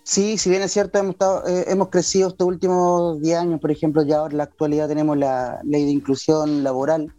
Sí, 0.03 0.37
si 0.37 0.49
bien 0.49 0.61
es 0.61 0.71
cierto, 0.71 0.99
hemos, 0.99 1.15
eh, 1.47 1.65
hemos 1.67 1.89
crecido 1.89 2.29
estos 2.29 2.47
últimos 2.47 3.19
10 3.21 3.37
años, 3.39 3.59
por 3.59 3.71
ejemplo, 3.71 4.03
ya 4.03 4.17
ahora 4.17 4.31
en 4.33 4.37
la 4.37 4.43
actualidad 4.43 4.87
tenemos 4.87 5.17
la 5.17 5.59
ley 5.63 5.83
de 5.83 5.91
inclusión 5.91 6.63
laboral, 6.63 7.11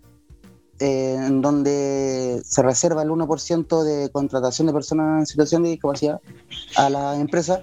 eh, 0.78 1.16
en 1.18 1.40
donde 1.40 2.40
se 2.44 2.62
reserva 2.62 3.02
el 3.02 3.10
1% 3.10 3.82
de 3.82 4.10
contratación 4.10 4.68
de 4.68 4.72
personas 4.72 5.20
en 5.20 5.26
situación 5.26 5.64
de 5.64 5.70
discapacidad 5.70 6.20
a 6.76 6.90
las 6.90 7.18
empresas, 7.18 7.62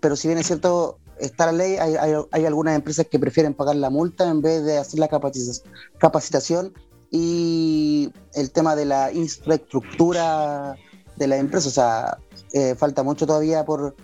pero 0.00 0.16
si 0.16 0.26
bien 0.28 0.38
es 0.38 0.46
cierto, 0.46 0.98
está 1.24 1.46
la 1.46 1.52
ley, 1.52 1.76
hay, 1.76 1.94
hay, 2.30 2.44
algunas 2.46 2.74
empresas 2.74 3.06
que 3.10 3.18
prefieren 3.18 3.54
pagar 3.54 3.76
la 3.76 3.90
multa 3.90 4.28
en 4.28 4.40
vez 4.40 4.64
de 4.64 4.78
hacer 4.78 5.00
la 5.00 5.08
capacitación. 5.08 6.72
Y 7.10 8.10
el 8.34 8.50
tema 8.50 8.74
de 8.74 8.86
la 8.86 9.12
infraestructura 9.12 10.76
de 11.16 11.26
la 11.26 11.36
empresa, 11.36 11.68
o 11.68 11.72
sea, 11.72 12.18
eh, 12.52 12.74
falta 12.74 13.02
mucho 13.02 13.26
todavía 13.26 13.64
por, 13.64 13.94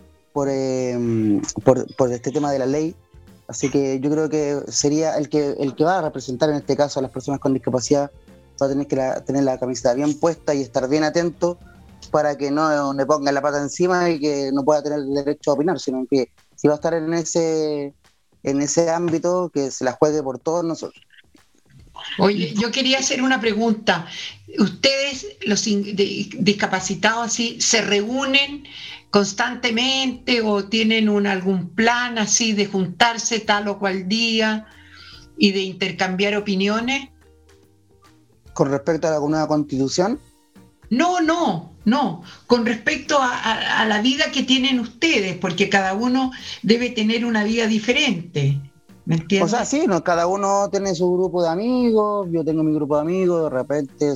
em, 0.46 1.40
por, 1.64 1.94
por, 1.96 2.12
este 2.12 2.30
tema 2.30 2.52
de 2.52 2.60
la 2.60 2.66
ley, 2.66 2.94
así 3.48 3.70
que 3.70 3.98
yo 4.00 4.10
creo 4.10 4.28
que 4.28 4.60
sería 4.68 5.16
el 5.16 5.28
que, 5.28 5.56
el 5.58 5.74
que 5.74 5.84
va 5.84 5.98
a 5.98 6.02
representar 6.02 6.50
en 6.50 6.56
este 6.56 6.76
caso 6.76 7.00
a 7.00 7.02
las 7.02 7.10
personas 7.10 7.40
con 7.40 7.52
discapacidad, 7.52 8.10
va 8.60 8.66
a 8.66 8.68
tener 8.68 8.86
que 8.86 8.96
tener 9.26 9.44
la 9.44 9.58
camiseta 9.58 9.94
bien 9.94 10.18
puesta 10.18 10.54
y 10.54 10.62
estar 10.62 10.88
bien 10.88 11.04
atento 11.04 11.58
para 12.10 12.36
que 12.36 12.50
no 12.50 12.92
le 12.92 13.06
pongan 13.06 13.34
la 13.34 13.42
pata 13.42 13.60
encima 13.60 14.10
y 14.10 14.20
que 14.20 14.50
no 14.52 14.64
pueda 14.64 14.82
tener 14.82 15.00
derecho 15.00 15.50
a 15.50 15.54
opinar, 15.54 15.78
sino 15.78 16.06
que 16.10 16.30
si 16.60 16.68
va 16.68 16.74
a 16.74 16.76
estar 16.76 16.92
en 16.92 17.14
ese, 17.14 17.94
en 18.42 18.60
ese 18.60 18.90
ámbito, 18.90 19.50
que 19.52 19.70
se 19.70 19.82
la 19.82 19.92
juegue 19.92 20.22
por 20.22 20.38
todos 20.38 20.62
nosotros. 20.62 21.02
Oye, 22.18 22.52
yo 22.54 22.70
quería 22.70 22.98
hacer 22.98 23.22
una 23.22 23.40
pregunta. 23.40 24.06
¿Ustedes, 24.58 25.38
los 25.46 25.64
discapacitados, 25.64 27.26
así, 27.28 27.58
se 27.62 27.80
reúnen 27.80 28.64
constantemente 29.10 30.42
o 30.42 30.64
tienen 30.66 31.08
un, 31.08 31.26
algún 31.26 31.70
plan 31.70 32.18
así 32.18 32.52
de 32.52 32.66
juntarse 32.66 33.40
tal 33.40 33.68
o 33.68 33.78
cual 33.78 34.06
día 34.06 34.66
y 35.38 35.52
de 35.52 35.60
intercambiar 35.60 36.36
opiniones? 36.36 37.08
Con 38.52 38.70
respecto 38.70 39.08
a 39.08 39.12
la 39.12 39.18
nueva 39.18 39.48
constitución. 39.48 40.20
No, 40.90 41.20
no, 41.20 41.72
no. 41.84 42.22
Con 42.46 42.66
respecto 42.66 43.18
a, 43.20 43.84
la 43.86 44.02
vida 44.02 44.30
que 44.32 44.42
tienen 44.42 44.80
ustedes, 44.80 45.36
porque 45.36 45.68
cada 45.68 45.94
uno 45.94 46.32
debe 46.62 46.90
tener 46.90 47.24
una 47.24 47.44
vida 47.44 47.66
diferente. 47.66 48.60
¿Me 49.06 49.16
entiendes? 49.16 49.52
O 49.52 49.56
sea, 49.56 49.64
sí, 49.64 49.86
no, 49.88 50.04
cada 50.04 50.26
uno 50.26 50.68
tiene 50.70 50.94
su 50.94 51.10
grupo 51.12 51.42
de 51.42 51.48
amigos, 51.48 52.28
yo 52.30 52.44
tengo 52.44 52.62
mi 52.62 52.74
grupo 52.74 52.96
de 52.96 53.00
amigos, 53.00 53.44
de 53.44 53.50
repente, 53.50 54.14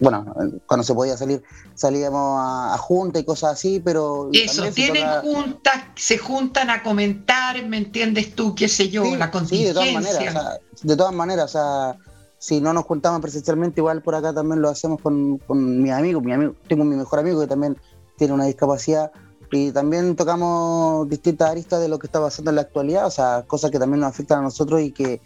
bueno, 0.00 0.34
cuando 0.66 0.84
se 0.84 0.94
podía 0.94 1.16
salir, 1.16 1.42
salíamos 1.74 2.38
a, 2.42 2.76
juntas 2.76 3.22
y 3.22 3.24
cosas 3.24 3.52
así, 3.52 3.80
pero... 3.82 4.28
Eso, 4.32 4.64
tienen 4.72 5.06
juntas, 5.22 5.84
se 5.94 6.18
juntan 6.18 6.70
a 6.70 6.82
comentar, 6.82 7.64
¿me 7.66 7.78
entiendes 7.78 8.34
tú? 8.34 8.54
¿Qué 8.54 8.68
sé 8.68 8.88
yo? 8.88 9.04
la 9.16 9.30
contingencia. 9.30 9.72
Sí, 9.82 9.88
de 9.88 9.94
todas 9.94 9.94
maneras, 9.94 10.28
o 10.28 10.32
sea, 10.32 10.58
de 10.82 10.96
todas 10.96 11.14
maneras, 11.14 11.44
o 11.44 11.48
sea, 11.48 11.96
si 12.46 12.60
no 12.60 12.72
nos 12.72 12.84
juntamos 12.84 13.20
presencialmente, 13.20 13.80
igual 13.80 14.02
por 14.02 14.14
acá 14.14 14.32
también 14.32 14.62
lo 14.62 14.68
hacemos 14.68 15.00
con, 15.02 15.38
con 15.38 15.82
mis 15.82 15.90
amigos. 15.90 16.22
Mi 16.22 16.32
amigo, 16.32 16.54
tengo 16.68 16.84
mi 16.84 16.94
mejor 16.94 17.18
amigo 17.18 17.40
que 17.40 17.48
también 17.48 17.76
tiene 18.16 18.34
una 18.34 18.44
discapacidad 18.44 19.10
y 19.50 19.72
también 19.72 20.14
tocamos 20.14 21.08
distintas 21.08 21.50
aristas 21.50 21.80
de 21.80 21.88
lo 21.88 21.98
que 21.98 22.06
está 22.06 22.20
pasando 22.20 22.52
en 22.52 22.54
la 22.54 22.62
actualidad, 22.62 23.06
o 23.06 23.10
sea, 23.10 23.44
cosas 23.48 23.72
que 23.72 23.80
también 23.80 23.98
nos 23.98 24.10
afectan 24.10 24.38
a 24.38 24.42
nosotros 24.42 24.80
y 24.80 24.92
que 24.92 25.20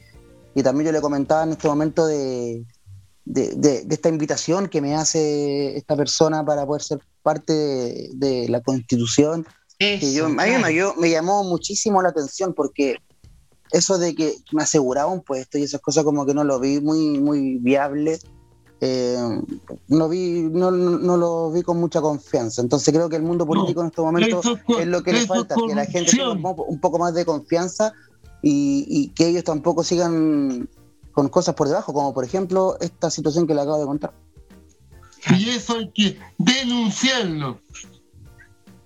y 0.55 0.63
también 0.63 0.87
yo 0.87 0.93
le 0.93 1.03
comentaba 1.03 1.45
en 1.45 1.51
este 1.51 1.69
momento 1.69 2.07
de, 2.07 2.65
de, 3.27 3.87
esta 3.91 4.09
invitación 4.09 4.69
que 4.69 4.81
me 4.81 4.97
hace 4.97 5.77
esta 5.77 5.97
persona 5.97 6.43
para 6.43 6.65
poder 6.65 6.83
ser 6.83 7.01
parte 7.23 8.09
de, 8.15 8.47
la 8.49 8.63
constitución. 8.63 9.47
que 9.79 10.13
yo, 10.13 10.25
a 10.25 10.29
mí 10.31 10.37
me, 10.37 10.93
me, 10.99 11.11
llamó 11.11 11.45
muchísimo 11.45 12.01
la 12.01 12.09
atención 12.09 12.55
porque 12.55 12.97
eso 13.73 13.99
de 13.99 14.15
que 14.15 14.37
me 14.53 14.63
aseguraba 14.63 15.11
un 15.11 15.23
puesto 15.23 15.59
y 15.59 15.63
esas 15.63 15.81
cosas 15.81 16.05
como 16.05 16.27
que 16.27 16.35
no 16.35 16.45
lo 16.45 16.59
vi 16.61 16.81
muy, 16.81 17.19
muy 17.19 17.59
viable 17.59 18.19
eh, 18.83 19.43
no, 19.89 20.09
vi, 20.09 20.41
no, 20.41 20.71
no, 20.71 21.17
lo 21.19 21.53
vi 21.53 21.63
con 21.63 21.79
mucha 21.79 22.01
confianza. 22.01 22.63
Entonces 22.63 22.95
creo 22.95 23.11
que 23.11 23.17
el 23.17 23.23
mundo 23.23 23.47
político 23.47 23.83
en 23.83 23.89
estos 23.89 24.05
momentos 24.05 24.47
es, 24.79 24.87
lo 24.87 25.03
que 25.03 25.13
le 25.13 25.27
falta, 25.27 25.55
que 25.55 25.75
la 25.75 25.85
gente 25.85 26.13
tenga 26.13 26.33
un 26.33 26.81
poco 26.81 26.99
más 26.99 27.13
de 27.13 27.27
confianza 27.27 27.93
y, 28.43 29.09
que 29.09 29.29
ellos 29.29 29.45
tampoco 29.45 29.85
sigan 29.85 30.67
con 31.13 31.29
cosas 31.29 31.55
por 31.55 31.69
debajo, 31.69 31.93
como 31.93 32.15
por 32.15 32.25
ejemplo 32.25 32.79
esta 32.81 33.11
situación 33.11 33.47
que 33.47 33.55
le 33.55 33.61
acabo 33.61 33.81
de 33.81 33.85
contar. 33.85 34.15
Y 35.39 35.51
eso 35.51 35.75
hay 35.75 35.91
que 35.91 36.19
denunciarlo. 36.39 37.61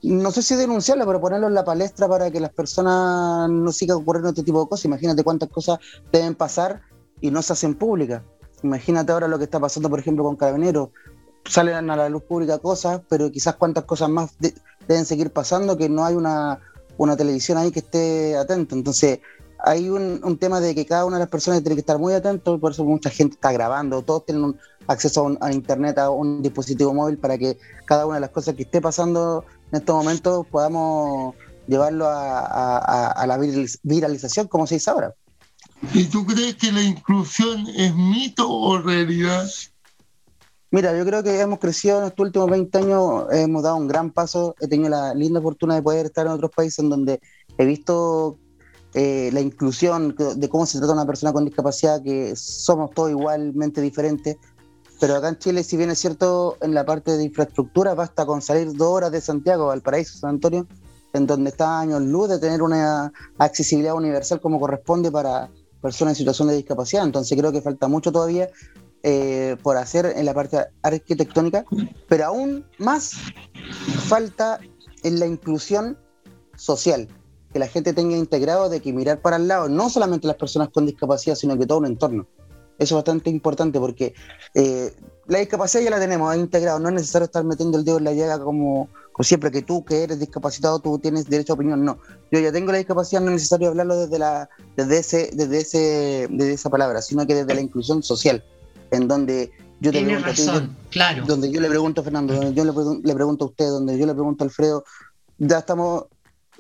No 0.04 0.30
sé 0.30 0.42
si 0.42 0.54
denunciarlo, 0.54 1.06
pero 1.06 1.18
ponerlo 1.18 1.46
en 1.46 1.54
la 1.54 1.64
palestra 1.64 2.06
para 2.06 2.30
que 2.30 2.38
las 2.38 2.52
personas 2.52 3.48
no 3.48 3.72
sigan 3.72 3.96
ocurriendo 3.96 4.28
este 4.28 4.42
tipo 4.42 4.60
de 4.62 4.68
cosas. 4.68 4.84
Imagínate 4.84 5.24
cuántas 5.24 5.48
cosas 5.48 5.78
deben 6.12 6.34
pasar 6.34 6.82
y 7.22 7.30
no 7.30 7.40
se 7.40 7.54
hacen 7.54 7.74
públicas. 7.74 8.22
Imagínate 8.62 9.12
ahora 9.12 9.28
lo 9.28 9.38
que 9.38 9.44
está 9.44 9.58
pasando, 9.58 9.88
por 9.88 9.98
ejemplo, 9.98 10.22
con 10.24 10.36
Carabineros. 10.36 10.90
Salen 11.46 11.88
a 11.88 11.96
la 11.96 12.08
luz 12.10 12.22
pública 12.22 12.58
cosas, 12.58 13.00
pero 13.08 13.30
quizás 13.30 13.56
cuántas 13.56 13.84
cosas 13.84 14.10
más 14.10 14.36
deben 14.86 15.06
seguir 15.06 15.30
pasando 15.30 15.76
que 15.76 15.88
no 15.88 16.04
hay 16.04 16.14
una, 16.14 16.60
televisión 17.16 17.56
ahí 17.56 17.70
que 17.70 17.80
esté 17.80 18.36
atenta. 18.36 18.74
Entonces, 18.74 19.20
hay 19.58 19.88
un, 19.88 20.38
tema 20.38 20.60
de 20.60 20.74
que 20.74 20.84
cada 20.84 21.06
una 21.06 21.16
de 21.16 21.20
las 21.20 21.30
personas 21.30 21.62
tiene 21.62 21.76
que 21.76 21.80
estar 21.80 21.98
muy 21.98 22.12
atento, 22.12 22.60
por 22.60 22.72
eso 22.72 22.84
mucha 22.84 23.08
gente 23.08 23.36
está 23.36 23.52
grabando, 23.52 24.02
todos 24.02 24.26
tienen 24.26 24.58
acceso 24.86 25.34
a, 25.40 25.50
internet, 25.50 25.96
a 25.96 26.10
un 26.10 26.42
dispositivo 26.42 26.92
móvil, 26.92 27.16
para 27.16 27.38
que 27.38 27.56
cada 27.86 28.04
una 28.04 28.16
de 28.16 28.20
las 28.20 28.30
cosas 28.30 28.54
que 28.54 28.64
esté 28.64 28.82
pasando 28.82 29.46
en 29.74 29.80
estos 29.80 29.96
momentos 29.96 30.46
podamos 30.46 31.34
llevarlo 31.66 32.06
a 32.08 33.24
la 33.26 33.38
viralización, 33.82 34.46
como 34.46 34.66
se 34.66 34.76
dice 34.76 34.90
ahora. 34.90 35.14
¿Y 35.92 36.04
tú 36.04 36.24
crees 36.24 36.54
que 36.54 36.70
la 36.70 36.82
inclusión 36.82 37.66
es 37.76 37.94
mito 37.94 38.48
o 38.48 38.78
realidad? 38.78 39.48
Mira, 40.70 40.96
yo 40.96 41.04
creo 41.04 41.22
que 41.22 41.40
hemos 41.40 41.58
crecido 41.58 41.98
en 41.98 42.04
estos 42.06 42.26
últimos 42.26 42.50
20 42.50 42.78
años, 42.78 43.24
hemos 43.32 43.62
dado 43.62 43.76
un 43.76 43.86
gran 43.86 44.10
paso, 44.10 44.54
he 44.60 44.66
tenido 44.66 44.90
la 44.90 45.14
linda 45.14 45.40
fortuna 45.40 45.74
de 45.74 45.82
poder 45.82 46.06
estar 46.06 46.26
en 46.26 46.32
otros 46.32 46.50
países 46.50 46.80
en 46.80 46.90
donde 46.90 47.20
he 47.58 47.64
visto 47.64 48.38
eh, 48.94 49.30
la 49.32 49.40
inclusión, 49.40 50.14
de 50.16 50.48
cómo 50.48 50.66
se 50.66 50.78
trata 50.78 50.92
una 50.92 51.06
persona 51.06 51.32
con 51.32 51.44
discapacidad, 51.44 52.02
que 52.02 52.34
somos 52.36 52.90
todos 52.92 53.10
igualmente 53.10 53.80
diferentes, 53.80 54.36
pero 55.00 55.16
acá 55.16 55.28
en 55.28 55.38
Chile, 55.38 55.64
si 55.64 55.76
bien 55.76 55.90
es 55.90 55.98
cierto, 55.98 56.56
en 56.60 56.74
la 56.74 56.84
parte 56.84 57.16
de 57.16 57.24
infraestructura, 57.24 57.94
basta 57.94 58.24
con 58.26 58.42
salir 58.42 58.72
dos 58.72 58.88
horas 58.88 59.12
de 59.12 59.20
Santiago, 59.20 59.66
Valparaíso, 59.66 60.18
San 60.18 60.30
Antonio, 60.30 60.66
en 61.12 61.26
donde 61.26 61.50
está 61.50 61.80
años 61.80 62.02
luz 62.02 62.28
de 62.28 62.38
tener 62.38 62.62
una 62.62 63.12
accesibilidad 63.38 63.94
universal 63.94 64.40
como 64.40 64.60
corresponde 64.60 65.10
para 65.10 65.50
personas 65.80 66.12
en 66.12 66.16
situación 66.16 66.48
de 66.48 66.56
discapacidad. 66.56 67.04
Entonces 67.04 67.36
creo 67.38 67.52
que 67.52 67.60
falta 67.60 67.88
mucho 67.88 68.10
todavía 68.10 68.48
eh, 69.02 69.56
por 69.62 69.76
hacer 69.76 70.14
en 70.16 70.24
la 70.24 70.32
parte 70.32 70.58
arquitectónica, 70.82 71.64
pero 72.08 72.24
aún 72.26 72.64
más 72.78 73.12
falta 74.08 74.58
en 75.02 75.20
la 75.20 75.26
inclusión 75.26 75.98
social, 76.56 77.08
que 77.52 77.58
la 77.58 77.68
gente 77.68 77.92
tenga 77.92 78.16
integrado 78.16 78.68
de 78.68 78.80
que 78.80 78.92
mirar 78.92 79.20
para 79.20 79.36
el 79.36 79.46
lado, 79.46 79.68
no 79.68 79.90
solamente 79.90 80.26
las 80.26 80.36
personas 80.36 80.70
con 80.70 80.86
discapacidad, 80.86 81.34
sino 81.34 81.58
que 81.58 81.66
todo 81.66 81.78
un 81.78 81.86
entorno. 81.86 82.26
Eso 82.78 82.94
es 82.94 82.98
bastante 82.98 83.30
importante 83.30 83.78
porque 83.78 84.14
eh, 84.54 84.92
la 85.26 85.38
discapacidad 85.38 85.84
ya 85.84 85.90
la 85.90 86.00
tenemos 86.00 86.34
integrado, 86.36 86.80
no 86.80 86.88
es 86.88 86.94
necesario 86.94 87.26
estar 87.26 87.44
metiendo 87.44 87.78
el 87.78 87.84
dedo 87.84 87.98
en 87.98 88.04
la 88.04 88.12
llaga 88.12 88.38
como, 88.40 88.88
siempre 89.20 89.50
que 89.50 89.62
tú 89.62 89.84
que 89.84 90.02
eres 90.02 90.18
discapacitado 90.18 90.80
tú 90.80 90.98
tienes 90.98 91.28
derecho 91.28 91.52
a 91.52 91.56
opinión, 91.56 91.84
no. 91.84 91.98
Yo 92.30 92.40
ya 92.40 92.52
tengo 92.52 92.72
la 92.72 92.78
discapacidad, 92.78 93.20
no 93.20 93.28
es 93.28 93.34
necesario 93.34 93.68
hablarlo 93.68 93.96
desde 93.96 94.18
la 94.18 94.48
desde 94.76 94.98
ese 94.98 95.30
desde 95.32 95.58
ese 95.58 96.28
desde 96.30 96.52
esa 96.54 96.68
palabra, 96.68 97.00
sino 97.00 97.26
que 97.26 97.34
desde 97.34 97.54
la 97.54 97.60
inclusión 97.60 98.02
social, 98.02 98.44
en 98.90 99.06
donde 99.08 99.52
yo 99.80 99.92
te 99.92 99.98
Tienes 99.98 100.22
razón, 100.22 100.76
claro. 100.90 101.24
Donde 101.26 101.50
yo 101.50 101.60
le 101.60 101.68
pregunto 101.68 102.00
a 102.00 102.04
Fernando, 102.04 102.34
donde 102.34 102.54
yo 102.54 102.64
le, 102.64 102.72
le 103.02 103.14
pregunto 103.14 103.44
a 103.44 103.48
usted, 103.48 103.66
donde 103.66 103.98
yo 103.98 104.06
le 104.06 104.14
pregunto 104.14 104.44
a 104.44 104.46
Alfredo, 104.46 104.84
ya 105.38 105.58
estamos 105.58 106.04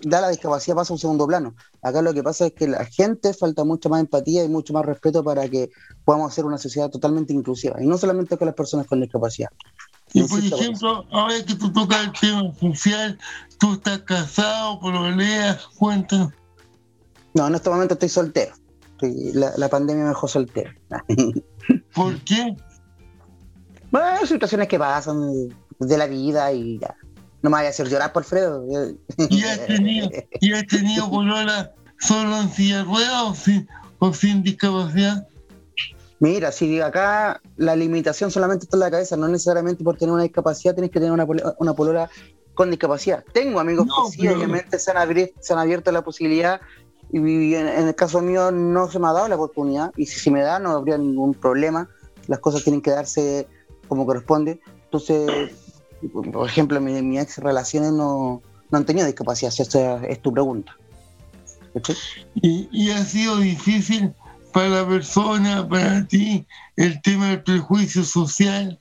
da 0.04 0.20
la 0.20 0.28
discapacidad 0.28 0.76
pasa 0.76 0.92
a 0.92 0.94
un 0.94 0.98
segundo 0.98 1.26
plano. 1.26 1.54
Acá 1.82 2.02
lo 2.02 2.12
que 2.14 2.22
pasa 2.22 2.46
es 2.46 2.52
que 2.52 2.68
la 2.68 2.84
gente 2.84 3.32
falta 3.34 3.64
mucha 3.64 3.88
más 3.88 4.00
empatía 4.00 4.44
y 4.44 4.48
mucho 4.48 4.72
más 4.72 4.84
respeto 4.84 5.24
para 5.24 5.48
que 5.48 5.70
podamos 6.04 6.32
hacer 6.32 6.44
una 6.44 6.58
sociedad 6.58 6.90
totalmente 6.90 7.32
inclusiva, 7.32 7.76
y 7.80 7.86
no 7.86 7.98
solamente 7.98 8.36
con 8.36 8.46
las 8.46 8.54
personas 8.54 8.86
con 8.86 9.00
discapacidad. 9.00 9.50
Y 10.12 10.22
por 10.22 10.38
ejemplo, 10.38 11.04
ahora 11.10 11.34
que 11.44 11.54
tú 11.54 11.72
tocas 11.72 12.04
el 12.04 12.12
tema 12.12 12.54
social, 12.60 13.18
tú 13.58 13.72
estás 13.72 14.00
casado, 14.02 14.78
leas, 15.10 15.66
cuéntanos. 15.76 16.32
No, 17.34 17.48
en 17.48 17.54
este 17.56 17.68
momento 17.68 17.94
estoy 17.94 18.08
soltero. 18.08 18.54
la, 19.00 19.68
pandemia 19.68 20.04
me 20.04 20.08
dejó 20.10 20.28
soltero. 20.28 20.70
¿Por 21.94 22.20
qué? 22.20 22.56
Bueno, 23.90 24.26
situaciones 24.26 24.68
que 24.68 24.78
pasan 24.78 25.48
de 25.80 25.98
la 25.98 26.06
vida 26.06 26.52
y 26.52 26.78
ya. 26.78 26.94
No 27.44 27.50
me 27.50 27.56
vaya 27.56 27.68
a 27.68 27.70
hacer 27.72 27.90
llorar, 27.90 28.10
por 28.10 28.24
Fredo. 28.24 28.64
¿Y 29.28 29.42
has 29.42 29.66
tenido, 29.66 30.08
¿y 30.40 30.54
has 30.54 30.66
tenido 30.66 31.10
solo 31.98 32.40
en 32.40 32.48
silla 32.48 32.78
de 32.78 32.84
ruedas 32.84 33.22
o 33.98 34.14
sin, 34.14 34.42
discapacidad? 34.42 35.28
Mira, 36.20 36.50
si 36.52 36.80
acá 36.80 37.42
la 37.58 37.76
limitación 37.76 38.30
solamente 38.30 38.64
está 38.64 38.78
en 38.78 38.80
la 38.80 38.90
cabeza, 38.90 39.18
no 39.18 39.28
necesariamente 39.28 39.84
por 39.84 39.98
tener 39.98 40.14
una 40.14 40.22
discapacidad 40.22 40.72
tienes 40.72 40.90
que 40.90 41.00
tener 41.00 41.12
una, 41.12 41.26
una 41.58 41.74
polora 41.74 42.08
con 42.54 42.70
discapacidad. 42.70 43.22
Tengo 43.34 43.60
amigos 43.60 43.88
que 43.88 44.22
sí, 44.22 44.26
obviamente 44.26 44.78
se 44.78 44.92
han, 44.92 44.96
abierto, 44.96 45.34
se 45.42 45.52
han 45.52 45.58
abierto 45.58 45.92
la 45.92 46.02
posibilidad 46.02 46.62
y 47.12 47.54
en, 47.56 47.66
el 47.66 47.94
caso 47.94 48.22
mío 48.22 48.52
no 48.52 48.90
se 48.90 48.98
me 48.98 49.08
ha 49.08 49.12
dado 49.12 49.28
la 49.28 49.34
oportunidad 49.34 49.92
y 49.98 50.06
si 50.06 50.18
se 50.18 50.30
me 50.30 50.40
da 50.40 50.58
no 50.58 50.70
habría 50.70 50.96
ningún 50.96 51.34
problema. 51.34 51.90
Las 52.26 52.38
cosas 52.38 52.64
tienen 52.64 52.80
que 52.80 52.90
darse 52.90 53.46
como 53.86 54.06
corresponde. 54.06 54.62
Entonces, 54.84 55.50
por 56.08 56.48
ejemplo, 56.48 56.80
mi, 56.80 57.00
mi 57.02 57.18
ex 57.18 57.38
relaciones 57.38 57.92
no, 57.92 58.42
han 58.72 58.84
tenido 58.84 59.06
discapacidad, 59.06 59.50
si 59.50 59.62
esta 59.62 60.04
es 60.06 60.20
tu 60.20 60.32
pregunta. 60.32 60.76
¿Y, 62.34 62.90
ha 62.90 63.04
sido 63.04 63.38
difícil 63.38 64.14
para 64.52 64.68
la 64.68 64.88
persona, 64.88 65.68
para 65.68 66.06
ti, 66.06 66.46
el 66.76 67.00
tema 67.02 67.30
del 67.30 67.42
prejuicio 67.42 68.04
social? 68.04 68.80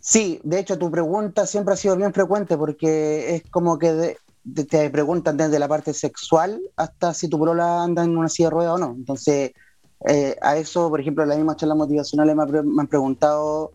Sí, 0.00 0.40
de 0.44 0.60
hecho 0.60 0.78
tu 0.78 0.90
pregunta 0.90 1.46
siempre 1.46 1.74
ha 1.74 1.76
sido 1.76 1.96
bien 1.96 2.12
frecuente 2.12 2.56
porque 2.56 3.34
es 3.34 3.42
como 3.50 3.78
que 3.78 4.16
te 4.68 4.90
preguntan 4.90 5.36
desde 5.36 5.58
la 5.58 5.66
parte 5.66 5.92
sexual 5.92 6.60
hasta 6.76 7.12
si 7.12 7.28
tu 7.28 7.38
polola 7.38 7.82
anda 7.82 8.04
en 8.04 8.16
una 8.16 8.28
silla 8.28 8.48
de 8.48 8.54
ruedas 8.54 8.74
o 8.74 8.78
no. 8.78 8.94
Entonces, 8.96 9.52
eh, 10.06 10.36
a 10.42 10.56
eso, 10.56 10.88
por 10.90 11.00
ejemplo, 11.00 11.24
en 11.24 11.30
la 11.30 11.36
misma 11.36 11.56
charla 11.56 11.74
motivacional 11.74 12.36
me, 12.36 12.62
me 12.62 12.82
han 12.82 12.86
preguntado 12.86 13.72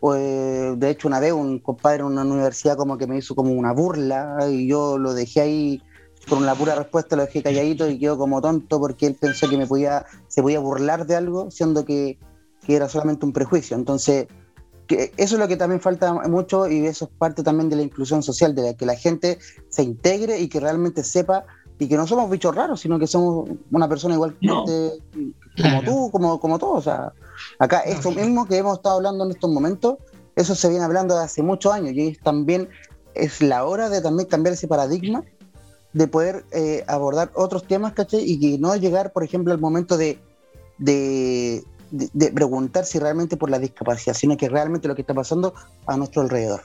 pues, 0.00 0.78
de 0.78 0.90
hecho, 0.90 1.08
una 1.08 1.20
vez 1.20 1.32
un 1.32 1.58
compadre 1.58 2.00
en 2.00 2.06
una 2.06 2.22
universidad 2.22 2.76
como 2.76 2.98
que 2.98 3.06
me 3.06 3.18
hizo 3.18 3.34
como 3.34 3.52
una 3.52 3.72
burla 3.72 4.38
y 4.50 4.68
yo 4.68 4.98
lo 4.98 5.14
dejé 5.14 5.40
ahí 5.40 5.82
con 6.28 6.38
una 6.38 6.54
pura 6.54 6.74
respuesta, 6.74 7.16
lo 7.16 7.24
dejé 7.24 7.42
calladito 7.42 7.88
y 7.88 7.98
quedó 7.98 8.18
como 8.18 8.40
tonto 8.40 8.78
porque 8.78 9.06
él 9.06 9.16
pensó 9.18 9.48
que 9.48 9.56
me 9.56 9.66
podía, 9.66 10.04
se 10.28 10.42
podía 10.42 10.60
burlar 10.60 11.06
de 11.06 11.16
algo, 11.16 11.50
siendo 11.50 11.84
que, 11.84 12.18
era 12.66 12.86
solamente 12.86 13.24
un 13.24 13.32
prejuicio. 13.32 13.78
Entonces, 13.78 14.26
que 14.86 15.10
eso 15.16 15.36
es 15.36 15.40
lo 15.40 15.48
que 15.48 15.56
también 15.56 15.80
falta 15.80 16.12
mucho 16.28 16.68
y 16.68 16.84
eso 16.84 17.06
es 17.06 17.10
parte 17.16 17.42
también 17.42 17.70
de 17.70 17.76
la 17.76 17.82
inclusión 17.82 18.22
social, 18.22 18.54
de 18.54 18.76
que 18.76 18.84
la 18.84 18.94
gente 18.94 19.38
se 19.70 19.82
integre 19.82 20.38
y 20.38 20.48
que 20.48 20.60
realmente 20.60 21.02
sepa 21.02 21.46
y 21.78 21.88
que 21.88 21.96
no 21.96 22.06
somos 22.06 22.28
bichos 22.28 22.54
raros, 22.54 22.80
sino 22.80 22.98
que 22.98 23.06
somos 23.06 23.48
una 23.70 23.88
persona 23.88 24.16
igual 24.16 24.36
que 24.38 24.90
como 25.62 25.82
tú, 25.82 26.10
como, 26.10 26.40
como 26.40 26.58
todos. 26.58 26.78
O 26.78 26.82
sea, 26.82 27.12
acá 27.58 27.80
esto 27.80 28.10
mismo 28.10 28.46
que 28.46 28.56
hemos 28.56 28.78
estado 28.78 28.96
hablando 28.96 29.24
en 29.24 29.30
estos 29.30 29.50
momentos, 29.50 29.96
eso 30.36 30.54
se 30.54 30.68
viene 30.68 30.84
hablando 30.84 31.16
de 31.16 31.24
hace 31.24 31.42
muchos 31.42 31.72
años 31.72 31.92
y 31.94 32.14
también 32.16 32.68
es 33.14 33.42
la 33.42 33.64
hora 33.64 33.88
de 33.88 34.00
también 34.00 34.28
cambiar 34.28 34.54
ese 34.54 34.68
paradigma 34.68 35.24
de 35.92 36.06
poder 36.06 36.44
eh, 36.52 36.84
abordar 36.86 37.30
otros 37.34 37.66
temas, 37.66 37.92
¿cachai? 37.92 38.22
Y 38.24 38.38
que 38.38 38.58
no 38.58 38.74
llegar, 38.76 39.12
por 39.12 39.24
ejemplo, 39.24 39.52
al 39.52 39.58
momento 39.58 39.96
de, 39.96 40.18
de, 40.78 41.64
de, 41.90 42.32
preguntar 42.32 42.84
si 42.84 42.98
realmente 42.98 43.36
por 43.36 43.50
la 43.50 43.58
discapacidad, 43.58 44.14
sino 44.14 44.36
que 44.36 44.48
realmente 44.48 44.86
lo 44.86 44.94
que 44.94 45.00
está 45.00 45.14
pasando 45.14 45.54
a 45.86 45.96
nuestro 45.96 46.22
alrededor. 46.22 46.62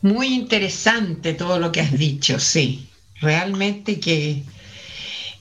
Muy 0.00 0.34
interesante 0.34 1.34
todo 1.34 1.60
lo 1.60 1.70
que 1.70 1.80
has 1.80 1.92
dicho, 1.92 2.40
sí. 2.40 2.88
Realmente 3.20 4.00
que 4.00 4.42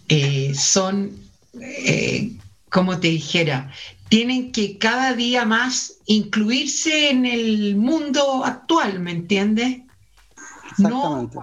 eh, 0.07 0.53
son, 0.53 1.11
eh, 1.59 2.37
como 2.71 2.99
te 2.99 3.09
dijera, 3.09 3.71
tienen 4.09 4.51
que 4.51 4.77
cada 4.77 5.13
día 5.13 5.45
más 5.45 5.99
incluirse 6.05 7.09
en 7.09 7.25
el 7.25 7.75
mundo 7.75 8.43
actual, 8.43 8.99
¿me 8.99 9.11
entiendes? 9.11 9.81
Exactamente. 10.71 11.37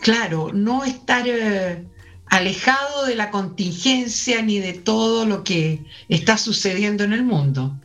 claro, 0.00 0.50
no 0.52 0.84
estar 0.84 1.24
eh, 1.28 1.86
alejado 2.26 3.06
de 3.06 3.14
la 3.14 3.30
contingencia 3.30 4.42
ni 4.42 4.58
de 4.58 4.72
todo 4.72 5.26
lo 5.26 5.44
que 5.44 5.84
está 6.08 6.38
sucediendo 6.38 7.04
en 7.04 7.12
el 7.12 7.24
mundo. 7.24 7.78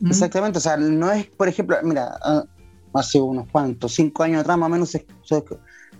¿Mm? 0.00 0.08
Exactamente, 0.08 0.58
o 0.58 0.62
sea, 0.62 0.76
no 0.76 1.10
es, 1.10 1.26
por 1.26 1.48
ejemplo, 1.48 1.76
mira, 1.82 2.16
ah, 2.22 2.44
hace 2.94 3.20
unos 3.20 3.48
cuantos, 3.50 3.94
cinco 3.94 4.22
años 4.22 4.40
atrás 4.40 4.56
más 4.58 4.68
o 4.68 4.70
menos 4.70 4.90
se, 4.90 5.06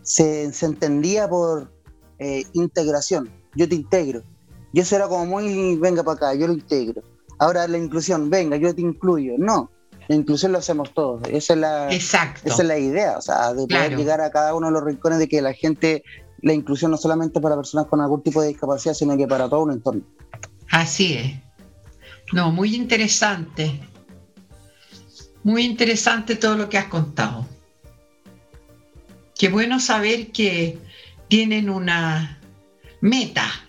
se, 0.03 0.67
entendía 0.67 1.29
por 1.29 1.73
eh, 2.21 2.45
integración, 2.53 3.29
yo 3.57 3.69
te 3.69 3.75
integro. 3.75 4.23
Y 4.73 4.81
eso 4.81 4.97
era 4.97 5.09
como 5.09 5.27
muy, 5.27 5.77
venga 5.77 6.03
para 6.03 6.17
acá, 6.17 6.35
yo 6.35 6.47
lo 6.47 6.53
integro 6.53 7.03
Ahora 7.39 7.69
la 7.69 7.79
inclusión, 7.79 8.31
venga, 8.31 8.57
yo 8.57 8.75
te 8.75 8.81
incluyo. 8.81 9.35
No, 9.39 9.71
la 10.09 10.17
inclusión 10.17 10.53
lo 10.53 10.59
hacemos 10.59 10.93
todos. 10.95 11.23
Esa 11.29 11.55
es 11.55 11.59
la, 11.59 11.89
Esa 11.91 12.33
es 12.45 12.65
la 12.65 12.79
idea, 12.79 13.19
o 13.19 13.21
sea, 13.21 13.53
de 13.53 13.67
poder 13.67 13.97
llegar 13.97 14.21
a 14.21 14.31
cada 14.31 14.55
uno 14.55 14.69
de 14.69 14.73
los 14.73 14.85
rincones 14.85 15.19
de 15.19 15.29
que 15.29 15.43
la 15.43 15.53
gente, 15.53 16.03
la 16.41 16.53
inclusión 16.53 16.91
no 16.91 16.97
solamente 16.97 17.41
para 17.41 17.57
personas 17.57 17.87
con 17.87 18.01
algún 18.01 18.23
tipo 18.23 18.41
de 18.41 18.49
discapacidad, 18.49 18.95
sino 18.95 19.17
que 19.17 19.27
para 19.27 19.49
todo 19.49 19.63
un 19.63 19.73
entorno. 19.73 20.03
Así 20.71 21.15
es. 21.15 21.47
No, 22.33 22.51
muy 22.51 22.75
interesante. 22.75 23.81
Muy 25.43 25.65
interesante 25.65 26.37
todo 26.37 26.57
lo 26.57 26.69
que 26.69 26.79
has 26.79 26.87
contado. 26.87 27.47
Qué 29.39 29.49
bueno 29.49 29.79
saber 29.79 30.33
que 30.33 30.79
tienen 31.29 31.69
una 31.69 32.41
meta 33.01 33.66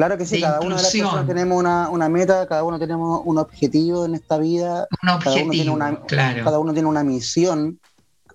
Claro 0.00 0.16
que 0.16 0.24
sí, 0.24 0.40
cada 0.40 0.60
uno 0.60 0.76
de 0.76 0.82
las 0.82 0.92
personas 0.92 1.26
tenemos 1.26 1.58
una, 1.58 2.08
meta, 2.08 2.46
cada 2.46 2.64
uno 2.64 2.78
tenemos 2.78 3.20
un 3.22 3.36
objetivo 3.36 4.06
en 4.06 4.14
esta 4.14 4.38
vida, 4.38 4.88
cada, 5.22 5.36
uno 5.36 5.50
tiene 5.50 5.70
una, 5.70 6.00
cada 6.06 6.58
uno 6.58 6.72
tiene 6.72 6.88
una 6.88 7.04
misión. 7.04 7.78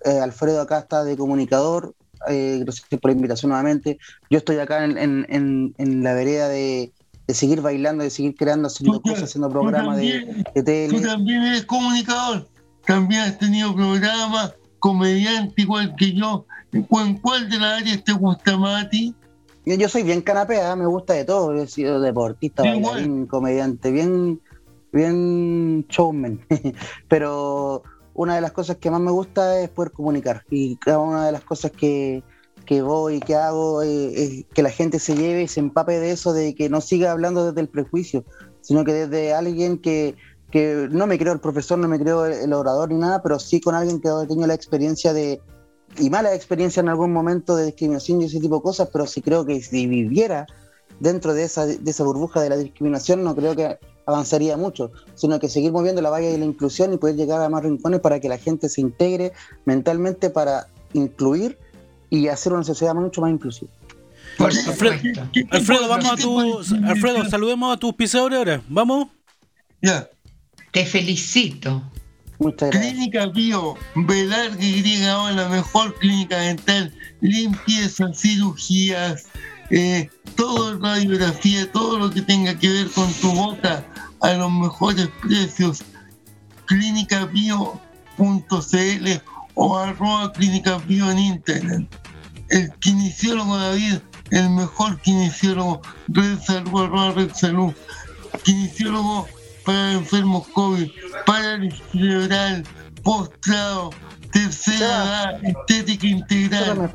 Eh, 0.04 0.20
Alfredo 0.20 0.60
acá 0.60 0.78
está 0.78 1.02
de 1.02 1.16
comunicador, 1.16 1.92
eh, 2.28 2.60
gracias 2.60 2.86
por 3.00 3.10
la 3.10 3.16
invitación 3.16 3.48
nuevamente. 3.48 3.98
Yo 4.30 4.38
estoy 4.38 4.58
acá 4.58 4.84
en, 4.84 5.74
la 6.04 6.14
vereda 6.14 6.48
de, 6.48 6.92
seguir 7.26 7.60
bailando, 7.62 8.04
de 8.04 8.10
seguir 8.10 8.36
creando, 8.36 8.68
haciendo 8.68 9.00
cosas, 9.02 9.24
haciendo 9.24 9.50
programas 9.50 9.96
de, 9.96 10.44
tele. 10.64 11.00
Tú 11.00 11.04
también 11.04 11.42
eres 11.42 11.64
comunicador, 11.64 12.46
también 12.86 13.22
has 13.22 13.38
tenido 13.40 13.74
programas, 13.74 14.54
comediante 14.78 15.62
igual 15.62 15.96
que 15.96 16.12
yo. 16.12 16.46
¿En 16.70 16.84
cuál 17.18 17.50
de 17.50 17.58
las 17.58 17.82
áreas 17.82 18.04
te 18.04 18.12
gusta 18.12 18.56
más 18.56 18.84
a 18.84 18.88
ti? 18.88 19.16
Yo, 19.66 19.88
soy 19.88 20.04
bien 20.04 20.22
canapea, 20.22 20.76
me 20.76 20.86
gusta 20.86 21.14
de 21.14 21.24
todo. 21.24 21.52
he 21.52 21.66
sido 21.66 22.00
deportista, 22.00 22.62
bailarín, 22.62 23.26
comediante, 23.26 23.90
bien, 23.90 24.40
bien 24.92 25.84
showman. 25.88 26.40
Pero 27.08 27.82
una 28.14 28.36
de 28.36 28.40
las 28.40 28.52
cosas 28.52 28.76
que 28.76 28.92
más 28.92 29.00
me 29.00 29.10
gusta 29.10 29.60
es 29.60 29.68
poder 29.68 29.90
comunicar. 29.90 30.44
Y 30.50 30.76
cada 30.76 31.00
una 31.00 31.26
de 31.26 31.32
las 31.32 31.42
cosas 31.42 31.72
que, 31.72 32.22
que 32.64 32.80
voy, 32.80 33.18
que 33.18 33.34
hago, 33.34 33.82
eh, 33.82 34.12
es 34.14 34.44
que 34.54 34.62
la 34.62 34.70
gente 34.70 35.00
se 35.00 35.16
lleve 35.16 35.42
y 35.42 35.48
se 35.48 35.58
empape 35.58 35.98
de 35.98 36.12
eso, 36.12 36.32
de 36.32 36.54
que 36.54 36.68
no 36.68 36.80
siga 36.80 37.10
hablando 37.10 37.46
desde 37.46 37.60
el 37.60 37.68
prejuicio, 37.68 38.24
sino 38.60 38.84
que 38.84 38.92
desde 38.92 39.34
alguien 39.34 39.78
que, 39.78 40.14
que 40.52 40.86
no 40.90 41.08
me 41.08 41.18
creo 41.18 41.32
el 41.32 41.40
profesor, 41.40 41.76
no 41.78 41.88
me 41.88 41.98
creo 41.98 42.24
el, 42.26 42.52
orador 42.52 42.90
ni 42.90 42.98
nada, 42.98 43.20
pero 43.20 43.40
sí 43.40 43.60
con 43.60 43.74
alguien 43.74 44.00
que 44.00 44.08
ha 44.08 44.26
tenido 44.26 44.46
la 44.46 44.54
experiencia 44.54 45.12
de, 45.12 45.40
y 45.98 46.10
mala 46.10 46.34
experiencia 46.34 46.80
en 46.80 46.88
algún 46.88 47.12
momento 47.12 47.56
de 47.56 47.66
discriminación 47.66 48.22
y 48.22 48.26
ese 48.26 48.40
tipo 48.40 48.56
de 48.56 48.62
cosas, 48.62 48.88
pero 48.92 49.06
sí 49.06 49.22
creo 49.22 49.44
que 49.44 49.60
si 49.62 49.86
viviera 49.86 50.46
dentro 51.00 51.34
de 51.34 51.44
esa, 51.44 51.66
de 51.66 51.90
esa 51.90 52.04
burbuja 52.04 52.40
de 52.40 52.50
la 52.50 52.56
discriminación, 52.56 53.22
no 53.24 53.34
creo 53.34 53.54
que 53.54 53.78
avanzaría 54.06 54.56
mucho, 54.56 54.92
sino 55.14 55.38
que 55.40 55.48
seguir 55.48 55.72
moviendo 55.72 56.00
la 56.00 56.10
valla 56.10 56.28
de 56.28 56.38
la 56.38 56.44
inclusión 56.44 56.92
y 56.92 56.96
poder 56.96 57.16
llegar 57.16 57.42
a 57.42 57.48
más 57.48 57.64
rincones 57.64 58.00
para 58.00 58.20
que 58.20 58.28
la 58.28 58.38
gente 58.38 58.68
se 58.68 58.80
integre 58.80 59.32
mentalmente 59.64 60.30
para 60.30 60.68
incluir 60.92 61.58
y 62.08 62.28
hacer 62.28 62.52
una 62.52 62.62
sociedad 62.62 62.94
mucho 62.94 63.20
más 63.20 63.32
inclusiva. 63.32 63.70
Alfredo, 65.50 65.88
vamos 65.88 66.12
a 66.12 66.16
tu, 66.16 66.40
Alfredo, 66.84 67.24
saludemos 67.28 67.74
a 67.74 67.78
tus 67.78 67.94
pisadores 67.94 68.38
ahora. 68.38 68.62
¿Vamos? 68.68 69.08
Ya. 69.82 70.08
Te 70.72 70.84
felicito. 70.84 71.82
Clínica 72.70 73.26
Bio, 73.26 73.76
Velar 73.94 74.62
Y, 74.62 74.82
la 74.82 75.48
mejor 75.48 75.94
clínica 75.98 76.38
dental, 76.38 76.92
limpieza, 77.20 78.12
cirugías, 78.14 79.26
eh, 79.70 80.08
todo 80.36 80.78
radiografía, 80.78 81.70
todo 81.72 81.98
lo 81.98 82.10
que 82.10 82.22
tenga 82.22 82.58
que 82.58 82.68
ver 82.68 82.90
con 82.90 83.12
tu 83.14 83.32
boca 83.32 83.84
a 84.20 84.32
los 84.34 84.52
mejores 84.52 85.08
precios. 85.22 85.82
Clínicabio.cl 86.66 87.80
o 89.54 89.76
arroba 89.76 90.32
Clínica 90.32 90.78
Bio 90.78 91.10
en 91.10 91.18
internet. 91.18 91.88
El 92.50 92.70
kinesiólogo 92.80 93.56
David, 93.56 93.98
el 94.30 94.50
mejor 94.50 95.00
kinesiólogo, 95.00 95.80
Red 96.08 96.38
Salud, 96.40 96.82
arroba 96.84 97.12
Red 97.12 97.32
Salud. 97.34 97.72
Kinesiólogo 98.44 99.26
para 99.66 99.92
enfermos 99.94 100.46
COVID, 100.48 100.88
parálisis 101.26 101.82
cerebral, 101.90 102.62
postrado, 103.02 103.90
tercera 104.30 104.78
edad, 104.78 105.44
estética 105.44 106.06
integral. 106.06 106.90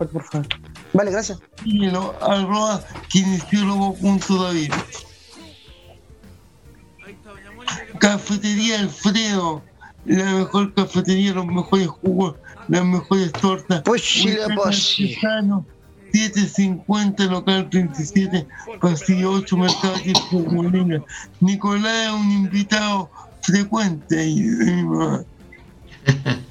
Vale, 0.93 1.11
gracias. 1.11 1.39
Síguelo, 1.61 2.15
arroba 2.22 2.81
kinesiólogo.david. 3.10 4.72
Cafetería 7.99 8.80
Alfredo, 8.80 9.61
la 10.06 10.31
mejor 10.31 10.73
cafetería, 10.73 11.34
los 11.34 11.45
mejores 11.45 11.88
jugos, 11.88 12.35
las 12.69 12.85
mejores 12.85 13.31
tortas. 13.34 13.81
Pues 13.84 14.02
sí, 14.02 14.35
la 14.35 14.48
750, 16.12 17.26
local 17.26 17.70
37, 17.70 18.48
pasillo 18.80 19.32
8, 19.34 19.58
Mercado 19.58 19.96
Molina. 20.52 21.04
Nicolás 21.40 22.08
es 22.08 22.14
un 22.14 22.32
invitado 22.32 23.10
frecuente 23.42 24.20
ahí 24.20 24.48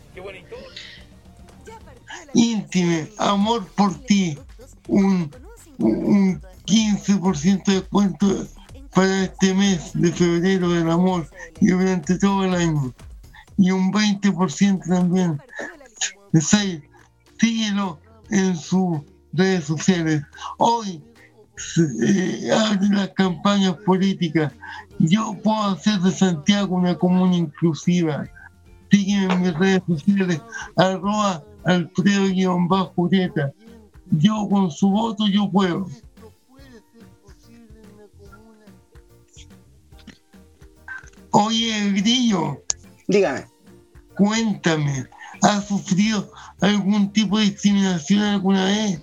Íntime, 2.35 3.09
amor 3.19 3.67
por 3.75 3.95
ti, 4.05 4.39
un, 4.87 5.31
un 5.79 6.41
15% 6.67 7.65
de 7.65 7.75
descuento 7.75 8.47
para 8.95 9.25
este 9.25 9.55
mes 9.55 9.91
de 9.95 10.13
febrero 10.13 10.71
del 10.71 10.91
amor 10.91 11.29
y 11.61 11.69
durante 11.69 12.19
todo 12.19 12.45
el 12.45 12.55
año. 12.55 12.93
Y 13.59 13.73
un 13.73 13.93
20% 13.93 14.87
también. 14.87 15.41
Síguelo 17.41 17.99
en 18.31 18.57
su 18.57 19.05
redes 19.33 19.65
sociales. 19.65 20.23
Hoy 20.59 21.03
eh, 22.03 22.51
abren 22.53 22.95
las 22.95 23.11
campañas 23.11 23.75
políticas. 23.85 24.53
Yo 24.99 25.37
puedo 25.43 25.63
hacer 25.63 26.01
de 26.01 26.11
Santiago 26.11 26.77
una 26.77 26.95
comuna 26.95 27.37
inclusiva. 27.37 28.29
Sígueme 28.91 29.33
en 29.33 29.43
mis 29.43 29.55
redes 29.55 29.83
sociales, 29.87 30.41
arroba 30.77 31.45
alfredo-jureta. 31.65 33.53
Yo 34.11 34.49
con 34.49 34.71
su 34.71 34.91
voto 34.91 35.27
yo 35.29 35.51
puedo. 35.51 35.87
Oye, 41.31 41.93
Grillo. 41.93 42.63
Dígame. 43.07 43.47
Cuéntame, 44.17 45.07
¿has 45.43 45.69
sufrido 45.69 46.31
algún 46.61 47.13
tipo 47.13 47.39
de 47.39 47.45
discriminación 47.45 48.21
alguna 48.21 48.65
vez? 48.67 49.01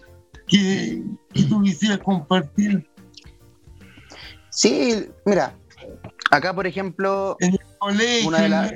Que, 0.47 1.03
tú 1.49 1.61
quisieras 1.61 1.99
compartir? 1.99 2.87
Sí, 4.49 5.07
mira, 5.25 5.55
acá 6.31 6.53
por 6.53 6.65
ejemplo... 6.67 7.37
En 7.39 7.51
el 7.53 7.59
colegio. 7.79 8.27
Una 8.27 8.41
de 8.41 8.49
las- 8.49 8.73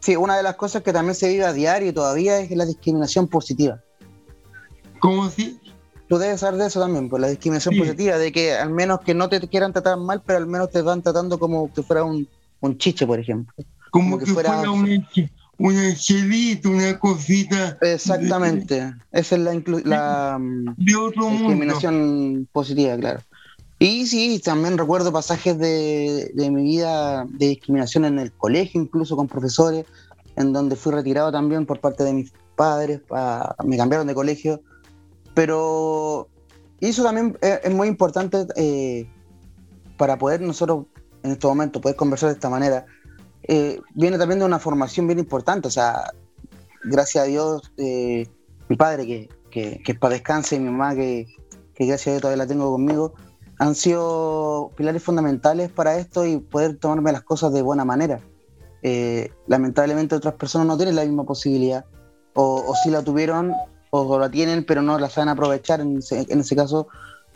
Sí, 0.00 0.16
una 0.16 0.36
de 0.36 0.42
las 0.42 0.56
cosas 0.56 0.82
que 0.82 0.92
también 0.92 1.14
se 1.14 1.28
vive 1.28 1.44
a 1.46 1.52
diario 1.54 1.94
todavía 1.94 2.38
es 2.38 2.50
la 2.50 2.66
discriminación 2.66 3.26
positiva. 3.26 3.80
¿Cómo 4.98 5.30
si? 5.30 5.58
Tú 6.08 6.18
debes 6.18 6.40
saber 6.40 6.60
de 6.60 6.66
eso 6.66 6.78
también, 6.78 7.08
por 7.08 7.20
la 7.20 7.28
discriminación 7.28 7.74
Sí. 7.74 7.80
positiva, 7.80 8.18
de 8.18 8.30
que 8.30 8.52
al 8.52 8.68
menos 8.70 9.00
que 9.00 9.14
no 9.14 9.30
te 9.30 9.40
quieran 9.48 9.72
tratar 9.72 9.96
mal, 9.96 10.22
pero 10.22 10.38
al 10.38 10.46
menos 10.46 10.70
te 10.70 10.82
van 10.82 11.00
tratando 11.02 11.38
como 11.38 11.72
que 11.72 11.82
fuera 11.82 12.04
un, 12.04 12.28
un 12.60 12.76
chiche, 12.76 13.06
por 13.06 13.18
ejemplo. 13.18 13.54
Como, 13.90 14.04
Como 14.10 14.18
que, 14.18 14.24
que 14.26 14.32
fuera, 14.32 14.52
fuera- 14.52 14.70
una, 14.70 14.88
ange- 14.88 15.30
un 15.58 15.76
angelito, 15.76 16.70
una 16.70 16.98
cosita 16.98 17.78
Exactamente. 17.80 18.94
Esa 19.12 19.36
es 19.36 19.40
la, 19.42 19.52
la 19.84 20.38
de 20.76 20.96
otro 20.96 21.22
mundo. 21.28 21.38
discriminación 21.38 22.48
positiva, 22.52 22.96
claro. 22.96 23.20
Y 23.78 24.06
sí, 24.06 24.40
también 24.42 24.78
recuerdo 24.78 25.12
pasajes 25.12 25.58
de, 25.58 26.30
de 26.34 26.50
mi 26.50 26.62
vida 26.62 27.26
de 27.28 27.48
discriminación 27.48 28.04
en 28.04 28.18
el 28.18 28.32
colegio, 28.32 28.80
incluso 28.80 29.16
con 29.16 29.26
profesores, 29.28 29.84
en 30.36 30.52
donde 30.52 30.76
fui 30.76 30.92
retirado 30.92 31.30
también 31.32 31.66
por 31.66 31.80
parte 31.80 32.04
de 32.04 32.12
mis 32.14 32.32
padres, 32.56 33.00
pa- 33.06 33.54
me 33.64 33.76
cambiaron 33.76 34.06
de 34.06 34.14
colegio. 34.14 34.60
Pero 35.34 36.28
eso 36.80 37.02
también 37.02 37.36
es, 37.40 37.60
es 37.64 37.74
muy 37.74 37.88
importante 37.88 38.46
eh, 38.56 39.06
para 39.96 40.16
poder 40.18 40.40
nosotros 40.40 40.86
en 41.22 41.32
estos 41.32 41.50
momentos 41.50 41.82
poder 41.82 41.96
conversar 41.96 42.28
de 42.28 42.34
esta 42.34 42.50
manera. 42.50 42.86
Eh, 43.46 43.80
viene 43.94 44.18
también 44.18 44.38
de 44.38 44.46
una 44.46 44.58
formación 44.58 45.06
bien 45.06 45.18
importante, 45.18 45.68
o 45.68 45.70
sea, 45.70 46.12
gracias 46.84 47.24
a 47.24 47.26
Dios, 47.26 47.72
eh, 47.76 48.26
mi 48.68 48.76
padre, 48.76 49.06
que, 49.06 49.28
que, 49.50 49.82
que 49.84 49.94
para 49.94 50.14
descanse, 50.14 50.56
y 50.56 50.60
mi 50.60 50.70
mamá, 50.70 50.94
que, 50.94 51.26
que 51.74 51.86
gracias 51.86 52.06
a 52.06 52.10
Dios 52.12 52.22
todavía 52.22 52.44
la 52.44 52.48
tengo 52.48 52.70
conmigo, 52.70 53.14
han 53.58 53.74
sido 53.74 54.72
pilares 54.76 55.02
fundamentales 55.02 55.70
para 55.70 55.96
esto 55.98 56.24
y 56.26 56.38
poder 56.38 56.76
tomarme 56.78 57.12
las 57.12 57.22
cosas 57.22 57.52
de 57.52 57.62
buena 57.62 57.84
manera. 57.84 58.20
Eh, 58.82 59.30
lamentablemente 59.46 60.14
otras 60.14 60.34
personas 60.34 60.66
no 60.66 60.76
tienen 60.76 60.96
la 60.96 61.04
misma 61.04 61.24
posibilidad, 61.24 61.84
o, 62.34 62.64
o 62.66 62.74
sí 62.82 62.90
la 62.90 63.02
tuvieron, 63.02 63.52
o 63.90 64.18
la 64.18 64.30
tienen, 64.30 64.64
pero 64.64 64.82
no 64.82 64.98
la 64.98 65.08
saben 65.08 65.28
aprovechar 65.28 65.80
en 65.80 65.98
ese, 65.98 66.26
en 66.28 66.40
ese 66.40 66.56
caso, 66.56 66.88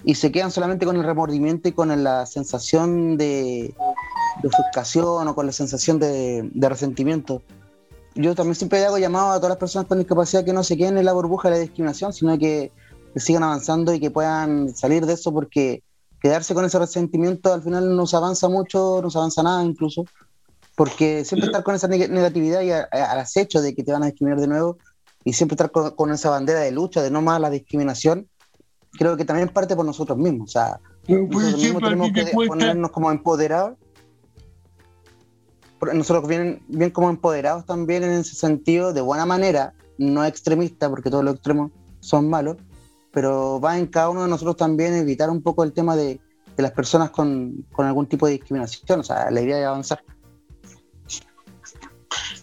y 0.04 0.14
se 0.14 0.32
quedan 0.32 0.50
solamente 0.50 0.86
con 0.86 0.96
el 0.96 1.04
remordimiento 1.04 1.68
y 1.68 1.72
con 1.72 2.02
la 2.02 2.26
sensación 2.26 3.16
de, 3.16 3.74
de 4.42 4.48
ofuscación 4.48 5.26
o 5.28 5.34
con 5.34 5.46
la 5.46 5.52
sensación 5.52 5.98
de, 5.98 6.48
de 6.52 6.68
resentimiento. 6.68 7.42
Yo 8.14 8.34
también 8.34 8.54
siempre 8.54 8.84
hago 8.84 8.98
llamado 8.98 9.30
a 9.30 9.36
todas 9.36 9.50
las 9.50 9.58
personas 9.58 9.86
con 9.86 9.98
discapacidad 9.98 10.44
que 10.44 10.52
no 10.52 10.64
se 10.64 10.76
queden 10.76 10.98
en 10.98 11.04
la 11.04 11.12
burbuja 11.12 11.48
de 11.50 11.56
la 11.56 11.60
discriminación, 11.60 12.12
sino 12.12 12.36
que, 12.38 12.72
que 13.14 13.20
sigan 13.20 13.42
avanzando 13.44 13.92
y 13.94 14.00
que 14.00 14.10
puedan 14.10 14.74
salir 14.74 15.06
de 15.06 15.12
eso 15.14 15.32
porque 15.32 15.82
quedarse 16.20 16.52
con 16.54 16.64
ese 16.64 16.78
resentimiento 16.78 17.52
al 17.52 17.62
final 17.62 17.94
no 17.94 18.06
se 18.06 18.16
avanza 18.16 18.48
mucho, 18.48 19.00
no 19.02 19.08
se 19.10 19.18
avanza 19.18 19.42
nada 19.42 19.62
incluso, 19.64 20.06
porque 20.74 21.24
siempre 21.24 21.46
estar 21.46 21.62
con 21.62 21.74
esa 21.76 21.88
neg- 21.88 22.08
negatividad 22.10 22.60
y 22.62 22.72
a- 22.72 22.88
a- 22.90 23.12
al 23.12 23.20
acecho 23.20 23.60
de 23.60 23.74
que 23.74 23.84
te 23.84 23.92
van 23.92 24.02
a 24.02 24.06
discriminar 24.06 24.40
de 24.40 24.48
nuevo 24.48 24.78
y 25.24 25.32
siempre 25.32 25.54
estar 25.54 25.70
con, 25.70 25.90
con 25.92 26.10
esa 26.12 26.30
bandera 26.30 26.60
de 26.60 26.72
lucha 26.72 27.02
de 27.02 27.10
no 27.10 27.22
más 27.22 27.40
la 27.40 27.50
discriminación, 27.50 28.28
creo 28.92 29.16
que 29.16 29.24
también 29.24 29.48
parte 29.48 29.76
por 29.76 29.84
nosotros 29.84 30.18
mismos, 30.18 30.50
o 30.50 30.52
sea, 30.52 30.80
Pero, 31.06 31.26
por 31.28 31.42
nosotros 31.42 31.62
mismos 31.62 31.82
tenemos 31.82 32.08
que 32.12 32.30
cuesta, 32.32 32.52
ponernos 32.54 32.90
como 32.90 33.10
empoderados. 33.12 33.76
Nosotros 35.80 36.28
bien, 36.28 36.62
bien 36.68 36.90
como 36.90 37.10
empoderados 37.10 37.64
también 37.64 38.02
en 38.02 38.12
ese 38.12 38.34
sentido, 38.34 38.92
de 38.92 39.00
buena 39.00 39.26
manera, 39.26 39.74
no 39.96 40.24
extremista, 40.24 40.90
porque 40.90 41.10
todos 41.10 41.24
los 41.24 41.34
extremos 41.34 41.70
son 42.00 42.28
malos, 42.28 42.56
pero 43.12 43.60
va 43.60 43.78
en 43.78 43.86
cada 43.86 44.10
uno 44.10 44.22
de 44.22 44.28
nosotros 44.28 44.56
también 44.56 44.94
evitar 44.94 45.30
un 45.30 45.42
poco 45.42 45.64
el 45.64 45.72
tema 45.72 45.96
de, 45.96 46.20
de 46.56 46.62
las 46.62 46.72
personas 46.72 47.10
con, 47.10 47.64
con 47.72 47.86
algún 47.86 48.06
tipo 48.06 48.26
de 48.26 48.32
discriminación, 48.32 49.00
o 49.00 49.02
sea, 49.04 49.30
la 49.30 49.40
idea 49.40 49.56
de 49.56 49.64
avanzar. 49.64 50.02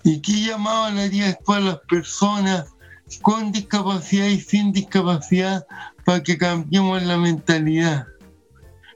¿y 0.03 0.21
qué 0.21 0.33
llamado 0.33 0.91
le 0.91 1.03
harías 1.03 1.37
tú 1.43 1.53
a 1.53 1.59
las 1.59 1.79
personas 1.89 2.75
con 3.23 3.51
discapacidad 3.51 4.27
y 4.27 4.39
sin 4.39 4.71
discapacidad 4.71 5.65
para 6.05 6.21
que 6.21 6.37
cambiemos 6.37 7.01
la 7.03 7.17
mentalidad? 7.17 8.05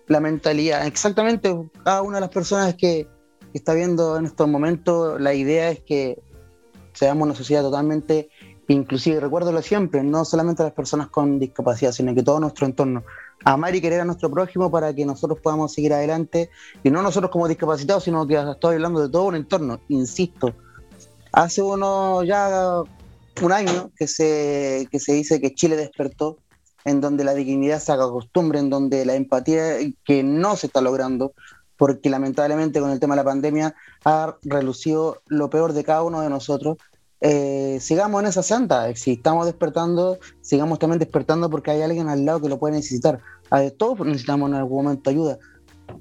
la 0.09 0.19
mentalidad. 0.19 0.85
Exactamente, 0.85 1.55
cada 1.83 2.01
una 2.01 2.17
de 2.17 2.21
las 2.21 2.29
personas 2.31 2.75
que, 2.75 3.07
está 3.57 3.73
viendo 3.73 4.17
en 4.17 4.25
estos 4.25 4.47
momentos, 4.47 5.19
la 5.19 5.33
idea 5.33 5.69
es 5.69 5.81
que 5.81 6.19
seamos 6.93 7.25
una 7.25 7.35
sociedad 7.35 7.61
totalmente 7.61 8.29
inclusive. 8.73 9.19
Recuérdalo 9.19 9.61
siempre, 9.61 10.03
no 10.03 10.25
solamente 10.25 10.63
las 10.63 10.73
personas 10.73 11.07
con 11.07 11.39
discapacidad, 11.39 11.91
sino 11.91 12.13
que 12.13 12.23
todo 12.23 12.39
nuestro 12.39 12.65
entorno. 12.65 13.03
Amar 13.43 13.75
y 13.75 13.81
querer 13.81 14.01
a 14.01 14.05
nuestro 14.05 14.29
prójimo 14.29 14.69
para 14.69 14.93
que 14.93 15.05
nosotros 15.05 15.39
podamos 15.41 15.73
seguir 15.73 15.93
adelante, 15.93 16.49
y 16.83 16.89
no 16.89 17.01
nosotros 17.01 17.31
como 17.31 17.47
discapacitados, 17.47 18.03
sino 18.03 18.27
que 18.27 18.35
estoy 18.35 18.75
hablando 18.75 19.01
de 19.01 19.09
todo 19.09 19.25
un 19.25 19.35
entorno, 19.35 19.79
insisto. 19.89 20.53
Hace 21.31 21.61
uno 21.61 22.23
ya 22.23 22.81
un 23.41 23.51
año 23.51 23.91
que 23.95 24.07
se, 24.07 24.87
que 24.91 24.99
se 24.99 25.13
dice 25.13 25.39
que 25.39 25.53
Chile 25.53 25.75
despertó, 25.75 26.37
en 26.85 27.01
donde 27.01 27.23
la 27.23 27.33
dignidad 27.33 27.79
se 27.79 27.91
haga 27.91 28.09
costumbre, 28.09 28.59
en 28.59 28.69
donde 28.69 29.05
la 29.05 29.15
empatía 29.15 29.77
que 30.03 30.23
no 30.23 30.55
se 30.55 30.67
está 30.67 30.81
logrando, 30.81 31.33
porque 31.79 32.09
lamentablemente 32.09 32.81
con 32.81 32.91
el 32.91 32.99
tema 32.99 33.15
de 33.15 33.21
la 33.21 33.23
pandemia 33.23 33.73
ha 34.03 34.35
relucido 34.43 35.21
lo 35.27 35.49
peor 35.49 35.71
de 35.71 35.85
cada 35.85 36.03
uno 36.03 36.19
de 36.21 36.29
nosotros. 36.29 36.77
Eh, 37.21 37.79
sigamos 37.81 38.21
en 38.21 38.27
esa 38.27 38.43
senda, 38.43 38.93
si 38.95 39.13
estamos 39.13 39.45
despertando, 39.45 40.19
sigamos 40.41 40.77
también 40.77 40.99
despertando 40.99 41.49
porque 41.49 41.71
hay 41.71 41.81
alguien 41.81 42.09
al 42.09 42.25
lado 42.25 42.41
que 42.41 42.49
lo 42.49 42.59
puede 42.59 42.75
necesitar. 42.75 43.21
Todos 43.77 44.05
necesitamos 44.05 44.49
en 44.49 44.55
algún 44.57 44.83
momento 44.83 45.09
ayuda. 45.09 45.39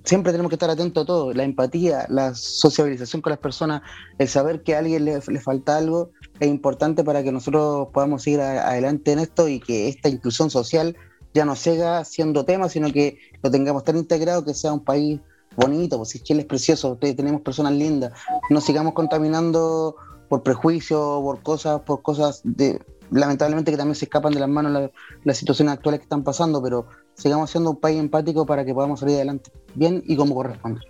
Siempre 0.04 0.32
tenemos 0.32 0.50
que 0.50 0.56
estar 0.56 0.68
atentos 0.68 1.04
a 1.04 1.06
todo, 1.06 1.32
la 1.32 1.44
empatía, 1.44 2.06
la 2.10 2.34
sociabilización 2.34 3.22
con 3.22 3.30
las 3.30 3.38
personas, 3.38 3.82
el 4.18 4.28
saber 4.28 4.62
que 4.62 4.74
a 4.74 4.80
alguien 4.80 5.04
le, 5.04 5.20
le 5.26 5.40
falta 5.40 5.76
algo 5.76 6.10
es 6.40 6.48
importante 6.48 7.04
para 7.04 7.22
que 7.22 7.32
nosotros 7.32 7.88
podamos 7.92 8.22
seguir 8.24 8.40
a- 8.40 8.68
adelante 8.68 9.12
en 9.12 9.20
esto 9.20 9.48
y 9.48 9.60
que 9.60 9.88
esta 9.88 10.08
inclusión 10.08 10.50
social 10.50 10.94
ya 11.34 11.44
no 11.44 11.56
siga 11.56 12.04
siendo 12.04 12.44
tema, 12.44 12.68
sino 12.68 12.92
que 12.92 13.18
lo 13.42 13.50
tengamos 13.50 13.84
tan 13.84 13.96
integrado 13.96 14.44
que 14.44 14.54
sea 14.54 14.72
un 14.72 14.84
país 14.84 15.20
bonito, 15.58 15.96
pues 15.98 16.10
si 16.10 16.20
Chile 16.20 16.40
es 16.40 16.46
precioso, 16.46 16.96
te- 16.96 17.14
tenemos 17.14 17.40
personas 17.42 17.72
lindas, 17.72 18.12
no 18.50 18.60
sigamos 18.60 18.94
contaminando 18.94 19.96
por 20.28 20.42
prejuicios, 20.42 21.20
por 21.20 21.42
cosas, 21.42 21.80
por 21.82 22.02
cosas 22.02 22.40
de 22.44 22.80
lamentablemente 23.10 23.70
que 23.70 23.76
también 23.78 23.94
se 23.94 24.04
escapan 24.04 24.32
de 24.34 24.40
las 24.40 24.48
manos 24.48 24.70
la- 24.72 24.90
las 25.24 25.36
situaciones 25.38 25.72
actuales 25.74 26.00
que 26.00 26.04
están 26.04 26.22
pasando, 26.22 26.62
pero 26.62 26.86
sigamos 27.14 27.50
siendo 27.50 27.70
un 27.70 27.80
país 27.80 27.98
empático 27.98 28.44
para 28.46 28.64
que 28.64 28.72
podamos 28.74 29.00
salir 29.00 29.16
adelante 29.16 29.50
bien 29.74 30.02
y 30.06 30.14
como 30.16 30.34
corresponde. 30.34 30.80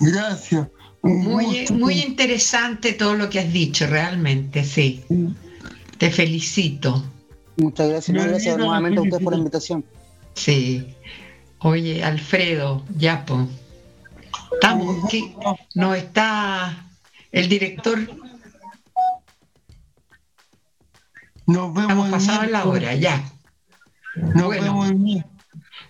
Gracias. 0.00 0.68
Muy, 1.02 1.66
muy 1.72 2.00
interesante 2.00 2.92
todo 2.92 3.14
lo 3.14 3.28
que 3.30 3.40
has 3.40 3.52
dicho, 3.52 3.86
realmente, 3.86 4.64
sí. 4.64 5.04
Te 5.98 6.10
felicito. 6.10 7.02
Muchas 7.56 7.88
gracias, 7.88 8.16
Me 8.16 8.26
gracias 8.28 8.56
nuevamente 8.58 8.98
a 8.98 9.02
ustedes 9.02 9.22
por 9.22 9.32
la 9.32 9.38
invitación. 9.38 9.84
Sí. 10.34 10.94
Oye, 11.60 12.04
Alfredo, 12.04 12.84
Yapo. 12.98 13.46
Estamos, 14.52 15.08
¿qué? 15.10 15.34
No 15.74 15.94
está 15.94 16.86
el 17.32 17.48
director, 17.48 17.98
Nos 21.46 21.72
vemos 21.72 21.82
estamos 21.82 22.10
pasados 22.10 22.50
la 22.50 22.64
hora, 22.64 22.94
ya. 22.94 23.22
Nos 24.16 24.46
Bueno. 24.46 24.62
vemos. 24.62 24.90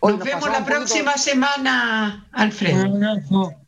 Hoy 0.00 0.12
Nos 0.12 0.18
nos 0.18 0.26
vemos 0.28 0.44
la 0.50 0.58
poquito- 0.58 0.64
próxima 0.66 1.16
semana, 1.16 2.28
Alfredo. 2.32 2.92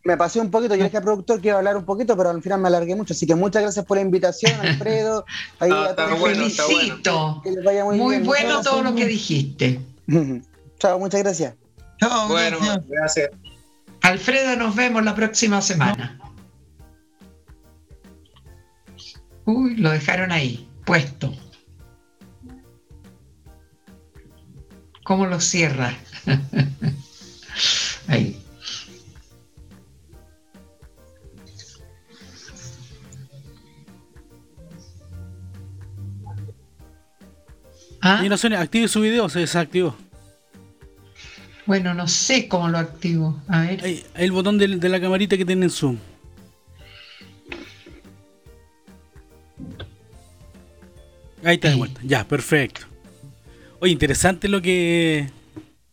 Me 0.04 0.16
pasé 0.18 0.40
un 0.40 0.50
poquito, 0.50 0.74
yo 0.74 0.84
dije 0.84 0.98
al 0.98 1.02
productor 1.02 1.40
que 1.40 1.48
iba 1.48 1.54
a 1.56 1.58
hablar 1.58 1.76
un 1.78 1.84
poquito, 1.86 2.14
pero 2.16 2.28
al 2.30 2.42
final 2.42 2.60
me 2.60 2.68
alargué 2.68 2.94
mucho. 2.94 3.14
Así 3.14 3.26
que 3.26 3.34
muchas 3.34 3.62
gracias 3.62 3.86
por 3.86 3.96
la 3.96 4.02
invitación, 4.02 4.52
Alfredo. 4.60 5.24
Ahí 5.60 5.70
Ah, 5.72 5.84
a 5.86 5.90
está 5.90 6.06
todos. 6.06 6.20
bueno, 6.20 6.44
está 6.44 6.64
bueno. 6.66 6.78
Felicito. 6.80 7.42
Vaya 7.64 7.84
muy, 7.84 7.96
Muy 7.98 8.16
bien. 8.16 8.26
Bueno 8.26 8.60
todo 8.62 8.82
lo 8.82 8.94
que 8.94 9.06
dijiste. 9.06 9.80
Chao, 10.78 10.98
muchas 10.98 11.22
gracias. 11.22 11.54
Chao, 11.98 12.28
Bueno, 12.28 12.58
gracias. 12.60 12.86
gracias. 12.88 13.30
Alfredo, 14.02 14.56
nos 14.56 14.74
vemos 14.74 15.04
la 15.04 15.14
próxima 15.14 15.60
semana. 15.60 16.18
Uy, 19.44 19.76
lo 19.76 19.90
dejaron 19.90 20.32
ahí, 20.32 20.68
puesto. 20.84 21.34
¿Cómo 25.04 25.26
lo 25.26 25.40
cierra? 25.40 25.94
ahí. 28.08 28.38
Ah, 38.00 38.22
no 38.28 38.36
suena, 38.36 38.60
active 38.60 38.86
su 38.88 39.00
video, 39.00 39.28
se 39.28 39.40
desactivó. 39.40 39.96
Bueno, 41.68 41.92
no 41.92 42.08
sé 42.08 42.48
cómo 42.48 42.68
lo 42.70 42.78
activo. 42.78 43.38
A 43.46 43.60
ver. 43.60 43.84
Ahí, 43.84 44.02
ahí 44.14 44.24
el 44.24 44.32
botón 44.32 44.56
de, 44.56 44.66
de 44.68 44.88
la 44.88 44.98
camarita 44.98 45.36
que 45.36 45.44
tiene 45.44 45.66
en 45.66 45.70
Zoom. 45.70 45.98
Ahí 51.44 51.56
está 51.56 51.68
de 51.68 51.76
vuelta. 51.76 52.00
Ya, 52.02 52.26
perfecto. 52.26 52.86
Oye, 53.80 53.92
interesante 53.92 54.48
lo 54.48 54.62
que 54.62 55.28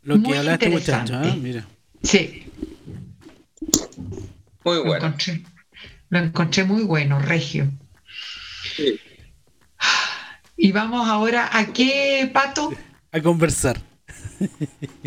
lo 0.02 0.18
Muy 0.18 0.32
que 0.32 0.38
habla 0.40 0.54
este 0.54 0.70
muchacho. 0.70 1.14
¿ah? 1.14 1.36
Mira. 1.40 1.68
Sí. 2.02 2.46
Muy 4.64 4.76
Lo 4.78 4.86
bueno. 4.86 5.06
encontré, 5.08 5.44
lo 6.10 6.20
encontré 6.20 6.64
muy 6.64 6.84
bueno, 6.84 7.20
Regio. 7.20 7.70
Sí. 8.78 8.98
Y 10.56 10.72
vamos 10.72 11.06
ahora 11.08 11.50
a 11.52 11.74
qué, 11.74 12.30
Pato? 12.34 12.72
A 13.12 13.22
conversar. 13.22 13.82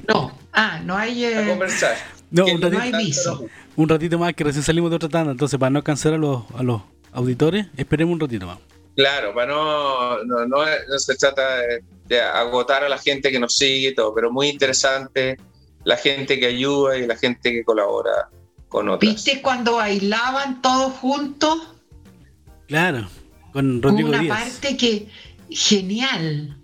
No, 0.07 0.39
ah, 0.59 0.81
no 0.85 0.97
hay... 0.97 1.25
A 1.25 1.43
eh, 1.43 1.49
conversar. 1.49 1.97
No, 2.31 2.45
un 2.45 2.61
no 2.61 2.69
ratito, 2.69 2.97
hay 2.97 3.05
viso. 3.05 3.47
un 3.77 3.89
ratito 3.89 4.19
más 4.19 4.35
que 4.35 4.45
recién 4.45 4.63
salimos 4.63 4.91
de 4.91 4.97
otra 4.97 5.09
tanda, 5.09 5.33
entonces 5.33 5.59
para 5.59 5.71
no 5.71 5.83
cansar 5.83 6.15
a 6.15 6.19
los, 6.19 6.43
a 6.55 6.63
los 6.63 6.83
auditores, 7.13 7.67
esperemos 7.77 8.13
un 8.15 8.21
ratito 8.21 8.47
más. 8.47 8.59
Claro, 8.97 9.33
para 9.33 9.53
no, 9.53 10.25
no, 10.25 10.47
no, 10.47 10.65
no 10.67 10.99
se 10.99 11.15
trata 11.17 11.59
de, 11.59 11.85
de 12.07 12.21
agotar 12.21 12.85
a 12.85 12.89
la 12.89 12.99
gente 12.99 13.31
que 13.31 13.39
nos 13.39 13.57
sigue 13.57 13.91
y 13.91 13.95
todo, 13.95 14.15
pero 14.15 14.31
muy 14.31 14.49
interesante 14.49 15.39
la 15.85 15.97
gente 15.97 16.39
que 16.39 16.47
ayuda 16.47 16.99
y 16.99 17.07
la 17.07 17.17
gente 17.17 17.53
que 17.53 17.65
colabora 17.65 18.29
con 18.69 18.89
otras. 18.89 19.15
¿Viste 19.15 19.41
cuando 19.41 19.77
bailaban 19.77 20.61
todos 20.61 20.93
juntos? 20.95 21.75
Claro, 22.67 23.09
con 23.53 23.81
Rodrigo 23.81 24.11
una 24.11 24.19
Díaz. 24.19 24.39
parte 24.39 24.77
que 24.77 25.09
genial. 25.49 26.61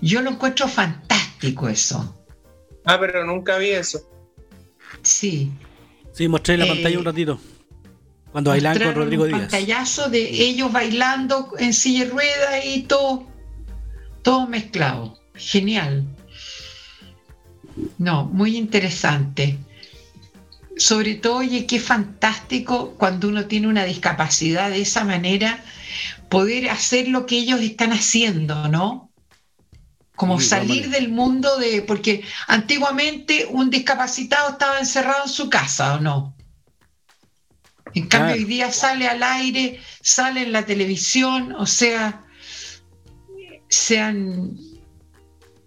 Yo 0.00 0.20
lo 0.22 0.30
encuentro 0.30 0.66
fantástico 0.66 1.68
eso. 1.68 2.23
Ah, 2.84 2.98
pero 3.00 3.24
nunca 3.24 3.56
vi 3.58 3.70
eso. 3.70 4.00
Sí. 5.02 5.50
Sí, 6.12 6.28
mostré 6.28 6.54
en 6.54 6.60
la 6.60 6.66
Eh, 6.66 6.68
pantalla 6.70 6.98
un 6.98 7.04
ratito. 7.04 7.40
Cuando 8.32 8.50
bailaban 8.50 8.82
con 8.82 8.94
Rodrigo 8.94 9.22
un 9.24 9.28
Díaz. 9.28 9.40
pantallazo 9.42 10.08
de 10.10 10.22
ellos 10.28 10.72
bailando 10.72 11.52
en 11.58 11.72
silla 11.72 12.04
de 12.04 12.10
ruedas 12.10 12.64
y 12.64 12.82
todo, 12.82 13.26
todo 14.22 14.46
mezclado. 14.46 15.18
Genial. 15.34 16.04
No, 17.98 18.24
muy 18.26 18.56
interesante. 18.56 19.58
Sobre 20.76 21.14
todo, 21.14 21.36
oye, 21.38 21.66
qué 21.66 21.78
fantástico 21.78 22.94
cuando 22.98 23.28
uno 23.28 23.46
tiene 23.46 23.68
una 23.68 23.84
discapacidad 23.84 24.70
de 24.70 24.80
esa 24.80 25.04
manera, 25.04 25.62
poder 26.28 26.70
hacer 26.70 27.08
lo 27.08 27.26
que 27.26 27.36
ellos 27.38 27.60
están 27.60 27.92
haciendo, 27.92 28.68
¿no? 28.68 29.10
Como 30.16 30.38
Sí, 30.40 30.46
salir 30.46 30.90
del 30.90 31.08
mundo 31.08 31.56
de, 31.58 31.82
porque 31.82 32.22
antiguamente 32.46 33.46
un 33.50 33.68
discapacitado 33.68 34.50
estaba 34.50 34.78
encerrado 34.78 35.24
en 35.24 35.28
su 35.30 35.50
casa, 35.50 35.94
¿o 35.96 36.00
no? 36.00 36.36
En 37.94 38.06
cambio, 38.08 38.34
hoy 38.34 38.44
día 38.44 38.72
sale 38.72 39.06
al 39.08 39.22
aire, 39.22 39.80
sale 40.02 40.42
en 40.42 40.52
la 40.52 40.64
televisión, 40.66 41.54
o 41.56 41.66
sea, 41.66 42.22
se 43.68 43.98
han, 44.00 44.56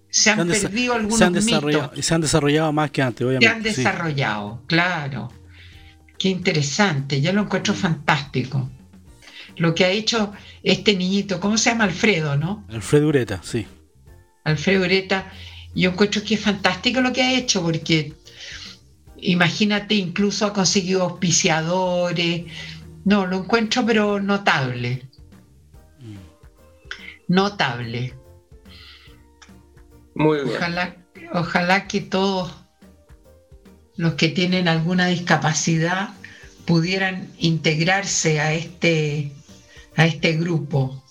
se 0.10 0.32
han 0.32 0.38
Se 0.38 0.42
han 0.42 0.48
perdido 0.48 0.94
algunos 0.94 1.18
Se 1.18 1.26
han, 1.26 1.34
mitos 1.34 2.06
se 2.06 2.14
han 2.16 2.22
desarrollado 2.22 2.74
más 2.74 2.92
que 2.92 3.02
antes, 3.02 3.20
se 3.20 3.26
obviamente. 3.26 3.48
han 3.70 3.76
sí. 3.76 3.82
desarrollado, 3.82 4.64
claro. 4.68 5.30
Qué 6.18 6.30
interesante, 6.30 7.22
yo 7.22 7.32
lo 7.34 7.44
encuentro 7.44 7.74
fantástico. 7.74 8.70
Lo 9.58 9.74
que 9.76 9.86
ha 9.86 9.90
hecho 9.90 10.34
este 10.64 10.96
niñito, 10.96 11.40
¿cómo 11.40 11.58
se 11.58 11.70
llama? 11.70 11.86
Alfredo, 11.86 12.36
¿no? 12.38 12.66
Alfredo 12.70 13.08
Ureta, 13.08 13.42
sí. 13.44 13.68
Alfredo 14.48 14.86
Ureta, 14.86 15.30
yo 15.76 15.90
encuentro 15.90 16.24
que 16.24 16.36
es 16.36 16.40
fantástico 16.40 17.02
lo 17.02 17.12
que 17.12 17.22
ha 17.22 17.38
hecho, 17.38 17.62
porque 17.62 18.14
imagínate, 19.18 19.96
incluso 19.96 20.46
ha 20.46 20.54
conseguido 20.54 21.04
auspiciadores. 21.04 22.46
No, 23.04 23.26
lo 23.26 23.40
encuentro, 23.40 23.86
pero 23.86 24.22
notable. 24.22 25.04
Notable. 27.28 28.14
Muy 30.16 30.38
bien. 30.46 30.56
Ojalá, 30.56 30.96
ojalá 31.34 31.88
que 31.88 32.00
todos 32.00 32.56
los 33.98 34.14
que 34.14 34.30
tienen 34.30 34.70
alguna 34.70 35.08
discapacidad 35.08 36.12
pudieran 36.66 37.30
integrarse 37.38 38.40
a 38.40 38.54
este, 38.54 39.34
a 39.98 40.06
este 40.06 40.38
grupo. 40.38 41.04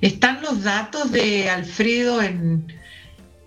¿Están 0.00 0.42
los 0.42 0.62
datos 0.62 1.10
de 1.12 1.48
Alfredo 1.50 2.22
en, 2.22 2.72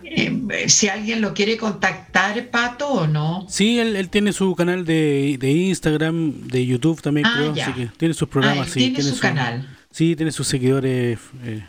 en- 0.02 0.48
si 0.68 0.88
alguien 0.88 1.20
lo 1.20 1.32
quiere 1.34 1.56
contactar, 1.56 2.50
Pato, 2.50 2.88
o 2.88 3.06
no? 3.06 3.46
Sí, 3.48 3.78
él, 3.78 3.96
él 3.96 4.08
tiene 4.10 4.32
su 4.32 4.54
canal 4.54 4.84
de, 4.84 5.36
de 5.38 5.50
Instagram, 5.50 6.48
de 6.48 6.66
YouTube 6.66 7.00
también, 7.02 7.26
Ah, 7.26 7.34
creo. 7.36 7.54
ya. 7.54 7.66
Así 7.68 7.72
que 7.74 7.86
tiene 7.96 8.14
sus 8.14 8.28
Ah, 8.28 8.30
programas, 8.30 8.66
él 8.68 8.72
sí. 8.72 8.78
tiene 8.80 9.02
su 9.02 9.18
canal. 9.18 9.68
Sí, 9.90 10.16
tiene 10.16 10.32
sus 10.32 10.46
seguidores. 10.48 11.18
eh, 11.44 11.66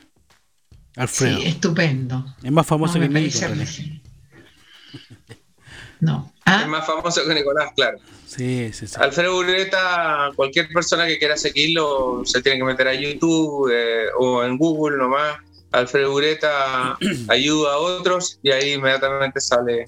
Alfredo. 0.96 1.40
Sí, 1.42 1.48
estupendo. 1.48 2.26
es 2.42 2.52
más 2.52 2.66
famoso 2.66 2.98
No, 2.98 3.02
que 3.02 3.10
Nico. 3.10 3.38
No. 6.00 6.32
Es 6.38 6.42
Ah, 6.46 6.66
más 6.68 6.86
famoso 6.86 7.22
que 7.28 7.34
Nicolás, 7.34 7.72
claro. 7.76 7.98
Sí, 8.28 8.72
sí, 8.74 8.86
sí. 8.88 8.96
Alfredo 9.00 9.38
Ureta, 9.38 10.32
cualquier 10.36 10.68
persona 10.70 11.08
que 11.08 11.18
quiera 11.18 11.38
seguirlo 11.38 12.22
se 12.26 12.42
tiene 12.42 12.58
que 12.60 12.64
meter 12.66 12.88
a 12.88 12.94
YouTube 12.94 13.72
eh, 13.74 14.06
o 14.20 14.44
en 14.44 14.58
Google 14.58 14.98
nomás. 14.98 15.38
Alfredo 15.72 16.14
Ureta 16.14 16.98
ayuda 17.28 17.74
a 17.74 17.78
otros 17.78 18.40
y 18.44 18.52
ahí 18.52 18.74
inmediatamente 18.74 19.40
sale. 19.42 19.86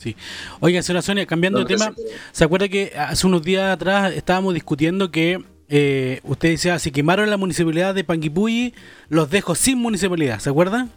Oiga, 0.60 0.82
señora 0.82 1.02
Sonia, 1.02 1.26
cambiando 1.26 1.60
de 1.60 1.66
tema, 1.66 1.94
se- 1.96 2.04
¿se 2.32 2.44
acuerda 2.44 2.68
que 2.68 2.92
hace 2.98 3.26
unos 3.28 3.44
días 3.44 3.72
atrás 3.74 4.14
estábamos 4.14 4.54
discutiendo 4.54 5.12
que 5.12 5.44
eh, 5.70 6.22
usted 6.24 6.50
decía, 6.50 6.80
si 6.80 6.92
quemaron 6.92 7.30
la 7.30 7.38
municipalidad 7.38 7.94
de 7.94 8.04
Panguipulli, 8.04 8.74
los 9.10 9.30
dejo 9.30 9.54
sin 9.56 9.78
municipalidad, 9.78 10.40
¿se 10.40 10.50
acuerdan? 10.50 10.92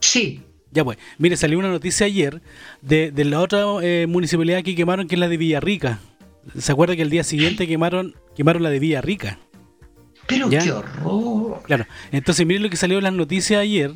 sí. 0.00 0.42
Ya 0.74 0.84
pues, 0.84 0.98
mire, 1.18 1.36
salió 1.36 1.58
una 1.58 1.68
noticia 1.70 2.06
ayer 2.06 2.42
de, 2.82 3.12
de 3.12 3.24
la 3.24 3.40
otra 3.40 3.64
eh, 3.80 4.06
municipalidad 4.08 4.62
que 4.64 4.74
quemaron, 4.74 5.06
que 5.06 5.14
es 5.14 5.18
la 5.20 5.28
de 5.28 5.36
Villarrica. 5.36 6.00
¿Se 6.58 6.72
acuerda 6.72 6.96
que 6.96 7.02
el 7.02 7.10
día 7.10 7.22
siguiente 7.24 7.66
quemaron 7.66 8.14
quemaron 8.36 8.62
la 8.62 8.70
de 8.70 8.80
Villarrica? 8.80 9.38
Pero 10.26 10.50
¿Ya? 10.50 10.62
qué 10.62 10.72
horror. 10.72 11.62
Claro, 11.62 11.86
entonces 12.10 12.44
miren 12.44 12.64
lo 12.64 12.70
que 12.70 12.76
salió 12.76 12.98
en 12.98 13.04
las 13.04 13.12
noticias 13.12 13.60
ayer, 13.60 13.92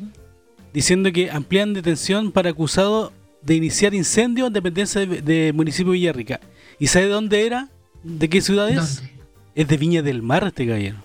diciendo 0.73 1.11
que 1.11 1.29
amplían 1.29 1.73
detención 1.73 2.31
para 2.31 2.51
acusado 2.51 3.11
de 3.41 3.55
iniciar 3.55 3.93
incendio 3.93 4.47
en 4.47 4.53
dependencia 4.53 5.05
de, 5.05 5.21
de 5.21 5.53
municipio 5.53 5.91
de 5.91 5.99
Villarrica. 5.99 6.39
¿Y 6.79 6.87
sabe 6.87 7.05
de 7.05 7.11
dónde 7.11 7.45
era? 7.45 7.67
¿De 8.03 8.29
qué 8.29 8.41
ciudad 8.41 8.69
es? 8.69 8.97
¿Dónde? 8.97 9.13
Es 9.55 9.67
de 9.67 9.77
Viña 9.77 10.01
del 10.01 10.21
Mar 10.21 10.45
este 10.47 10.65
caballero. 10.65 10.97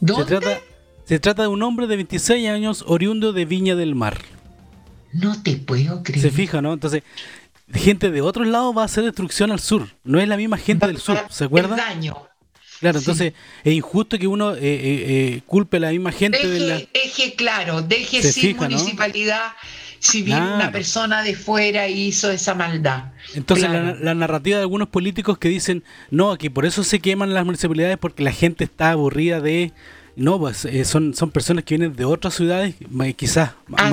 Se 0.00 0.06
¿Dónde? 0.06 0.24
trata, 0.24 0.60
se 1.04 1.20
trata 1.20 1.42
de 1.42 1.48
un 1.48 1.62
hombre 1.62 1.86
de 1.86 1.94
26 1.96 2.48
años 2.48 2.84
oriundo 2.88 3.32
de 3.32 3.44
Viña 3.44 3.76
del 3.76 3.94
Mar. 3.94 4.18
No 5.12 5.42
te 5.42 5.56
puedo 5.56 6.02
creer. 6.02 6.20
Se 6.22 6.30
fija, 6.30 6.60
¿no? 6.62 6.72
Entonces, 6.72 7.02
gente 7.72 8.10
de 8.10 8.20
otros 8.20 8.46
lados 8.46 8.76
va 8.76 8.82
a 8.82 8.84
hacer 8.86 9.04
destrucción 9.04 9.50
al 9.52 9.60
sur. 9.60 9.88
No 10.04 10.20
es 10.20 10.28
la 10.28 10.36
misma 10.36 10.56
gente 10.58 10.86
del 10.86 10.98
sur, 10.98 11.18
¿se 11.30 11.44
acuerda? 11.44 11.76
daño. 11.76 12.16
Claro, 12.80 12.98
Sí. 12.98 13.04
entonces 13.04 13.32
es 13.62 13.72
injusto 13.74 14.18
que 14.18 14.26
uno 14.26 14.54
eh, 14.54 14.58
eh, 14.60 15.04
eh, 15.36 15.40
culpe 15.46 15.76
a 15.76 15.80
la 15.80 15.90
misma 15.90 16.10
gente 16.10 16.44
de 16.48 16.60
la... 16.60 16.74
Deje, 16.78 16.88
deje 16.92 17.34
claro, 17.36 17.80
deje 17.82 18.22
sin 18.22 18.32
fija, 18.54 18.68
¿no? 18.68 18.70
municipalidad 18.76 19.52
si 20.00 20.22
viene 20.22 20.40
Claro. 20.40 20.56
una 20.56 20.72
persona 20.72 21.22
de 21.22 21.36
fuera 21.36 21.86
y 21.86 22.06
hizo 22.08 22.28
esa 22.32 22.54
maldad. 22.56 23.12
Entonces 23.34 23.68
Claro. 23.68 23.94
la, 23.94 24.00
la 24.00 24.14
narrativa 24.16 24.56
de 24.56 24.62
algunos 24.62 24.88
políticos 24.88 25.38
que 25.38 25.48
dicen, 25.48 25.84
no, 26.10 26.36
que 26.38 26.50
por 26.50 26.66
eso 26.66 26.82
se 26.82 26.98
queman 26.98 27.32
las 27.34 27.44
municipalidades 27.44 27.98
porque 27.98 28.24
la 28.24 28.32
gente 28.32 28.64
está 28.64 28.90
aburrida 28.90 29.40
de... 29.40 29.70
No, 30.14 30.38
pues 30.38 30.64
eh, 30.66 30.84
son, 30.84 31.14
son 31.14 31.30
personas 31.30 31.64
que 31.64 31.76
vienen 31.76 31.96
de 31.96 32.04
otras 32.04 32.34
ciudades, 32.34 32.74
quizás 33.16 33.50
A- 33.76 33.86
a 33.86 33.90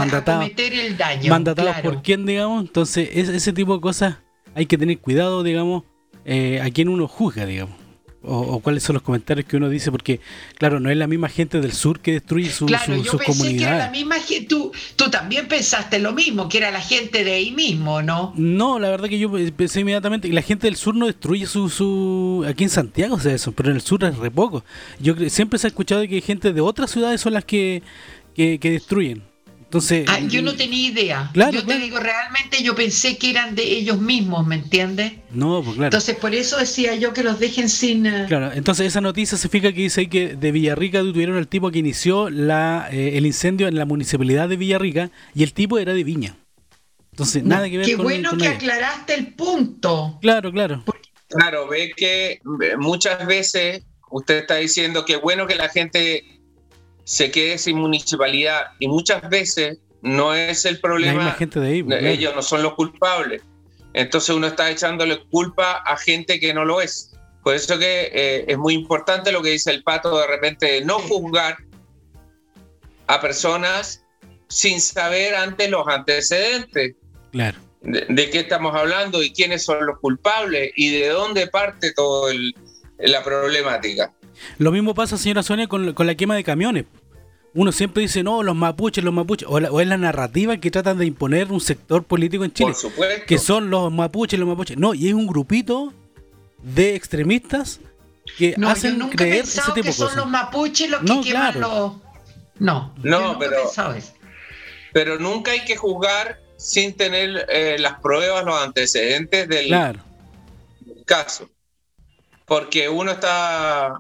mandatadas 1.30 1.76
claro. 1.82 1.92
por 1.94 2.02
quién, 2.04 2.26
digamos. 2.26 2.62
Entonces 2.66 3.10
es- 3.14 3.30
ese 3.30 3.54
tipo 3.54 3.74
de 3.76 3.82
cosas 3.82 4.18
hay 4.54 4.66
que 4.66 4.78
tener 4.78 5.00
cuidado, 5.00 5.44
digamos, 5.44 5.84
eh, 6.26 6.60
a 6.62 6.70
quién 6.72 6.90
uno 6.90 7.08
juzga, 7.08 7.46
digamos. 7.46 7.76
O, 8.22 8.38
o 8.38 8.60
cuáles 8.60 8.84
son 8.84 8.96
los 8.96 9.02
comentarios 9.02 9.48
que 9.48 9.56
uno 9.56 9.70
dice, 9.70 9.92
porque, 9.92 10.20
claro, 10.58 10.82
no 10.82 10.90
es 10.90 10.98
la 10.98 11.08
misma 11.08 11.30
gente 11.30 11.62
del 11.62 11.72
sur 11.72 12.02
que 12.02 12.12
destruye 12.12 12.50
su, 12.50 12.66
Claro, 12.66 12.98
su- 12.98 13.04
yo 13.04 13.12
sus 13.12 13.22
pensé 13.24 13.56
que 13.56 13.64
era 13.64 13.78
la 13.78 13.90
misma 13.92 14.16
gente. 14.20 14.46
Tú, 14.48 14.74
tú 14.98 15.10
también 15.10 15.48
pensaste 15.48 16.00
lo 16.00 16.12
mismo, 16.12 16.50
que 16.50 16.58
era 16.58 16.70
la 16.70 16.82
gente 16.82 17.24
de 17.24 17.32
ahí 17.32 17.52
mismo, 17.52 18.02
¿no? 18.02 18.34
No, 18.36 18.78
la 18.78 18.90
verdad 18.90 19.08
que 19.08 19.20
yo 19.20 19.32
pensé 19.56 19.80
inmediatamente 19.80 20.28
que 20.28 20.34
la 20.34 20.42
gente 20.42 20.68
del 20.68 20.76
sur 20.76 20.96
no 20.96 21.06
destruye 21.06 21.46
su, 21.46 21.70
su... 21.70 22.44
Aquí 22.46 22.66
en 22.66 22.70
Santiago 22.70 23.16
o 23.16 23.20
sea 23.22 23.34
eso, 23.34 23.54
pero 23.54 23.70
en 23.70 23.78
el 23.78 23.82
sur 23.82 24.04
es 24.04 24.18
re 24.18 24.30
poco. 24.30 24.66
Yo 25.00 25.16
siempre 25.30 25.58
se 25.58 25.68
ha 25.68 25.70
escuchado 25.70 26.06
que 26.06 26.20
gente 26.20 26.52
de 26.52 26.60
otras 26.60 26.92
ciudades 26.92 27.22
son 27.22 27.32
las 27.34 27.46
que, 27.46 27.82
que, 28.36 28.60
que 28.60 28.72
destruyen. 28.72 29.24
Entonces... 29.70 30.08
Ah, 30.10 30.20
yo 30.20 30.42
no 30.42 30.56
tenía 30.56 30.90
idea. 30.90 31.30
Claro, 31.32 31.52
yo 31.52 31.64
te 31.64 31.78
digo, 31.78 32.00
realmente 32.00 32.64
yo 32.64 32.74
pensé 32.74 33.20
que 33.20 33.30
eran 33.30 33.54
de 33.54 33.62
ellos 33.62 34.02
mismos, 34.02 34.48
¿me 34.48 34.56
entiendes? 34.56 35.14
No, 35.30 35.62
pues 35.64 35.76
claro. 35.76 35.90
Entonces, 35.90 36.16
por 36.16 36.34
eso 36.34 36.58
decía 36.58 36.96
yo 36.96 37.14
que 37.14 37.22
los 37.22 37.38
dejen 37.38 37.70
sin. 37.70 38.08
eh, 38.08 38.26
Claro, 38.28 38.52
entonces 38.52 38.88
esa 38.88 39.00
noticia 39.00 39.38
se 39.38 39.48
fija 39.48 39.72
que 39.72 39.82
dice 39.82 40.02
ahí 40.02 40.08
que 40.08 40.36
de 40.36 40.52
Villarrica 40.52 41.02
tuvieron 41.02 41.38
el 41.38 41.48
tipo 41.48 41.70
que 41.70 41.78
inició 41.78 42.32
la, 42.32 42.90
eh, 42.92 43.12
el 43.20 43.28
incendio 43.28 43.68
en 43.68 43.76
la 43.76 43.86
municipalidad 43.86 44.50
de 44.50 44.58
Villarrica 44.58 45.12
y 45.36 45.44
el 45.44 45.54
tipo 45.54 45.78
era 45.78 45.94
de 45.94 46.04
Viña. 46.04 46.36
Entonces, 47.12 47.44
nada 47.44 47.70
que 47.70 47.78
ver 47.78 47.86
Qué 47.86 47.96
con, 47.96 48.06
bueno 48.06 48.32
con 48.32 48.40
que 48.40 48.48
aclaraste 48.48 49.14
el 49.14 49.36
punto. 49.36 50.18
Claro, 50.20 50.52
claro. 50.52 50.84
Claro, 51.28 51.68
ve 51.68 51.92
que 51.96 52.32
eh, 52.32 52.40
muchas 52.80 53.24
veces 53.28 53.84
usted 54.10 54.38
está 54.40 54.56
diciendo 54.56 55.06
que 55.06 55.14
es 55.14 55.22
bueno 55.22 55.46
que 55.46 55.54
la 55.54 55.70
gente 55.70 56.24
se 57.10 57.32
quede 57.32 57.58
sin 57.58 57.80
municipalidad 57.80 58.68
y 58.78 58.88
muchas 58.88 59.28
veces 59.32 59.80
no 60.04 60.36
es 60.36 60.64
el 60.66 60.80
problema 60.80 61.14
misma 61.14 61.32
gente 61.32 61.60
de 61.60 61.68
ahí. 61.68 61.82
pues, 61.82 61.98
claro. 61.98 62.14
Ellos 62.14 62.36
no 62.36 62.44
son 62.44 62.62
los 62.62 62.76
culpables. 62.76 63.42
entonces 63.94 64.30
uno 64.30 64.46
está 64.46 64.70
echándole 64.70 65.20
culpa 65.32 65.82
a 65.88 65.98
gente 65.98 66.40
que 66.40 66.54
no 66.54 66.66
lo 66.66 66.82
es. 66.82 67.12
Por 67.44 67.56
eso 67.56 67.80
que 67.80 68.12
eh, 68.14 68.46
es 68.48 68.58
muy 68.60 68.76
importante 68.76 69.32
lo 69.32 69.42
que 69.42 69.50
dice 69.50 69.72
el 69.72 69.82
pato 69.82 70.20
de 70.20 70.28
repente 70.28 70.68
de 70.68 70.86
no 70.86 71.00
juzgar 71.00 71.58
a 73.08 73.20
personas 73.20 74.06
sin 74.48 74.80
saber 74.80 75.34
antes 75.34 75.68
los 75.68 75.88
antecedentes. 75.88 76.94
Claro. 77.32 77.58
De, 77.82 78.30
qué 78.30 78.42
estamos 78.42 78.76
hablando 78.76 79.24
y 79.24 79.34
quiénes 79.34 79.64
son 79.66 79.84
los 79.84 79.98
culpables 79.98 80.74
y 80.76 80.92
de 80.92 81.08
dónde 81.08 81.48
parte 81.48 81.92
toda 81.92 82.36
la 83.00 83.24
problemática. 83.24 84.14
Lo 84.58 84.72
mismo 84.72 84.94
pasa, 84.94 85.18
señora 85.18 85.44
Sonia, 85.44 85.68
con, 85.68 85.96
la 85.98 86.16
quema 86.16 86.36
de 86.36 86.44
camiones. 86.44 86.86
Uno 87.54 87.72
siempre 87.72 88.04
dice, 88.04 88.24
no, 88.24 88.44
los 88.44 88.56
mapuches, 88.56 89.04
los 89.04 89.14
mapuches, 89.14 89.48
o, 89.50 89.80
es 89.80 89.88
la 89.88 89.98
narrativa 89.98 90.58
que 90.58 90.70
tratan 90.70 90.98
de 90.98 91.06
imponer 91.06 91.52
un 91.52 91.62
sector 91.62 92.04
político 92.04 92.44
en 92.44 92.54
Chile. 92.54 92.72
Por 92.72 92.80
supuesto. 92.80 93.26
Que 93.26 93.38
son 93.38 93.70
los 93.70 93.92
mapuches, 93.92 94.40
los 94.40 94.48
mapuches. 94.48 94.78
No, 94.78 94.94
y 94.94 95.08
es 95.08 95.14
un 95.14 95.26
grupito 95.26 95.94
de 96.62 96.96
extremistas 96.96 97.80
que 98.38 98.56
hacen 98.66 99.00
creer 99.10 99.46
ese 99.46 99.62
tipo 99.74 99.88
que 99.88 99.94
son 99.94 100.16
los 100.16 100.28
mapuches 100.28 100.90
los 100.90 101.02
que 101.02 101.08
no, 101.08 101.22
queman 101.22 101.60
los... 101.60 101.94
No, 102.60 102.94
no 103.02 103.40
pero, 103.40 103.72
pero 104.92 105.18
nunca 105.18 105.52
hay 105.52 105.64
que 105.64 105.78
juzgar 105.78 106.40
sin 106.58 106.94
tener 106.94 107.46
eh, 107.50 107.78
las 107.80 108.00
pruebas, 108.00 108.44
los 108.44 108.62
antecedentes 108.62 109.48
del 109.48 109.74
caso. 111.06 111.50
Porque 112.46 112.90
uno 112.90 113.12
está 113.12 113.98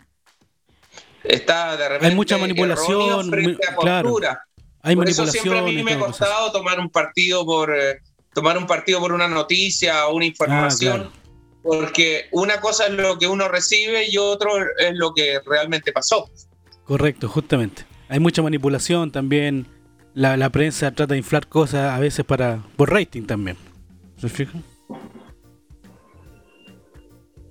está 1.24 1.76
de 1.78 1.90
repente 1.90 2.08
hay 2.08 2.16
mucha 2.16 2.38
manipulación 2.38 3.32
claro. 3.80 4.16
hay 4.82 4.96
por 4.96 5.10
eso 5.10 5.28
siempre 5.28 5.60
a 5.60 5.62
mí 5.64 5.84
me 5.84 5.94
ha 5.94 6.00
costado 6.00 6.52
tomar 6.52 6.80
un 6.80 6.90
partido 6.90 7.46
por 7.46 7.76
eh, 7.76 8.00
tomar 8.34 8.58
un 8.58 8.68
partido 8.68 9.00
por 9.00 9.12
una 9.12 9.28
noticia 9.28 10.08
o 10.08 10.16
una 10.16 10.26
ah, 10.26 10.28
información 10.28 11.12
porque 11.62 12.28
una 12.32 12.62
cosa 12.62 12.88
es 12.88 12.94
lo 12.94 13.18
que 13.18 13.28
uno 13.28 13.48
recibe 13.48 14.10
y 14.10 14.18
otro 14.18 14.52
es 14.78 14.94
lo 14.94 15.14
que 15.14 15.40
realmente 15.46 15.92
pasó. 15.92 16.30
Correcto 16.86 17.28
justamente. 17.28 17.86
Hay 18.08 18.20
mucha 18.20 18.42
manipulación 18.42 19.12
también. 19.12 19.68
La, 20.14 20.38
la 20.38 20.50
prensa 20.50 20.92
trata 20.92 21.14
de 21.14 21.20
inflar 21.20 21.48
cosas 21.48 21.92
a 21.92 22.00
veces 22.00 22.26
para 22.26 22.64
por 22.78 22.92
rating 22.92 23.24
también. 23.24 23.58
¿se 24.20 24.30
fijan? 24.30 24.64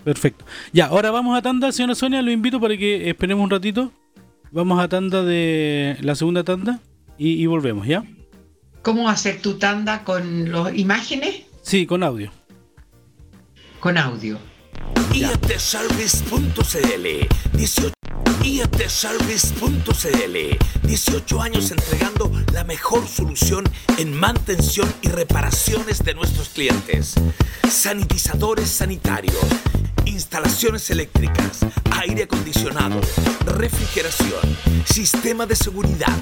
Perfecto. 0.05 0.45
Ya, 0.73 0.87
ahora 0.87 1.11
vamos 1.11 1.37
a 1.37 1.43
tanda, 1.43 1.73
señora 1.73 1.95
Sonia, 1.95 2.23
lo 2.23 2.31
invito 2.31 2.61
para 2.61 2.77
que 2.77 3.11
esperemos 3.11 3.45
un 3.45 3.51
ratito. 3.51 3.93
Vamos 4.51 4.81
a 4.81 4.89
tanda 4.89 5.23
de 5.23 5.99
la 6.01 6.15
segunda 6.15 6.45
tanda 6.45 6.81
y, 7.19 7.45
volvemos, 7.47 7.87
¿ya? 7.87 8.05
¿Cómo 8.83 9.11
hacer 9.11 9.43
tu 9.43 9.59
tanda 9.59 10.05
con 10.05 10.51
las 10.51 10.75
imágenes? 10.77 11.43
Sí, 11.63 11.87
con 11.87 12.03
audio. 12.03 12.33
Con 13.81 13.99
audio. 13.99 14.39
IFTService.cl 15.13 17.57
18 17.57 17.93
IFTService.cl 18.45 20.87
18 20.87 21.43
años 21.43 21.71
entregando 21.71 22.31
la 22.53 22.65
mejor 22.65 23.07
solución 23.07 23.65
en 23.99 24.15
mantención 24.15 24.91
y 25.03 25.09
reparaciones 25.09 26.03
de 26.05 26.15
nuestros 26.15 26.49
clientes. 26.51 27.15
Sanitizadores 27.69 28.69
sanitarios 28.69 29.37
instalaciones 30.09 30.91
eléctricas, 30.91 31.61
aire 31.93 32.25
acondicionado, 32.25 33.01
refrigeración, 33.47 34.41
sistema 34.85 35.47
de 35.47 35.57
seguridad, 35.57 36.17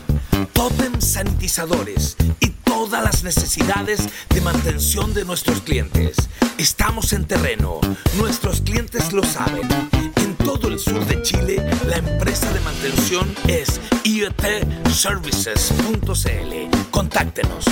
totem 0.53 1.01
sanitizadores 1.01 2.17
y 2.41 2.51
todas 2.51 3.03
las 3.03 3.25
necesidades 3.25 4.09
de 4.31 4.41
mantención 4.41 5.13
de 5.15 5.25
nuestros 5.25 5.61
clientes. 5.61 6.17
Estamos 6.59 7.13
en 7.13 7.27
terreno, 7.27 7.81
nuestros 8.17 8.61
clientes 8.61 9.13
lo 9.13 9.23
saben. 9.23 9.69
En 10.17 10.35
todo 10.37 10.69
el 10.69 10.79
sur 10.79 11.05
de 11.07 11.23
Chile, 11.23 11.65
la 11.87 11.97
empresa 11.97 12.53
de 12.53 12.61
mantención 12.61 13.35
es 13.49 13.81
iotservices.cl. 14.05 16.91
Contáctenos. 16.91 17.65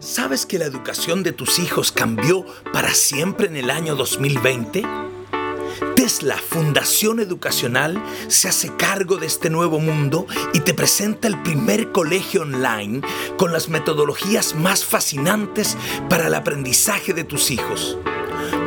¿Sabes 0.00 0.46
que 0.46 0.58
la 0.58 0.66
educación 0.66 1.22
de 1.22 1.32
tus 1.32 1.58
hijos 1.58 1.92
cambió 1.92 2.44
para 2.72 2.92
siempre 2.94 3.46
en 3.46 3.56
el 3.56 3.70
año 3.70 3.94
2020? 3.94 4.82
Tesla 5.96 6.36
Fundación 6.36 7.20
Educacional 7.20 8.02
se 8.28 8.48
hace 8.48 8.74
cargo 8.76 9.16
de 9.16 9.26
este 9.26 9.50
nuevo 9.50 9.80
mundo 9.80 10.26
y 10.52 10.60
te 10.60 10.74
presenta 10.74 11.28
el 11.28 11.40
primer 11.42 11.92
colegio 11.92 12.42
online 12.42 13.00
con 13.38 13.52
las 13.52 13.68
metodologías 13.68 14.54
más 14.54 14.84
fascinantes 14.84 15.76
para 16.08 16.26
el 16.26 16.34
aprendizaje 16.34 17.14
de 17.14 17.24
tus 17.24 17.50
hijos. 17.50 17.98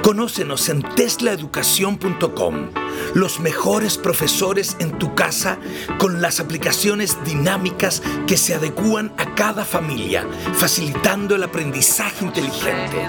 Conócenos 0.07 0.69
en 0.69 0.81
teslaeducación.com, 0.95 2.69
los 3.13 3.41
mejores 3.41 3.97
profesores 3.97 4.77
en 4.79 4.97
tu 4.97 5.13
casa 5.15 5.57
con 5.99 6.21
las 6.21 6.39
aplicaciones 6.39 7.17
dinámicas 7.25 8.01
que 8.25 8.37
se 8.37 8.55
adecúan 8.55 9.13
a 9.17 9.35
cada 9.35 9.65
familia, 9.65 10.25
facilitando 10.53 11.35
el 11.35 11.43
aprendizaje 11.43 12.23
inteligente. 12.23 13.05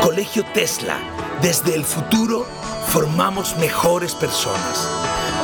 Colegio 0.00 0.44
Tesla, 0.54 1.00
desde 1.42 1.74
el 1.74 1.84
futuro 1.84 2.46
formamos 2.90 3.56
mejores 3.56 4.14
personas. 4.14 4.88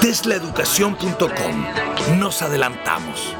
Teslaeducación.com, 0.00 2.20
nos 2.20 2.42
adelantamos. 2.42 3.34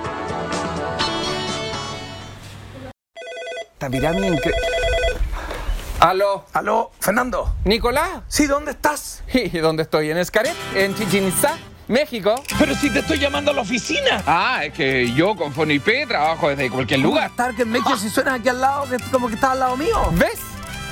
Aló. 6.02 6.44
Aló, 6.52 6.90
Fernando. 6.98 7.54
Nicolás. 7.64 8.22
Sí, 8.26 8.48
¿dónde 8.48 8.72
estás? 8.72 9.22
¿Y 9.32 9.56
dónde 9.58 9.84
estoy? 9.84 10.10
En 10.10 10.18
Escaret, 10.18 10.52
en 10.74 10.96
Chichen 10.96 11.28
Itzá, 11.28 11.56
México. 11.86 12.34
Pero 12.58 12.74
si 12.74 12.90
te 12.90 12.98
estoy 12.98 13.20
llamando 13.20 13.52
a 13.52 13.54
la 13.54 13.60
oficina. 13.60 14.20
Ah, 14.26 14.64
es 14.64 14.72
que 14.72 15.12
yo 15.12 15.36
con 15.36 15.52
FoniP 15.52 16.08
trabajo 16.08 16.48
desde 16.48 16.68
cualquier 16.70 16.98
lugar. 16.98 17.30
Target 17.36 17.66
Maker, 17.66 17.96
si 17.96 18.10
suena 18.10 18.34
aquí 18.34 18.48
al 18.48 18.60
lado, 18.60 18.86
como 19.12 19.28
que 19.28 19.34
estás 19.34 19.50
al 19.52 19.60
lado 19.60 19.76
mío. 19.76 19.96
¿Ves? 20.14 20.40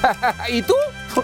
¿Y 0.48 0.62
tú? 0.62 0.74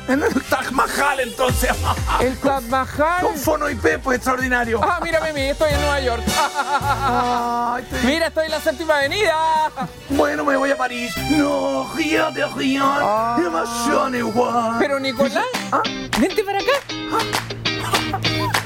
En 0.08 0.22
el 0.22 0.42
Taj 0.44 0.70
Mahal, 0.72 1.20
entonces. 1.20 1.70
¿El 2.20 2.36
Taj 2.38 2.62
Mahal? 2.64 3.22
Con 3.22 3.36
Fono 3.36 3.70
IP, 3.70 3.98
pues 4.02 4.16
extraordinario. 4.16 4.80
Ah, 4.82 5.00
mírame 5.02 5.30
a 5.30 5.32
mí, 5.32 5.40
estoy 5.42 5.72
en 5.72 5.80
Nueva 5.80 6.00
York. 6.00 6.22
Mira, 8.04 8.26
estoy 8.28 8.46
en 8.46 8.50
la 8.50 8.60
séptima 8.60 8.98
avenida. 8.98 9.70
Bueno, 10.10 10.44
me 10.44 10.56
voy 10.56 10.70
a 10.70 10.76
París. 10.76 11.14
No, 11.30 11.90
río 11.94 12.30
de 12.32 12.46
río. 12.46 12.82
Ah. 12.84 13.36
Demasiado 13.38 14.16
igual. 14.16 14.76
Pero, 14.78 14.98
Nicolás, 14.98 15.44
¿Ah? 15.72 15.82
vente 16.18 16.42
para 16.42 16.58
acá. 16.58 16.72
Ah. 17.12 18.18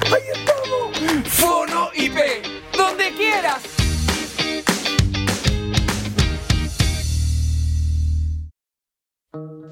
Ahí 0.06 0.22
estamos. 0.32 1.28
Fono 1.28 1.90
IP, 1.94 2.18
donde 2.76 3.14
quieras. 3.14 3.69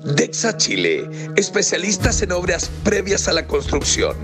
Dexa 0.04 0.56
Chile, 0.56 1.08
especialistas 1.36 2.22
en 2.22 2.30
obras 2.30 2.70
previas 2.84 3.26
a 3.26 3.32
la 3.32 3.46
construcción. 3.46 4.16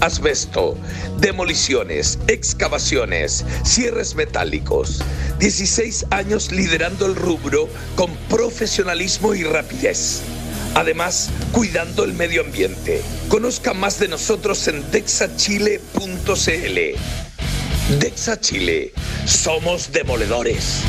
Asbesto, 0.00 0.76
demoliciones, 1.18 2.18
excavaciones, 2.28 3.44
cierres 3.62 4.14
metálicos. 4.14 5.02
16 5.38 6.06
años 6.10 6.50
liderando 6.50 7.04
el 7.04 7.14
rubro 7.14 7.68
con 7.94 8.14
profesionalismo 8.30 9.34
y 9.34 9.44
rapidez. 9.44 10.22
Además, 10.74 11.28
cuidando 11.52 12.04
el 12.04 12.14
medio 12.14 12.40
ambiente. 12.40 13.02
Conozca 13.28 13.74
más 13.74 14.00
de 14.00 14.08
nosotros 14.08 14.66
en 14.68 14.90
dexachile.cl. 14.90 16.78
Dexa 17.98 18.40
Chile, 18.40 18.92
somos 19.26 19.92
demoledores. 19.92 20.82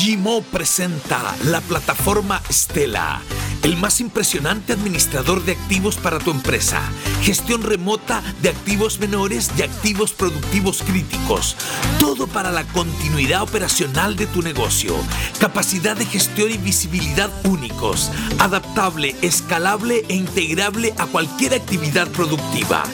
Gimo 0.00 0.40
presenta 0.40 1.36
la 1.44 1.60
plataforma 1.60 2.40
Stella, 2.50 3.20
el 3.62 3.76
más 3.76 4.00
impresionante 4.00 4.72
administrador 4.72 5.44
de 5.44 5.52
activos 5.52 5.98
para 5.98 6.18
tu 6.18 6.30
empresa. 6.30 6.80
Gestión 7.20 7.62
remota 7.62 8.22
de 8.40 8.48
activos 8.48 8.98
menores 8.98 9.50
y 9.58 9.60
activos 9.60 10.12
productivos 10.12 10.82
críticos. 10.82 11.54
Todo 11.98 12.26
para 12.28 12.50
la 12.50 12.64
continuidad 12.68 13.42
operacional 13.42 14.16
de 14.16 14.26
tu 14.26 14.40
negocio. 14.40 14.96
Capacidad 15.38 15.98
de 15.98 16.06
gestión 16.06 16.50
y 16.50 16.56
visibilidad 16.56 17.30
únicos. 17.44 18.10
Adaptable, 18.38 19.14
escalable 19.20 20.06
e 20.08 20.14
integrable 20.14 20.94
a 20.96 21.04
cualquier 21.04 21.52
actividad 21.52 22.08
productiva. 22.08 22.84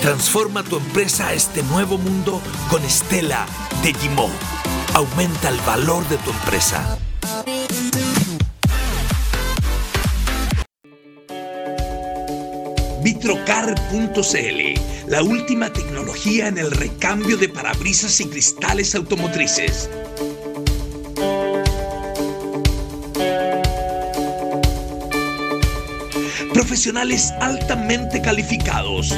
Transforma 0.00 0.62
tu 0.62 0.78
empresa 0.78 1.26
a 1.26 1.34
este 1.34 1.62
nuevo 1.64 1.98
mundo 1.98 2.40
con 2.70 2.82
Stella 2.88 3.44
de 3.82 3.92
Gimo 3.92 4.30
aumenta 4.94 5.48
el 5.48 5.60
valor 5.62 6.08
de 6.08 6.16
tu 6.18 6.30
empresa. 6.30 6.98
Vitrocar.cl, 13.02 14.80
la 15.08 15.22
última 15.22 15.72
tecnología 15.72 16.46
en 16.46 16.58
el 16.58 16.70
recambio 16.70 17.36
de 17.36 17.48
parabrisas 17.48 18.20
y 18.20 18.26
cristales 18.26 18.94
automotrices. 18.94 19.90
Profesionales 26.52 27.32
altamente 27.40 28.22
calificados. 28.22 29.12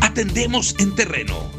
Atendemos 0.00 0.74
en 0.80 0.94
terreno 0.96 1.55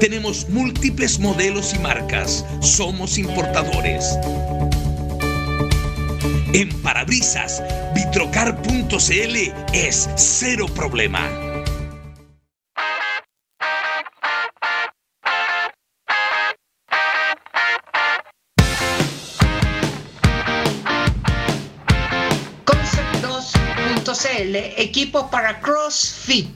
tenemos 0.00 0.48
múltiples 0.50 1.18
modelos 1.18 1.72
y 1.74 1.78
marcas. 1.78 2.44
Somos 2.60 3.16
importadores. 3.16 4.18
En 6.52 6.68
parabrisas, 6.82 7.62
vitrocar.cl 7.94 9.36
es 9.72 10.08
cero 10.16 10.66
problema. 10.74 11.26
Concept2.cl, 22.66 24.56
equipos 24.76 25.24
para 25.30 25.58
CrossFit. 25.60 26.50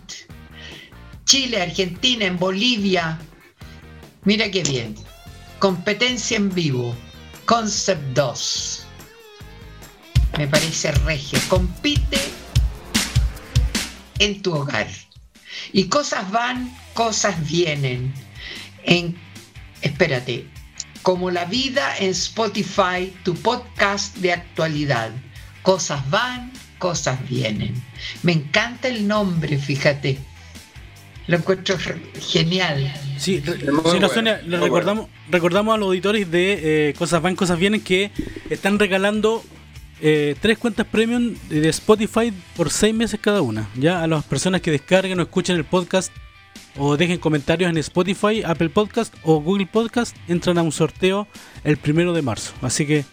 Chile, 1.24 1.62
Argentina, 1.62 2.26
en 2.26 2.38
Bolivia. 2.38 3.18
Mira 4.24 4.50
qué 4.50 4.62
bien. 4.62 4.94
Competencia 5.58 6.36
en 6.36 6.54
vivo. 6.54 6.94
Concept 7.46 8.02
2. 8.14 8.86
Me 10.36 10.46
parece 10.46 10.92
regio. 10.92 11.38
Compite 11.48 12.18
en 14.18 14.42
tu 14.42 14.54
hogar. 14.54 14.88
Y 15.72 15.84
cosas 15.84 16.30
van, 16.30 16.70
cosas 16.92 17.34
vienen. 17.48 18.12
En, 18.84 19.16
espérate, 19.80 20.46
como 21.02 21.30
la 21.30 21.46
vida 21.46 21.96
en 21.98 22.10
Spotify, 22.10 23.12
tu 23.24 23.34
podcast 23.34 24.16
de 24.16 24.32
actualidad. 24.32 25.10
Cosas 25.62 26.08
van, 26.10 26.52
cosas 26.78 27.26
vienen. 27.26 27.82
Me 28.22 28.32
encanta 28.32 28.88
el 28.88 29.08
nombre, 29.08 29.58
fíjate. 29.58 30.18
Lo 31.30 31.36
encuentro 31.36 31.76
genial. 32.20 32.92
Sí, 33.18 33.40
re- 33.40 33.54
muy 33.56 33.64
sí, 33.66 33.80
bueno, 33.82 34.00
no, 34.00 34.08
Sonia, 34.08 34.40
le 34.44 34.56
muy 34.58 34.66
recordamos, 34.66 35.06
recordamos 35.30 35.74
a 35.74 35.78
los 35.78 35.86
auditores 35.88 36.30
de 36.30 36.88
eh, 36.90 36.94
Cosas 36.94 37.22
Van, 37.22 37.36
Cosas 37.36 37.58
Vienen 37.58 37.80
que 37.82 38.10
están 38.48 38.78
regalando 38.78 39.44
eh, 40.00 40.34
tres 40.40 40.58
cuentas 40.58 40.86
premium 40.86 41.34
de 41.48 41.68
Spotify 41.68 42.32
por 42.56 42.70
seis 42.70 42.94
meses 42.94 43.20
cada 43.22 43.42
una. 43.42 43.68
Ya 43.76 44.02
a 44.02 44.06
las 44.06 44.24
personas 44.24 44.60
que 44.60 44.70
descarguen 44.70 45.18
o 45.20 45.22
escuchen 45.22 45.56
el 45.56 45.64
podcast 45.64 46.12
o 46.76 46.96
dejen 46.96 47.18
comentarios 47.18 47.68
en 47.70 47.76
Spotify, 47.78 48.42
Apple 48.44 48.70
Podcast 48.70 49.14
o 49.22 49.40
Google 49.40 49.66
Podcast, 49.66 50.16
entran 50.28 50.56
a 50.58 50.62
un 50.62 50.72
sorteo 50.72 51.28
el 51.64 51.76
primero 51.76 52.12
de 52.12 52.22
marzo. 52.22 52.54
Así 52.62 52.86
que 52.86 53.04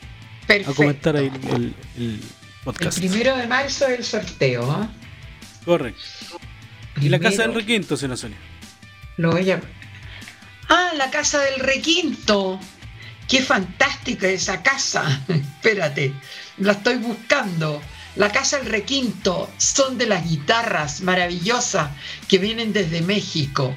a 0.65 0.73
comentar 0.73 1.15
ahí 1.17 1.31
el, 1.49 1.55
el- 1.55 1.73
el 1.97 2.03
El 2.13 2.19
podcast. 2.63 2.97
primero 2.99 3.35
de 3.37 3.47
marzo 3.47 3.85
es 3.87 3.99
el 3.99 4.03
sorteo. 4.05 4.71
¿ah? 4.71 4.89
Correcto. 5.65 6.01
Y 7.01 7.09
la 7.09 7.19
casa 7.19 7.43
del 7.43 7.53
requinto, 7.53 7.95
señora 7.97 8.17
Sonia. 8.17 8.37
Lo 9.17 9.31
voy 9.31 9.51
a... 9.51 9.61
Ah, 10.69 10.91
la 10.95 11.09
casa 11.09 11.39
del 11.41 11.59
requinto. 11.59 12.59
Qué 13.27 13.41
fantástica 13.41 14.27
esa 14.27 14.61
casa. 14.63 15.21
Espérate, 15.27 16.13
la 16.57 16.73
estoy 16.73 16.95
buscando. 16.97 17.81
La 18.15 18.31
casa 18.31 18.57
del 18.57 18.67
requinto 18.67 19.49
son 19.57 19.97
de 19.97 20.07
las 20.07 20.27
guitarras 20.27 21.01
maravillosas 21.01 21.91
que 22.27 22.39
vienen 22.39 22.73
desde 22.73 23.01
México. 23.01 23.75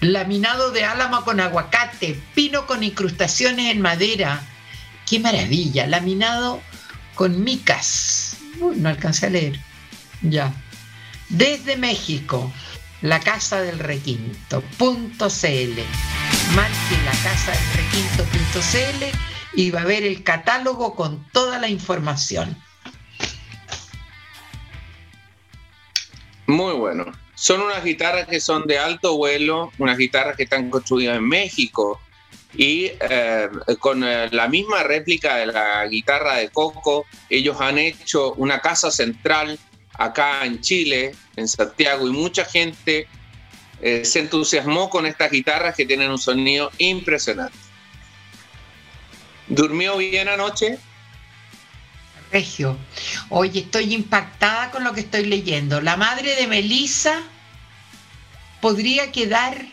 Laminado 0.00 0.70
de 0.72 0.84
álamo 0.84 1.24
con 1.24 1.40
aguacate, 1.40 2.20
pino 2.34 2.66
con 2.66 2.82
incrustaciones 2.82 3.72
en 3.72 3.80
madera. 3.80 4.42
Qué 5.08 5.18
maravilla. 5.20 5.86
Laminado 5.86 6.60
con 7.14 7.42
micas. 7.42 8.36
Uy, 8.60 8.76
no 8.76 8.90
alcancé 8.90 9.26
a 9.26 9.30
leer. 9.30 9.58
Ya. 10.22 10.52
Desde 11.28 11.76
México, 11.76 12.50
la 13.02 13.20
casa 13.20 13.60
del 13.60 13.78
requinto.cl. 13.78 14.68
Marque 16.54 16.96
la 17.04 17.12
casa 17.22 17.52
del 17.52 17.72
requinto.cl 17.76 19.18
y 19.54 19.70
va 19.70 19.82
a 19.82 19.84
ver 19.84 20.04
el 20.04 20.24
catálogo 20.24 20.94
con 20.94 21.24
toda 21.32 21.58
la 21.58 21.68
información. 21.68 22.56
Muy 26.46 26.72
bueno. 26.74 27.12
Son 27.34 27.60
unas 27.60 27.84
guitarras 27.84 28.26
que 28.26 28.40
son 28.40 28.66
de 28.66 28.78
alto 28.78 29.16
vuelo, 29.16 29.70
unas 29.78 29.98
guitarras 29.98 30.36
que 30.36 30.44
están 30.44 30.70
construidas 30.70 31.18
en 31.18 31.28
México 31.28 32.00
y 32.54 32.90
eh, 33.00 33.48
con 33.78 34.02
eh, 34.02 34.28
la 34.32 34.48
misma 34.48 34.82
réplica 34.82 35.36
de 35.36 35.46
la 35.46 35.86
guitarra 35.86 36.36
de 36.36 36.48
Coco, 36.48 37.04
ellos 37.28 37.60
han 37.60 37.78
hecho 37.78 38.32
una 38.34 38.60
casa 38.60 38.90
central 38.90 39.58
acá 39.98 40.46
en 40.46 40.60
Chile, 40.60 41.14
en 41.36 41.48
Santiago, 41.48 42.08
y 42.08 42.12
mucha 42.12 42.44
gente 42.44 43.06
eh, 43.82 44.04
se 44.04 44.20
entusiasmó 44.20 44.88
con 44.88 45.04
estas 45.04 45.30
guitarras 45.30 45.76
que 45.76 45.84
tienen 45.84 46.10
un 46.10 46.18
sonido 46.18 46.70
impresionante. 46.78 47.58
¿Durmió 49.48 49.96
bien 49.96 50.28
anoche? 50.28 50.78
Regio. 52.30 52.76
Oye, 53.30 53.60
estoy 53.60 53.94
impactada 53.94 54.70
con 54.70 54.84
lo 54.84 54.92
que 54.92 55.00
estoy 55.00 55.24
leyendo. 55.24 55.80
La 55.80 55.96
madre 55.96 56.36
de 56.36 56.46
Melissa 56.46 57.22
podría 58.60 59.10
quedar 59.12 59.66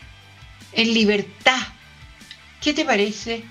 en 0.72 0.94
libertad. 0.94 1.60
¿Qué 2.60 2.72
te 2.72 2.84
parece? 2.84 3.44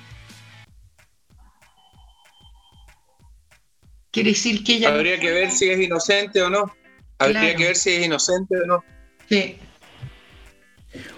Quiere 4.16 4.30
decir 4.30 4.64
que 4.64 4.76
ella... 4.76 4.92
no 4.92 4.96
Habría 4.96 5.20
que 5.20 5.30
ver 5.30 5.52
si 5.52 5.70
es 5.70 5.78
inocente 5.78 6.42
o 6.42 6.50
no. 6.50 6.74
Habría 7.20 7.42
Claro. 7.42 7.58
que 7.58 7.64
ver 7.66 7.76
si 7.76 7.90
es 7.90 8.06
inocente 8.06 8.56
o 8.64 8.66
no. 8.66 8.84
que- 9.28 9.58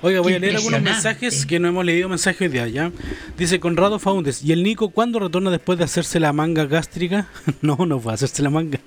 Oiga, 0.01 0.21
voy 0.21 0.31
Qué 0.31 0.37
a 0.37 0.39
leer 0.39 0.55
algunos 0.55 0.81
mensajes 0.81 1.45
que 1.45 1.59
no 1.59 1.67
hemos 1.67 1.85
leído 1.85 2.09
mensajes 2.09 2.41
hoy 2.41 2.47
día, 2.47 2.67
¿ya? 2.67 2.91
Dice 3.37 3.59
Conrado 3.59 3.99
Faundes, 3.99 4.43
¿y 4.43 4.51
el 4.51 4.63
Nico 4.63 4.89
cuándo 4.89 5.19
retorna 5.19 5.51
después 5.51 5.77
de 5.77 5.85
hacerse 5.85 6.19
la 6.19 6.33
manga 6.33 6.65
gástrica? 6.65 7.27
no, 7.61 7.77
no 7.85 7.99
fue 7.99 8.13
a 8.13 8.15
hacerse 8.15 8.41
la 8.41 8.49
manga. 8.49 8.79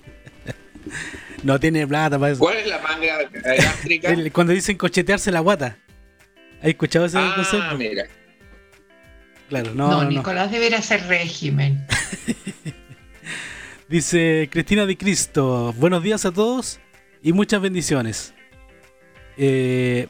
no 1.44 1.60
tiene 1.60 1.86
plata 1.86 2.18
para 2.18 2.32
eso. 2.32 2.40
¿Cuál 2.40 2.56
es 2.56 2.66
la 2.66 2.80
manga 2.80 3.18
gástrica? 3.32 4.12
Cuando 4.32 4.52
dicen 4.52 4.76
cochetearse 4.76 5.30
la 5.30 5.38
guata. 5.38 5.78
¿Has 6.60 6.66
escuchado 6.66 7.04
ese 7.06 7.18
ah, 7.18 7.32
concepto? 7.36 7.78
mira. 7.78 8.06
Claro, 9.48 9.72
No, 9.72 9.88
no, 9.88 10.02
no. 10.02 10.10
Nicolás 10.10 10.50
debería 10.50 10.78
hacer 10.78 11.06
régimen. 11.06 11.86
Dice 13.90 14.48
Cristina 14.52 14.86
de 14.86 14.96
Cristo, 14.96 15.74
buenos 15.76 16.00
días 16.04 16.24
a 16.24 16.30
todos 16.30 16.78
y 17.24 17.32
muchas 17.32 17.60
bendiciones. 17.60 18.32
Eh, 19.36 20.06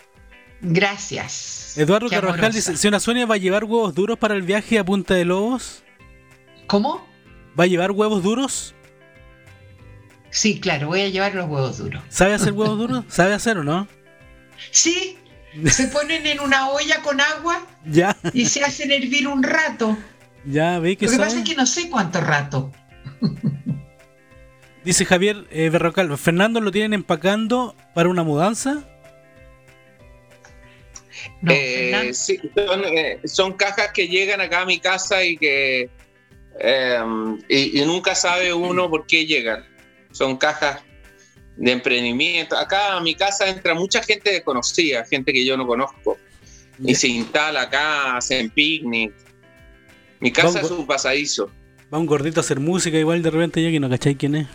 Gracias. 0.61 1.79
Eduardo 1.79 2.11
Qué 2.11 2.17
Carvajal 2.17 2.41
amorosa. 2.41 2.73
dice, 2.73 2.77
si 2.77 2.89
una 2.89 3.01
Sonia 3.01 3.25
va 3.25 3.37
a 3.37 3.39
llevar 3.39 3.65
huevos 3.65 3.95
duros 3.95 4.19
para 4.19 4.35
el 4.35 4.43
viaje 4.43 4.79
a 4.79 4.85
Punta 4.85 5.15
de 5.15 5.25
Lobos, 5.25 5.83
¿Cómo? 6.67 7.07
¿va 7.59 7.65
a 7.65 7.67
llevar 7.67 7.93
huevos 7.93 8.23
duros? 8.23 8.75
Sí, 10.29 10.61
claro, 10.61 10.89
voy 10.89 11.01
a 11.01 11.09
llevar 11.09 11.35
los 11.35 11.49
huevos 11.49 11.79
duros. 11.79 12.03
¿Sabe 12.11 12.35
hacer 12.35 12.53
huevos 12.53 12.77
duros? 12.77 13.05
¿Sabe 13.09 13.33
hacer 13.33 13.57
o 13.57 13.65
no? 13.65 13.89
Sí, 14.73 15.17
se 15.71 15.89
ponen 15.89 16.27
en 16.27 16.39
una 16.41 16.69
olla 16.69 17.01
con 17.01 17.19
agua 17.19 17.67
Ya, 17.87 18.15
y 18.35 18.45
se 18.45 18.63
hacen 18.63 18.93
hervir 18.93 19.27
un 19.27 19.43
rato. 19.43 19.97
ya 20.45 20.79
ve 20.81 20.99
que 20.99 21.07
Lo 21.07 21.13
que 21.13 21.17
sabe. 21.17 21.29
pasa 21.29 21.39
es 21.43 21.49
que 21.49 21.57
no 21.57 21.65
sé 21.65 21.89
cuánto 21.89 22.21
rato. 22.21 22.71
Dice 24.85 25.05
Javier 25.05 25.47
eh, 25.51 25.69
Berrocal, 25.69 26.17
¿Fernando 26.17 26.61
lo 26.61 26.73
tienen 26.73 26.95
empacando 26.95 27.77
para 27.95 28.09
una 28.09 28.23
mudanza? 28.23 28.87
No, 31.43 31.53
Eh, 31.53 31.91
Fernando, 31.91 32.15
sí, 32.15 32.41
son, 32.55 32.85
eh, 32.85 33.21
son 33.25 33.53
cajas 33.55 33.91
que 33.93 34.09
llegan 34.09 34.41
acá 34.41 34.63
a 34.63 34.67
mi 34.67 34.79
casa 34.79 35.23
y 35.23 35.37
que 35.37 35.91
eh, 36.59 36.99
y, 37.49 37.81
y 37.81 37.85
nunca 37.85 38.15
sabe 38.15 38.53
uno 38.53 38.89
por 38.89 39.07
qué 39.07 39.27
llegan. 39.27 39.65
Son 40.13 40.37
cajas 40.37 40.83
de 41.57 41.73
emprendimiento. 41.73 42.57
Acá 42.57 42.97
a 42.97 43.01
mi 43.01 43.15
casa 43.15 43.49
entra 43.49 43.75
mucha 43.75 44.03
gente 44.03 44.31
desconocida, 44.31 45.05
gente 45.05 45.33
que 45.33 45.45
yo 45.45 45.57
no 45.57 45.67
conozco. 45.67 46.19
Y 46.83 46.95
se 46.95 47.09
instala 47.09 47.63
acá, 47.63 48.17
hacen 48.17 48.51
picnic. 48.51 49.13
Mi 50.21 50.33
casa 50.33 50.61
es 50.61 50.71
un 50.71 50.87
pasadizo. 50.87 51.51
Va 51.93 51.99
un 51.99 52.07
gordito 52.07 52.41
a 52.41 52.43
hacer 52.43 52.61
música 52.61 52.97
igual 52.99 53.23
de 53.23 53.31
repente 53.31 53.63
ya 53.63 53.71
que 53.71 53.81
no 53.81 53.89
cacháis 53.91 54.17
quién 54.17 54.35
es. 54.37 54.47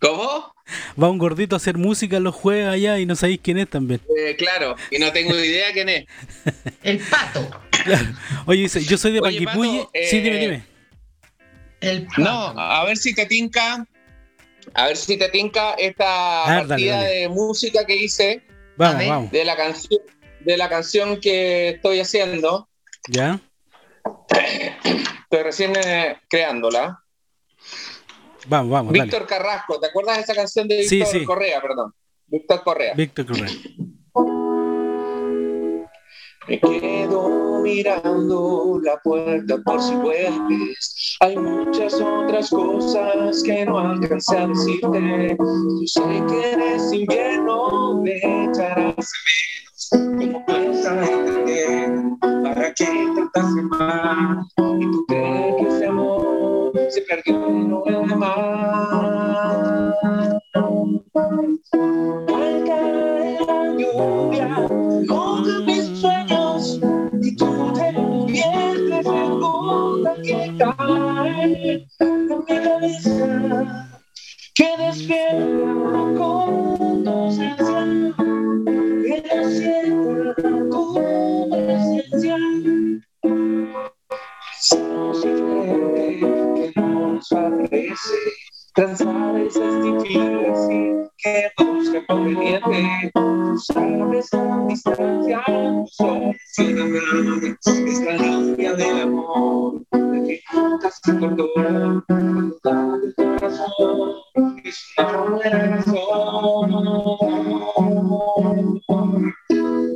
¿Cómo? 0.00 0.52
Va 1.00 1.10
un 1.10 1.18
gordito 1.18 1.54
a 1.54 1.58
hacer 1.58 1.76
música 1.78 2.18
los 2.18 2.34
jueves 2.34 2.66
allá 2.66 2.98
y 2.98 3.06
no 3.06 3.14
sabéis 3.14 3.40
quién 3.42 3.58
es 3.58 3.68
también. 3.68 4.00
Eh, 4.18 4.34
claro, 4.36 4.74
y 4.90 4.98
no 4.98 5.12
tengo 5.12 5.34
idea 5.38 5.72
quién 5.72 5.88
es. 5.88 6.06
el 6.82 6.98
pato. 6.98 7.48
Oye, 8.46 8.62
dice, 8.62 8.82
yo 8.84 8.98
soy 8.98 9.12
de 9.12 9.20
Oye, 9.20 9.44
Panguipulli. 9.44 9.86
Eh, 9.92 10.06
Sí, 10.08 10.20
dime, 10.20 10.38
dime. 10.38 10.64
El 11.80 12.06
pato. 12.06 12.20
No, 12.22 12.48
a 12.60 12.84
ver 12.84 12.96
si 12.96 13.14
te 13.14 13.26
tinca. 13.26 13.86
A 14.74 14.86
ver 14.86 14.96
si 14.96 15.16
te 15.16 15.28
tinca 15.28 15.74
esta 15.74 16.44
A 16.44 16.48
ver, 16.48 16.56
dale, 16.56 16.68
partida 16.68 16.96
dale. 17.02 17.10
de 17.10 17.28
música 17.28 17.84
que 17.84 17.96
hice 17.96 18.42
Vamos, 18.76 18.98
ver. 18.98 19.08
vamos. 19.08 19.30
de 19.32 19.44
la 19.44 19.56
canción 19.56 20.00
de 20.40 20.56
la 20.56 20.68
canción 20.68 21.20
que 21.20 21.68
estoy 21.70 22.00
haciendo. 22.00 22.68
¿Ya? 23.08 23.40
Estoy 25.22 25.42
recién 25.42 25.72
eh, 25.76 26.20
creándola. 26.28 26.98
Vamos, 28.46 28.70
vamos, 28.70 28.92
Víctor 28.92 29.26
Carrasco, 29.26 29.78
¿te 29.78 29.86
acuerdas 29.86 30.16
de 30.16 30.22
esa 30.22 30.34
canción 30.34 30.66
de 30.66 30.82
Sí, 30.82 30.96
Víctor 30.96 31.20
sí. 31.20 31.24
Correa, 31.24 31.60
perdón? 31.60 31.94
Víctor 32.26 32.62
Correa. 32.64 32.94
Víctor 32.94 33.26
Correa. 33.26 33.48
Me 36.48 36.58
quedo 36.58 37.60
mirando 37.62 38.80
la 38.82 38.96
puerta 38.98 39.58
por 39.64 39.80
si 39.80 39.94
vuelves. 39.94 41.16
Hay 41.20 41.36
muchas 41.36 41.94
otras 41.94 42.50
cosas 42.50 43.42
que 43.44 43.64
no 43.64 43.78
alcancé 43.78 44.38
a 44.38 44.48
decirte. 44.48 45.36
Yo 45.38 45.86
sé 45.86 46.02
que 46.28 46.52
eres 46.52 46.92
invierno, 46.92 48.02
me 48.02 48.16
echarás 48.16 48.96
menos. 48.96 49.71
Como 49.92 50.46
piensas 50.46 51.08
entender, 51.08 51.90
para 52.42 52.72
qué 52.74 52.84
intentas 52.84 53.44
amar. 53.44 54.38
Y 54.80 54.90
tú 54.90 55.04
crees 55.06 55.56
que 55.56 55.68
ese 55.68 55.86
amor 55.86 56.72
se 56.88 57.02
perdió 57.02 57.50
y 57.50 57.64
no 57.64 57.80
vuelve 57.80 58.16
más. 58.16 58.32
Al 61.74 62.64
caer 62.64 63.40
la 63.46 63.76
lluvia, 63.76 64.48
moja 65.08 65.60
mis 65.66 65.84
sueños 66.00 66.80
y 67.20 67.36
tú 67.36 67.72
te 67.74 67.94
conviertes 67.94 69.06
en 69.06 69.40
gota 69.40 70.14
que 70.22 70.56
cae 70.58 71.86
en 72.00 72.28
mi 72.28 72.44
cabeza 72.46 73.88
que 74.54 74.68
despierta 74.78 75.81
favorece 87.94 88.42
Transar 88.74 89.36
es 89.36 89.52
difícil, 89.52 91.10
que 91.18 91.50
busque 91.58 92.06
conveniente. 92.06 93.12
Sabes 93.66 94.30
con 94.30 94.66
distancia, 94.66 95.44
solucionará 95.90 97.58
esta 97.84 98.16
lluvia 98.16 98.72
del 98.72 99.02
amor. 99.02 99.82
De 99.92 100.22
que 100.26 100.40
nunca 100.54 100.90
se 100.90 101.18
cortó, 101.18 101.46
da 102.64 102.96
de 102.96 103.12
tu 103.12 103.22
corazón, 103.36 104.14
es 104.64 104.78
una 104.96 105.50
razón. 105.66 106.70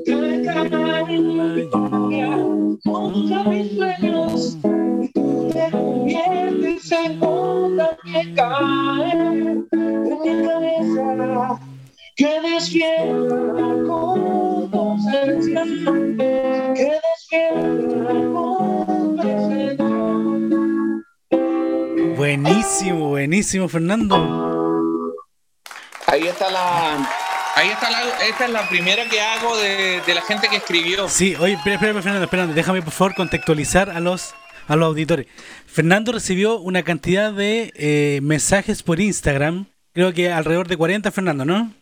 La 0.06 1.01
lluvia, 1.73 2.31
moja 2.85 3.44
mis 3.44 3.74
sueños, 3.74 4.59
gota 8.16 8.22
que 8.22 8.34
cae 8.34 9.10
en 9.10 9.66
mi 10.22 10.47
cabeza, 10.47 11.59
que 12.16 12.40
despierta 12.40 13.36
con 13.86 14.70
tu 14.70 14.78
ausencia, 14.78 15.62
que 16.74 16.98
despierta 17.06 18.14
con 18.32 18.86
tu 18.86 19.16
presencia. 19.16 19.86
Buenísimo, 22.16 23.09
buenísimo, 23.10 23.68
Fernando. 23.68 24.16
Ahí 26.06 26.26
está 26.26 26.51
la. 26.51 27.09
Ahí 27.56 27.68
está 27.68 27.90
la. 27.90 28.01
Esta 28.26 28.44
es 28.47 28.51
la 28.51 28.68
primera 28.68 29.05
que 29.09 29.20
hago 29.20 29.56
de, 29.56 30.01
de 30.06 30.14
la 30.14 30.22
gente 30.22 30.48
que 30.48 30.56
escribió. 30.56 31.09
Sí, 31.09 31.36
oye, 31.38 31.55
espera, 31.55 31.74
espera, 31.76 31.94
Fernando, 31.94 32.24
espera, 32.24 32.47
déjame 32.47 32.82
por 32.82 32.93
favor 32.93 33.14
contextualizar 33.14 33.90
a 33.90 34.01
los 34.01 34.34
a 34.66 34.76
los 34.76 34.86
auditores. 34.86 35.26
Fernando 35.66 36.12
recibió 36.12 36.59
una 36.59 36.82
cantidad 36.82 37.32
de 37.32 37.72
eh, 37.76 38.20
mensajes 38.22 38.82
por 38.82 39.01
Instagram, 39.01 39.66
creo 39.93 40.12
que 40.12 40.30
alrededor 40.30 40.68
de 40.68 40.76
40, 40.76 41.10
Fernando, 41.10 41.44
¿no? 41.44 41.72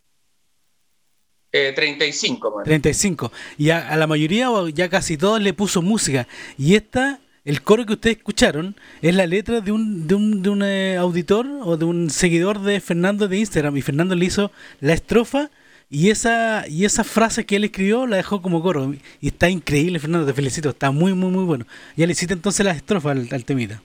Eh, 1.53 1.73
35, 1.75 2.51
man. 2.51 2.65
35. 2.65 3.31
Y 3.59 3.71
a, 3.71 3.89
a 3.89 3.97
la 3.97 4.09
mayoría 4.09 4.51
o 4.51 4.69
ya 4.69 4.89
casi 4.89 5.17
todos 5.17 5.41
le 5.41 5.53
puso 5.53 5.83
música. 5.83 6.27
Y 6.59 6.75
esta, 6.75 7.21
el 7.45 7.63
coro 7.63 7.87
que 7.87 7.93
ustedes 7.93 8.17
escucharon, 8.17 8.75
es 9.03 9.15
la 9.15 9.27
letra 9.27 9.61
de 9.61 9.71
un, 9.71 10.09
de 10.09 10.17
un, 10.17 10.43
de 10.43 10.51
un 10.51 10.63
eh, 10.65 10.97
auditor 10.97 11.47
o 11.63 11.77
de 11.77 11.85
un 11.85 12.11
seguidor 12.11 12.61
de 12.61 12.81
Fernando 12.81 13.29
de 13.29 13.39
Instagram. 13.39 13.77
Y 13.77 13.83
Fernando 13.83 14.17
le 14.17 14.25
hizo 14.25 14.51
la 14.81 14.95
estrofa 14.95 15.51
y 15.95 16.11
esa, 16.11 16.65
y 16.69 16.85
esa 16.85 17.05
frase 17.05 17.47
que 17.47 17.55
él 17.55 17.65
escribió 17.65 18.07
la 18.07 18.17
dejó 18.17 18.43
como 18.43 18.61
coro. 18.61 18.93
Y 19.21 19.29
está 19.29 19.49
increíble, 19.49 20.01
Fernando, 20.01 20.27
te 20.27 20.35
felicito. 20.35 20.71
Está 20.71 20.91
muy, 20.91 21.15
muy, 21.15 21.31
muy 21.31 21.45
bueno. 21.45 21.67
Ya 21.97 22.05
le 22.07 22.13
hiciste 22.13 22.35
entonces 22.35 22.67
la 22.67 22.73
estrofa 22.73 23.13
al, 23.13 23.29
al 23.31 23.45
temita. 23.45 23.81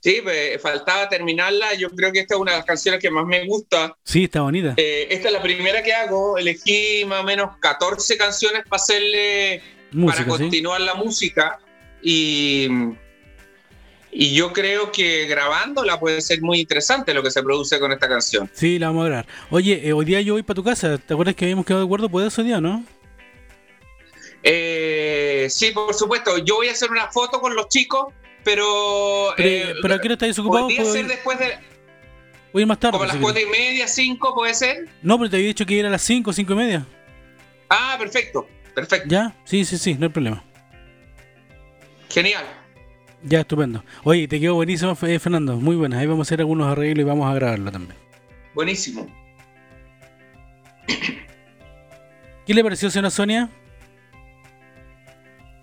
Sí, 0.00 0.20
pues, 0.22 0.60
faltaba 0.60 1.08
terminarla. 1.08 1.72
Yo 1.74 1.88
creo 1.88 2.12
que 2.12 2.20
esta 2.20 2.34
es 2.34 2.40
una 2.42 2.52
de 2.52 2.58
las 2.58 2.66
canciones 2.66 3.00
que 3.00 3.10
más 3.10 3.24
me 3.24 3.46
gusta. 3.46 3.96
Sí, 4.04 4.24
está 4.24 4.42
bonita. 4.42 4.74
Eh, 4.76 5.06
esta 5.08 5.28
es 5.28 5.32
la 5.32 5.42
primera 5.42 5.82
que 5.82 5.94
hago. 5.94 6.36
Elegí 6.36 7.06
más 7.06 7.20
o 7.20 7.24
menos 7.24 7.56
14 7.58 8.18
canciones 8.18 8.64
para 8.68 8.82
hacerle, 8.82 9.62
Música, 9.92 10.24
para 10.26 10.36
¿sí? 10.36 10.42
continuar 10.42 10.82
la 10.82 10.94
música. 10.94 11.58
Y, 12.02 12.68
y 14.16 14.32
yo 14.32 14.52
creo 14.52 14.92
que 14.92 15.26
grabándola 15.26 15.98
puede 15.98 16.20
ser 16.20 16.40
muy 16.40 16.60
interesante 16.60 17.12
lo 17.12 17.22
que 17.22 17.32
se 17.32 17.42
produce 17.42 17.80
con 17.80 17.90
esta 17.90 18.08
canción. 18.08 18.48
Sí, 18.52 18.78
la 18.78 18.86
vamos 18.86 19.02
a 19.02 19.08
grabar. 19.08 19.26
Oye, 19.50 19.88
eh, 19.88 19.92
hoy 19.92 20.04
día 20.04 20.20
yo 20.20 20.34
voy 20.34 20.44
para 20.44 20.54
tu 20.54 20.62
casa. 20.62 20.98
¿Te 20.98 21.12
acuerdas 21.12 21.34
que 21.34 21.44
habíamos 21.44 21.66
quedado 21.66 21.82
de 21.82 21.86
acuerdo? 21.86 22.08
¿Puedes 22.08 22.32
ese 22.32 22.44
día, 22.44 22.60
no? 22.60 22.84
Eh, 24.44 25.48
sí, 25.50 25.72
por 25.72 25.92
supuesto. 25.94 26.38
Yo 26.38 26.54
voy 26.54 26.68
a 26.68 26.72
hacer 26.72 26.92
una 26.92 27.10
foto 27.10 27.40
con 27.40 27.56
los 27.56 27.68
chicos, 27.68 28.14
pero. 28.44 29.34
Pero, 29.36 29.48
eh, 29.48 29.74
pero 29.82 29.94
¿a 29.94 30.00
qué 30.00 30.06
hora 30.06 30.14
estáis 30.14 30.30
desocupados? 30.30 30.66
Podría 30.66 30.82
Puedo 30.82 30.94
ser 30.94 31.06
después 31.08 31.38
de. 31.40 31.58
Voy 32.52 32.60
a 32.60 32.62
ir 32.62 32.66
más 32.68 32.78
tarde. 32.78 32.92
Como 32.92 33.04
a 33.04 33.08
las 33.08 33.16
cuatro 33.16 33.42
y 33.42 33.46
media, 33.46 33.88
cinco, 33.88 34.32
puede 34.32 34.54
ser. 34.54 34.88
No, 35.02 35.18
pero 35.18 35.28
te 35.28 35.36
había 35.38 35.48
dicho 35.48 35.66
que 35.66 35.74
ir 35.74 35.86
a 35.86 35.90
las 35.90 36.02
5, 36.02 36.32
5 36.32 36.52
y 36.52 36.56
media. 36.56 36.86
Ah, 37.68 37.96
perfecto. 37.98 38.46
Perfecto. 38.76 39.08
¿Ya? 39.08 39.34
Sí, 39.44 39.64
sí, 39.64 39.76
sí, 39.76 39.94
no 39.94 40.06
hay 40.06 40.12
problema. 40.12 40.44
Genial. 42.10 42.63
Ya, 43.26 43.40
estupendo. 43.40 43.82
Oye, 44.04 44.28
te 44.28 44.38
quedó 44.38 44.54
buenísimo, 44.54 44.94
Fe- 44.94 45.18
Fernando. 45.18 45.56
Muy 45.56 45.76
buena. 45.76 45.98
Ahí 45.98 46.06
vamos 46.06 46.26
a 46.26 46.28
hacer 46.28 46.40
algunos 46.40 46.70
arreglos 46.70 47.00
y 47.00 47.08
vamos 47.08 47.30
a 47.30 47.34
grabarlo 47.34 47.72
también. 47.72 47.96
Buenísimo. 48.54 49.06
¿Qué 52.46 52.52
le 52.52 52.62
pareció, 52.62 52.90
señora 52.90 53.10
Sonia? 53.10 53.48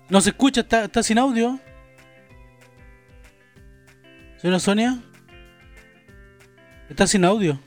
No 0.08 0.20
se 0.20 0.30
escucha, 0.30 0.62
está, 0.62 0.84
está 0.84 1.02
sin 1.04 1.18
audio. 1.18 1.60
Señora 4.38 4.58
Sonia. 4.58 5.00
Está 6.90 7.06
sin 7.06 7.24
audio. 7.24 7.58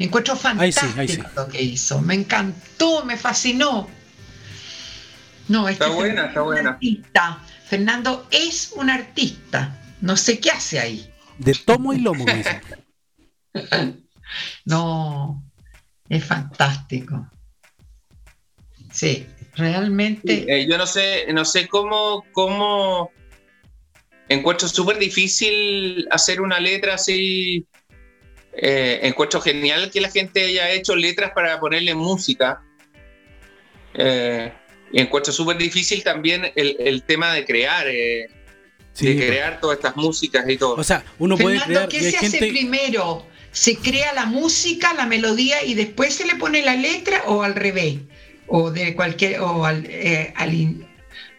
Encuentro 0.00 0.34
Ahí 0.58 0.72
sí, 0.72 0.80
fantástico 0.80 1.00
ahí 1.00 1.08
sí. 1.08 1.22
lo 1.36 1.48
que 1.48 1.62
hizo. 1.62 2.02
Me 2.02 2.14
encantó, 2.14 3.04
me 3.04 3.16
fascinó. 3.16 3.88
No, 5.48 5.68
es 5.68 5.74
Está 5.74 5.88
buena, 5.88 6.28
Fernando 6.28 6.28
está 6.28 6.32
es 6.32 6.36
un 6.38 6.44
buena. 6.44 6.70
artista. 6.70 7.42
Fernando 7.66 8.28
es 8.30 8.72
un 8.76 8.90
artista. 8.90 9.78
No 10.00 10.16
sé 10.16 10.38
qué 10.38 10.50
hace 10.50 10.78
ahí. 10.78 11.10
De 11.38 11.54
tomo 11.54 11.92
y 11.92 11.98
lomo, 12.00 12.24
dicen. 12.24 12.60
No, 14.64 15.42
es 16.08 16.24
fantástico. 16.24 17.30
Sí, 18.92 19.26
realmente. 19.54 20.44
Eh, 20.48 20.66
yo 20.66 20.78
no 20.78 20.86
sé, 20.86 21.26
no 21.32 21.44
sé 21.44 21.68
cómo, 21.68 22.24
cómo 22.32 23.10
encuentro 24.28 24.68
súper 24.68 24.98
difícil 24.98 26.06
hacer 26.10 26.40
una 26.40 26.60
letra 26.60 26.94
así. 26.94 27.66
Eh, 28.54 29.00
encuentro 29.02 29.40
genial 29.40 29.90
que 29.90 30.00
la 30.00 30.10
gente 30.10 30.44
haya 30.44 30.70
hecho 30.70 30.94
letras 30.94 31.32
para 31.34 31.58
ponerle 31.58 31.94
música. 31.94 32.62
Eh, 33.94 34.52
y 34.92 35.00
encuentro 35.00 35.32
súper 35.32 35.56
difícil 35.56 36.02
también 36.04 36.52
el, 36.54 36.76
el 36.78 37.02
tema 37.02 37.32
de 37.32 37.44
crear, 37.44 37.86
eh, 37.88 38.28
Sí, 38.94 39.14
de 39.14 39.26
crear 39.26 39.58
todas 39.58 39.78
estas 39.78 39.96
músicas 39.96 40.46
y 40.48 40.58
todo. 40.58 40.74
O 40.74 40.84
sea, 40.84 41.02
uno 41.18 41.38
puede 41.38 41.58
Fernando, 41.58 41.88
crear. 41.88 42.04
¿qué 42.04 42.10
se 42.10 42.16
hace 42.18 42.38
gente. 42.38 42.48
primero? 42.48 43.26
¿Se 43.50 43.76
crea 43.76 44.12
la 44.12 44.26
música, 44.26 44.92
la 44.92 45.06
melodía 45.06 45.64
y 45.64 45.72
después 45.74 46.14
se 46.14 46.26
le 46.26 46.34
pone 46.36 46.60
la 46.62 46.76
letra 46.76 47.22
o 47.26 47.42
al 47.42 47.54
revés? 47.54 47.96
O 48.48 48.70
de 48.70 48.94
cualquier, 48.94 49.40
o 49.40 49.64
al, 49.64 49.86
eh, 49.88 50.34
al, 50.36 50.52
in- 50.52 50.86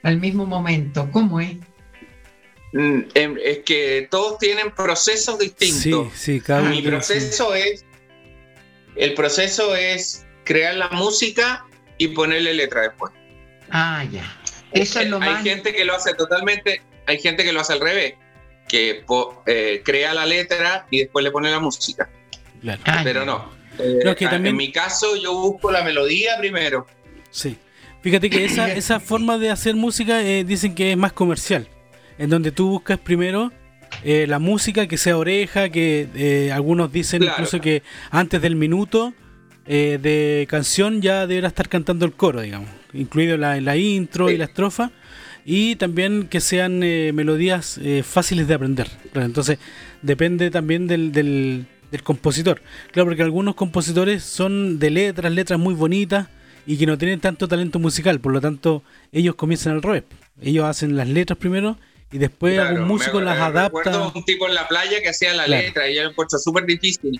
al 0.01 0.17
mismo 0.19 0.47
momento. 0.47 1.09
¿Cómo 1.11 1.39
es? 1.39 1.55
Mm, 2.73 2.99
em, 3.13 3.38
es 3.43 3.59
que 3.59 4.07
todos 4.09 4.39
tienen 4.39 4.71
procesos 4.71 5.38
Sí, 5.39 5.45
distintos. 5.59 6.07
sí, 6.15 6.41
cada 6.41 6.61
uno 6.63 6.71
Mi 6.71 6.81
proceso 6.81 7.53
es. 7.53 7.85
El 8.95 9.13
proceso 9.13 9.75
es 9.75 10.25
crear 10.43 10.73
la 10.75 10.89
música 10.89 11.65
y 11.99 12.07
ponerle 12.09 12.53
letra 12.55 12.81
después. 12.81 13.11
Ah, 13.74 14.06
ya. 14.12 14.24
Eso 14.72 15.00
es 15.02 15.10
lo 15.10 15.20
hay 15.22 15.30
más. 15.32 15.44
gente 15.44 15.74
que 15.74 15.84
lo 15.84 15.95
hace 15.95 16.14
totalmente, 16.14 16.82
hay 17.06 17.20
gente 17.20 17.44
que 17.44 17.52
lo 17.52 17.60
hace 17.60 17.74
al 17.74 17.80
revés, 17.82 18.14
que 18.68 19.04
po- 19.06 19.44
eh, 19.45 19.82
crea 19.84 20.14
la 20.14 20.26
letra 20.26 20.88
y 20.90 21.00
después 21.00 21.24
le 21.24 21.32
pone 21.32 21.52
la 21.52 21.60
música, 21.60 22.10
Claro. 22.62 22.82
Ah, 22.86 23.02
pero 23.04 23.22
ya. 23.22 23.26
no. 23.26 23.52
Eh, 23.80 24.00
No, 24.06 24.12
es 24.12 24.16
que 24.18 24.26
a- 24.26 24.30
también- 24.30 24.54
En 24.54 24.58
mi 24.58 24.72
caso 24.72 25.16
yo 25.16 25.34
busco 25.34 25.72
la 25.72 25.84
melodía 25.84 26.38
primero. 26.38 26.86
Sí. 27.32 27.58
Fíjate 28.02 28.30
que 28.30 28.45
esa, 28.45 28.72
esa 28.74 29.00
forma 29.00 29.38
de 29.38 29.50
hacer 29.50 29.76
música 29.76 30.22
eh, 30.22 30.44
dicen 30.44 30.76
que 30.76 30.91
es 30.91 30.98
más 30.98 31.14
comercial, 31.14 31.68
en 32.18 32.30
donde 32.30 32.52
tú 32.52 32.70
buscas 32.70 33.00
primero 33.00 33.52
eh, 34.04 34.26
la 34.28 34.40
música 34.40 34.88
que 34.88 34.98
sea 34.98 35.18
oreja, 35.18 35.70
que 35.70 36.08
eh, 36.16 36.52
algunos 36.52 36.91
dicen 36.91 37.20
Claro. 37.22 37.34
incluso 37.36 37.62
que 37.62 37.84
antes 38.12 38.41
del 38.41 38.56
minuto 38.56 39.14
eh, 39.68 39.98
de 40.02 40.45
canción 40.50 41.02
ya 41.02 41.26
deberá 41.28 41.48
estar 41.48 41.70
cantando 41.70 42.06
el 42.06 42.14
coro, 42.14 42.41
digamos, 42.41 42.70
incluido 42.94 43.38
la, 43.38 43.60
la 43.61 43.78
intro 43.78 44.30
y 44.30 44.34
Sí. 44.34 44.38
la 44.38 44.45
estrofa, 44.45 44.91
y 45.45 45.76
también 45.76 46.28
que 46.30 46.40
sean 46.40 46.82
eh, 46.84 47.11
melodías 47.14 47.78
eh, 47.82 48.03
fáciles 48.03 48.48
de 48.48 48.53
aprender. 48.53 48.88
Claro, 49.11 49.26
Entonces 49.26 49.57
depende 50.02 50.49
también 50.52 50.88
del, 50.88 51.11
del, 51.11 51.65
del 51.91 52.03
compositor. 52.03 52.61
Claro, 52.91 53.07
porque 53.10 53.24
algunos 53.24 53.56
compositores 53.56 54.24
son 54.24 54.80
de 54.80 54.90
letras, 54.90 55.32
letras 55.34 55.60
muy 55.60 55.74
bonitas 55.74 56.28
y 56.65 56.78
que 56.78 56.86
no 56.86 56.98
tienen 56.98 57.20
tanto 57.20 57.48
talento 57.48 57.78
musical, 57.80 58.20
por 58.22 58.32
lo 58.32 58.40
tanto 58.40 58.84
ellos 59.11 59.36
comienzan 59.36 59.74
al 59.74 59.82
revés. 59.82 60.03
Ellos 60.41 60.65
hacen 60.65 60.95
las 60.95 61.10
letras 61.10 61.38
primero 61.38 61.78
y 62.11 62.20
después 62.20 62.53
Claro, 62.53 62.70
algún 62.70 62.88
músico 62.88 63.20
me- 63.20 63.26
las 63.26 63.38
me 63.38 63.44
adapta. 63.44 63.78
Recuerdo 63.80 64.11
un 64.15 64.24
tipo 64.24 64.48
en 64.48 64.53
la 64.53 64.68
playa 64.68 65.02
que 65.02 65.10
hacía 65.10 65.34
la 65.34 65.44
Claro. 65.45 65.61
letra 65.61 65.90
y 65.90 65.95
yo 65.95 66.03
lo 66.03 66.10
encuentro 66.11 66.40
súper 66.40 66.65
difícil 66.65 67.20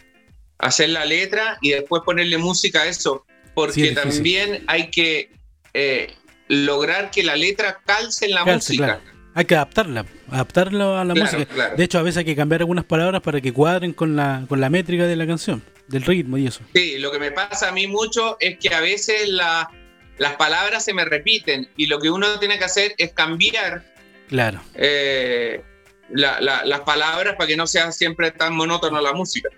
hacer 0.60 0.90
la 0.90 1.04
letra 1.04 1.58
y 1.62 1.72
después 1.72 2.04
ponerle 2.06 2.38
música 2.38 2.84
a 2.84 2.88
eso, 2.88 3.26
Sí, 3.28 3.52
porque 3.54 3.90
es 3.90 3.96
también 3.96 4.64
hay 4.68 4.90
que 4.92 5.30
eh, 5.74 6.14
lograr 6.48 7.10
que 7.12 7.24
la 7.24 7.36
letra 7.36 7.80
calce 7.86 8.26
en 8.26 8.32
la 8.32 8.44
Calce, 8.46 8.74
música. 8.74 8.86
claro. 9.00 9.02
Hay 9.36 9.46
que 9.46 9.56
adaptarla, 9.56 10.06
adaptarla 10.30 11.02
a 11.02 11.06
la 11.06 11.14
Claro, 11.16 11.32
música. 11.38 11.54
claro. 11.54 11.76
De 11.76 11.84
hecho, 11.84 11.98
a 11.98 12.04
veces 12.04 12.20
hay 12.20 12.26
que 12.26 12.36
cambiar 12.36 12.62
algunas 12.62 12.86
palabras 12.86 13.22
para 13.22 13.42
que 13.42 13.52
cuadren 13.52 13.92
con 13.94 14.16
la, 14.16 14.46
con 14.48 14.62
la 14.62 14.70
métrica 14.70 15.06
de 15.08 15.16
la 15.16 15.26
canción, 15.26 15.64
del 15.88 16.04
ritmo 16.04 16.38
y 16.38 16.46
eso. 16.46 16.62
Sí, 16.76 17.00
lo 17.00 17.12
que 17.12 17.18
me 17.18 17.32
pasa 17.32 17.70
a 17.70 17.72
mí 17.72 17.88
mucho 17.88 18.38
es 18.40 18.60
que 18.60 18.74
a 18.76 18.80
veces 18.82 19.28
la- 19.30 19.72
las 20.20 20.34
palabras 20.36 20.86
se 20.86 20.94
me 20.94 21.04
repiten 21.06 21.68
y 21.76 21.88
lo 21.88 21.98
que 22.00 22.12
uno 22.12 22.38
tiene 22.40 22.60
que 22.60 22.66
hacer 22.66 22.94
es 23.00 23.12
cambiar 23.14 23.84
Claro. 24.30 24.62
eh, 24.76 25.64
la- 26.12 26.40
la- 26.40 26.64
las 26.66 26.82
palabras 26.82 27.36
para 27.36 27.48
que 27.48 27.58
no 27.58 27.66
sea 27.66 27.92
siempre 27.92 28.30
tan 28.30 28.54
monótona 28.56 29.02
la 29.02 29.14
música. 29.14 29.50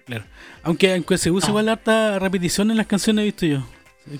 Aunque, 0.64 0.94
aunque 0.94 1.18
se 1.18 1.30
usa 1.32 1.48
No. 1.50 1.52
igual 1.52 1.68
harta 1.70 2.18
repetición 2.20 2.72
en 2.72 2.78
las 2.78 2.88
canciones, 2.88 3.24
he 3.24 3.26
visto 3.26 3.46
yo. 3.46 3.68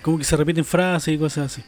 Como 0.02 0.18
que 0.18 0.26
se 0.26 0.36
repiten 0.36 0.66
frases 0.66 1.14
y 1.14 1.18
cosas 1.18 1.54
así. 1.54 1.64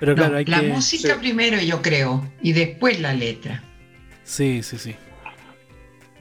Pero 0.00 0.12
No, 0.12 0.16
claro, 0.16 0.36
hay 0.36 0.44
la 0.44 0.60
que. 0.60 0.68
música 0.68 1.14
sí. 1.14 1.18
primero, 1.20 1.60
yo 1.60 1.80
creo, 1.82 2.30
y 2.42 2.52
después 2.52 3.00
la 3.00 3.12
letra. 3.14 3.62
Sí, 4.24 4.62
sí, 4.62 4.76
sí. 4.78 4.94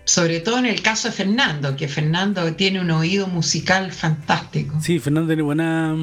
Sobre 0.06 0.40
todo 0.40 0.60
en 0.60 0.68
el 0.68 0.82
caso 0.82 1.08
de 1.10 1.14
Fernando, 1.16 1.76
que 1.76 1.88
Fernando 1.88 2.54
tiene 2.56 2.80
un 2.80 2.92
oído 2.92 3.28
musical 3.28 3.92
fantástico. 3.92 4.80
Sí, 4.80 5.00
Fernando 5.00 5.28
tiene 5.28 5.42
buena. 5.42 5.96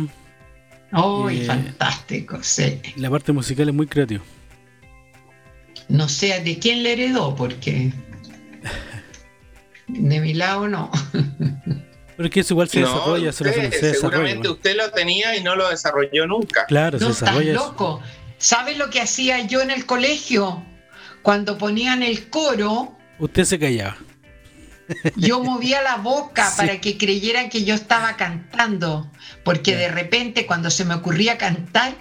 ¡Ay, 0.90 1.40
Eh. 1.40 1.44
fantástico! 1.44 2.38
Sí. 2.42 2.80
La 2.96 3.08
parte 3.10 3.32
musical 3.32 3.68
es 3.68 3.74
muy 3.74 3.86
creativa. 3.86 4.22
No 5.88 6.08
sé 6.08 6.40
de 6.40 6.58
quién 6.58 6.82
le 6.82 6.92
heredó, 6.94 7.34
porque 7.36 7.92
de 9.88 10.20
mi 10.20 10.34
lado 10.34 10.68
no. 10.68 10.90
Pero 12.16 12.26
es 12.28 12.32
que 12.34 12.40
eso 12.40 12.54
igual 12.54 12.68
se 12.68 12.80
No, 12.80 12.88
desarrolla, 12.92 13.32
se, 13.32 13.44
usted, 13.44 13.54
se 13.54 13.68
desarrolla. 13.70 13.94
seguramente 14.00 14.48
usted 14.48 14.76
lo 14.76 14.90
tenía 14.90 15.34
y 15.36 15.42
no 15.42 15.56
lo 15.56 15.68
desarrolló 15.68 16.26
nunca. 16.26 16.66
Claro, 16.66 16.98
se 16.98 17.04
No 17.04 17.10
estás 17.10 17.28
desarrolla. 17.30 17.52
eso. 17.52 17.64
loco. 17.70 18.02
¿Sabes 18.38 18.76
lo 18.76 18.90
que 18.90 19.00
hacía 19.00 19.40
yo 19.46 19.60
en 19.60 19.70
el 19.70 19.86
colegio? 19.86 20.64
Cuando 21.22 21.56
ponían 21.58 22.02
el 22.02 22.28
coro, 22.28 22.96
Usted 23.18 23.44
se 23.44 23.58
callaba. 23.58 23.96
yo 25.16 25.42
movía 25.42 25.80
la 25.82 25.96
boca 25.96 26.46
Sí. 26.50 26.56
para 26.56 26.80
que 26.80 26.98
creyeran 26.98 27.48
que 27.48 27.64
yo 27.64 27.74
estaba 27.74 28.16
cantando, 28.16 29.10
porque 29.44 29.76
de 29.76 29.88
repente 29.88 30.44
cuando 30.46 30.70
se 30.70 30.84
me 30.84 30.94
ocurría 30.94 31.38
cantar, 31.38 31.94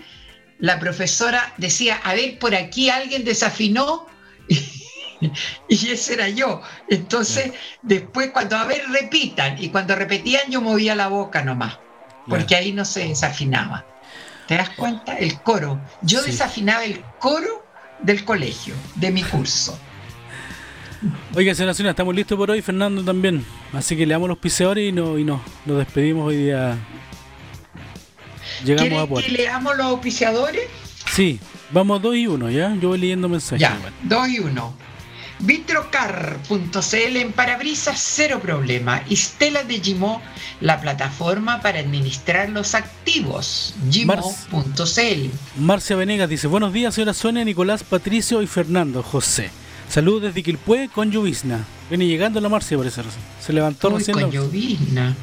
la 0.60 0.80
profesora 0.80 1.54
decía, 1.58 1.96
a 2.04 2.14
ver, 2.16 2.38
por 2.40 2.54
aquí 2.56 2.90
alguien 2.90 3.24
desafinó. 3.24 4.08
Y 5.68 5.90
ese 5.90 6.14
era 6.16 6.28
yo. 6.30 6.62
Entonces, 6.90 7.52
después 7.82 8.32
cuando, 8.32 8.58
a 8.58 8.66
ver, 8.66 8.82
repitan. 8.92 9.62
Y 9.64 9.70
cuando 9.70 9.96
repetían, 9.96 10.44
yo 10.50 10.62
movía 10.62 10.96
la 10.96 11.08
boca 11.08 11.44
nomás, 11.44 11.78
porque 12.28 12.56
ahí 12.56 12.72
no 12.74 12.84
se 12.86 13.08
desafinaba. 13.08 13.86
¿Te 14.48 14.56
das 14.58 14.70
cuenta? 14.72 15.18
El 15.18 15.40
coro. 15.42 15.80
Yo 16.02 16.20
Sí. 16.22 16.32
desafinaba 16.32 16.84
el 16.84 17.02
coro 17.20 17.66
del 18.02 18.26
colegio, 18.26 18.74
de 18.96 19.12
mi 19.12 19.24
curso. 19.24 19.78
Oiga, 21.36 21.56
señora 21.56 21.92
estamos 21.92 22.14
listos 22.14 22.38
por 22.38 22.52
hoy, 22.52 22.62
Fernando 22.62 23.04
también. 23.04 23.46
Así 23.74 23.96
que 23.96 24.06
le 24.06 24.14
damos 24.14 24.28
los 24.30 24.38
piseadores 24.40 24.90
y, 24.90 24.92
no, 24.92 25.18
y 25.18 25.24
no, 25.24 25.42
nos 25.66 25.78
despedimos 25.78 26.28
hoy 26.28 26.36
día. 26.38 26.76
Llegamos 28.66 28.88
a 28.88 28.90
¿Quieren 28.92 29.08
puerto. 29.10 29.28
que 29.28 29.34
leamos 29.38 29.78
los 29.78 29.86
auspiciadores? 29.88 30.64
Sí, 31.14 31.40
vamos 31.72 32.02
dos 32.02 32.16
y 32.16 32.28
uno, 32.28 32.50
¿ya? 32.50 32.76
Yo 32.76 32.90
voy 32.90 33.00
leyendo 33.00 33.28
mensajes. 33.30 33.60
Ya, 33.62 33.76
igual. 33.78 33.94
dos 34.04 34.30
y 34.30 34.40
uno. 34.40 34.74
Vitrocar.cl 35.42 37.18
en 37.18 37.32
parabrisas 37.34 38.00
cero 38.00 38.40
problema. 38.42 39.04
Y 39.10 39.16
Stella 39.16 39.64
de 39.64 39.80
Gimo, 39.80 40.22
la 40.60 40.80
plataforma 40.82 41.62
para 41.62 41.80
administrar 41.80 42.50
los 42.50 42.76
activos. 42.76 43.74
Gimo.cl. 43.92 45.30
Marcia 45.58 45.96
Venegas 45.96 46.30
dice, 46.30 46.48
buenos 46.48 46.74
días, 46.74 46.94
señora 46.96 47.14
Sonia, 47.14 47.44
Nicolás, 47.44 47.84
Patricio 47.84 48.42
y 48.42 48.48
Fernando 48.48 49.04
José. 49.04 49.50
Saludos 49.90 50.22
desde 50.24 50.44
Quilpué 50.44 50.90
con 50.94 51.12
llovizna. 51.12 51.66
Viene 51.90 52.08
llegando 52.08 52.40
la 52.40 52.48
Marcia 52.50 52.78
por 52.78 52.88
esa 52.88 53.02
razón. 53.02 53.20
Se 53.46 53.52
levantó 53.52 53.90
Uy, 53.90 53.98
recién. 54.00 54.14
con 54.14 54.24
la- 54.24 54.30
llovizna. 54.30 55.16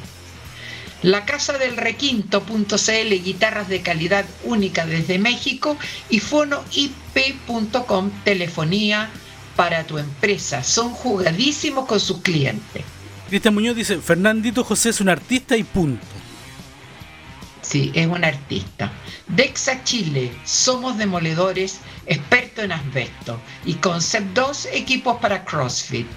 La 1.01 1.25
casa 1.25 1.57
del 1.57 1.77
requinto.cl, 1.77 3.23
guitarras 3.23 3.69
de 3.69 3.81
calidad 3.81 4.25
única 4.43 4.85
desde 4.85 5.17
México 5.17 5.77
y 6.09 6.19
fonoip.com, 6.19 8.11
telefonía 8.25 9.09
para 9.55 9.83
tu 9.85 9.97
empresa. 9.97 10.63
Son 10.63 10.91
jugadísimos 10.91 11.85
con 11.85 11.99
sus 11.99 12.21
clientes. 12.21 12.83
Cristian 13.29 13.53
Muñoz 13.53 13.75
dice, 13.75 13.99
Fernandito 13.99 14.63
José 14.63 14.89
es 14.89 15.01
un 15.01 15.09
artista 15.09 15.55
y 15.55 15.63
punto. 15.63 16.05
Sí, 17.61 17.91
es 17.93 18.07
un 18.07 18.23
artista. 18.23 18.91
Dexa 19.27 19.83
Chile, 19.83 20.31
somos 20.43 20.97
demoledores, 20.97 21.81
experto 22.07 22.63
en 22.63 22.71
asbesto. 22.71 23.39
Y 23.65 23.75
Concept 23.75 24.33
2, 24.33 24.69
equipos 24.73 25.17
para 25.19 25.45
CrossFit. 25.45 26.07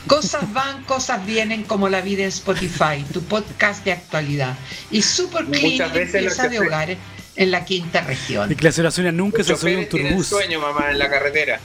Cosas 0.07 0.53
van, 0.53 0.85
cosas 0.85 1.25
vienen 1.25 1.63
como 1.63 1.89
la 1.89 2.03
vida 2.03 2.23
en 2.25 2.29
Spotify, 2.29 3.03
tu 3.13 3.23
podcast 3.23 3.83
de 3.85 3.93
actualidad. 3.93 4.57
Y 4.91 5.01
Super 5.01 5.47
Clean, 5.47 5.91
que 5.91 6.05
de 6.05 6.27
hace- 6.27 6.61
hogar 6.61 6.97
en 7.35 7.51
la 7.51 7.65
quinta 7.65 8.03
región. 8.03 8.53
Y 8.53 8.73
Sonia 8.73 9.11
nunca 9.11 9.43
se 9.43 9.57
subió 9.57 9.79
un 9.79 9.89
turbús. 9.89 10.27
sueño, 10.27 10.61
mamá, 10.61 10.91
en 10.91 10.99
la 10.99 11.09
carretera. 11.09 11.61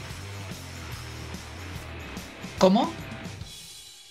¿Cómo? 2.58 2.94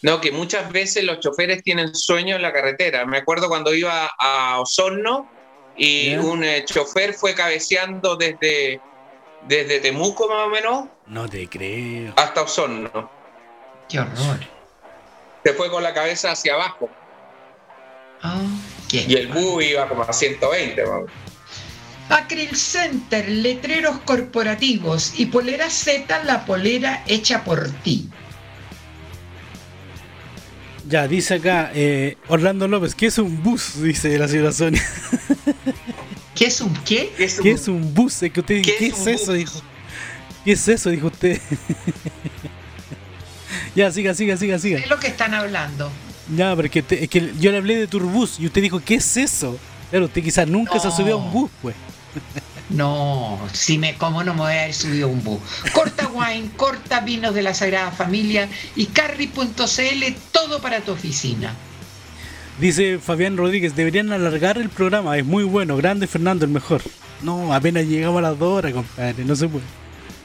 No, 0.02 0.20
que 0.20 0.30
muchas 0.30 0.70
veces 0.70 1.02
los 1.04 1.20
choferes 1.20 1.62
tienen 1.62 1.94
sueño 1.94 2.36
en 2.36 2.42
la 2.42 2.52
carretera. 2.52 3.06
Me 3.06 3.18
acuerdo 3.18 3.48
cuando 3.48 3.74
iba 3.74 4.10
a 4.18 4.60
Osorno 4.60 5.28
y 5.76 6.14
un 6.16 6.44
eh, 6.44 6.64
chofer 6.64 7.14
fue 7.14 7.34
cabeceando 7.34 8.16
desde, 8.16 8.80
desde 9.48 9.80
Temuco 9.80 10.28
más 10.28 10.46
o 10.46 10.50
menos 10.50 10.88
No 11.06 11.28
te 11.28 11.48
creo. 11.48 12.12
hasta 12.16 12.42
Osorno. 12.42 13.10
Qué 13.88 14.00
horror. 14.00 14.40
Se 15.44 15.52
fue 15.52 15.70
con 15.70 15.82
la 15.82 15.94
cabeza 15.94 16.32
hacia 16.32 16.54
abajo 16.54 16.90
Ah, 18.22 18.40
qué 18.88 19.04
y 19.06 19.14
el 19.14 19.28
bus 19.28 19.62
iba 19.64 19.86
como 19.88 20.02
a 20.02 20.12
120. 20.12 20.82
más 20.82 20.90
o 20.90 20.94
menos. 21.02 21.10
Acryl 22.08 22.56
Center, 22.56 23.28
letreros 23.28 23.98
corporativos 24.04 25.18
y 25.18 25.26
polera 25.26 25.68
Z, 25.70 26.22
la 26.24 26.44
polera 26.46 27.02
hecha 27.06 27.42
por 27.44 27.68
ti. 27.82 28.08
Ya, 30.88 31.08
dice 31.08 31.34
acá 31.34 31.72
eh, 31.74 32.16
Orlando 32.28 32.68
López, 32.68 32.94
¿qué 32.94 33.06
es 33.06 33.18
un 33.18 33.42
bus? 33.42 33.82
Dice 33.82 34.16
la 34.18 34.28
señora 34.28 34.52
Sonia. 34.52 34.82
¿Qué 36.36 36.46
es 36.46 36.60
un 36.60 36.74
qué? 36.84 37.12
¿Qué 37.16 37.24
es 37.24 37.38
un- 37.38 37.42
¿Qué 37.44 37.50
es 37.52 37.68
un 37.68 37.94
bus? 37.94 38.22
Es 38.22 38.32
que 38.32 38.40
usted 38.40 38.62
¿Qué 38.62 38.76
¿qué, 38.76 38.86
es 38.88 38.98
es, 39.00 39.06
eso? 39.22 39.32
bus? 39.32 39.38
Dijo. 39.38 39.62
¿Qué 40.44 40.52
es 40.52 40.68
eso? 40.68 40.90
Dijo 40.90 41.06
usted. 41.08 41.40
ya, 43.74 43.90
siga, 43.90 44.14
siga, 44.14 44.36
siga, 44.36 44.58
siga. 44.58 44.80
¿De 44.80 44.86
lo 44.86 44.98
que 44.98 45.08
están 45.08 45.34
hablando? 45.34 45.90
Ya, 46.36 46.54
pero 46.56 46.66
es 46.66 46.72
que, 46.72 46.82
te- 46.82 47.04
es 47.04 47.10
que 47.10 47.32
yo 47.38 47.50
le 47.52 47.58
hablé 47.58 47.76
de 47.76 47.86
Turbus 47.86 48.40
y 48.40 48.46
usted 48.46 48.62
dijo, 48.62 48.80
¿qué 48.80 48.96
es 48.96 49.16
eso? 49.16 49.58
Claro, 49.90 50.06
usted 50.06 50.22
quizás 50.22 50.48
nunca 50.48 50.78
se 50.80 50.88
ha 50.88 50.90
subido 50.90 51.18
a 51.18 51.22
un 51.24 51.32
bus, 51.32 51.50
pues. 51.62 51.74
No, 52.68 53.38
si 53.52 53.78
me 53.78 53.94
como 53.96 54.24
no 54.24 54.34
me 54.34 54.40
voy 54.40 54.52
a 54.54 54.62
haber 54.64 54.74
subido 54.74 55.06
un 55.06 55.22
bus. 55.22 55.38
Corta 55.72 56.08
wine, 56.08 56.50
corta 56.56 56.98
vinos 56.98 57.32
de 57.32 57.44
la 57.44 57.54
Sagrada 57.54 57.92
Familia 57.92 58.48
y 58.74 58.86
carry.cl, 58.86 60.04
todo 60.32 60.60
para 60.60 60.80
tu 60.80 60.90
oficina. 60.90 61.54
Dice 62.58 62.98
Fabián 62.98 63.36
Rodríguez, 63.36 63.76
deberían 63.76 64.12
alargar 64.12 64.56
el 64.58 64.70
programa, 64.70 65.16
es 65.18 65.24
muy 65.24 65.44
bueno, 65.44 65.76
grande 65.76 66.06
Fernando, 66.06 66.44
el 66.46 66.50
mejor. 66.50 66.80
No, 67.22 67.52
apenas 67.52 67.84
llegamos 67.86 68.18
a 68.18 68.22
las 68.30 68.38
dos 68.38 68.58
horas, 68.58 68.72
compadre, 68.72 69.24
no 69.24 69.36
se 69.36 69.48
puede. 69.48 69.64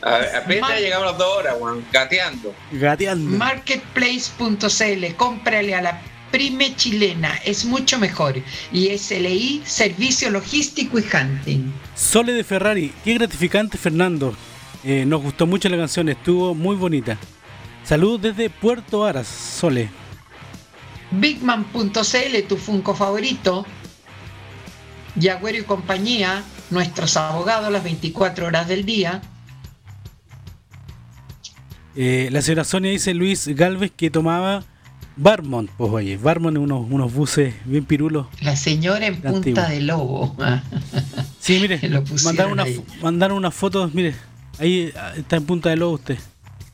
A- 0.01 0.37
Apenas 0.39 0.69
Mar- 0.69 0.79
llegamos 0.79 1.07
a 1.07 1.09
las 1.11 1.17
dos 1.17 1.37
horas, 1.37 1.55
weón, 1.59 1.83
gateando. 1.91 2.53
Gateando. 2.71 3.37
Marketplace.cl, 3.37 5.15
cómprale 5.17 5.75
a 5.75 5.81
la 5.81 6.01
Prime 6.31 6.73
chilena, 6.77 7.35
es 7.43 7.65
mucho 7.65 7.99
mejor. 7.99 8.35
Y 8.71 8.87
SLI, 8.97 9.61
servicio 9.65 10.29
logístico 10.29 10.97
y 10.97 11.03
hunting. 11.13 11.73
Sole 11.93 12.31
de 12.31 12.45
Ferrari, 12.45 12.93
qué 13.03 13.15
gratificante 13.15 13.77
Fernando. 13.77 14.33
Eh, 14.85 15.03
nos 15.05 15.21
gustó 15.21 15.45
mucho 15.45 15.67
la 15.67 15.75
canción, 15.77 16.07
estuvo 16.07 16.55
muy 16.55 16.77
bonita. 16.77 17.17
Saludos 17.83 18.21
desde 18.21 18.49
Puerto 18.49 19.03
Aras, 19.05 19.27
Sole. 19.27 19.89
Bigman.cl, 21.11 22.47
tu 22.47 22.57
Funko 22.57 22.95
favorito. 22.95 23.65
Yagüero 25.15 25.57
y 25.57 25.63
compañía, 25.63 26.43
nuestros 26.69 27.17
abogados 27.17 27.71
las 27.71 27.83
24 27.83 28.47
horas 28.47 28.67
del 28.67 28.85
día. 28.85 29.21
Eh, 31.95 32.29
la 32.31 32.41
señora 32.41 32.63
Sonia 32.63 32.91
dice 32.91 33.13
Luis 33.13 33.47
Galvez 33.49 33.91
que 33.95 34.09
tomaba 34.09 34.63
Barmont. 35.17 35.69
Pues 35.77 35.91
oye, 35.91 36.17
Barmont 36.17 36.57
unos, 36.57 36.85
unos 36.89 37.13
buses 37.13 37.53
bien 37.65 37.83
pirulos. 37.83 38.27
La 38.41 38.55
señora 38.55 39.05
en 39.07 39.21
punta 39.21 39.67
de 39.67 39.81
lobo. 39.81 40.35
Sí, 41.39 41.59
mire, 41.59 41.79
mandaron, 42.23 42.53
una, 42.53 42.65
mandaron 43.01 43.37
unas 43.37 43.53
fotos, 43.53 43.93
mire, 43.93 44.15
ahí 44.59 44.93
ah, 44.95 45.13
está 45.17 45.35
en 45.35 45.45
punta 45.45 45.69
de 45.69 45.75
lobo 45.75 45.95
usted. 45.95 46.17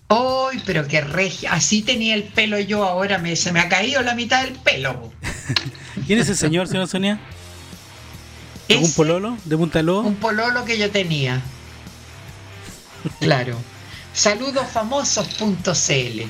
¡Ay, 0.10 0.62
pero 0.66 0.88
qué 0.88 1.02
regia! 1.02 1.54
Así 1.54 1.82
tenía 1.82 2.16
el 2.16 2.24
pelo 2.24 2.60
yo 2.60 2.86
ahora, 2.86 3.18
me, 3.18 3.36
se 3.36 3.52
me 3.52 3.60
ha 3.60 3.68
caído 3.68 4.02
la 4.02 4.16
mitad 4.16 4.44
del 4.44 4.54
pelo. 4.54 5.12
¿Quién 6.08 6.20
es 6.20 6.30
ese 6.30 6.40
señor, 6.40 6.68
señora 6.68 6.88
Sonia? 6.88 7.20
¿Algún 8.70 8.86
Ese, 8.86 8.96
pololo 8.96 9.38
de 9.46 9.58
punta 9.58 9.80
de 9.80 9.84
lobo? 9.84 10.08
Un 10.08 10.16
pololo 10.16 10.64
que 10.66 10.78
yo 10.78 10.90
tenía. 10.92 11.42
Claro. 13.20 13.58
Saludosfamosos.cl. 14.14 16.22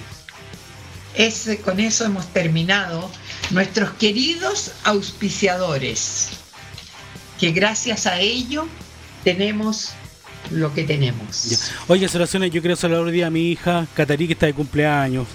Ese, 1.15 1.61
con 1.61 1.79
eso 1.79 2.05
hemos 2.05 2.27
terminado. 2.33 3.09
Nuestros 3.51 3.91
queridos 3.91 4.71
auspiciadores, 4.83 6.29
que 7.39 7.51
gracias 7.51 8.05
a 8.05 8.19
ello 8.19 8.67
tenemos 9.23 9.91
lo 10.51 10.73
que 10.73 10.83
tenemos. 10.83 11.45
Ya. 11.49 11.57
Oye, 11.87 12.07
Sonia, 12.07 12.47
yo 12.47 12.61
quiero 12.61 12.75
saludar 12.75 13.03
hoy 13.03 13.11
día 13.11 13.27
a 13.27 13.29
mi 13.29 13.51
hija, 13.51 13.87
Catarí, 13.93 14.27
que 14.27 14.33
está 14.33 14.45
de 14.45 14.53
cumpleaños. 14.53 15.27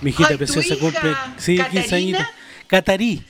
Mi 0.00 0.10
hijita 0.10 0.30
Ay, 0.30 0.34
¿tu 0.34 0.38
preciosa 0.38 0.74
hija, 0.74 0.78
cumple. 0.80 1.10
Sí, 1.38 1.56
15 1.56 1.64
Catarina? 1.82 1.96
añitos. 1.96 2.26
Catarí. 2.66 3.26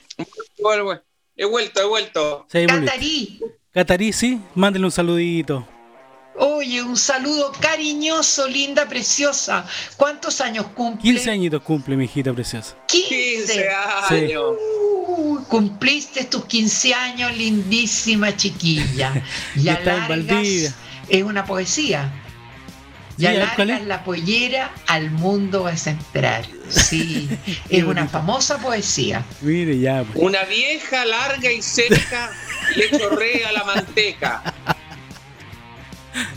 He 1.36 1.44
vuelto, 1.44 1.80
he 1.80 1.84
vuelto. 1.86 2.46
Sí. 2.50 2.66
Catarí, 2.66 3.40
Catarí, 3.72 4.12
sí, 4.12 4.40
mándele 4.54 4.84
un 4.84 4.90
saludito. 4.92 5.66
oye, 6.38 6.82
un 6.82 6.96
saludo 6.96 7.52
cariñoso, 7.60 8.46
linda, 8.48 8.86
preciosa. 8.88 9.66
¿Cuántos 9.96 10.40
años 10.40 10.66
cumple? 10.74 11.02
15 11.02 11.30
añitos 11.30 11.62
cumple 11.62 11.96
mi 11.96 12.04
hijita 12.04 12.32
preciosa. 12.32 12.76
15 12.86 13.68
años. 14.10 14.42
Uy, 15.08 15.42
cumpliste 15.48 16.24
tus 16.24 16.44
15 16.44 16.94
años, 16.94 17.36
lindísima 17.36 18.36
chiquilla. 18.36 19.12
Y 19.56 19.62
Ya 19.64 19.74
está 19.74 19.96
en 19.96 20.08
Valdivia. 20.08 20.74
Es 21.12 21.22
una 21.22 21.44
poesía. 21.44 22.10
Y 23.18 23.26
Sí, 23.26 23.32
la 23.84 24.02
pollera, 24.02 24.72
al 24.86 25.10
mundo 25.10 25.64
vas 25.64 25.86
a 25.86 25.90
entrar. 25.90 26.46
Sí, 26.70 27.28
es 27.68 27.84
una 27.84 28.08
famosa 28.08 28.56
poesía. 28.58 29.22
Mire, 29.42 29.78
ya. 29.78 30.04
pues. 30.04 30.24
Una 30.24 30.42
vieja 30.44 31.04
larga 31.04 31.52
y 31.52 31.60
seca 31.60 32.32
le 32.74 32.98
chorrea 32.98 33.52
la 33.52 33.64
manteca. 33.64 34.42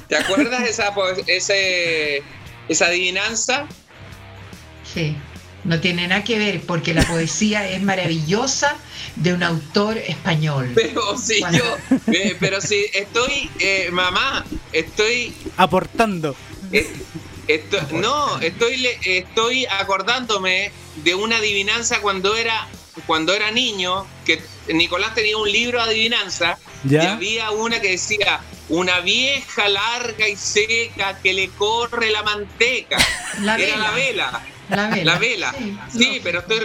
¿Te 0.10 0.18
acuerdas 0.18 0.68
esa, 0.68 0.94
ese, 1.26 2.22
esa 2.68 2.86
adivinanza? 2.88 3.66
Sí, 4.94 5.16
no 5.66 5.80
tiene 5.82 6.08
nada 6.08 6.24
que 6.24 6.38
ver 6.38 6.62
porque 6.62 6.94
la 6.94 7.04
poesía 7.04 7.68
es 7.70 7.82
maravillosa 7.82 8.78
de 9.16 9.34
un 9.34 9.44
autor 9.44 9.98
español. 9.98 10.72
Pero 10.76 11.18
si 11.18 11.42
yo, 11.52 11.78
eh, 12.14 12.36
pero 12.40 12.62
si 12.62 12.86
estoy, 12.94 13.50
eh, 13.60 13.90
mamá, 13.92 14.46
estoy, 14.72 15.34
Aportando. 15.58 16.36
eh, 16.72 16.88
esto- 17.48 17.80
no, 17.94 18.40
estoy, 18.42 18.78
le- 18.78 19.00
estoy 19.18 19.66
acordándome 19.66 20.72
de 21.04 21.16
una 21.16 21.38
adivinanza 21.38 22.00
cuando 22.02 22.36
era, 22.36 22.68
cuando 23.08 23.34
era 23.34 23.52
niño, 23.52 24.06
que 24.26 24.42
Nicolás 24.74 25.14
tenía 25.16 25.38
un 25.38 25.52
libro 25.52 25.84
de 25.84 25.90
adivinanza 25.92 26.58
y 26.90 26.96
había 26.98 27.52
una 27.52 27.82
que 27.82 27.92
decía, 27.92 28.40
una 28.70 29.00
vieja 29.02 29.68
larga 29.70 30.28
y 30.28 30.36
seca 30.36 31.20
que 31.22 31.34
le 31.34 31.50
corre 31.50 32.10
la 32.12 32.24
manteca. 32.24 32.98
La 33.42 33.58
Era 33.58 33.78
la 33.78 33.92
vela. 33.92 34.42
La 34.70 34.88
vela. 34.88 35.14
La 35.14 35.20
vela. 35.20 35.52
Sí, 35.54 35.78
Sí, 35.98 36.14
no. 36.18 36.24
pero 36.24 36.40
estoy. 36.40 36.60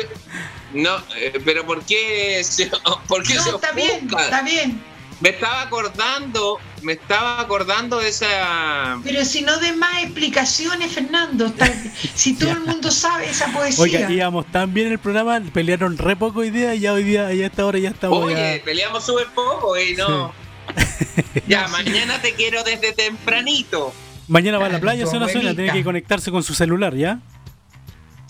No, 0.74 0.96
eh, 1.16 1.40
pero 1.44 1.66
¿por 1.66 1.84
qué 1.84 2.42
se, 2.44 2.70
por 3.08 3.22
qué 3.22 3.34
se 3.38 3.50
No, 3.50 3.56
está 3.56 3.72
bien, 3.72 4.08
está 4.18 4.42
bien. 4.42 4.82
Me 5.20 5.28
estaba 5.30 5.60
acordando, 5.60 6.58
me 6.80 6.94
estaba 6.94 7.40
acordando 7.40 7.98
de 7.98 8.08
esa. 8.08 8.98
Pero 9.04 9.22
si 9.26 9.42
no 9.42 9.58
de 9.58 9.72
más 9.74 10.02
explicaciones, 10.02 10.92
Fernando. 10.92 11.46
está- 11.46 11.70
si 12.14 12.34
todo 12.34 12.52
el 12.52 12.60
mundo 12.60 12.90
sabe 12.90 13.28
esa 13.28 13.52
poesía. 13.52 13.82
Oiga, 13.82 14.10
íbamos 14.10 14.46
tan 14.46 14.72
bien 14.72 14.86
en 14.86 14.92
el 14.94 14.98
programa, 14.98 15.38
pelearon 15.52 15.98
re 15.98 16.16
poco 16.16 16.40
hoy 16.40 16.48
día 16.50 16.74
y 16.74 16.80
ya 16.80 16.94
hoy 16.94 17.04
día, 17.04 17.32
ya 17.34 17.44
a 17.44 17.46
esta 17.48 17.66
hora 17.66 17.78
ya 17.78 17.90
estamos 17.90 18.18
Oye, 18.24 18.56
ya. 18.58 18.64
peleamos 18.64 19.04
súper 19.04 19.26
poco 19.34 19.78
y 19.78 19.94
no. 19.94 20.32
Ya, 21.48 21.66
mañana 21.68 22.20
te 22.22 22.32
quiero 22.34 22.62
desde 22.64 22.92
tempranito. 22.92 23.92
Mañana 24.28 24.58
va 24.58 24.66
a 24.66 24.68
la 24.68 24.74
Ay, 24.76 24.80
playa, 24.80 25.06
Sonia, 25.06 25.26
abuelita. 25.26 25.54
tiene 25.54 25.72
que 25.72 25.82
conectarse 25.84 26.30
con 26.30 26.42
su 26.44 26.54
celular, 26.54 26.94
¿ya? 26.94 27.18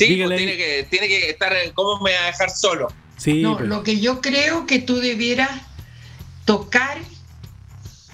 Sí, 0.06 0.22
pues 0.24 0.36
tiene 0.36 0.56
que, 0.56 0.86
tiene 0.90 1.08
que 1.08 1.30
estar. 1.30 1.52
¿Cómo 1.74 2.00
me 2.02 2.14
va 2.14 2.22
a 2.24 2.26
dejar 2.26 2.50
solo? 2.50 2.88
Sí, 3.16 3.42
no, 3.42 3.56
pero- 3.56 3.68
lo 3.68 3.82
que 3.82 4.00
yo 4.00 4.20
creo 4.20 4.66
que 4.66 4.78
tú 4.78 4.96
debieras 4.96 5.50
tocar 6.44 6.98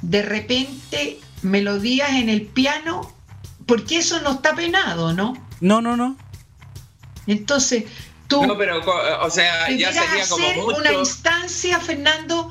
de 0.03 0.23
repente 0.23 1.19
melodías 1.43 2.11
en 2.11 2.29
el 2.29 2.43
piano, 2.43 3.13
porque 3.67 3.99
eso 3.99 4.21
no 4.23 4.33
está 4.33 4.55
penado, 4.55 5.13
¿no? 5.13 5.35
no, 5.61 5.81
no, 5.81 5.97
no. 5.97 6.17
Entonces, 7.27 7.85
tú 8.29 8.45
No, 8.45 8.57
pero, 8.59 8.85
co- 8.85 9.01
o 9.23 9.31
sea, 9.31 9.69
ya 9.71 9.93
sería 9.93 10.27
como 10.29 10.45
hacer 10.47 10.57
mucho. 10.59 10.77
una 10.79 10.93
instancia, 10.93 11.81
Fernando, 11.81 12.51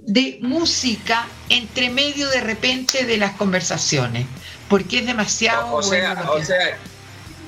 de 0.00 0.38
música 0.42 1.26
entre 1.48 1.88
medio 1.90 2.28
de 2.28 2.40
repente 2.40 3.04
de 3.06 3.16
las 3.16 3.32
conversaciones, 3.36 4.26
porque 4.68 4.98
es 4.98 5.06
demasiado 5.06 5.72
O 5.74 5.82
sea, 5.82 6.14
bueno 6.14 6.32
o 6.32 6.44
sea, 6.44 6.76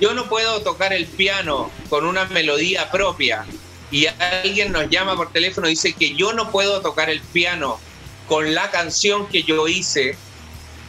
yo 0.05 0.13
no 0.13 0.29
puedo 0.29 0.61
tocar 0.61 0.93
el 0.93 1.07
piano 1.07 1.71
con 1.89 2.05
una 2.05 2.27
melodía 2.27 2.91
propia 2.91 3.47
y 3.91 4.05
alguien 4.07 4.71
nos 4.71 4.91
llama 4.91 5.17
por 5.17 5.33
teléfono 5.33 5.67
y 5.67 5.71
dice 5.71 5.95
que 5.95 6.15
yo 6.15 6.35
no 6.35 6.51
puedo 6.51 6.83
tocar 6.83 7.09
el 7.09 7.23
piano 7.23 7.81
con 8.29 8.55
la 8.55 8.71
canción 8.71 9.27
que 9.29 9.45
yo 9.45 9.67
hice, 9.67 10.15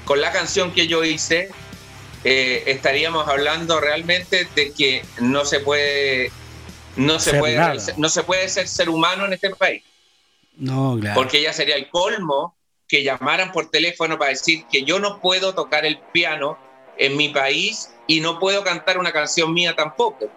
con 0.04 0.20
la 0.20 0.34
canción 0.34 0.74
que 0.74 0.88
yo 0.88 1.06
hice, 1.06 1.50
eh, 2.26 2.64
estaríamos 2.66 3.26
hablando 3.30 3.80
realmente 3.80 4.50
de 4.54 4.74
que 4.74 5.06
no 5.22 5.46
se 5.46 5.62
puede, 5.62 6.34
no 6.98 7.18
se 7.18 7.32
Ser 7.32 7.40
puede, 7.40 7.56
nada. 7.56 7.76
no 7.96 8.10
se 8.10 8.22
puede 8.24 8.50
ser 8.50 8.68
ser 8.68 8.90
humano 8.90 9.26
en 9.28 9.32
este 9.32 9.50
país, 9.52 9.82
No, 10.58 10.98
claro. 11.00 11.16
porque 11.16 11.42
ya 11.42 11.54
sería 11.54 11.78
el 11.78 11.90
colmo 11.90 12.54
que 12.90 13.02
llamaran 13.02 13.54
por 13.54 13.70
teléfono 13.72 14.20
para 14.20 14.32
decir 14.32 14.66
que 14.70 14.84
yo 14.84 15.00
no 15.00 15.22
puedo 15.22 15.56
tocar 15.56 15.86
el 15.86 16.00
piano 16.12 16.58
en 16.98 17.16
mi 17.16 17.30
país 17.30 17.92
y 18.07 18.19
no 18.19 18.40
puedo 18.40 18.64
cantar 18.64 18.98
una 18.98 19.11
canción 19.11 19.53
mía 19.53 19.76
tampoco. 19.76 20.30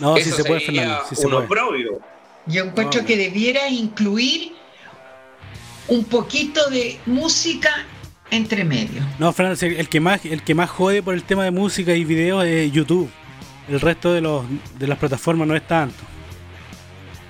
no, 0.00 0.16
sí 0.16 0.22
Eso 0.22 0.36
se 0.36 0.44
puede, 0.44 0.60
sería 0.60 0.80
Fernando. 0.82 1.04
Sí 1.08 1.16
se 1.16 1.26
un 1.26 1.34
oprobio. 1.34 2.00
Yo 2.46 2.64
encuentro 2.64 3.00
No, 3.02 3.06
que 3.06 3.16
debiera 3.16 3.68
incluir 3.68 4.52
un 5.88 6.04
poquito 6.04 6.68
de 6.70 6.98
música 7.06 7.84
entre 8.30 8.64
medio. 8.64 9.02
No, 9.18 9.32
Fernando, 9.32 9.58
el 9.66 9.88
que 9.88 10.00
más, 10.00 10.24
el 10.24 10.42
que 10.42 10.54
más 10.54 10.70
jode 10.70 11.02
por 11.02 11.14
el 11.14 11.24
tema 11.24 11.44
de 11.44 11.50
música 11.50 11.92
y 11.94 12.04
videos 12.04 12.44
es 12.44 12.70
YouTube. 12.72 13.10
el 13.68 13.80
resto 13.80 14.12
de 14.12 14.20
los 14.22 14.44
de 14.78 14.86
las 14.86 14.98
plataformas 14.98 15.46
no 15.48 15.54
es 15.56 15.66
tanto. 15.66 15.96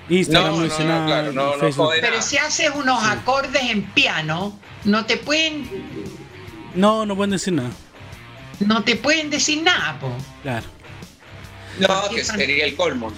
Instagram 0.09 0.51
No, 0.51 0.57
no, 0.57 0.57
no, 0.59 0.63
dice 0.65 0.83
no, 0.83 0.89
nada, 0.89 1.05
claro, 1.05 1.31
no, 1.33 1.45
no 1.51 1.59
Facebook. 1.59 1.85
jode. 1.87 1.99
Pero 2.01 2.21
si 2.21 2.37
haces 2.37 2.71
unos 2.75 3.03
acordes 3.03 3.61
en 3.69 3.83
piano, 3.91 4.57
no 4.85 5.05
te 5.05 5.17
pueden, 5.17 5.69
No, 6.75 7.05
no 7.05 7.15
pueden 7.15 7.31
decir 7.31 7.53
nada. 7.53 7.69
No 8.59 8.83
te 8.83 8.95
pueden 8.95 9.29
decir 9.29 9.61
nada, 9.63 9.97
po. 9.99 10.11
Claro, 10.43 10.65
No, 11.79 12.09
que 12.09 12.23
sería 12.23 12.65
el 12.65 12.75
colmo. 12.75 13.11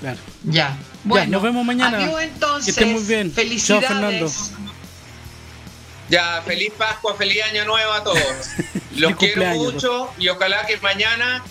claro. 0.00 0.18
Ya. 0.44 0.76
Bueno, 1.04 1.30
nos 1.32 1.42
vemos 1.42 1.64
mañana. 1.64 1.98
Adiós 1.98 2.22
entonces. 2.22 2.64
Que 2.64 2.70
estén 2.82 2.92
muy 2.92 3.02
bien. 3.04 3.28
Chao, 3.32 3.34
Felicidades. 3.44 3.86
Fernando. 3.88 4.32
Ya, 6.08 6.40
feliz 6.46 6.72
Pascua, 6.78 7.16
feliz 7.16 7.42
Año 7.50 7.64
Nuevo 7.64 7.92
a 7.92 8.04
todos. 8.04 8.20
Los 8.96 9.16
quiero 9.16 9.44
mucho 9.56 10.10
y 10.18 10.28
ojalá 10.28 10.64
que 10.66 10.76
mañana 10.78 11.42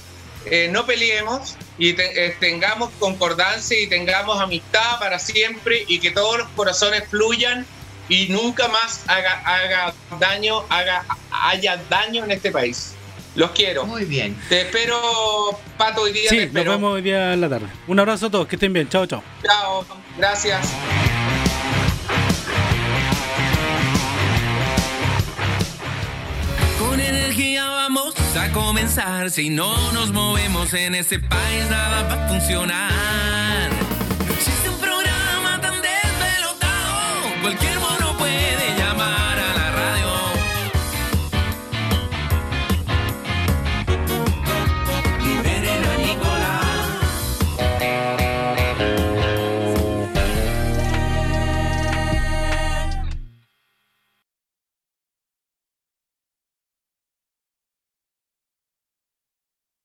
eh, 0.46 0.70
no 0.72 0.86
peleemos 0.86 1.56
y 1.78 1.94
te- 1.94 2.26
eh, 2.28 2.38
tengamos 2.40 2.90
concordancia 3.00 3.78
y 3.80 3.88
tengamos 3.88 4.40
amistad 4.40 4.98
para 5.00 5.20
siempre 5.20 5.84
y 5.88 6.00
que 6.00 6.12
todos 6.12 6.38
los 6.38 6.48
corazones 6.50 7.04
fluyan 7.10 7.66
y 8.08 8.28
nunca 8.30 8.68
más 8.70 9.02
haga, 9.08 9.42
haga 9.46 9.94
daño, 10.20 10.64
haga, 10.70 11.04
haya 11.32 11.78
daño 11.90 12.24
en 12.24 12.32
este 12.32 12.52
país. 12.52 12.94
Los 13.36 13.52
quiero. 13.52 13.86
Muy 13.86 14.06
bien. 14.06 14.36
Te 14.48 14.62
espero, 14.62 14.98
Pato, 15.78 16.02
hoy 16.03 16.14
día 16.14 16.30
Sí, 16.30 16.48
te 16.48 16.64
nos 16.64 16.66
vemos 16.66 16.94
hoy 16.94 17.02
día 17.02 17.34
en 17.34 17.41
la 17.41 17.49
tarde. 17.49 17.68
Un 17.88 17.99
abrazo 17.99 18.28
a 18.28 18.32
todos, 18.32 18.48
que 18.48 18.56
estén 18.56 18.72
bien. 18.72 18.88
Chao, 18.88 19.06
chao. 19.06 19.22
Chao, 19.44 19.86
gracias. 20.18 20.70
Con 26.80 26.99
energía 26.99 27.66
vamos 27.68 28.14
a 28.38 28.52
comenzar. 28.52 29.30
Si 29.32 29.49
no 29.49 29.91
nos 29.91 30.12
movemos 30.12 30.74
en 30.74 30.95
este 30.95 31.20
país, 31.20 31.70
nada 31.70 32.03
va 32.03 32.26
a 32.26 32.28
funcionar. 32.30 33.70
No 34.26 34.34
existe 34.34 34.70
un 34.70 34.78
programa 34.80 35.60
tan 35.62 35.82
desvelotado. 35.82 37.41
Cualquier 37.41 37.80